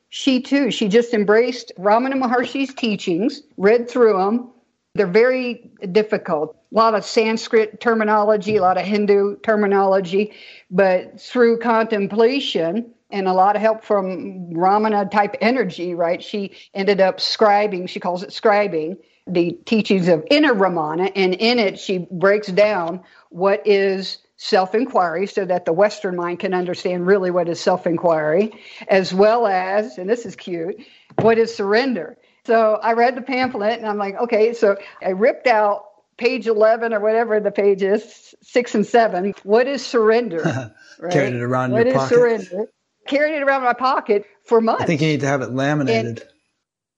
She 0.09 0.41
too, 0.41 0.71
she 0.71 0.87
just 0.87 1.13
embraced 1.13 1.71
Ramana 1.77 2.13
Maharshi's 2.13 2.73
teachings, 2.73 3.41
read 3.57 3.89
through 3.89 4.17
them. 4.17 4.51
They're 4.95 5.07
very 5.07 5.69
difficult. 5.91 6.57
A 6.71 6.75
lot 6.75 6.95
of 6.95 7.05
Sanskrit 7.05 7.81
terminology, 7.81 8.55
a 8.55 8.61
lot 8.61 8.77
of 8.77 8.85
Hindu 8.85 9.37
terminology, 9.41 10.33
but 10.71 11.19
through 11.19 11.59
contemplation, 11.59 12.93
and 13.11 13.27
a 13.27 13.33
lot 13.33 13.55
of 13.55 13.61
help 13.61 13.83
from 13.83 14.51
Ramana 14.53 15.09
type 15.11 15.35
energy, 15.41 15.93
right? 15.93 16.23
She 16.23 16.51
ended 16.73 17.01
up 17.01 17.17
scribing, 17.17 17.87
she 17.87 17.99
calls 17.99 18.23
it 18.23 18.29
scribing, 18.29 18.97
the 19.27 19.57
teachings 19.65 20.07
of 20.07 20.25
inner 20.31 20.53
Ramana. 20.53 21.11
And 21.15 21.33
in 21.35 21.59
it, 21.59 21.79
she 21.79 22.07
breaks 22.09 22.47
down 22.47 23.03
what 23.29 23.65
is 23.67 24.19
self 24.37 24.75
inquiry 24.75 25.27
so 25.27 25.45
that 25.45 25.65
the 25.65 25.73
Western 25.73 26.15
mind 26.15 26.39
can 26.39 26.53
understand 26.53 27.05
really 27.05 27.31
what 27.31 27.49
is 27.49 27.59
self 27.59 27.85
inquiry, 27.85 28.51
as 28.87 29.13
well 29.13 29.45
as, 29.45 29.97
and 29.97 30.09
this 30.09 30.25
is 30.25 30.35
cute, 30.35 30.77
what 31.21 31.37
is 31.37 31.53
surrender. 31.53 32.17
So 32.45 32.79
I 32.81 32.93
read 32.93 33.15
the 33.15 33.21
pamphlet 33.21 33.79
and 33.79 33.87
I'm 33.87 33.97
like, 33.97 34.15
okay, 34.15 34.53
so 34.53 34.77
I 35.01 35.09
ripped 35.09 35.47
out 35.47 35.85
page 36.17 36.47
11 36.47 36.93
or 36.93 36.99
whatever 36.99 37.39
the 37.39 37.51
page 37.51 37.81
is, 37.81 38.33
six 38.41 38.75
and 38.75 38.85
seven. 38.85 39.33
What 39.43 39.67
is 39.67 39.85
surrender? 39.85 40.71
Right? 40.99 41.11
Carried 41.11 41.33
it 41.33 41.41
around 41.41 41.71
what 41.71 41.85
your 41.85 41.95
pocket. 41.95 42.19
What 42.19 42.31
is 42.31 42.47
surrender? 42.47 42.69
carried 43.07 43.35
it 43.35 43.43
around 43.43 43.63
my 43.63 43.73
pocket 43.73 44.25
for 44.43 44.61
months. 44.61 44.83
I 44.83 44.85
think 44.85 45.01
you 45.01 45.07
need 45.07 45.21
to 45.21 45.27
have 45.27 45.41
it 45.41 45.51
laminated. 45.51 46.19
And 46.19 46.23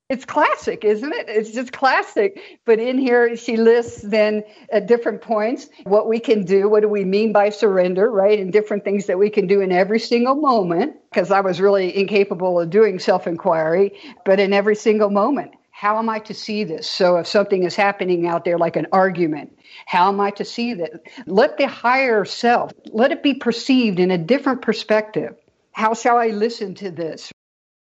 it's 0.09 0.23
classic, 0.25 0.85
isn't 0.85 1.11
it? 1.11 1.27
It's 1.27 1.51
just 1.51 1.73
classic. 1.73 2.39
But 2.65 2.79
in 2.79 2.97
here, 2.97 3.35
she 3.35 3.57
lists 3.57 4.01
then 4.01 4.43
at 4.71 4.87
different 4.87 5.21
points 5.21 5.67
what 5.83 6.07
we 6.07 6.19
can 6.19 6.45
do. 6.45 6.69
What 6.69 6.81
do 6.81 6.87
we 6.87 7.03
mean 7.03 7.33
by 7.33 7.49
surrender, 7.49 8.09
right? 8.09 8.39
And 8.39 8.51
different 8.51 8.83
things 8.83 9.05
that 9.07 9.19
we 9.19 9.29
can 9.29 9.47
do 9.47 9.59
in 9.59 9.71
every 9.71 9.99
single 9.99 10.35
moment, 10.35 10.95
because 11.09 11.31
I 11.31 11.41
was 11.41 11.59
really 11.59 11.95
incapable 11.95 12.59
of 12.59 12.69
doing 12.69 12.99
self 12.99 13.27
inquiry, 13.27 13.99
but 14.25 14.39
in 14.39 14.53
every 14.53 14.75
single 14.75 15.09
moment. 15.09 15.51
How 15.71 15.99
am 15.99 16.09
I 16.09 16.17
to 16.19 16.33
see 16.33 16.63
this? 16.63 16.89
So 16.89 17.17
if 17.17 17.27
something 17.27 17.61
is 17.63 17.75
happening 17.75 18.25
out 18.25 18.45
there 18.45 18.57
like 18.57 18.77
an 18.77 18.87
argument, 18.91 19.59
how 19.85 20.07
am 20.07 20.19
I 20.19 20.31
to 20.31 20.43
see 20.43 20.73
that? 20.73 21.03
Let 21.27 21.57
the 21.57 21.67
higher 21.67 22.25
self, 22.25 22.71
let 22.87 23.11
it 23.11 23.21
be 23.21 23.35
perceived 23.35 23.99
in 23.99 24.09
a 24.09 24.17
different 24.17 24.63
perspective 24.63 25.35
how 25.77 25.93
shall 25.93 26.17
I 26.17 26.29
listen 26.29 26.73
to 26.75 26.89
this? 26.89 27.31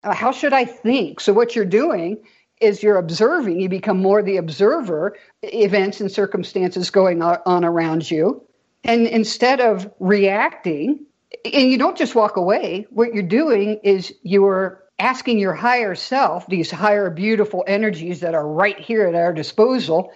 Uh, 0.03 0.13
how 0.13 0.31
should 0.31 0.53
I 0.53 0.65
think? 0.65 1.19
So, 1.19 1.34
what 1.34 1.55
you're 1.55 1.65
doing 1.65 2.17
is 2.59 2.81
you're 2.81 2.97
observing, 2.97 3.59
you 3.59 3.69
become 3.69 4.01
more 4.01 4.23
the 4.23 4.38
observer, 4.38 5.15
events 5.41 5.99
and 6.01 6.11
circumstances 6.11 6.89
going 6.89 7.21
on 7.21 7.65
around 7.65 8.09
you. 8.09 8.43
And 8.84 9.07
instead 9.07 9.59
of 9.59 9.91
reacting, 9.99 11.05
and 11.45 11.71
you 11.71 11.77
don't 11.77 11.97
just 11.97 12.15
walk 12.15 12.38
away, 12.38 12.85
what 12.89 13.13
you're 13.13 13.23
doing 13.23 13.80
is 13.84 14.13
you're 14.23 14.84
asking 14.99 15.39
your 15.39 15.53
higher 15.53 15.95
self, 15.95 16.47
these 16.47 16.69
higher 16.71 17.09
beautiful 17.09 17.63
energies 17.67 18.21
that 18.21 18.35
are 18.35 18.47
right 18.47 18.80
here 18.80 19.07
at 19.07 19.15
our 19.15 19.34
disposal, 19.34 20.11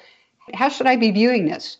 how 0.53 0.69
should 0.69 0.87
I 0.87 0.95
be 0.95 1.11
viewing 1.11 1.45
this? 1.45 1.77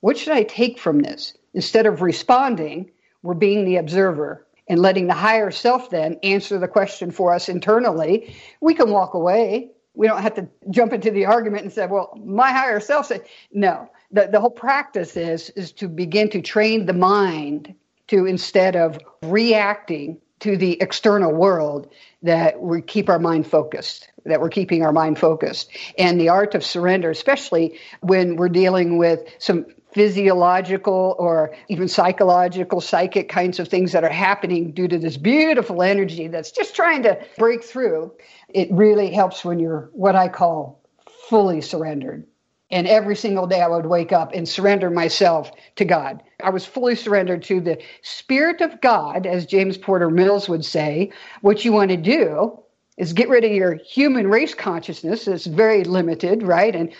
What 0.00 0.18
should 0.18 0.32
I 0.32 0.42
take 0.42 0.78
from 0.78 1.00
this? 1.00 1.36
Instead 1.54 1.86
of 1.86 2.02
responding, 2.02 2.90
we're 3.22 3.34
being 3.34 3.64
the 3.64 3.76
observer 3.76 4.46
and 4.70 4.80
letting 4.80 5.08
the 5.08 5.14
higher 5.14 5.50
self 5.50 5.90
then 5.90 6.16
answer 6.22 6.56
the 6.56 6.68
question 6.68 7.10
for 7.10 7.34
us 7.34 7.48
internally, 7.48 8.36
we 8.60 8.72
can 8.72 8.88
walk 8.90 9.14
away. 9.14 9.72
We 9.94 10.06
don't 10.06 10.22
have 10.22 10.34
to 10.34 10.48
jump 10.70 10.92
into 10.92 11.10
the 11.10 11.26
argument 11.26 11.64
and 11.64 11.72
say, 11.72 11.86
well, 11.86 12.16
my 12.24 12.52
higher 12.52 12.78
self 12.78 13.06
said, 13.06 13.24
no. 13.52 13.90
The, 14.12 14.28
the 14.30 14.40
whole 14.40 14.50
practice 14.50 15.16
is, 15.16 15.50
is 15.50 15.72
to 15.72 15.88
begin 15.88 16.30
to 16.30 16.40
train 16.40 16.86
the 16.86 16.92
mind 16.92 17.74
to 18.06 18.26
instead 18.26 18.76
of 18.76 18.96
reacting 19.22 20.20
to 20.38 20.56
the 20.56 20.80
external 20.80 21.34
world, 21.34 21.92
that 22.22 22.60
we 22.60 22.80
keep 22.80 23.08
our 23.08 23.18
mind 23.18 23.46
focused, 23.46 24.08
that 24.24 24.40
we're 24.40 24.48
keeping 24.48 24.82
our 24.84 24.92
mind 24.92 25.18
focused. 25.18 25.68
And 25.98 26.18
the 26.18 26.28
art 26.28 26.54
of 26.54 26.64
surrender, 26.64 27.10
especially 27.10 27.78
when 28.00 28.36
we're 28.36 28.48
dealing 28.48 28.98
with 28.98 29.20
some 29.38 29.66
physiological 29.92 31.16
or 31.18 31.54
even 31.68 31.88
psychological, 31.88 32.80
psychic 32.80 33.28
kinds 33.28 33.58
of 33.58 33.68
things 33.68 33.92
that 33.92 34.04
are 34.04 34.10
happening 34.10 34.72
due 34.72 34.88
to 34.88 34.98
this 34.98 35.16
beautiful 35.16 35.82
energy 35.82 36.28
that's 36.28 36.50
just 36.50 36.74
trying 36.74 37.02
to 37.02 37.18
break 37.38 37.64
through. 37.64 38.12
It 38.48 38.68
really 38.70 39.12
helps 39.12 39.44
when 39.44 39.58
you're 39.58 39.90
what 39.92 40.14
I 40.14 40.28
call 40.28 40.80
fully 41.28 41.60
surrendered. 41.60 42.26
And 42.72 42.86
every 42.86 43.16
single 43.16 43.46
day 43.46 43.60
I 43.60 43.68
would 43.68 43.86
wake 43.86 44.12
up 44.12 44.32
and 44.32 44.48
surrender 44.48 44.90
myself 44.90 45.50
to 45.76 45.84
God. 45.84 46.22
I 46.42 46.50
was 46.50 46.64
fully 46.64 46.94
surrendered 46.94 47.42
to 47.44 47.60
the 47.60 47.78
Spirit 48.02 48.60
of 48.60 48.80
God, 48.80 49.26
as 49.26 49.44
James 49.44 49.76
Porter 49.76 50.08
Mills 50.08 50.48
would 50.48 50.64
say. 50.64 51.10
What 51.40 51.64
you 51.64 51.72
want 51.72 51.90
to 51.90 51.96
do 51.96 52.58
is 52.96 53.12
get 53.12 53.28
rid 53.28 53.44
of 53.44 53.50
your 53.50 53.74
human 53.74 54.28
race 54.28 54.54
consciousness. 54.54 55.26
It's 55.26 55.46
very 55.46 55.82
limited, 55.82 56.44
right? 56.44 56.76
And 56.76 56.92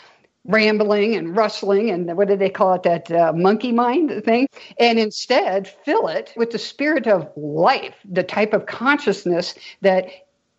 rambling 0.47 1.15
and 1.15 1.37
rustling 1.37 1.91
and 1.91 2.17
what 2.17 2.29
do 2.29 2.37
they 2.37 2.49
call 2.49 2.75
it 2.75 2.83
that 2.83 3.11
uh, 3.13 3.33
monkey 3.35 3.73
mind 3.73 4.11
thing 4.25 4.49
and 4.79 4.99
instead 4.99 5.69
fill 5.85 6.09
it 6.09 6.33
with 6.37 6.51
the 6.51 6.59
spirit 6.59 7.07
of 7.07 7.31
life 7.37 7.95
the 8.11 8.23
type 8.23 8.55
of 8.55 8.65
consciousness 8.67 9.55
that 9.83 10.09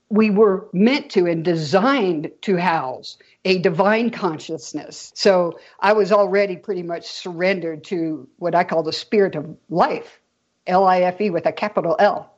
we 0.09 0.29
were 0.29 0.67
meant 0.73 1.09
to 1.09 1.25
and 1.25 1.43
designed 1.43 2.29
to 2.41 2.57
house 2.57 3.17
a 3.45 3.59
divine 3.59 4.11
consciousness. 4.11 5.11
So 5.15 5.59
i 5.79 5.93
was 5.93 6.11
already 6.11 6.57
pretty 6.57 6.83
much 6.83 7.07
surrendered 7.07 7.83
to 7.85 8.27
what 8.37 8.53
i 8.53 8.63
call 8.63 8.83
the 8.83 8.93
spirit 8.93 9.35
of 9.35 9.57
life 9.69 10.19
l-i-f-e 10.67 11.31
with 11.31 11.47
a 11.47 11.51
capital 11.51 11.95
l 11.97 12.30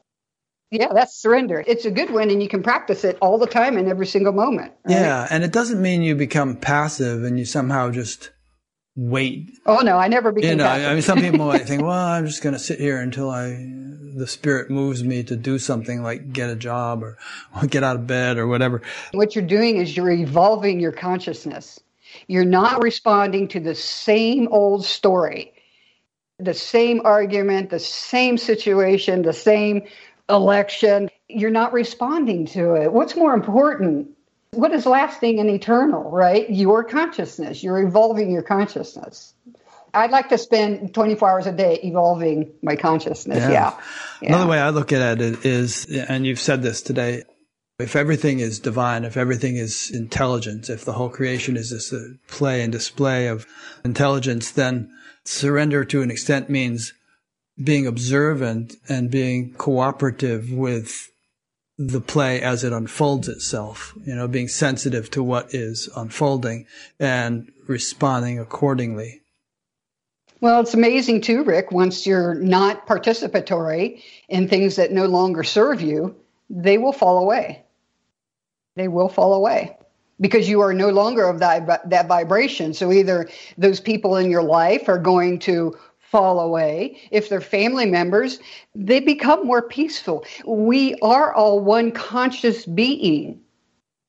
yeah, 0.73 0.91
that's 0.93 1.15
surrender. 1.15 1.63
It's 1.65 1.85
a 1.85 1.91
good 1.91 2.11
one, 2.11 2.29
and 2.29 2.41
you 2.41 2.49
can 2.49 2.63
practice 2.63 3.03
it 3.03 3.17
all 3.21 3.37
the 3.37 3.47
time 3.47 3.77
in 3.77 3.87
every 3.87 4.07
single 4.07 4.33
moment. 4.33 4.73
Right? 4.85 4.95
Yeah, 4.95 5.27
and 5.29 5.43
it 5.43 5.51
doesn't 5.51 5.81
mean 5.81 6.01
you 6.01 6.15
become 6.15 6.55
passive 6.55 7.23
and 7.23 7.37
you 7.37 7.45
somehow 7.45 7.91
just 7.91 8.31
wait. 8.95 9.51
Oh 9.65 9.77
no, 9.77 9.97
I 9.97 10.07
never 10.07 10.31
became. 10.31 10.51
You 10.51 10.55
know, 10.57 10.65
passive. 10.65 10.87
I 10.87 10.93
mean, 10.93 11.01
some 11.01 11.19
people 11.19 11.45
might 11.47 11.67
think, 11.67 11.83
well, 11.83 11.91
I'm 11.91 12.25
just 12.25 12.41
going 12.41 12.53
to 12.53 12.59
sit 12.59 12.79
here 12.79 12.99
until 12.99 13.29
I 13.29 13.51
the 14.15 14.27
spirit 14.27 14.69
moves 14.69 15.03
me 15.03 15.23
to 15.23 15.35
do 15.35 15.57
something 15.57 16.03
like 16.03 16.31
get 16.31 16.49
a 16.49 16.55
job 16.55 17.03
or, 17.03 17.17
or 17.55 17.67
get 17.67 17.83
out 17.83 17.95
of 17.95 18.07
bed 18.07 18.37
or 18.37 18.47
whatever. 18.47 18.81
What 19.11 19.35
you're 19.35 19.45
doing 19.45 19.77
is 19.77 19.95
you're 19.97 20.11
evolving 20.11 20.79
your 20.79 20.91
consciousness. 20.91 21.79
You're 22.27 22.45
not 22.45 22.81
responding 22.83 23.47
to 23.49 23.59
the 23.59 23.75
same 23.75 24.47
old 24.49 24.85
story, 24.85 25.53
the 26.37 26.53
same 26.53 27.01
argument, 27.03 27.71
the 27.71 27.79
same 27.79 28.37
situation, 28.37 29.23
the 29.23 29.33
same 29.33 29.83
election, 30.29 31.09
you're 31.27 31.51
not 31.51 31.73
responding 31.73 32.45
to 32.47 32.75
it. 32.75 32.91
What's 32.91 33.15
more 33.15 33.33
important? 33.33 34.09
What 34.51 34.71
is 34.71 34.85
lasting 34.85 35.39
and 35.39 35.49
eternal, 35.49 36.09
right? 36.11 36.49
Your 36.49 36.83
consciousness. 36.83 37.63
You're 37.63 37.81
evolving 37.81 38.31
your 38.31 38.43
consciousness. 38.43 39.33
I'd 39.95 40.11
like 40.11 40.29
to 40.29 40.37
spend 40.37 40.93
24 40.93 41.29
hours 41.29 41.47
a 41.47 41.51
day 41.51 41.79
evolving 41.83 42.51
my 42.63 42.75
consciousness. 42.75 43.39
Yeah. 43.39 43.77
yeah. 44.21 44.29
Another 44.29 44.49
way 44.49 44.59
I 44.59 44.69
look 44.69 44.91
at 44.91 45.21
it 45.21 45.45
is, 45.45 45.85
and 45.85 46.25
you've 46.25 46.39
said 46.39 46.63
this 46.63 46.81
today, 46.81 47.23
if 47.79 47.95
everything 47.95 48.39
is 48.39 48.59
divine, 48.59 49.03
if 49.03 49.17
everything 49.17 49.57
is 49.57 49.91
intelligence, 49.91 50.69
if 50.69 50.85
the 50.85 50.93
whole 50.93 51.09
creation 51.09 51.57
is 51.57 51.69
this 51.69 51.91
uh, 51.91 52.13
play 52.27 52.61
and 52.61 52.71
display 52.71 53.27
of 53.27 53.45
intelligence, 53.83 54.51
then 54.51 54.91
surrender 55.25 55.83
to 55.85 56.01
an 56.01 56.11
extent 56.11 56.49
means 56.49 56.93
being 57.61 57.87
observant 57.87 58.75
and 58.89 59.11
being 59.11 59.53
cooperative 59.53 60.51
with 60.51 61.09
the 61.77 62.01
play 62.01 62.41
as 62.41 62.63
it 62.63 62.73
unfolds 62.73 63.27
itself, 63.27 63.93
you 64.05 64.15
know, 64.15 64.27
being 64.27 64.47
sensitive 64.47 65.09
to 65.11 65.23
what 65.23 65.53
is 65.53 65.89
unfolding 65.95 66.65
and 66.99 67.51
responding 67.67 68.39
accordingly. 68.39 69.21
Well, 70.39 70.59
it's 70.59 70.73
amazing 70.73 71.21
too, 71.21 71.43
Rick, 71.43 71.71
once 71.71 72.05
you're 72.05 72.35
not 72.35 72.85
participatory 72.85 74.03
in 74.27 74.47
things 74.47 74.75
that 74.75 74.91
no 74.91 75.05
longer 75.05 75.43
serve 75.43 75.81
you, 75.81 76.15
they 76.49 76.77
will 76.77 76.91
fall 76.93 77.19
away. 77.19 77.63
They 78.75 78.87
will 78.87 79.09
fall 79.09 79.33
away 79.33 79.77
because 80.19 80.49
you 80.49 80.61
are 80.61 80.73
no 80.73 80.89
longer 80.89 81.23
of 81.25 81.39
that, 81.39 81.89
that 81.89 82.07
vibration. 82.07 82.73
So 82.73 82.91
either 82.91 83.29
those 83.57 83.79
people 83.79 84.17
in 84.17 84.29
your 84.29 84.43
life 84.43 84.89
are 84.89 84.99
going 84.99 85.39
to 85.39 85.77
fall 86.13 86.39
away, 86.39 86.95
if 87.09 87.27
they're 87.27 87.41
family 87.41 87.87
members, 87.87 88.39
they 88.75 88.99
become 88.99 89.47
more 89.47 89.63
peaceful. 89.63 90.23
We 90.45 90.93
are 91.01 91.33
all 91.33 91.59
one 91.59 91.91
conscious 91.91 92.67
being. 92.67 93.41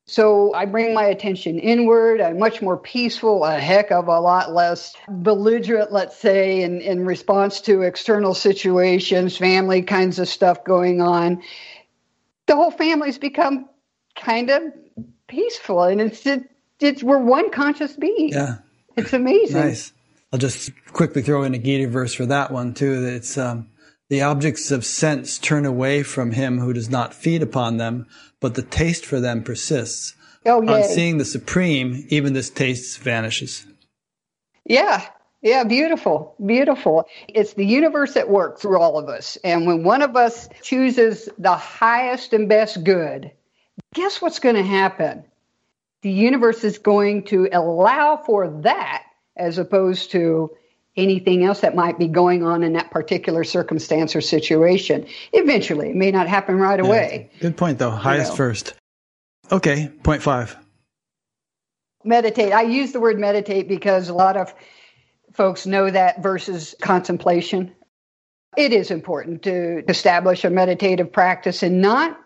So 0.05 0.53
I 0.53 0.65
bring 0.65 0.93
my 0.93 1.05
attention 1.05 1.57
inward. 1.57 2.21
I'm 2.21 2.37
much 2.37 2.61
more 2.61 2.77
peaceful, 2.77 3.43
a 3.43 3.57
heck 3.57 3.91
of 3.91 4.07
a 4.07 4.19
lot 4.19 4.53
less 4.53 4.93
belligerent, 5.09 5.91
let's 5.91 6.15
say, 6.15 6.61
in, 6.61 6.79
in 6.79 7.07
response 7.07 7.59
to 7.61 7.81
external 7.81 8.35
situations, 8.35 9.35
family 9.35 9.81
kinds 9.81 10.19
of 10.19 10.27
stuff 10.27 10.63
going 10.63 11.01
on. 11.01 11.41
The 12.45 12.55
whole 12.55 12.69
family's 12.69 13.17
become 13.17 13.67
kind 14.15 14.51
of 14.51 14.61
peaceful, 15.27 15.81
and 15.81 15.99
it's, 15.99 16.23
it, 16.27 16.43
it's 16.79 17.01
we're 17.01 17.17
one 17.17 17.49
conscious 17.49 17.93
being. 17.93 18.29
Yeah, 18.29 18.57
it's 18.95 19.11
amazing. 19.11 19.59
Nice. 19.59 19.91
I'll 20.31 20.39
just 20.39 20.71
quickly 20.91 21.21
throw 21.21 21.43
in 21.43 21.53
a 21.53 21.59
Gita 21.59 21.87
verse 21.87 22.13
for 22.13 22.25
that 22.25 22.51
one 22.51 22.73
too. 22.73 23.05
It's 23.05 23.37
um, 23.37 23.69
the 24.09 24.21
objects 24.21 24.71
of 24.71 24.85
sense 24.85 25.39
turn 25.39 25.65
away 25.65 26.03
from 26.03 26.31
him 26.31 26.59
who 26.59 26.73
does 26.73 26.89
not 26.89 27.13
feed 27.13 27.41
upon 27.41 27.77
them, 27.77 28.07
but 28.39 28.55
the 28.55 28.61
taste 28.61 29.05
for 29.05 29.19
them 29.19 29.43
persists. 29.43 30.13
Oh, 30.45 30.65
On 30.67 30.83
seeing 30.83 31.17
the 31.17 31.25
supreme, 31.25 32.05
even 32.09 32.33
this 32.33 32.51
taste 32.51 32.99
vanishes. 32.99 33.65
Yeah, 34.63 35.07
yeah, 35.41 35.63
beautiful, 35.63 36.35
beautiful. 36.43 37.07
It's 37.27 37.53
the 37.53 37.65
universe 37.65 38.15
at 38.15 38.29
work 38.29 38.59
through 38.59 38.79
all 38.79 38.99
of 38.99 39.09
us. 39.09 39.37
And 39.43 39.65
when 39.65 39.83
one 39.83 40.01
of 40.01 40.15
us 40.15 40.49
chooses 40.61 41.29
the 41.37 41.55
highest 41.55 42.33
and 42.33 42.49
best 42.49 42.83
good, 42.83 43.31
guess 43.93 44.21
what's 44.21 44.39
going 44.39 44.55
to 44.55 44.63
happen? 44.63 45.23
The 46.01 46.11
universe 46.11 46.63
is 46.63 46.77
going 46.77 47.23
to 47.25 47.47
allow 47.51 48.17
for 48.17 48.61
that 48.61 49.04
as 49.37 49.57
opposed 49.57 50.11
to 50.11 50.51
anything 50.95 51.43
else 51.43 51.61
that 51.61 51.75
might 51.75 51.99
be 51.99 52.07
going 52.07 52.43
on 52.43 52.63
in 52.63 52.73
that 52.73 52.89
particular 52.91 53.43
circumstance 53.43 54.15
or 54.15 54.21
situation. 54.21 55.05
Eventually, 55.33 55.89
it 55.89 55.95
may 55.95 56.11
not 56.11 56.27
happen 56.27 56.57
right 56.57 56.79
yeah, 56.79 56.85
away. 56.85 57.31
Good 57.39 57.57
point, 57.57 57.79
though. 57.79 57.91
Highest 57.91 58.27
you 58.27 58.33
know. 58.33 58.37
first. 58.37 58.73
Okay, 59.51 59.91
point 60.03 60.21
five. 60.21 60.55
Meditate. 62.03 62.53
I 62.53 62.61
use 62.63 62.91
the 62.91 62.99
word 62.99 63.19
meditate 63.19 63.67
because 63.67 64.09
a 64.09 64.13
lot 64.13 64.37
of 64.37 64.53
folks 65.33 65.65
know 65.65 65.89
that 65.89 66.21
versus 66.21 66.75
contemplation. 66.81 67.73
It 68.55 68.71
is 68.71 68.89
important 68.89 69.43
to 69.43 69.83
establish 69.89 70.45
a 70.45 70.49
meditative 70.49 71.11
practice 71.11 71.61
and 71.61 71.81
not 71.81 72.17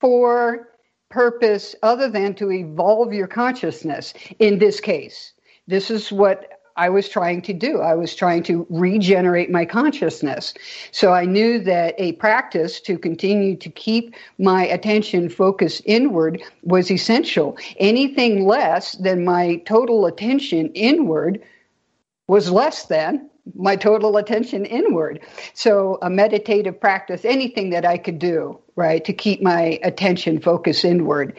for 0.00 0.68
purpose 1.10 1.74
other 1.82 2.08
than 2.08 2.34
to 2.34 2.52
evolve 2.52 3.12
your 3.12 3.26
consciousness 3.26 4.14
in 4.38 4.58
this 4.58 4.78
case 4.80 5.32
this 5.70 5.90
is 5.90 6.12
what 6.12 6.60
I 6.76 6.88
was 6.88 7.08
trying 7.08 7.42
to 7.42 7.52
do. 7.52 7.80
I 7.80 7.94
was 7.94 8.14
trying 8.14 8.42
to 8.44 8.66
regenerate 8.70 9.50
my 9.50 9.64
consciousness. 9.64 10.54
So 10.92 11.12
I 11.12 11.24
knew 11.24 11.58
that 11.60 11.94
a 11.98 12.12
practice 12.12 12.80
to 12.82 12.96
continue 12.98 13.56
to 13.56 13.68
keep 13.68 14.14
my 14.38 14.66
attention 14.66 15.28
focused 15.28 15.82
inward 15.84 16.42
was 16.62 16.90
essential. 16.90 17.58
Anything 17.78 18.46
less 18.46 18.92
than 18.92 19.24
my 19.24 19.56
total 19.66 20.06
attention 20.06 20.70
inward 20.72 21.42
was 22.28 22.50
less 22.50 22.86
than 22.86 23.28
my 23.54 23.76
total 23.76 24.16
attention 24.16 24.64
inward. 24.64 25.20
So 25.54 25.98
a 26.02 26.10
meditative 26.10 26.80
practice, 26.80 27.24
anything 27.24 27.70
that 27.70 27.84
I 27.84 27.98
could 27.98 28.18
do, 28.18 28.58
right, 28.76 29.04
to 29.04 29.12
keep 29.12 29.42
my 29.42 29.78
attention 29.82 30.40
focused 30.40 30.84
inward. 30.84 31.38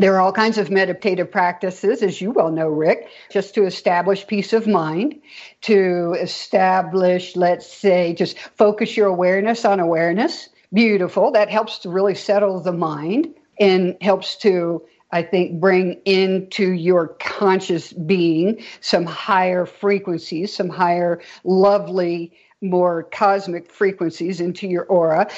There 0.00 0.14
are 0.14 0.20
all 0.20 0.32
kinds 0.32 0.58
of 0.58 0.70
meditative 0.70 1.30
practices, 1.30 2.04
as 2.04 2.20
you 2.20 2.30
well 2.30 2.52
know, 2.52 2.68
Rick, 2.68 3.08
just 3.30 3.52
to 3.54 3.64
establish 3.66 4.28
peace 4.28 4.52
of 4.52 4.68
mind, 4.68 5.20
to 5.62 6.14
establish, 6.20 7.34
let's 7.34 7.66
say, 7.66 8.14
just 8.14 8.38
focus 8.38 8.96
your 8.96 9.08
awareness 9.08 9.64
on 9.64 9.80
awareness. 9.80 10.50
Beautiful. 10.72 11.32
That 11.32 11.50
helps 11.50 11.78
to 11.80 11.90
really 11.90 12.14
settle 12.14 12.60
the 12.60 12.72
mind 12.72 13.34
and 13.58 13.96
helps 14.00 14.36
to, 14.36 14.82
I 15.10 15.22
think, 15.22 15.60
bring 15.60 16.00
into 16.04 16.70
your 16.70 17.08
conscious 17.18 17.92
being 17.92 18.62
some 18.80 19.04
higher 19.04 19.66
frequencies, 19.66 20.54
some 20.54 20.68
higher 20.68 21.20
lovely 21.42 22.32
more 22.60 23.04
cosmic 23.04 23.70
frequencies 23.70 24.40
into 24.40 24.66
your 24.66 24.84
aura. 24.84 25.28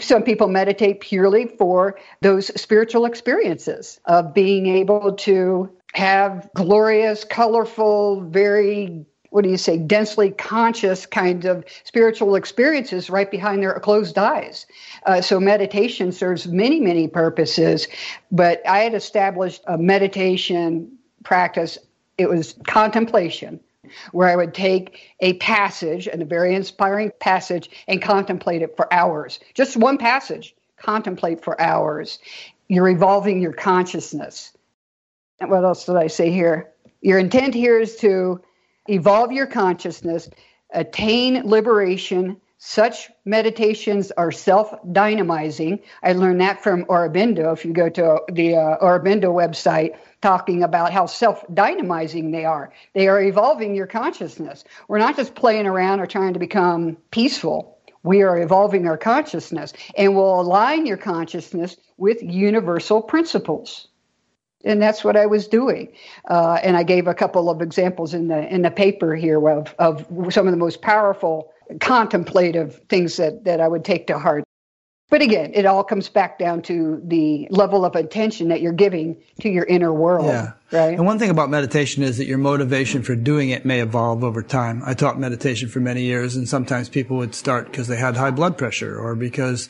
Some 0.00 0.22
people 0.22 0.48
meditate 0.48 1.00
purely 1.00 1.46
for 1.46 1.98
those 2.20 2.48
spiritual 2.60 3.06
experiences 3.06 3.98
of 4.04 4.34
being 4.34 4.66
able 4.66 5.12
to 5.12 5.70
have 5.94 6.48
glorious, 6.54 7.24
colorful, 7.24 8.20
very 8.22 9.04
what 9.30 9.44
do 9.44 9.50
you 9.50 9.56
say, 9.56 9.78
densely 9.78 10.30
conscious 10.30 11.06
kind 11.06 11.44
of 11.44 11.64
spiritual 11.84 12.34
experiences 12.34 13.08
right 13.08 13.30
behind 13.30 13.62
their 13.62 13.78
closed 13.78 14.18
eyes. 14.18 14.66
Uh, 15.06 15.20
so 15.20 15.38
meditation 15.38 16.10
serves 16.10 16.48
many, 16.48 16.80
many 16.80 17.06
purposes, 17.06 17.86
but 18.32 18.60
I 18.66 18.80
had 18.80 18.92
established 18.92 19.62
a 19.68 19.78
meditation 19.78 20.90
practice. 21.22 21.78
It 22.18 22.28
was 22.28 22.56
contemplation 22.66 23.60
where 24.12 24.28
I 24.28 24.36
would 24.36 24.54
take 24.54 25.00
a 25.20 25.34
passage 25.34 26.06
and 26.08 26.22
a 26.22 26.26
very 26.26 26.54
inspiring 26.54 27.12
passage 27.20 27.70
and 27.88 28.00
contemplate 28.00 28.62
it 28.62 28.76
for 28.76 28.92
hours. 28.92 29.40
Just 29.54 29.76
one 29.76 29.98
passage, 29.98 30.54
contemplate 30.76 31.42
for 31.42 31.60
hours. 31.60 32.18
You're 32.68 32.88
evolving 32.88 33.40
your 33.40 33.52
consciousness. 33.52 34.56
And 35.40 35.50
what 35.50 35.64
else 35.64 35.86
did 35.86 35.96
I 35.96 36.06
say 36.06 36.30
here? 36.30 36.70
Your 37.00 37.18
intent 37.18 37.54
here 37.54 37.80
is 37.80 37.96
to 37.96 38.40
evolve 38.88 39.32
your 39.32 39.46
consciousness, 39.46 40.28
attain 40.72 41.42
liberation 41.44 42.40
Such 42.62 43.10
meditations 43.24 44.10
are 44.18 44.30
self 44.30 44.74
dynamizing. 44.92 45.80
I 46.02 46.12
learned 46.12 46.42
that 46.42 46.62
from 46.62 46.84
Aurobindo. 46.84 47.54
If 47.54 47.64
you 47.64 47.72
go 47.72 47.88
to 47.88 48.20
the 48.30 48.56
uh, 48.56 48.76
Aurobindo 48.82 49.32
website, 49.32 49.96
talking 50.20 50.62
about 50.62 50.92
how 50.92 51.06
self 51.06 51.42
dynamizing 51.48 52.32
they 52.32 52.44
are, 52.44 52.70
they 52.92 53.08
are 53.08 53.22
evolving 53.22 53.74
your 53.74 53.86
consciousness. 53.86 54.62
We're 54.88 54.98
not 54.98 55.16
just 55.16 55.34
playing 55.34 55.66
around 55.66 56.00
or 56.00 56.06
trying 56.06 56.34
to 56.34 56.38
become 56.38 56.98
peaceful. 57.10 57.78
We 58.02 58.20
are 58.20 58.38
evolving 58.38 58.86
our 58.86 58.98
consciousness 58.98 59.72
and 59.96 60.14
will 60.14 60.38
align 60.38 60.84
your 60.84 60.98
consciousness 60.98 61.78
with 61.96 62.22
universal 62.22 63.00
principles 63.00 63.88
and 64.64 64.82
that's 64.82 65.02
what 65.02 65.16
I 65.16 65.24
was 65.26 65.48
doing. 65.48 65.92
Uh, 66.28 66.58
and 66.62 66.76
I 66.76 66.82
gave 66.82 67.06
a 67.06 67.14
couple 67.14 67.48
of 67.48 67.62
examples 67.62 68.12
in 68.12 68.28
the 68.28 68.46
in 68.52 68.60
the 68.62 68.70
paper 68.70 69.14
here 69.16 69.48
of 69.48 69.74
of 69.78 70.06
some 70.30 70.46
of 70.46 70.52
the 70.52 70.58
most 70.58 70.82
powerful 70.82 71.52
contemplative 71.78 72.80
things 72.88 73.16
that 73.16 73.44
that 73.44 73.60
I 73.60 73.68
would 73.68 73.84
take 73.84 74.06
to 74.08 74.18
heart. 74.18 74.44
But 75.10 75.22
again, 75.22 75.50
it 75.54 75.66
all 75.66 75.82
comes 75.82 76.08
back 76.08 76.38
down 76.38 76.62
to 76.62 77.02
the 77.04 77.48
level 77.50 77.84
of 77.84 77.96
attention 77.96 78.48
that 78.48 78.60
you're 78.60 78.72
giving 78.72 79.16
to 79.40 79.48
your 79.48 79.64
inner 79.64 79.92
world. 79.92 80.26
Yeah. 80.26 80.52
Right. 80.70 80.96
And 80.96 81.04
one 81.04 81.18
thing 81.18 81.30
about 81.30 81.50
meditation 81.50 82.04
is 82.04 82.18
that 82.18 82.26
your 82.26 82.38
motivation 82.38 83.02
for 83.02 83.16
doing 83.16 83.50
it 83.50 83.64
may 83.64 83.80
evolve 83.80 84.22
over 84.22 84.40
time. 84.40 84.82
I 84.86 84.94
taught 84.94 85.18
meditation 85.18 85.68
for 85.68 85.80
many 85.80 86.02
years 86.02 86.36
and 86.36 86.48
sometimes 86.48 86.88
people 86.88 87.16
would 87.16 87.34
start 87.34 87.66
because 87.66 87.88
they 87.88 87.96
had 87.96 88.16
high 88.16 88.30
blood 88.30 88.56
pressure 88.56 88.96
or 88.96 89.16
because 89.16 89.68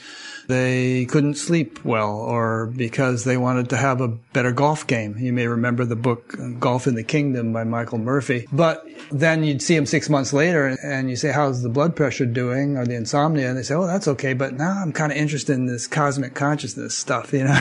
they 0.51 1.07
couldn't 1.07 1.37
sleep 1.37 1.85
well 1.85 2.17
or 2.17 2.67
because 2.67 3.25
they 3.25 3.37
wanted 3.37 3.71
to 3.71 3.77
have 3.77 4.01
a 4.01 4.09
better 4.09 4.53
golf 4.53 4.87
game. 4.87 5.17
You 5.19 5.33
may 5.33 5.47
remember 5.47 5.85
the 5.85 5.97
book 5.97 6.35
Golf 6.59 6.87
in 6.87 6.95
the 6.97 7.05
Kingdom 7.05 7.53
by 7.53 7.65
Michael 7.65 7.99
Murphy. 7.99 8.47
But 8.53 8.85
then 9.11 9.45
you'd 9.45 9.63
see 9.63 9.77
them 9.77 9.87
six 9.87 10.11
months 10.11 10.33
later 10.33 10.77
and 10.83 11.09
you 11.09 11.17
say, 11.17 11.33
how's 11.33 11.63
the 11.63 11.69
blood 11.69 11.95
pressure 11.95 12.27
doing 12.27 12.77
or 12.77 12.85
the 12.85 12.97
insomnia? 12.97 13.49
And 13.49 13.57
they 13.57 13.63
say, 13.63 13.75
oh, 13.75 13.87
that's 13.87 14.09
okay. 14.09 14.35
But 14.35 14.55
now 14.55 14.73
I'm 14.83 14.93
kind 14.93 15.13
of 15.13 15.19
interested 15.19 15.55
in 15.55 15.67
this 15.67 15.87
cosmic 15.87 16.35
consciousness 16.35 16.97
stuff, 16.97 17.33
you 17.33 17.45
know? 17.45 17.61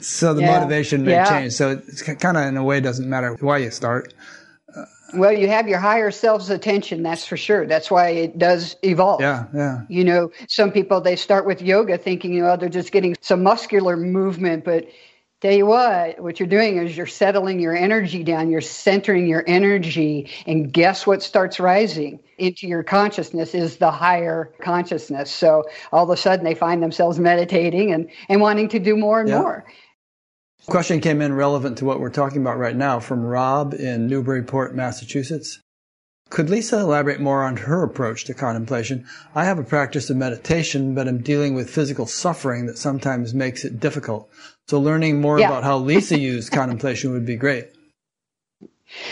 so 0.00 0.34
the 0.34 0.42
yeah. 0.42 0.58
motivation 0.58 1.04
may 1.04 1.12
yeah. 1.12 1.28
change. 1.28 1.52
So 1.52 1.70
it's 1.70 2.02
kind 2.02 2.36
of 2.36 2.46
in 2.46 2.56
a 2.56 2.64
way 2.64 2.80
doesn't 2.80 3.08
matter 3.08 3.34
why 3.40 3.58
you 3.58 3.70
start. 3.70 4.14
Well, 5.14 5.32
you 5.32 5.48
have 5.48 5.68
your 5.68 5.78
higher 5.78 6.10
self's 6.10 6.50
attention, 6.50 7.02
that's 7.02 7.26
for 7.26 7.36
sure. 7.36 7.66
That's 7.66 7.90
why 7.90 8.10
it 8.10 8.38
does 8.38 8.76
evolve. 8.82 9.20
Yeah, 9.20 9.46
yeah. 9.54 9.80
You 9.88 10.04
know, 10.04 10.30
some 10.48 10.70
people 10.72 11.00
they 11.00 11.16
start 11.16 11.46
with 11.46 11.62
yoga 11.62 11.98
thinking, 11.98 12.32
you 12.32 12.42
know, 12.42 12.56
they're 12.56 12.68
just 12.68 12.92
getting 12.92 13.16
some 13.20 13.42
muscular 13.42 13.96
movement, 13.96 14.64
but 14.64 14.88
tell 15.42 15.52
you 15.52 15.66
what, 15.66 16.20
what 16.20 16.38
you're 16.38 16.48
doing 16.48 16.76
is 16.76 16.96
you're 16.96 17.04
settling 17.04 17.58
your 17.58 17.76
energy 17.76 18.22
down, 18.22 18.48
you're 18.48 18.60
centering 18.60 19.26
your 19.26 19.42
energy, 19.48 20.30
and 20.46 20.72
guess 20.72 21.04
what 21.04 21.20
starts 21.20 21.58
rising 21.58 22.20
into 22.38 22.68
your 22.68 22.84
consciousness 22.84 23.52
is 23.52 23.78
the 23.78 23.90
higher 23.90 24.52
consciousness. 24.62 25.32
So 25.32 25.64
all 25.90 26.04
of 26.04 26.10
a 26.10 26.16
sudden 26.16 26.44
they 26.44 26.54
find 26.54 26.80
themselves 26.80 27.18
meditating 27.18 27.92
and, 27.92 28.08
and 28.28 28.40
wanting 28.40 28.68
to 28.68 28.78
do 28.78 28.96
more 28.96 29.20
and 29.20 29.28
yeah. 29.28 29.40
more. 29.40 29.64
Question 30.66 31.00
came 31.00 31.20
in 31.20 31.34
relevant 31.34 31.78
to 31.78 31.84
what 31.84 31.98
we're 31.98 32.08
talking 32.08 32.40
about 32.40 32.56
right 32.56 32.76
now 32.76 33.00
from 33.00 33.24
Rob 33.24 33.74
in 33.74 34.06
Newburyport, 34.06 34.76
Massachusetts. 34.76 35.58
Could 36.30 36.48
Lisa 36.48 36.78
elaborate 36.78 37.20
more 37.20 37.42
on 37.42 37.56
her 37.56 37.82
approach 37.82 38.24
to 38.24 38.34
contemplation? 38.34 39.04
I 39.34 39.44
have 39.44 39.58
a 39.58 39.64
practice 39.64 40.08
of 40.08 40.16
meditation, 40.16 40.94
but 40.94 41.08
I'm 41.08 41.18
dealing 41.18 41.54
with 41.54 41.68
physical 41.68 42.06
suffering 42.06 42.66
that 42.66 42.78
sometimes 42.78 43.34
makes 43.34 43.64
it 43.64 43.80
difficult. 43.80 44.30
So 44.68 44.78
learning 44.78 45.20
more 45.20 45.38
yeah. 45.38 45.48
about 45.48 45.64
how 45.64 45.78
Lisa 45.78 46.18
used 46.30 46.52
contemplation 46.52 47.10
would 47.12 47.26
be 47.26 47.36
great. 47.36 47.68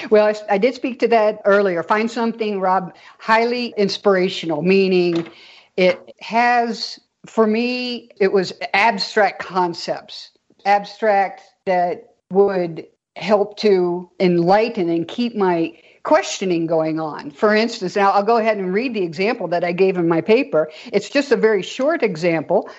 Well, 0.09 0.27
I, 0.27 0.55
I, 0.55 0.59
did 0.59 0.75
speak 0.75 1.01
to 1.01 1.09
that 1.09 1.41
earlier. 1.45 1.83
Find 1.83 2.11
something, 2.11 2.61
Rob, 2.61 2.95
highly 3.19 3.75
inspirational, 3.77 4.63
meaning 4.63 5.29
it 5.77 6.15
has, 6.21 7.01
for 7.27 7.47
me, 7.47 8.11
it 8.21 8.33
was 8.33 8.53
abstract 8.73 9.43
concepts 9.43 10.31
abstract 10.65 11.43
that 11.67 12.15
would 12.31 12.87
help 13.17 13.57
to 13.59 14.11
enlighten 14.21 14.89
and 14.89 15.07
keep 15.07 15.35
my 15.37 15.77
questioning 16.03 16.67
going 16.67 16.99
on. 16.99 17.31
For 17.31 17.55
instance, 17.55 17.97
now 17.97 18.11
I'll 18.13 18.23
go 18.23 18.39
ahead 18.39 18.59
and 18.59 18.73
read 18.73 18.95
the 18.95 19.03
example 19.03 19.49
that 19.49 19.65
I 19.65 19.73
gave 19.73 19.97
in 19.97 20.09
my 20.09 20.21
paper. 20.21 20.71
It's 20.93 21.11
just 21.11 21.33
a 21.33 21.37
very 21.37 21.63
short 21.63 22.03
example. 22.03 22.71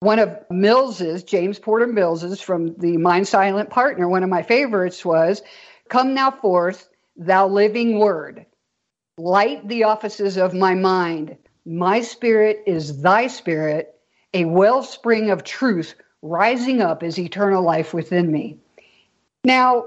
One 0.00 0.18
of 0.18 0.36
Mills's, 0.48 1.24
James 1.24 1.58
Porter 1.58 1.86
Mills's 1.86 2.40
from 2.40 2.76
the 2.78 2.96
Mind's 2.96 3.28
Silent 3.28 3.68
Partner, 3.68 4.08
one 4.08 4.22
of 4.22 4.30
my 4.30 4.42
favorites 4.42 5.04
was, 5.04 5.42
Come 5.88 6.14
now 6.14 6.30
forth, 6.30 6.88
thou 7.16 7.48
living 7.48 7.98
word, 7.98 8.46
light 9.18 9.66
the 9.66 9.84
offices 9.84 10.36
of 10.36 10.54
my 10.54 10.74
mind. 10.74 11.36
My 11.66 12.00
spirit 12.00 12.62
is 12.66 13.02
thy 13.02 13.26
spirit, 13.26 13.94
a 14.32 14.44
wellspring 14.44 15.30
of 15.30 15.42
truth 15.42 15.94
rising 16.22 16.80
up 16.80 17.02
is 17.02 17.18
eternal 17.18 17.62
life 17.62 17.94
within 17.94 18.30
me. 18.30 18.58
Now, 19.44 19.86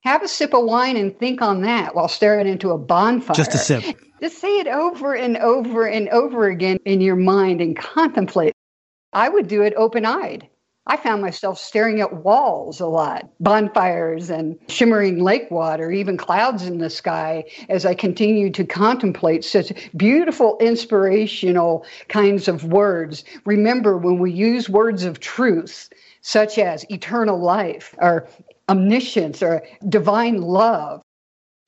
have 0.00 0.22
a 0.22 0.28
sip 0.28 0.54
of 0.54 0.64
wine 0.64 0.96
and 0.96 1.16
think 1.18 1.42
on 1.42 1.62
that 1.62 1.94
while 1.94 2.08
staring 2.08 2.46
into 2.46 2.70
a 2.70 2.78
bonfire. 2.78 3.34
Just 3.34 3.54
a 3.54 3.58
sip. 3.58 3.84
Just 4.20 4.38
say 4.38 4.58
it 4.58 4.66
over 4.66 5.14
and 5.14 5.36
over 5.36 5.86
and 5.86 6.08
over 6.08 6.46
again 6.48 6.78
in 6.84 7.00
your 7.00 7.16
mind 7.16 7.60
and 7.60 7.76
contemplate. 7.76 8.54
I 9.12 9.28
would 9.28 9.48
do 9.48 9.62
it 9.62 9.74
open 9.76 10.04
eyed. 10.04 10.48
I 10.90 10.96
found 10.96 11.20
myself 11.20 11.58
staring 11.58 12.00
at 12.00 12.24
walls 12.24 12.80
a 12.80 12.86
lot, 12.86 13.28
bonfires 13.40 14.30
and 14.30 14.58
shimmering 14.68 15.22
lake 15.22 15.50
water, 15.50 15.92
even 15.92 16.16
clouds 16.16 16.64
in 16.64 16.78
the 16.78 16.88
sky, 16.88 17.44
as 17.68 17.84
I 17.84 17.94
continued 17.94 18.54
to 18.54 18.64
contemplate 18.64 19.44
such 19.44 19.72
beautiful, 19.96 20.56
inspirational 20.60 21.84
kinds 22.08 22.48
of 22.48 22.64
words. 22.64 23.22
Remember, 23.44 23.98
when 23.98 24.18
we 24.18 24.32
use 24.32 24.70
words 24.70 25.04
of 25.04 25.20
truth, 25.20 25.90
such 26.22 26.56
as 26.56 26.90
eternal 26.90 27.38
life 27.38 27.94
or 27.98 28.26
omniscience 28.70 29.42
or 29.42 29.62
divine 29.88 30.40
love, 30.40 31.02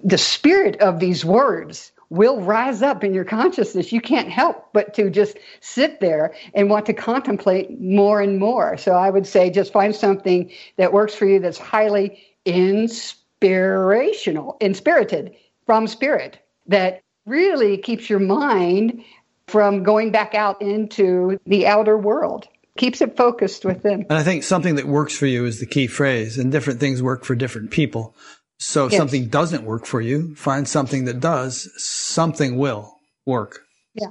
the 0.02 0.18
spirit 0.18 0.80
of 0.80 0.98
these 0.98 1.26
words 1.26 1.92
will 2.10 2.40
rise 2.40 2.82
up 2.82 3.04
in 3.04 3.14
your 3.14 3.24
consciousness. 3.24 3.92
You 3.92 4.00
can't 4.00 4.28
help 4.28 4.72
but 4.72 4.94
to 4.94 5.10
just 5.10 5.38
sit 5.60 6.00
there 6.00 6.34
and 6.54 6.68
want 6.68 6.86
to 6.86 6.92
contemplate 6.92 7.80
more 7.80 8.20
and 8.20 8.36
more. 8.38 8.76
So 8.76 8.92
I 8.92 9.10
would 9.10 9.26
say 9.26 9.50
just 9.50 9.72
find 9.72 9.94
something 9.94 10.50
that 10.76 10.92
works 10.92 11.14
for 11.14 11.26
you 11.26 11.38
that's 11.38 11.58
highly 11.58 12.20
inspirational, 12.44 14.56
inspirited 14.60 15.36
from 15.66 15.86
spirit, 15.86 16.40
that 16.66 17.02
really 17.26 17.78
keeps 17.78 18.10
your 18.10 18.18
mind 18.18 19.04
from 19.46 19.84
going 19.84 20.10
back 20.10 20.34
out 20.34 20.60
into 20.60 21.38
the 21.46 21.66
outer 21.66 21.96
world 21.96 22.48
keeps 22.80 23.00
it 23.00 23.16
focused 23.16 23.64
within. 23.64 24.06
And 24.08 24.12
I 24.12 24.22
think 24.22 24.42
something 24.42 24.76
that 24.76 24.86
works 24.86 25.16
for 25.16 25.26
you 25.26 25.44
is 25.44 25.60
the 25.60 25.66
key 25.66 25.86
phrase, 25.86 26.38
and 26.38 26.50
different 26.50 26.80
things 26.80 27.02
work 27.02 27.24
for 27.24 27.34
different 27.34 27.70
people. 27.70 28.16
So 28.60 28.84
if 28.84 28.92
yes. 28.92 28.98
something 28.98 29.28
doesn't 29.28 29.64
work 29.64 29.86
for 29.86 30.02
you, 30.02 30.34
find 30.34 30.68
something 30.68 31.06
that 31.06 31.18
does. 31.18 31.70
Something 31.82 32.58
will 32.58 32.94
work. 33.24 33.60
Yeah. 33.94 34.08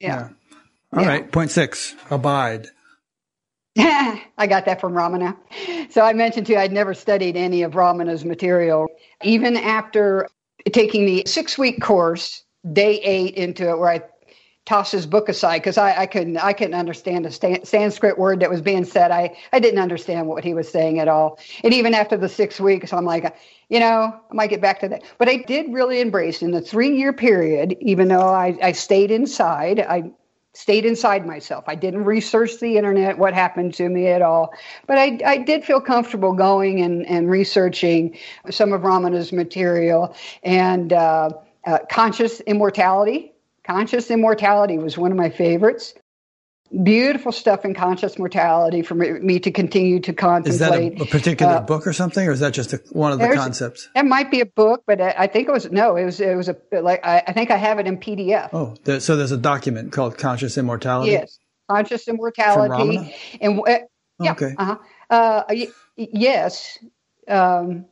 Yeah. 0.00 0.08
yeah. 0.08 0.28
All 0.92 1.02
yeah. 1.02 1.08
right. 1.08 1.32
Point 1.32 1.52
six, 1.52 1.94
abide. 2.10 2.66
I 3.78 4.46
got 4.48 4.64
that 4.64 4.80
from 4.80 4.94
Ramana. 4.94 5.36
So 5.92 6.02
I 6.02 6.14
mentioned 6.14 6.46
to 6.48 6.54
you 6.54 6.58
I'd 6.58 6.72
never 6.72 6.94
studied 6.94 7.36
any 7.36 7.62
of 7.62 7.72
Ramana's 7.72 8.24
material. 8.24 8.88
Even 9.22 9.56
after 9.56 10.28
taking 10.72 11.06
the 11.06 11.22
six 11.24 11.56
week 11.56 11.80
course, 11.80 12.42
day 12.72 12.98
eight 13.02 13.34
into 13.34 13.70
it, 13.70 13.78
where 13.78 13.90
I 13.90 14.02
toss 14.66 14.90
his 14.90 15.06
book 15.06 15.28
aside 15.28 15.60
because 15.60 15.78
I, 15.78 16.02
I, 16.02 16.06
couldn't 16.06 16.36
I 16.36 16.52
couldn't 16.52 16.74
understand 16.74 17.24
a 17.24 17.30
Sanskrit 17.64 18.18
word 18.18 18.40
that 18.40 18.50
was 18.50 18.60
being 18.60 18.84
said. 18.84 19.12
I, 19.12 19.36
I 19.52 19.60
didn't 19.60 19.78
understand 19.78 20.26
what 20.26 20.44
he 20.44 20.54
was 20.54 20.70
saying 20.70 20.98
at 20.98 21.08
all. 21.08 21.38
And 21.62 21.72
even 21.72 21.94
after 21.94 22.16
the 22.16 22.28
six 22.28 22.60
weeks, 22.60 22.92
I'm 22.92 23.04
like, 23.04 23.34
you 23.68 23.78
know, 23.78 24.20
I 24.30 24.34
might 24.34 24.50
get 24.50 24.60
back 24.60 24.80
to 24.80 24.88
that. 24.88 25.04
But 25.18 25.28
I 25.28 25.36
did 25.36 25.72
really 25.72 26.00
embrace 26.00 26.42
in 26.42 26.50
the 26.50 26.60
three 26.60 26.96
year 26.96 27.12
period, 27.12 27.76
even 27.80 28.08
though 28.08 28.28
I, 28.28 28.58
I 28.60 28.72
stayed 28.72 29.12
inside, 29.12 29.80
I 29.80 30.10
stayed 30.52 30.84
inside 30.84 31.26
myself. 31.26 31.64
I 31.68 31.74
didn't 31.76 32.04
research 32.04 32.58
the 32.58 32.76
internet, 32.76 33.18
what 33.18 33.34
happened 33.34 33.74
to 33.74 33.88
me 33.88 34.08
at 34.08 34.22
all. 34.22 34.52
But 34.86 34.98
I, 34.98 35.18
I 35.24 35.36
did 35.38 35.64
feel 35.64 35.80
comfortable 35.80 36.32
going 36.32 36.80
and, 36.80 37.06
and 37.06 37.30
researching 37.30 38.18
some 38.50 38.72
of 38.72 38.80
Ramana's 38.80 39.32
material 39.32 40.16
and 40.42 40.92
uh, 40.92 41.30
uh, 41.66 41.78
conscious 41.90 42.40
immortality 42.40 43.32
Conscious 43.66 44.10
Immortality 44.10 44.78
was 44.78 44.96
one 44.96 45.10
of 45.10 45.18
my 45.18 45.30
favorites. 45.30 45.94
Beautiful 46.82 47.30
stuff 47.30 47.64
in 47.64 47.74
Conscious 47.74 48.16
Immortality 48.16 48.82
for 48.82 48.94
me 48.96 49.38
to 49.38 49.50
continue 49.52 50.00
to 50.00 50.12
contemplate. 50.12 50.52
Is 50.54 50.58
that 50.58 51.00
a, 51.00 51.02
a 51.02 51.06
particular 51.06 51.54
uh, 51.54 51.60
book 51.60 51.86
or 51.86 51.92
something, 51.92 52.26
or 52.26 52.32
is 52.32 52.40
that 52.40 52.54
just 52.54 52.72
a, 52.72 52.78
one 52.90 53.12
of 53.12 53.20
the 53.20 53.32
concepts? 53.34 53.88
It 53.94 54.04
might 54.04 54.32
be 54.32 54.40
a 54.40 54.46
book, 54.46 54.82
but 54.84 55.00
I 55.00 55.28
think 55.28 55.46
it 55.48 55.52
was 55.52 55.70
no. 55.70 55.94
It 55.94 56.04
was 56.04 56.20
it 56.20 56.34
was 56.36 56.48
a 56.48 56.56
like 56.72 57.06
I, 57.06 57.22
I 57.24 57.32
think 57.32 57.52
I 57.52 57.56
have 57.56 57.78
it 57.78 57.86
in 57.86 57.98
PDF. 57.98 58.50
Oh, 58.52 58.74
there, 58.82 58.98
so 58.98 59.14
there's 59.14 59.30
a 59.30 59.36
document 59.36 59.92
called 59.92 60.18
Conscious 60.18 60.58
Immortality. 60.58 61.12
Yes, 61.12 61.38
Conscious 61.70 62.08
Immortality, 62.08 63.14
and 63.40 63.60
uh, 63.60 63.78
yeah, 64.18 64.32
okay. 64.32 64.54
Uh-huh. 64.58 64.76
Uh, 65.08 65.42
y- 65.48 65.68
yes, 65.96 66.78
um, 67.28 67.86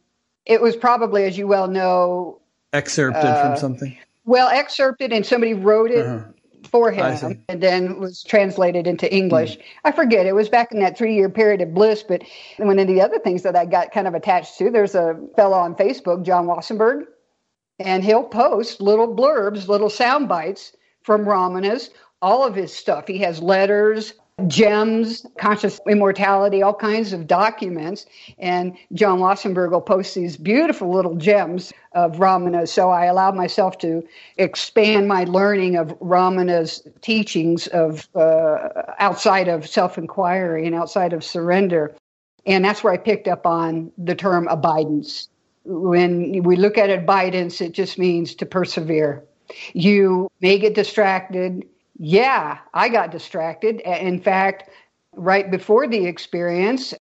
it 0.44 0.60
was 0.60 0.74
probably, 0.74 1.26
as 1.26 1.38
you 1.38 1.46
well 1.46 1.68
know, 1.68 2.40
excerpted 2.72 3.22
from 3.22 3.52
uh, 3.52 3.56
something. 3.56 3.96
Well, 4.24 4.48
excerpted 4.48 5.12
and 5.12 5.24
somebody 5.24 5.54
wrote 5.54 5.90
it. 5.90 6.06
Uh-huh. 6.06 6.30
for 6.70 6.90
him 6.90 7.44
and 7.48 7.62
then 7.62 8.00
was 8.00 8.22
translated 8.22 8.86
into 8.86 9.12
English. 9.14 9.56
Mm. 9.56 9.62
I 9.84 9.92
forget, 9.92 10.26
it 10.26 10.34
was 10.34 10.48
back 10.48 10.72
in 10.72 10.80
that 10.80 10.96
three 10.96 11.14
year 11.14 11.28
period 11.28 11.60
of 11.60 11.74
bliss. 11.74 12.02
But 12.02 12.22
one 12.56 12.78
of 12.78 12.88
the 12.88 13.02
other 13.02 13.18
things 13.18 13.42
that 13.42 13.54
I 13.54 13.66
got 13.66 13.92
kind 13.92 14.08
of 14.08 14.14
attached 14.14 14.56
to, 14.58 14.70
there's 14.70 14.94
a 14.94 15.14
fellow 15.36 15.58
on 15.58 15.74
Facebook, 15.74 16.24
John 16.24 16.46
Wassenberg, 16.46 17.04
and 17.78 18.02
he'll 18.02 18.24
post 18.24 18.80
little 18.80 19.14
blurbs, 19.14 19.68
little 19.68 19.90
sound 19.90 20.28
bites 20.28 20.72
from 21.02 21.26
Ramana's, 21.26 21.90
all 22.22 22.44
of 22.44 22.54
his 22.54 22.74
stuff. 22.74 23.06
He 23.06 23.18
has 23.18 23.42
letters, 23.42 24.14
gems, 24.48 25.24
conscious 25.38 25.80
immortality, 25.88 26.62
all 26.62 26.74
kinds 26.74 27.12
of 27.12 27.26
documents. 27.26 28.06
And 28.38 28.76
John 28.92 29.20
Wassenberg 29.20 29.70
will 29.70 29.80
post 29.80 30.14
these 30.14 30.36
beautiful 30.36 30.92
little 30.92 31.14
gems 31.14 31.72
of 31.92 32.16
Ramana. 32.16 32.68
So 32.68 32.90
I 32.90 33.06
allowed 33.06 33.36
myself 33.36 33.78
to 33.78 34.06
expand 34.36 35.06
my 35.06 35.24
learning 35.24 35.76
of 35.76 35.98
Ramana's 36.00 36.82
teachings 37.00 37.68
of 37.68 38.08
uh, 38.16 38.68
outside 38.98 39.48
of 39.48 39.68
self-inquiry 39.68 40.66
and 40.66 40.74
outside 40.74 41.12
of 41.12 41.22
surrender. 41.22 41.94
And 42.44 42.64
that's 42.64 42.82
where 42.82 42.92
I 42.92 42.98
picked 42.98 43.28
up 43.28 43.46
on 43.46 43.92
the 43.96 44.14
term 44.14 44.48
abidance. 44.48 45.28
When 45.64 46.42
we 46.42 46.56
look 46.56 46.76
at 46.76 46.90
abidance, 46.90 47.60
it 47.60 47.72
just 47.72 47.98
means 47.98 48.34
to 48.34 48.46
persevere. 48.46 49.24
You 49.72 50.28
may 50.40 50.58
get 50.58 50.74
distracted 50.74 51.66
yeah, 51.98 52.58
I 52.72 52.88
got 52.88 53.10
distracted. 53.10 53.80
In 53.80 54.20
fact, 54.20 54.70
right 55.12 55.50
before 55.50 55.86
the 55.86 56.06
experience, 56.06 56.94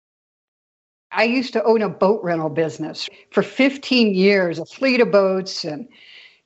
I 1.11 1.23
used 1.23 1.53
to 1.53 1.63
own 1.63 1.81
a 1.81 1.89
boat 1.89 2.21
rental 2.23 2.49
business 2.49 3.09
for 3.31 3.43
15 3.43 4.13
years, 4.13 4.59
a 4.59 4.65
fleet 4.65 5.01
of 5.01 5.11
boats 5.11 5.65
and 5.65 5.87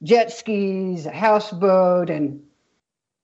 jet 0.04 0.32
skis, 0.32 1.06
a 1.06 1.12
houseboat, 1.12 2.10
and 2.10 2.42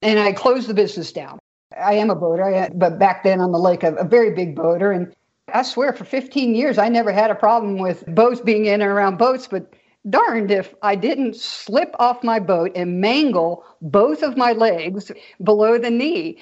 and 0.02 0.20
I 0.20 0.32
closed 0.34 0.68
the 0.68 0.74
business 0.74 1.12
down. 1.12 1.40
I 1.80 1.94
am 1.94 2.10
a 2.10 2.16
boater, 2.16 2.70
but 2.74 2.98
back 2.98 3.24
then 3.24 3.40
on 3.40 3.52
the 3.52 3.60
lake, 3.60 3.84
a, 3.84 4.04
very 4.04 4.32
big 4.32 4.56
boater, 4.56 4.92
and 4.92 5.14
I 5.54 5.62
swear 5.62 5.94
for 5.94 6.06
15 6.06 6.56
years 6.56 6.78
I 6.78 6.90
never 6.90 7.12
had 7.12 7.32
a 7.32 7.36
problem 7.36 7.78
with 7.78 8.04
boats 8.08 8.42
being 8.42 8.66
in 8.66 8.82
and 8.82 8.90
around 8.90 9.18
boats, 9.18 9.48
but 9.48 9.74
darned 10.10 10.52
if 10.52 10.74
I 10.82 10.96
didn't 10.96 11.36
slip 11.36 11.96
off 12.00 12.24
my 12.24 12.40
boat 12.40 12.72
and 12.76 13.02
mangle 13.02 13.64
both 13.82 14.24
of 14.24 14.38
my 14.38 14.54
legs 14.54 15.12
below 15.44 15.78
the 15.78 15.92
knee. 15.92 16.40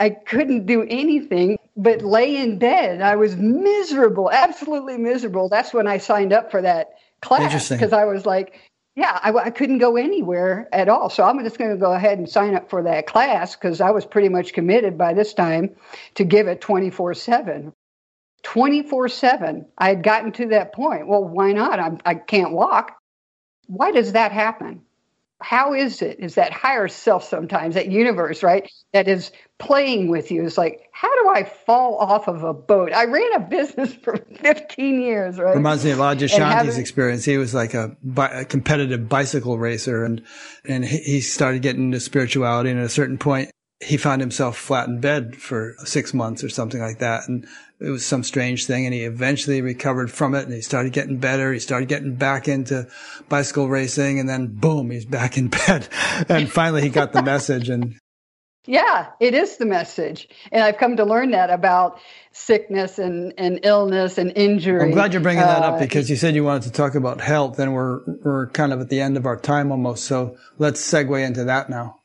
I 0.00 0.10
couldn't 0.10 0.66
do 0.66 0.86
anything 0.88 1.58
but 1.76 2.02
lay 2.02 2.36
in 2.36 2.58
bed. 2.58 3.02
I 3.02 3.16
was 3.16 3.36
miserable, 3.36 4.30
absolutely 4.30 4.98
miserable. 4.98 5.48
That's 5.48 5.72
when 5.72 5.86
I 5.86 5.98
signed 5.98 6.32
up 6.32 6.50
for 6.50 6.62
that 6.62 6.90
class 7.20 7.68
because 7.68 7.92
I 7.92 8.04
was 8.04 8.26
like, 8.26 8.58
yeah, 8.94 9.18
I, 9.22 9.32
I, 9.32 9.50
couldn't 9.50 9.78
go 9.78 9.96
anywhere 9.96 10.68
at 10.72 10.88
all. 10.88 11.08
So 11.08 11.24
I'm 11.24 11.42
just 11.42 11.56
going 11.56 11.70
to 11.70 11.78
go 11.78 11.92
ahead 11.92 12.18
and 12.18 12.28
sign 12.28 12.54
up 12.54 12.68
for 12.68 12.82
that 12.82 13.06
class 13.06 13.56
because 13.56 13.80
I 13.80 13.90
was 13.90 14.04
pretty 14.04 14.28
much 14.28 14.52
committed 14.52 14.98
by 14.98 15.14
this 15.14 15.32
time 15.32 15.76
to 16.16 16.24
give 16.24 16.46
it 16.46 16.60
24 16.60 17.14
7. 17.14 17.72
24 18.42 19.08
7. 19.08 19.66
I 19.78 19.88
had 19.88 20.02
gotten 20.02 20.32
to 20.32 20.48
that 20.48 20.74
point. 20.74 21.06
Well, 21.06 21.24
why 21.24 21.52
not? 21.52 21.78
I'm, 21.78 21.98
I 22.04 22.14
can't 22.14 22.52
walk. 22.52 22.96
Why 23.66 23.92
does 23.92 24.12
that 24.12 24.32
happen? 24.32 24.82
How 25.40 25.74
is 25.74 26.02
it? 26.02 26.20
Is 26.20 26.36
that 26.36 26.52
higher 26.52 26.86
self 26.86 27.24
sometimes, 27.24 27.74
that 27.74 27.90
universe, 27.90 28.44
right? 28.44 28.70
That 28.92 29.08
is 29.08 29.32
playing 29.58 30.08
with 30.08 30.30
you. 30.30 30.44
It's 30.44 30.56
like, 30.56 30.88
how 30.92 31.12
do 31.22 31.30
I 31.30 31.44
fall 31.44 31.96
off 31.96 32.28
of 32.28 32.44
a 32.44 32.54
boat? 32.54 32.92
I 32.92 33.06
ran 33.06 33.34
a 33.34 33.40
business 33.40 33.92
for 34.04 34.16
15 34.16 35.02
years, 35.02 35.38
right? 35.38 35.56
Reminds 35.56 35.84
me 35.84 35.90
of 35.90 35.98
Adyashanti's 35.98 36.78
experience. 36.78 37.24
He 37.24 37.38
was 37.38 37.54
like 37.54 37.74
a, 37.74 37.96
bi- 38.04 38.30
a, 38.30 38.44
competitive 38.44 39.08
bicycle 39.08 39.58
racer 39.58 40.04
and, 40.04 40.22
and 40.64 40.84
he 40.84 41.20
started 41.20 41.62
getting 41.62 41.84
into 41.84 42.00
spirituality. 42.00 42.70
And 42.70 42.78
at 42.78 42.86
a 42.86 42.90
certain 42.90 43.18
point, 43.18 43.50
he 43.80 43.96
found 43.96 44.20
himself 44.20 44.56
flat 44.56 44.88
in 44.88 45.00
bed 45.00 45.36
for 45.36 45.74
six 45.84 46.14
months 46.14 46.44
or 46.44 46.48
something 46.48 46.80
like 46.80 47.00
that. 47.00 47.28
And 47.28 47.46
it 47.82 47.90
was 47.90 48.06
some 48.06 48.22
strange 48.22 48.66
thing. 48.66 48.86
And 48.86 48.94
he 48.94 49.02
eventually 49.02 49.60
recovered 49.60 50.10
from 50.10 50.34
it 50.34 50.44
and 50.44 50.52
he 50.52 50.60
started 50.60 50.92
getting 50.92 51.18
better. 51.18 51.52
He 51.52 51.58
started 51.58 51.88
getting 51.88 52.14
back 52.14 52.48
into 52.48 52.88
bicycle 53.28 53.68
racing 53.68 54.18
and 54.18 54.28
then 54.28 54.46
boom, 54.46 54.90
he's 54.90 55.04
back 55.04 55.36
in 55.36 55.48
bed. 55.48 55.88
and 56.28 56.50
finally 56.50 56.82
he 56.82 56.88
got 56.88 57.12
the 57.12 57.22
message 57.22 57.68
and 57.68 57.96
yeah, 58.64 59.08
it 59.18 59.34
is 59.34 59.56
the 59.56 59.66
message. 59.66 60.28
And 60.52 60.62
I've 60.62 60.76
come 60.76 60.96
to 60.96 61.04
learn 61.04 61.32
that 61.32 61.50
about 61.50 61.98
sickness 62.30 63.00
and, 63.00 63.34
and 63.36 63.58
illness 63.64 64.18
and 64.18 64.32
injury. 64.36 64.80
I'm 64.80 64.92
glad 64.92 65.12
you're 65.12 65.22
bringing 65.22 65.42
that 65.42 65.62
up 65.62 65.74
uh, 65.74 65.78
because 65.80 66.08
you 66.08 66.14
said 66.14 66.36
you 66.36 66.44
wanted 66.44 66.62
to 66.64 66.70
talk 66.70 66.94
about 66.94 67.20
health 67.20 67.58
and 67.58 67.74
we're, 67.74 68.02
we're 68.22 68.46
kind 68.50 68.72
of 68.72 68.80
at 68.80 68.88
the 68.88 69.00
end 69.00 69.16
of 69.16 69.26
our 69.26 69.36
time 69.36 69.72
almost. 69.72 70.04
So 70.04 70.36
let's 70.58 70.80
segue 70.80 71.26
into 71.26 71.44
that 71.44 71.70
now. 71.70 71.96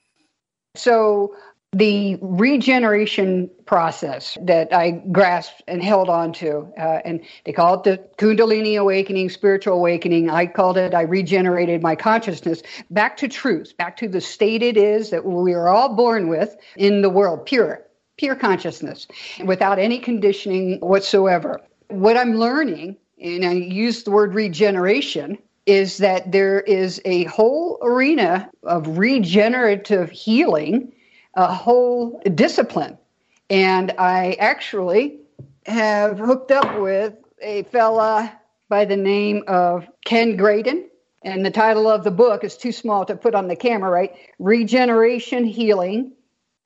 So 0.75 1.35
the 1.73 2.18
regeneration 2.22 3.49
process 3.65 4.38
that 4.41 4.73
I 4.73 4.91
grasped 5.11 5.64
and 5.68 5.84
held 5.84 6.10
on 6.10 6.31
to, 6.34 6.72
uh, 6.77 7.02
and 7.03 7.22
they 7.44 7.52
call 7.52 7.76
it 7.76 7.84
the 7.84 7.98
Kundalini 8.18 8.80
awakening, 8.80 9.30
spiritual 9.30 9.73
awakening. 9.73 10.30
I 10.30 10.45
called 10.45 10.77
it, 10.77 10.94
I 10.94 11.02
regenerated 11.02 11.81
my 11.81 11.95
consciousness 11.95 12.64
back 12.89 13.18
to 13.18 13.27
truth, 13.27 13.76
back 13.76 13.98
to 13.98 14.07
the 14.07 14.22
state 14.22 14.64
it 14.64 14.77
is 14.77 15.10
that 15.10 15.26
we 15.26 15.53
are 15.53 15.68
all 15.68 15.94
born 15.94 16.30
with 16.30 16.56
in 16.77 17.02
the 17.02 17.10
world, 17.10 17.45
pure, 17.45 17.85
pure 18.15 18.35
consciousness, 18.35 19.06
without 19.44 19.77
any 19.77 19.99
conditioning 19.99 20.80
whatsoever. 20.80 21.60
What 21.89 22.15
I'm 22.15 22.35
learning, 22.35 22.95
and 23.22 23.44
I 23.44 23.53
use 23.53 24.03
the 24.03 24.11
word 24.11 24.34
regeneration, 24.34 25.38
is 25.65 25.98
that 25.98 26.31
there 26.31 26.61
is 26.61 27.02
a 27.03 27.26
whole 27.26 27.77
arena 27.81 28.49
of 28.64 28.98
regenerative 28.98 30.10
healing 30.10 30.94
a 31.38 31.53
whole 31.53 32.19
discipline. 32.34 32.97
And 33.49 33.93
I 33.97 34.35
actually 34.39 35.19
have 35.68 36.18
hooked 36.18 36.51
up 36.51 36.80
with 36.81 37.14
a 37.41 37.64
fella 37.64 38.38
by 38.68 38.84
the 38.85 38.97
name 38.97 39.43
of 39.47 39.88
Ken 40.03 40.35
Graydon. 40.35 40.89
And 41.23 41.45
the 41.45 41.51
title 41.51 41.88
of 41.88 42.03
the 42.03 42.11
book 42.11 42.43
is 42.43 42.57
too 42.57 42.72
small 42.72 43.05
to 43.05 43.15
put 43.15 43.35
on 43.35 43.47
the 43.47 43.55
camera, 43.55 43.89
right? 43.89 44.15
Regeneration 44.39 45.45
Healing, 45.45 46.14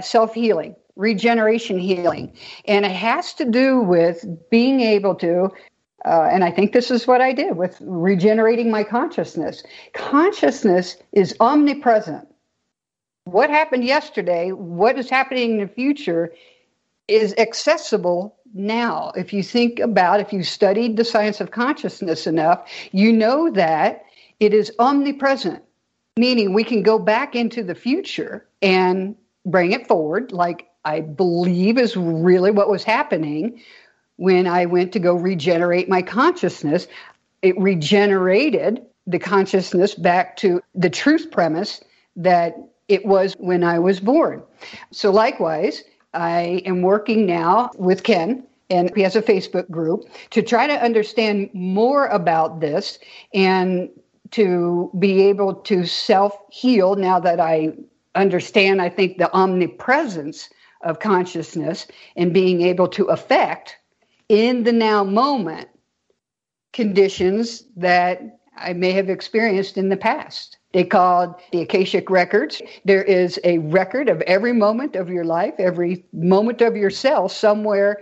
Self 0.01 0.33
Healing, 0.33 0.75
Regeneration 0.95 1.77
Healing. 1.77 2.33
And 2.65 2.85
it 2.85 2.91
has 2.91 3.33
to 3.35 3.45
do 3.45 3.81
with 3.81 4.25
being 4.49 4.79
able 4.79 5.15
to, 5.15 5.49
uh, 6.05 6.29
and 6.31 6.43
I 6.43 6.51
think 6.51 6.71
this 6.71 6.91
is 6.91 7.05
what 7.05 7.21
I 7.21 7.33
did 7.33 7.57
with 7.57 7.77
regenerating 7.81 8.71
my 8.71 8.83
consciousness. 8.83 9.63
Consciousness 9.93 10.97
is 11.11 11.35
omnipresent 11.39 12.27
what 13.31 13.49
happened 13.49 13.85
yesterday, 13.85 14.51
what 14.51 14.97
is 14.97 15.09
happening 15.09 15.51
in 15.51 15.57
the 15.59 15.67
future 15.67 16.33
is 17.07 17.33
accessible 17.37 18.35
now. 18.53 19.11
If 19.15 19.33
you 19.33 19.43
think 19.43 19.79
about, 19.79 20.19
if 20.19 20.33
you 20.33 20.43
studied 20.43 20.97
the 20.97 21.05
science 21.05 21.41
of 21.41 21.51
consciousness 21.51 22.27
enough, 22.27 22.67
you 22.91 23.11
know 23.13 23.49
that 23.51 24.05
it 24.39 24.53
is 24.53 24.71
omnipresent, 24.79 25.63
meaning 26.17 26.53
we 26.53 26.63
can 26.63 26.83
go 26.83 26.99
back 26.99 27.35
into 27.35 27.63
the 27.63 27.75
future 27.75 28.45
and 28.61 29.15
bring 29.45 29.71
it 29.71 29.87
forward, 29.87 30.31
like 30.31 30.69
I 30.83 31.01
believe 31.01 31.77
is 31.77 31.95
really 31.95 32.51
what 32.51 32.69
was 32.69 32.83
happening 32.83 33.61
when 34.17 34.47
I 34.47 34.65
went 34.65 34.91
to 34.93 34.99
go 34.99 35.15
regenerate 35.15 35.89
my 35.89 36.01
consciousness. 36.01 36.87
It 37.41 37.57
regenerated 37.59 38.81
the 39.07 39.19
consciousness 39.19 39.95
back 39.95 40.37
to 40.37 40.61
the 40.75 40.89
truth 40.89 41.31
premise 41.31 41.81
that 42.15 42.55
it 42.91 43.05
was 43.05 43.33
when 43.39 43.63
I 43.63 43.79
was 43.79 44.01
born. 44.01 44.43
So, 44.91 45.11
likewise, 45.11 45.83
I 46.13 46.61
am 46.65 46.81
working 46.81 47.25
now 47.25 47.71
with 47.77 48.03
Ken, 48.03 48.43
and 48.69 48.91
he 48.95 49.01
has 49.01 49.15
a 49.15 49.21
Facebook 49.21 49.69
group 49.71 50.09
to 50.31 50.41
try 50.41 50.67
to 50.67 50.83
understand 50.83 51.49
more 51.53 52.07
about 52.07 52.59
this 52.59 52.99
and 53.33 53.89
to 54.31 54.91
be 54.99 55.23
able 55.23 55.53
to 55.53 55.85
self 55.85 56.37
heal 56.49 56.95
now 56.95 57.19
that 57.19 57.39
I 57.39 57.73
understand, 58.15 58.81
I 58.81 58.89
think, 58.89 59.17
the 59.17 59.31
omnipresence 59.31 60.49
of 60.83 60.99
consciousness 60.99 61.87
and 62.17 62.33
being 62.33 62.61
able 62.61 62.89
to 62.89 63.05
affect 63.05 63.77
in 64.27 64.63
the 64.63 64.73
now 64.73 65.03
moment 65.03 65.69
conditions 66.73 67.63
that 67.77 68.39
I 68.57 68.73
may 68.73 68.91
have 68.91 69.09
experienced 69.09 69.77
in 69.77 69.89
the 69.89 69.97
past. 69.97 70.57
They 70.73 70.83
called 70.85 71.35
the 71.51 71.61
Akashic 71.61 72.09
Records. 72.09 72.61
There 72.85 73.03
is 73.03 73.39
a 73.43 73.57
record 73.57 74.07
of 74.09 74.21
every 74.21 74.53
moment 74.53 74.95
of 74.95 75.09
your 75.09 75.25
life, 75.25 75.55
every 75.57 76.05
moment 76.13 76.61
of 76.61 76.75
yourself 76.75 77.31
somewhere 77.33 78.01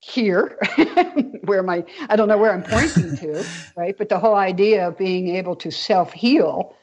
here, 0.00 0.58
where 1.44 1.62
my, 1.62 1.84
I 2.08 2.16
don't 2.16 2.28
know 2.28 2.38
where 2.38 2.52
I'm 2.52 2.62
pointing 2.62 3.16
to, 3.18 3.44
right? 3.76 3.96
But 3.96 4.08
the 4.08 4.18
whole 4.18 4.34
idea 4.34 4.88
of 4.88 4.98
being 4.98 5.36
able 5.36 5.54
to 5.56 5.70
self 5.70 6.12
heal, 6.12 6.74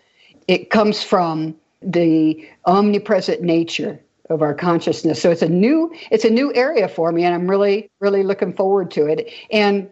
it 0.47 0.69
comes 0.69 1.03
from 1.03 1.55
the 1.81 2.47
omnipresent 2.65 3.41
nature 3.41 3.99
of 4.29 4.41
our 4.43 4.53
consciousness. 4.53 5.21
So 5.21 5.31
it's 5.31 5.41
a 5.41 5.49
new, 5.49 5.91
it's 6.11 6.23
a 6.23 6.29
new 6.29 6.53
area 6.53 6.87
for 6.87 7.11
me, 7.11 7.23
and 7.23 7.33
I'm 7.33 7.49
really, 7.49 7.89
really 7.99 8.23
looking 8.23 8.53
forward 8.53 8.91
to 8.91 9.07
it. 9.07 9.33
And 9.51 9.89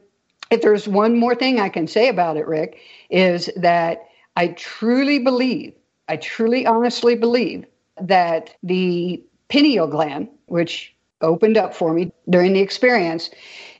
if 0.51 0.61
there's 0.61 0.87
one 0.87 1.17
more 1.17 1.35
thing 1.35 1.59
I 1.59 1.69
can 1.69 1.87
say 1.87 2.07
about 2.07 2.37
it, 2.37 2.47
Rick, 2.47 2.77
is 3.09 3.49
that 3.57 4.06
I 4.37 4.49
truly 4.49 5.17
believe, 5.17 5.73
I 6.07 6.17
truly 6.17 6.63
honestly 6.67 7.15
believe 7.15 7.65
that 7.99 8.55
the 8.61 9.23
pineal 9.49 9.87
gland, 9.87 10.29
which 10.45 10.95
opened 11.21 11.57
up 11.57 11.73
for 11.73 11.91
me 11.91 12.11
during 12.29 12.53
the 12.53 12.59
experience, 12.59 13.31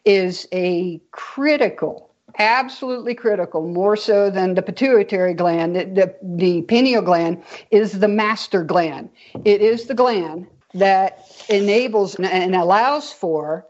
is 0.04 0.48
a 0.52 1.00
critical, 1.12 2.10
absolutely 2.40 3.14
critical, 3.14 3.68
more 3.68 3.96
so 3.96 4.32
than 4.32 4.56
the 4.56 4.64
pituitary 4.64 5.36
gland. 5.36 5.76
The, 5.76 6.16
the, 6.24 6.64
pineal 6.64 7.04
gland 7.04 7.44
is 7.70 8.00
the 8.00 8.08
master 8.08 8.64
gland. 8.64 9.12
It 9.46 9.62
is 9.62 9.86
the 9.86 9.94
gland 9.94 10.48
that 10.74 11.24
enables 11.50 12.16
and 12.16 12.56
allows 12.56 13.14
for 13.14 13.68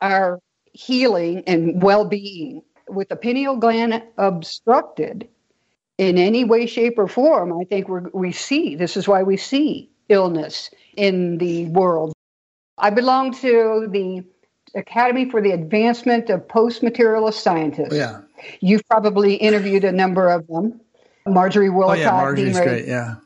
our 0.00 0.38
healing 0.72 1.42
and 1.48 1.82
well 1.82 2.04
being. 2.04 2.62
With 2.88 3.08
the 3.08 3.16
pineal 3.16 3.56
gland 3.56 4.04
obstructed 4.16 5.26
in 5.98 6.18
any 6.18 6.44
way, 6.44 6.66
shape, 6.66 6.98
or 6.98 7.08
form, 7.08 7.52
I 7.58 7.64
think 7.64 7.88
we 7.88 8.00
we 8.12 8.32
see 8.32 8.76
this 8.76 8.96
is 8.96 9.08
why 9.08 9.22
we 9.22 9.36
see 9.36 9.90
illness 10.08 10.70
in 10.96 11.38
the 11.38 11.66
world. 11.66 12.12
I 12.78 12.90
belong 12.90 13.32
to 13.34 13.88
the 13.90 14.24
Academy 14.74 15.30
for 15.30 15.40
the 15.40 15.52
Advancement 15.52 16.28
of 16.28 16.46
Post 16.46 16.82
Materialist 16.82 17.42
Scientists. 17.42 17.94
Yeah. 17.94 18.20
You've 18.60 18.86
probably 18.88 19.34
interviewed 19.34 19.84
a 19.84 19.92
number 19.92 20.28
of 20.28 20.46
them. 20.46 20.80
Marjorie 21.26 21.70
Woollacott, 21.70 21.88
oh, 21.88 21.94
yeah, 21.94 22.10
Marjorie's 22.10 22.60
great, 22.60 22.86
yeah. 22.86 23.16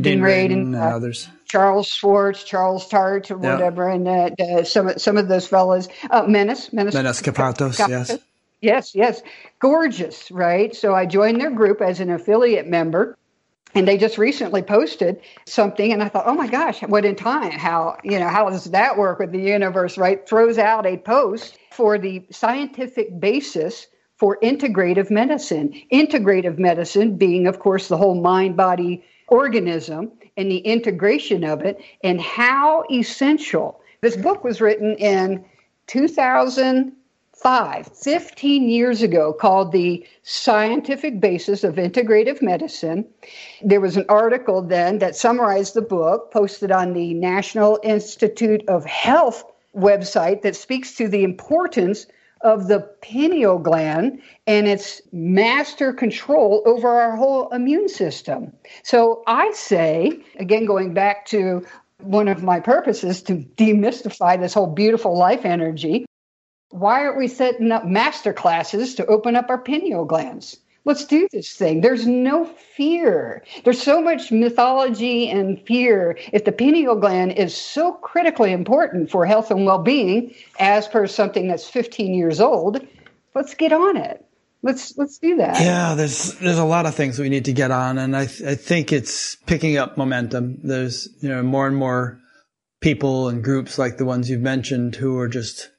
Dean, 0.00 0.22
Dean 0.22 0.52
and, 0.52 0.76
uh, 0.76 0.80
others. 0.80 1.28
Charles 1.46 1.86
Schwartz, 1.86 2.44
Charles 2.44 2.88
Tart, 2.88 3.30
or 3.30 3.38
whatever, 3.38 3.88
and 3.88 4.08
uh, 4.08 4.30
uh, 4.38 4.64
some 4.64 4.98
some 4.98 5.16
of 5.16 5.28
those 5.28 5.46
fellows. 5.46 5.88
Uh, 6.10 6.24
Menas, 6.26 6.72
Menas, 6.72 6.94
Menas 6.94 7.22
Kapratos, 7.22 7.78
yes. 7.88 8.18
Yes, 8.60 8.94
yes. 8.94 9.22
Gorgeous, 9.58 10.30
right? 10.30 10.74
So 10.74 10.94
I 10.94 11.06
joined 11.06 11.40
their 11.40 11.50
group 11.50 11.80
as 11.80 12.00
an 12.00 12.10
affiliate 12.10 12.66
member. 12.66 13.16
And 13.74 13.86
they 13.86 13.98
just 13.98 14.16
recently 14.16 14.62
posted 14.62 15.20
something, 15.44 15.92
and 15.92 16.02
I 16.02 16.08
thought, 16.08 16.24
oh 16.26 16.34
my 16.34 16.46
gosh, 16.46 16.80
what 16.82 17.04
in 17.04 17.14
time? 17.14 17.50
How 17.50 17.98
you 18.04 18.18
know 18.18 18.28
how 18.28 18.48
does 18.48 18.64
that 18.66 18.96
work 18.96 19.18
with 19.18 19.32
the 19.32 19.40
universe? 19.40 19.98
Right? 19.98 20.26
Throws 20.26 20.56
out 20.56 20.86
a 20.86 20.96
post 20.96 21.58
for 21.72 21.98
the 21.98 22.24
scientific 22.30 23.20
basis 23.20 23.86
for 24.16 24.38
integrative 24.42 25.10
medicine. 25.10 25.74
Integrative 25.92 26.56
medicine 26.56 27.18
being, 27.18 27.46
of 27.46 27.58
course, 27.58 27.88
the 27.88 27.98
whole 27.98 28.14
mind 28.14 28.56
body 28.56 29.04
organism 29.28 30.12
and 30.38 30.50
the 30.50 30.58
integration 30.58 31.44
of 31.44 31.60
it, 31.60 31.78
and 32.02 32.18
how 32.18 32.84
essential. 32.90 33.82
This 34.00 34.16
book 34.16 34.42
was 34.42 34.62
written 34.62 34.94
in 34.96 35.44
2005, 37.46 37.96
15 37.96 38.68
years 38.68 39.02
ago, 39.02 39.32
called 39.32 39.70
The 39.70 40.04
Scientific 40.24 41.20
Basis 41.20 41.62
of 41.62 41.76
Integrative 41.76 42.42
Medicine. 42.42 43.06
There 43.62 43.80
was 43.80 43.96
an 43.96 44.04
article 44.08 44.62
then 44.62 44.98
that 44.98 45.14
summarized 45.14 45.74
the 45.74 45.82
book, 45.82 46.32
posted 46.32 46.72
on 46.72 46.92
the 46.92 47.14
National 47.14 47.78
Institute 47.84 48.64
of 48.66 48.84
Health 48.84 49.44
website 49.76 50.42
that 50.42 50.56
speaks 50.56 50.96
to 50.96 51.06
the 51.06 51.22
importance 51.22 52.06
of 52.40 52.66
the 52.66 52.80
pineal 53.00 53.58
gland 53.60 54.20
and 54.48 54.66
its 54.66 55.00
master 55.12 55.92
control 55.92 56.64
over 56.66 56.88
our 56.88 57.14
whole 57.14 57.48
immune 57.50 57.88
system. 57.88 58.52
So 58.82 59.22
I 59.28 59.52
say, 59.52 60.18
again, 60.40 60.66
going 60.66 60.94
back 60.94 61.26
to 61.26 61.64
one 62.00 62.26
of 62.26 62.42
my 62.42 62.58
purposes 62.58 63.22
to 63.22 63.36
demystify 63.56 64.40
this 64.40 64.52
whole 64.52 64.66
beautiful 64.66 65.16
life 65.16 65.44
energy, 65.44 66.06
why 66.70 67.04
aren't 67.04 67.18
we 67.18 67.28
setting 67.28 67.72
up 67.72 67.84
master 67.84 68.32
classes 68.32 68.94
to 68.96 69.06
open 69.06 69.36
up 69.36 69.50
our 69.50 69.58
pineal 69.58 70.04
glands? 70.04 70.58
Let's 70.84 71.04
do 71.04 71.26
this 71.32 71.52
thing. 71.52 71.80
There's 71.80 72.06
no 72.06 72.44
fear. 72.44 73.42
There's 73.64 73.82
so 73.82 74.00
much 74.00 74.30
mythology 74.30 75.28
and 75.28 75.60
fear. 75.66 76.16
If 76.32 76.44
the 76.44 76.52
pineal 76.52 76.94
gland 76.94 77.32
is 77.32 77.56
so 77.56 77.92
critically 77.94 78.52
important 78.52 79.10
for 79.10 79.26
health 79.26 79.50
and 79.50 79.66
well 79.66 79.82
being, 79.82 80.32
as 80.60 80.86
per 80.86 81.08
something 81.08 81.48
that's 81.48 81.68
15 81.68 82.14
years 82.14 82.40
old, 82.40 82.86
let's 83.34 83.54
get 83.54 83.72
on 83.72 83.96
it. 83.96 84.24
Let's 84.62 84.96
let's 84.96 85.18
do 85.18 85.36
that. 85.36 85.60
Yeah, 85.60 85.94
there's 85.94 86.34
there's 86.38 86.58
a 86.58 86.64
lot 86.64 86.86
of 86.86 86.94
things 86.94 87.18
we 87.18 87.28
need 87.28 87.44
to 87.44 87.52
get 87.52 87.70
on, 87.70 87.98
and 87.98 88.16
I 88.16 88.26
th- 88.26 88.48
I 88.48 88.54
think 88.54 88.92
it's 88.92 89.36
picking 89.46 89.76
up 89.76 89.96
momentum. 89.96 90.58
There's 90.62 91.08
you 91.20 91.28
know 91.28 91.42
more 91.42 91.66
and 91.66 91.76
more 91.76 92.20
people 92.80 93.28
and 93.28 93.44
groups 93.44 93.78
like 93.78 93.96
the 93.96 94.04
ones 94.04 94.30
you've 94.30 94.40
mentioned 94.40 94.96
who 94.96 95.18
are 95.18 95.28
just 95.28 95.70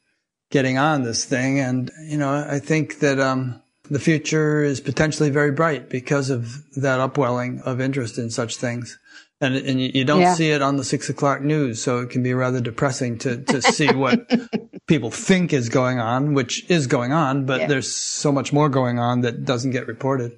getting 0.49 0.77
on 0.77 1.03
this 1.03 1.25
thing, 1.25 1.59
and 1.59 1.91
you 2.05 2.17
know 2.17 2.45
I 2.49 2.59
think 2.59 2.99
that 2.99 3.19
um 3.19 3.61
the 3.89 3.99
future 3.99 4.63
is 4.63 4.81
potentially 4.81 5.29
very 5.29 5.51
bright 5.51 5.89
because 5.89 6.29
of 6.29 6.63
that 6.75 6.99
upwelling 6.99 7.61
of 7.61 7.79
interest 7.79 8.17
in 8.17 8.29
such 8.29 8.57
things. 8.57 8.99
And, 9.39 9.55
and 9.55 9.79
you, 9.79 10.03
don't 10.03 10.21
yeah. 10.21 10.33
see 10.33 10.49
it 10.49 10.61
on 10.63 10.77
the 10.77 10.83
six 10.83 11.09
o'clock 11.09 11.41
news. 11.41 11.81
So 11.81 11.99
it 11.99 12.09
can 12.09 12.23
be 12.23 12.33
rather 12.33 12.59
depressing 12.59 13.19
to, 13.19 13.37
to 13.43 13.61
see 13.61 13.93
what 13.93 14.29
people 14.87 15.11
think 15.11 15.53
is 15.53 15.69
going 15.69 15.99
on, 15.99 16.33
which 16.33 16.67
is 16.69 16.87
going 16.87 17.13
on, 17.13 17.45
but 17.45 17.61
yeah. 17.61 17.67
there's 17.67 17.95
so 17.95 18.31
much 18.31 18.51
more 18.51 18.67
going 18.67 18.97
on 18.97 19.21
that 19.21 19.45
doesn't 19.45 19.71
get 19.71 19.87
reported. 19.87 20.37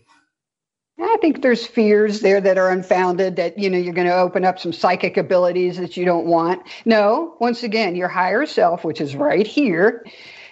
I 1.01 1.17
think 1.21 1.41
there's 1.41 1.65
fears 1.65 2.19
there 2.19 2.41
that 2.41 2.57
are 2.57 2.69
unfounded 2.69 3.37
that, 3.37 3.57
you 3.57 3.69
know, 3.69 3.77
you're 3.77 3.93
going 3.93 4.07
to 4.07 4.17
open 4.17 4.43
up 4.43 4.59
some 4.59 4.73
psychic 4.73 5.15
abilities 5.17 5.77
that 5.77 5.95
you 5.95 6.03
don't 6.03 6.25
want. 6.25 6.61
No, 6.85 7.35
once 7.39 7.63
again, 7.63 7.95
your 7.95 8.09
higher 8.09 8.45
self, 8.45 8.83
which 8.83 8.99
is 8.99 9.15
right 9.15 9.47
here, 9.47 10.05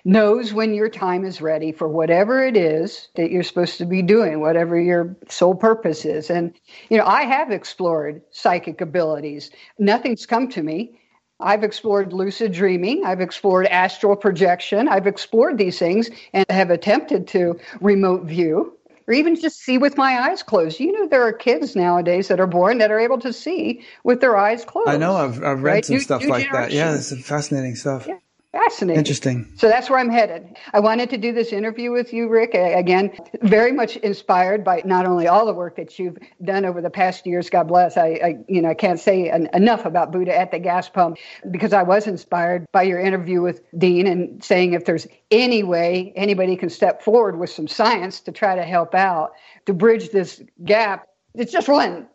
knows 0.05 0.53
when 0.53 0.73
your 0.73 0.89
time 0.89 1.25
is 1.25 1.41
ready 1.41 1.73
for 1.73 1.89
whatever 1.89 2.45
it 2.45 2.55
is 2.55 3.09
that 3.15 3.29
you're 3.29 3.43
supposed 3.43 3.77
to 3.79 3.85
be 3.85 4.01
doing, 4.01 4.39
whatever 4.39 4.79
your 4.79 5.17
sole 5.27 5.55
purpose 5.55 6.05
is. 6.05 6.29
And, 6.29 6.53
you 6.89 6.97
know, 6.97 7.05
I 7.05 7.23
have 7.25 7.51
explored 7.51 8.21
psychic 8.31 8.79
abilities. 8.79 9.51
Nothing's 9.77 10.25
come 10.25 10.47
to 10.49 10.63
me. 10.63 10.97
I've 11.39 11.63
explored 11.63 12.13
lucid 12.13 12.53
dreaming. 12.53 13.03
I've 13.05 13.21
explored 13.21 13.67
astral 13.67 14.15
projection. 14.15 14.87
I've 14.87 15.07
explored 15.07 15.57
these 15.57 15.77
things 15.77 16.09
and 16.33 16.45
have 16.49 16.71
attempted 16.71 17.27
to 17.27 17.59
remote 17.81 18.23
view 18.23 18.76
or 19.07 19.13
even 19.13 19.35
just 19.35 19.59
see 19.59 19.77
with 19.77 19.97
my 19.97 20.29
eyes 20.29 20.43
closed. 20.43 20.79
You 20.79 20.91
know, 20.91 21.07
there 21.07 21.23
are 21.23 21.33
kids 21.33 21.75
nowadays 21.75 22.27
that 22.27 22.39
are 22.39 22.47
born 22.47 22.77
that 22.79 22.91
are 22.91 22.99
able 22.99 23.19
to 23.19 23.31
see 23.31 23.85
with 24.03 24.21
their 24.21 24.35
eyes 24.37 24.65
closed. 24.65 24.89
I 24.89 24.97
know. 24.97 25.15
I've, 25.15 25.43
I've 25.43 25.63
read 25.63 25.73
right? 25.73 25.85
some 25.85 25.95
new, 25.95 26.01
stuff 26.01 26.21
new 26.21 26.29
like 26.29 26.51
that. 26.51 26.71
Yeah, 26.71 26.95
it's 26.95 27.15
fascinating 27.25 27.75
stuff. 27.75 28.05
Yeah. 28.07 28.17
Fascinating. 28.57 28.97
Interesting. 28.97 29.53
So 29.55 29.67
that's 29.67 29.87
where 29.87 29.99
I'm 29.99 30.09
headed. 30.09 30.57
I 30.73 30.79
wanted 30.79 31.11
to 31.11 31.17
do 31.17 31.31
this 31.31 31.53
interview 31.53 31.91
with 31.91 32.11
you, 32.11 32.27
Rick. 32.27 32.55
Again, 32.55 33.15
very 33.43 33.71
much 33.71 33.97
inspired 33.97 34.63
by 34.63 34.81
not 34.83 35.05
only 35.05 35.27
all 35.27 35.45
the 35.45 35.53
work 35.53 35.75
that 35.75 35.99
you've 35.99 36.17
done 36.43 36.65
over 36.65 36.81
the 36.81 36.89
past 36.89 37.27
years. 37.27 37.51
God 37.51 37.67
bless. 37.67 37.97
I, 37.97 38.07
I 38.07 38.35
you 38.47 38.63
know, 38.63 38.69
I 38.69 38.73
can't 38.73 38.99
say 38.99 39.29
en- 39.29 39.47
enough 39.53 39.85
about 39.85 40.11
Buddha 40.11 40.35
at 40.35 40.49
the 40.49 40.57
gas 40.57 40.89
pump 40.89 41.19
because 41.51 41.71
I 41.71 41.83
was 41.83 42.07
inspired 42.07 42.65
by 42.71 42.81
your 42.81 42.99
interview 42.99 43.41
with 43.41 43.61
Dean 43.77 44.07
and 44.07 44.43
saying 44.43 44.73
if 44.73 44.85
there's 44.85 45.05
any 45.29 45.61
way 45.61 46.11
anybody 46.15 46.55
can 46.55 46.71
step 46.71 47.03
forward 47.03 47.37
with 47.37 47.51
some 47.51 47.67
science 47.67 48.21
to 48.21 48.31
try 48.31 48.55
to 48.55 48.63
help 48.63 48.95
out 48.95 49.33
to 49.67 49.73
bridge 49.73 50.09
this 50.09 50.41
gap, 50.65 51.07
it's 51.35 51.51
just 51.51 51.69
one. 51.69 52.07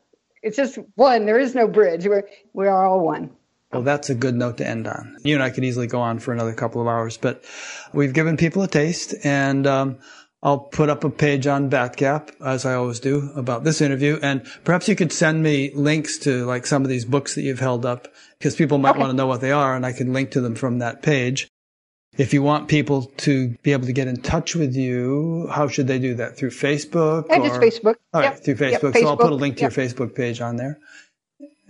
It's 0.42 0.56
just 0.56 0.76
one. 0.96 1.24
There 1.24 1.38
is 1.38 1.54
no 1.54 1.68
bridge. 1.68 2.04
We're 2.04 2.28
we 2.52 2.66
are 2.66 2.84
all 2.84 2.98
one. 2.98 3.30
Well, 3.72 3.82
that's 3.82 4.10
a 4.10 4.14
good 4.14 4.34
note 4.34 4.58
to 4.58 4.68
end 4.68 4.86
on. 4.86 5.16
You 5.24 5.34
and 5.34 5.42
I 5.42 5.50
could 5.50 5.64
easily 5.64 5.86
go 5.86 6.00
on 6.00 6.18
for 6.18 6.32
another 6.32 6.52
couple 6.52 6.80
of 6.82 6.88
hours, 6.88 7.16
but 7.16 7.42
we've 7.92 8.12
given 8.12 8.36
people 8.36 8.62
a 8.62 8.68
taste 8.68 9.14
and, 9.24 9.66
um, 9.66 9.98
I'll 10.44 10.58
put 10.58 10.90
up 10.90 11.04
a 11.04 11.10
page 11.10 11.46
on 11.46 11.70
BatGap, 11.70 12.30
as 12.44 12.66
I 12.66 12.74
always 12.74 12.98
do, 12.98 13.30
about 13.36 13.62
this 13.62 13.80
interview. 13.80 14.18
And 14.22 14.44
perhaps 14.64 14.88
you 14.88 14.96
could 14.96 15.12
send 15.12 15.42
me 15.42 15.70
links 15.72 16.18
to 16.18 16.44
like 16.46 16.66
some 16.66 16.82
of 16.82 16.88
these 16.88 17.04
books 17.04 17.36
that 17.36 17.42
you've 17.42 17.60
held 17.60 17.86
up 17.86 18.08
because 18.38 18.56
people 18.56 18.78
might 18.78 18.90
okay. 18.90 18.98
want 18.98 19.10
to 19.10 19.16
know 19.16 19.28
what 19.28 19.40
they 19.40 19.52
are 19.52 19.76
and 19.76 19.86
I 19.86 19.92
can 19.92 20.12
link 20.12 20.32
to 20.32 20.40
them 20.40 20.56
from 20.56 20.80
that 20.80 21.00
page. 21.00 21.48
If 22.18 22.34
you 22.34 22.42
want 22.42 22.68
people 22.68 23.04
to 23.18 23.50
be 23.62 23.72
able 23.72 23.86
to 23.86 23.92
get 23.92 24.08
in 24.08 24.20
touch 24.20 24.54
with 24.54 24.74
you, 24.74 25.48
how 25.50 25.68
should 25.68 25.86
they 25.86 25.98
do 25.98 26.14
that? 26.16 26.36
Through 26.36 26.50
Facebook? 26.50 27.26
Yeah, 27.30 27.38
or? 27.38 27.48
just 27.48 27.60
Facebook. 27.60 27.94
All 28.12 28.20
right, 28.20 28.32
yep. 28.32 28.44
through 28.44 28.56
Facebook. 28.56 28.70
Yep, 28.70 28.82
Facebook. 28.82 29.00
So 29.00 29.08
I'll 29.08 29.16
put 29.16 29.32
a 29.32 29.36
link 29.36 29.56
to 29.58 29.62
yep. 29.62 29.76
your 29.76 29.86
Facebook 29.86 30.14
page 30.14 30.40
on 30.40 30.56
there. 30.56 30.78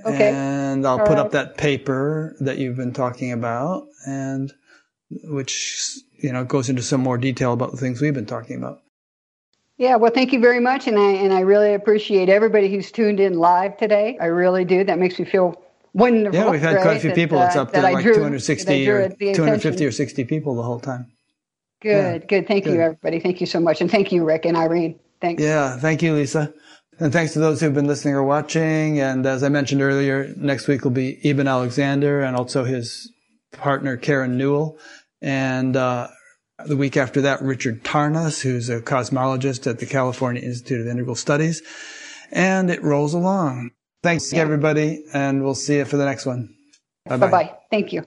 Okay. 0.04 0.30
And 0.30 0.86
I'll 0.86 0.98
All 0.98 1.06
put 1.06 1.16
right. 1.16 1.18
up 1.18 1.32
that 1.32 1.56
paper 1.56 2.36
that 2.40 2.58
you've 2.58 2.76
been 2.76 2.92
talking 2.92 3.32
about 3.32 3.86
and 4.06 4.52
which, 5.24 5.98
you 6.18 6.32
know, 6.32 6.44
goes 6.44 6.68
into 6.68 6.82
some 6.82 7.00
more 7.00 7.18
detail 7.18 7.52
about 7.52 7.70
the 7.70 7.76
things 7.76 8.00
we've 8.00 8.14
been 8.14 8.26
talking 8.26 8.56
about. 8.56 8.82
Yeah, 9.78 9.96
well, 9.96 10.12
thank 10.12 10.32
you 10.32 10.40
very 10.40 10.60
much, 10.60 10.86
and 10.86 10.98
I 10.98 11.10
and 11.10 11.32
I 11.32 11.40
really 11.40 11.74
appreciate 11.74 12.28
everybody 12.28 12.70
who's 12.70 12.92
tuned 12.92 13.18
in 13.18 13.38
live 13.38 13.76
today. 13.78 14.16
I 14.20 14.26
really 14.26 14.64
do. 14.64 14.84
That 14.84 14.98
makes 14.98 15.18
me 15.18 15.24
feel 15.24 15.60
wonderful. 15.92 16.38
Yeah, 16.38 16.50
we've 16.50 16.60
had 16.60 16.74
right? 16.74 16.82
quite 16.82 16.96
a 16.98 17.00
few 17.00 17.12
people. 17.12 17.38
That, 17.38 17.48
it's 17.48 17.56
uh, 17.56 17.62
up 17.62 17.72
to 17.72 17.82
like 17.82 18.02
drew, 18.02 18.14
260 18.14 18.88
or 18.88 19.08
250 19.08 19.84
or 19.84 19.90
60 19.90 20.24
people 20.24 20.54
the 20.54 20.62
whole 20.62 20.78
time. 20.78 21.10
Good, 21.80 22.22
yeah. 22.22 22.26
good. 22.26 22.46
Thank 22.46 22.64
good. 22.64 22.74
you, 22.74 22.80
everybody. 22.80 23.18
Thank 23.18 23.40
you 23.40 23.46
so 23.46 23.58
much, 23.58 23.80
and 23.80 23.90
thank 23.90 24.12
you, 24.12 24.24
Rick 24.24 24.44
and 24.44 24.56
Irene. 24.56 25.00
Thanks. 25.20 25.42
Yeah, 25.42 25.76
thank 25.78 26.02
you, 26.02 26.14
Lisa. 26.14 26.52
And 27.02 27.12
thanks 27.12 27.32
to 27.32 27.40
those 27.40 27.60
who've 27.60 27.74
been 27.74 27.88
listening 27.88 28.14
or 28.14 28.22
watching. 28.22 29.00
And 29.00 29.26
as 29.26 29.42
I 29.42 29.48
mentioned 29.48 29.82
earlier, 29.82 30.32
next 30.36 30.68
week 30.68 30.84
will 30.84 30.92
be 30.92 31.18
Eben 31.24 31.48
Alexander 31.48 32.20
and 32.20 32.36
also 32.36 32.62
his 32.62 33.10
partner, 33.50 33.96
Karen 33.96 34.38
Newell. 34.38 34.78
And, 35.20 35.76
uh, 35.76 36.06
the 36.64 36.76
week 36.76 36.96
after 36.96 37.22
that, 37.22 37.42
Richard 37.42 37.82
Tarnas, 37.82 38.40
who's 38.40 38.68
a 38.68 38.80
cosmologist 38.80 39.68
at 39.68 39.80
the 39.80 39.86
California 39.86 40.42
Institute 40.42 40.80
of 40.80 40.86
Integral 40.86 41.16
Studies. 41.16 41.60
And 42.30 42.70
it 42.70 42.80
rolls 42.84 43.14
along. 43.14 43.70
Thanks, 44.04 44.32
yeah. 44.32 44.38
everybody, 44.38 45.04
and 45.12 45.42
we'll 45.42 45.56
see 45.56 45.78
you 45.78 45.84
for 45.84 45.96
the 45.96 46.04
next 46.04 46.24
one. 46.24 46.54
Bye 47.06 47.16
bye. 47.16 47.52
Thank 47.68 47.92
you. 47.92 48.04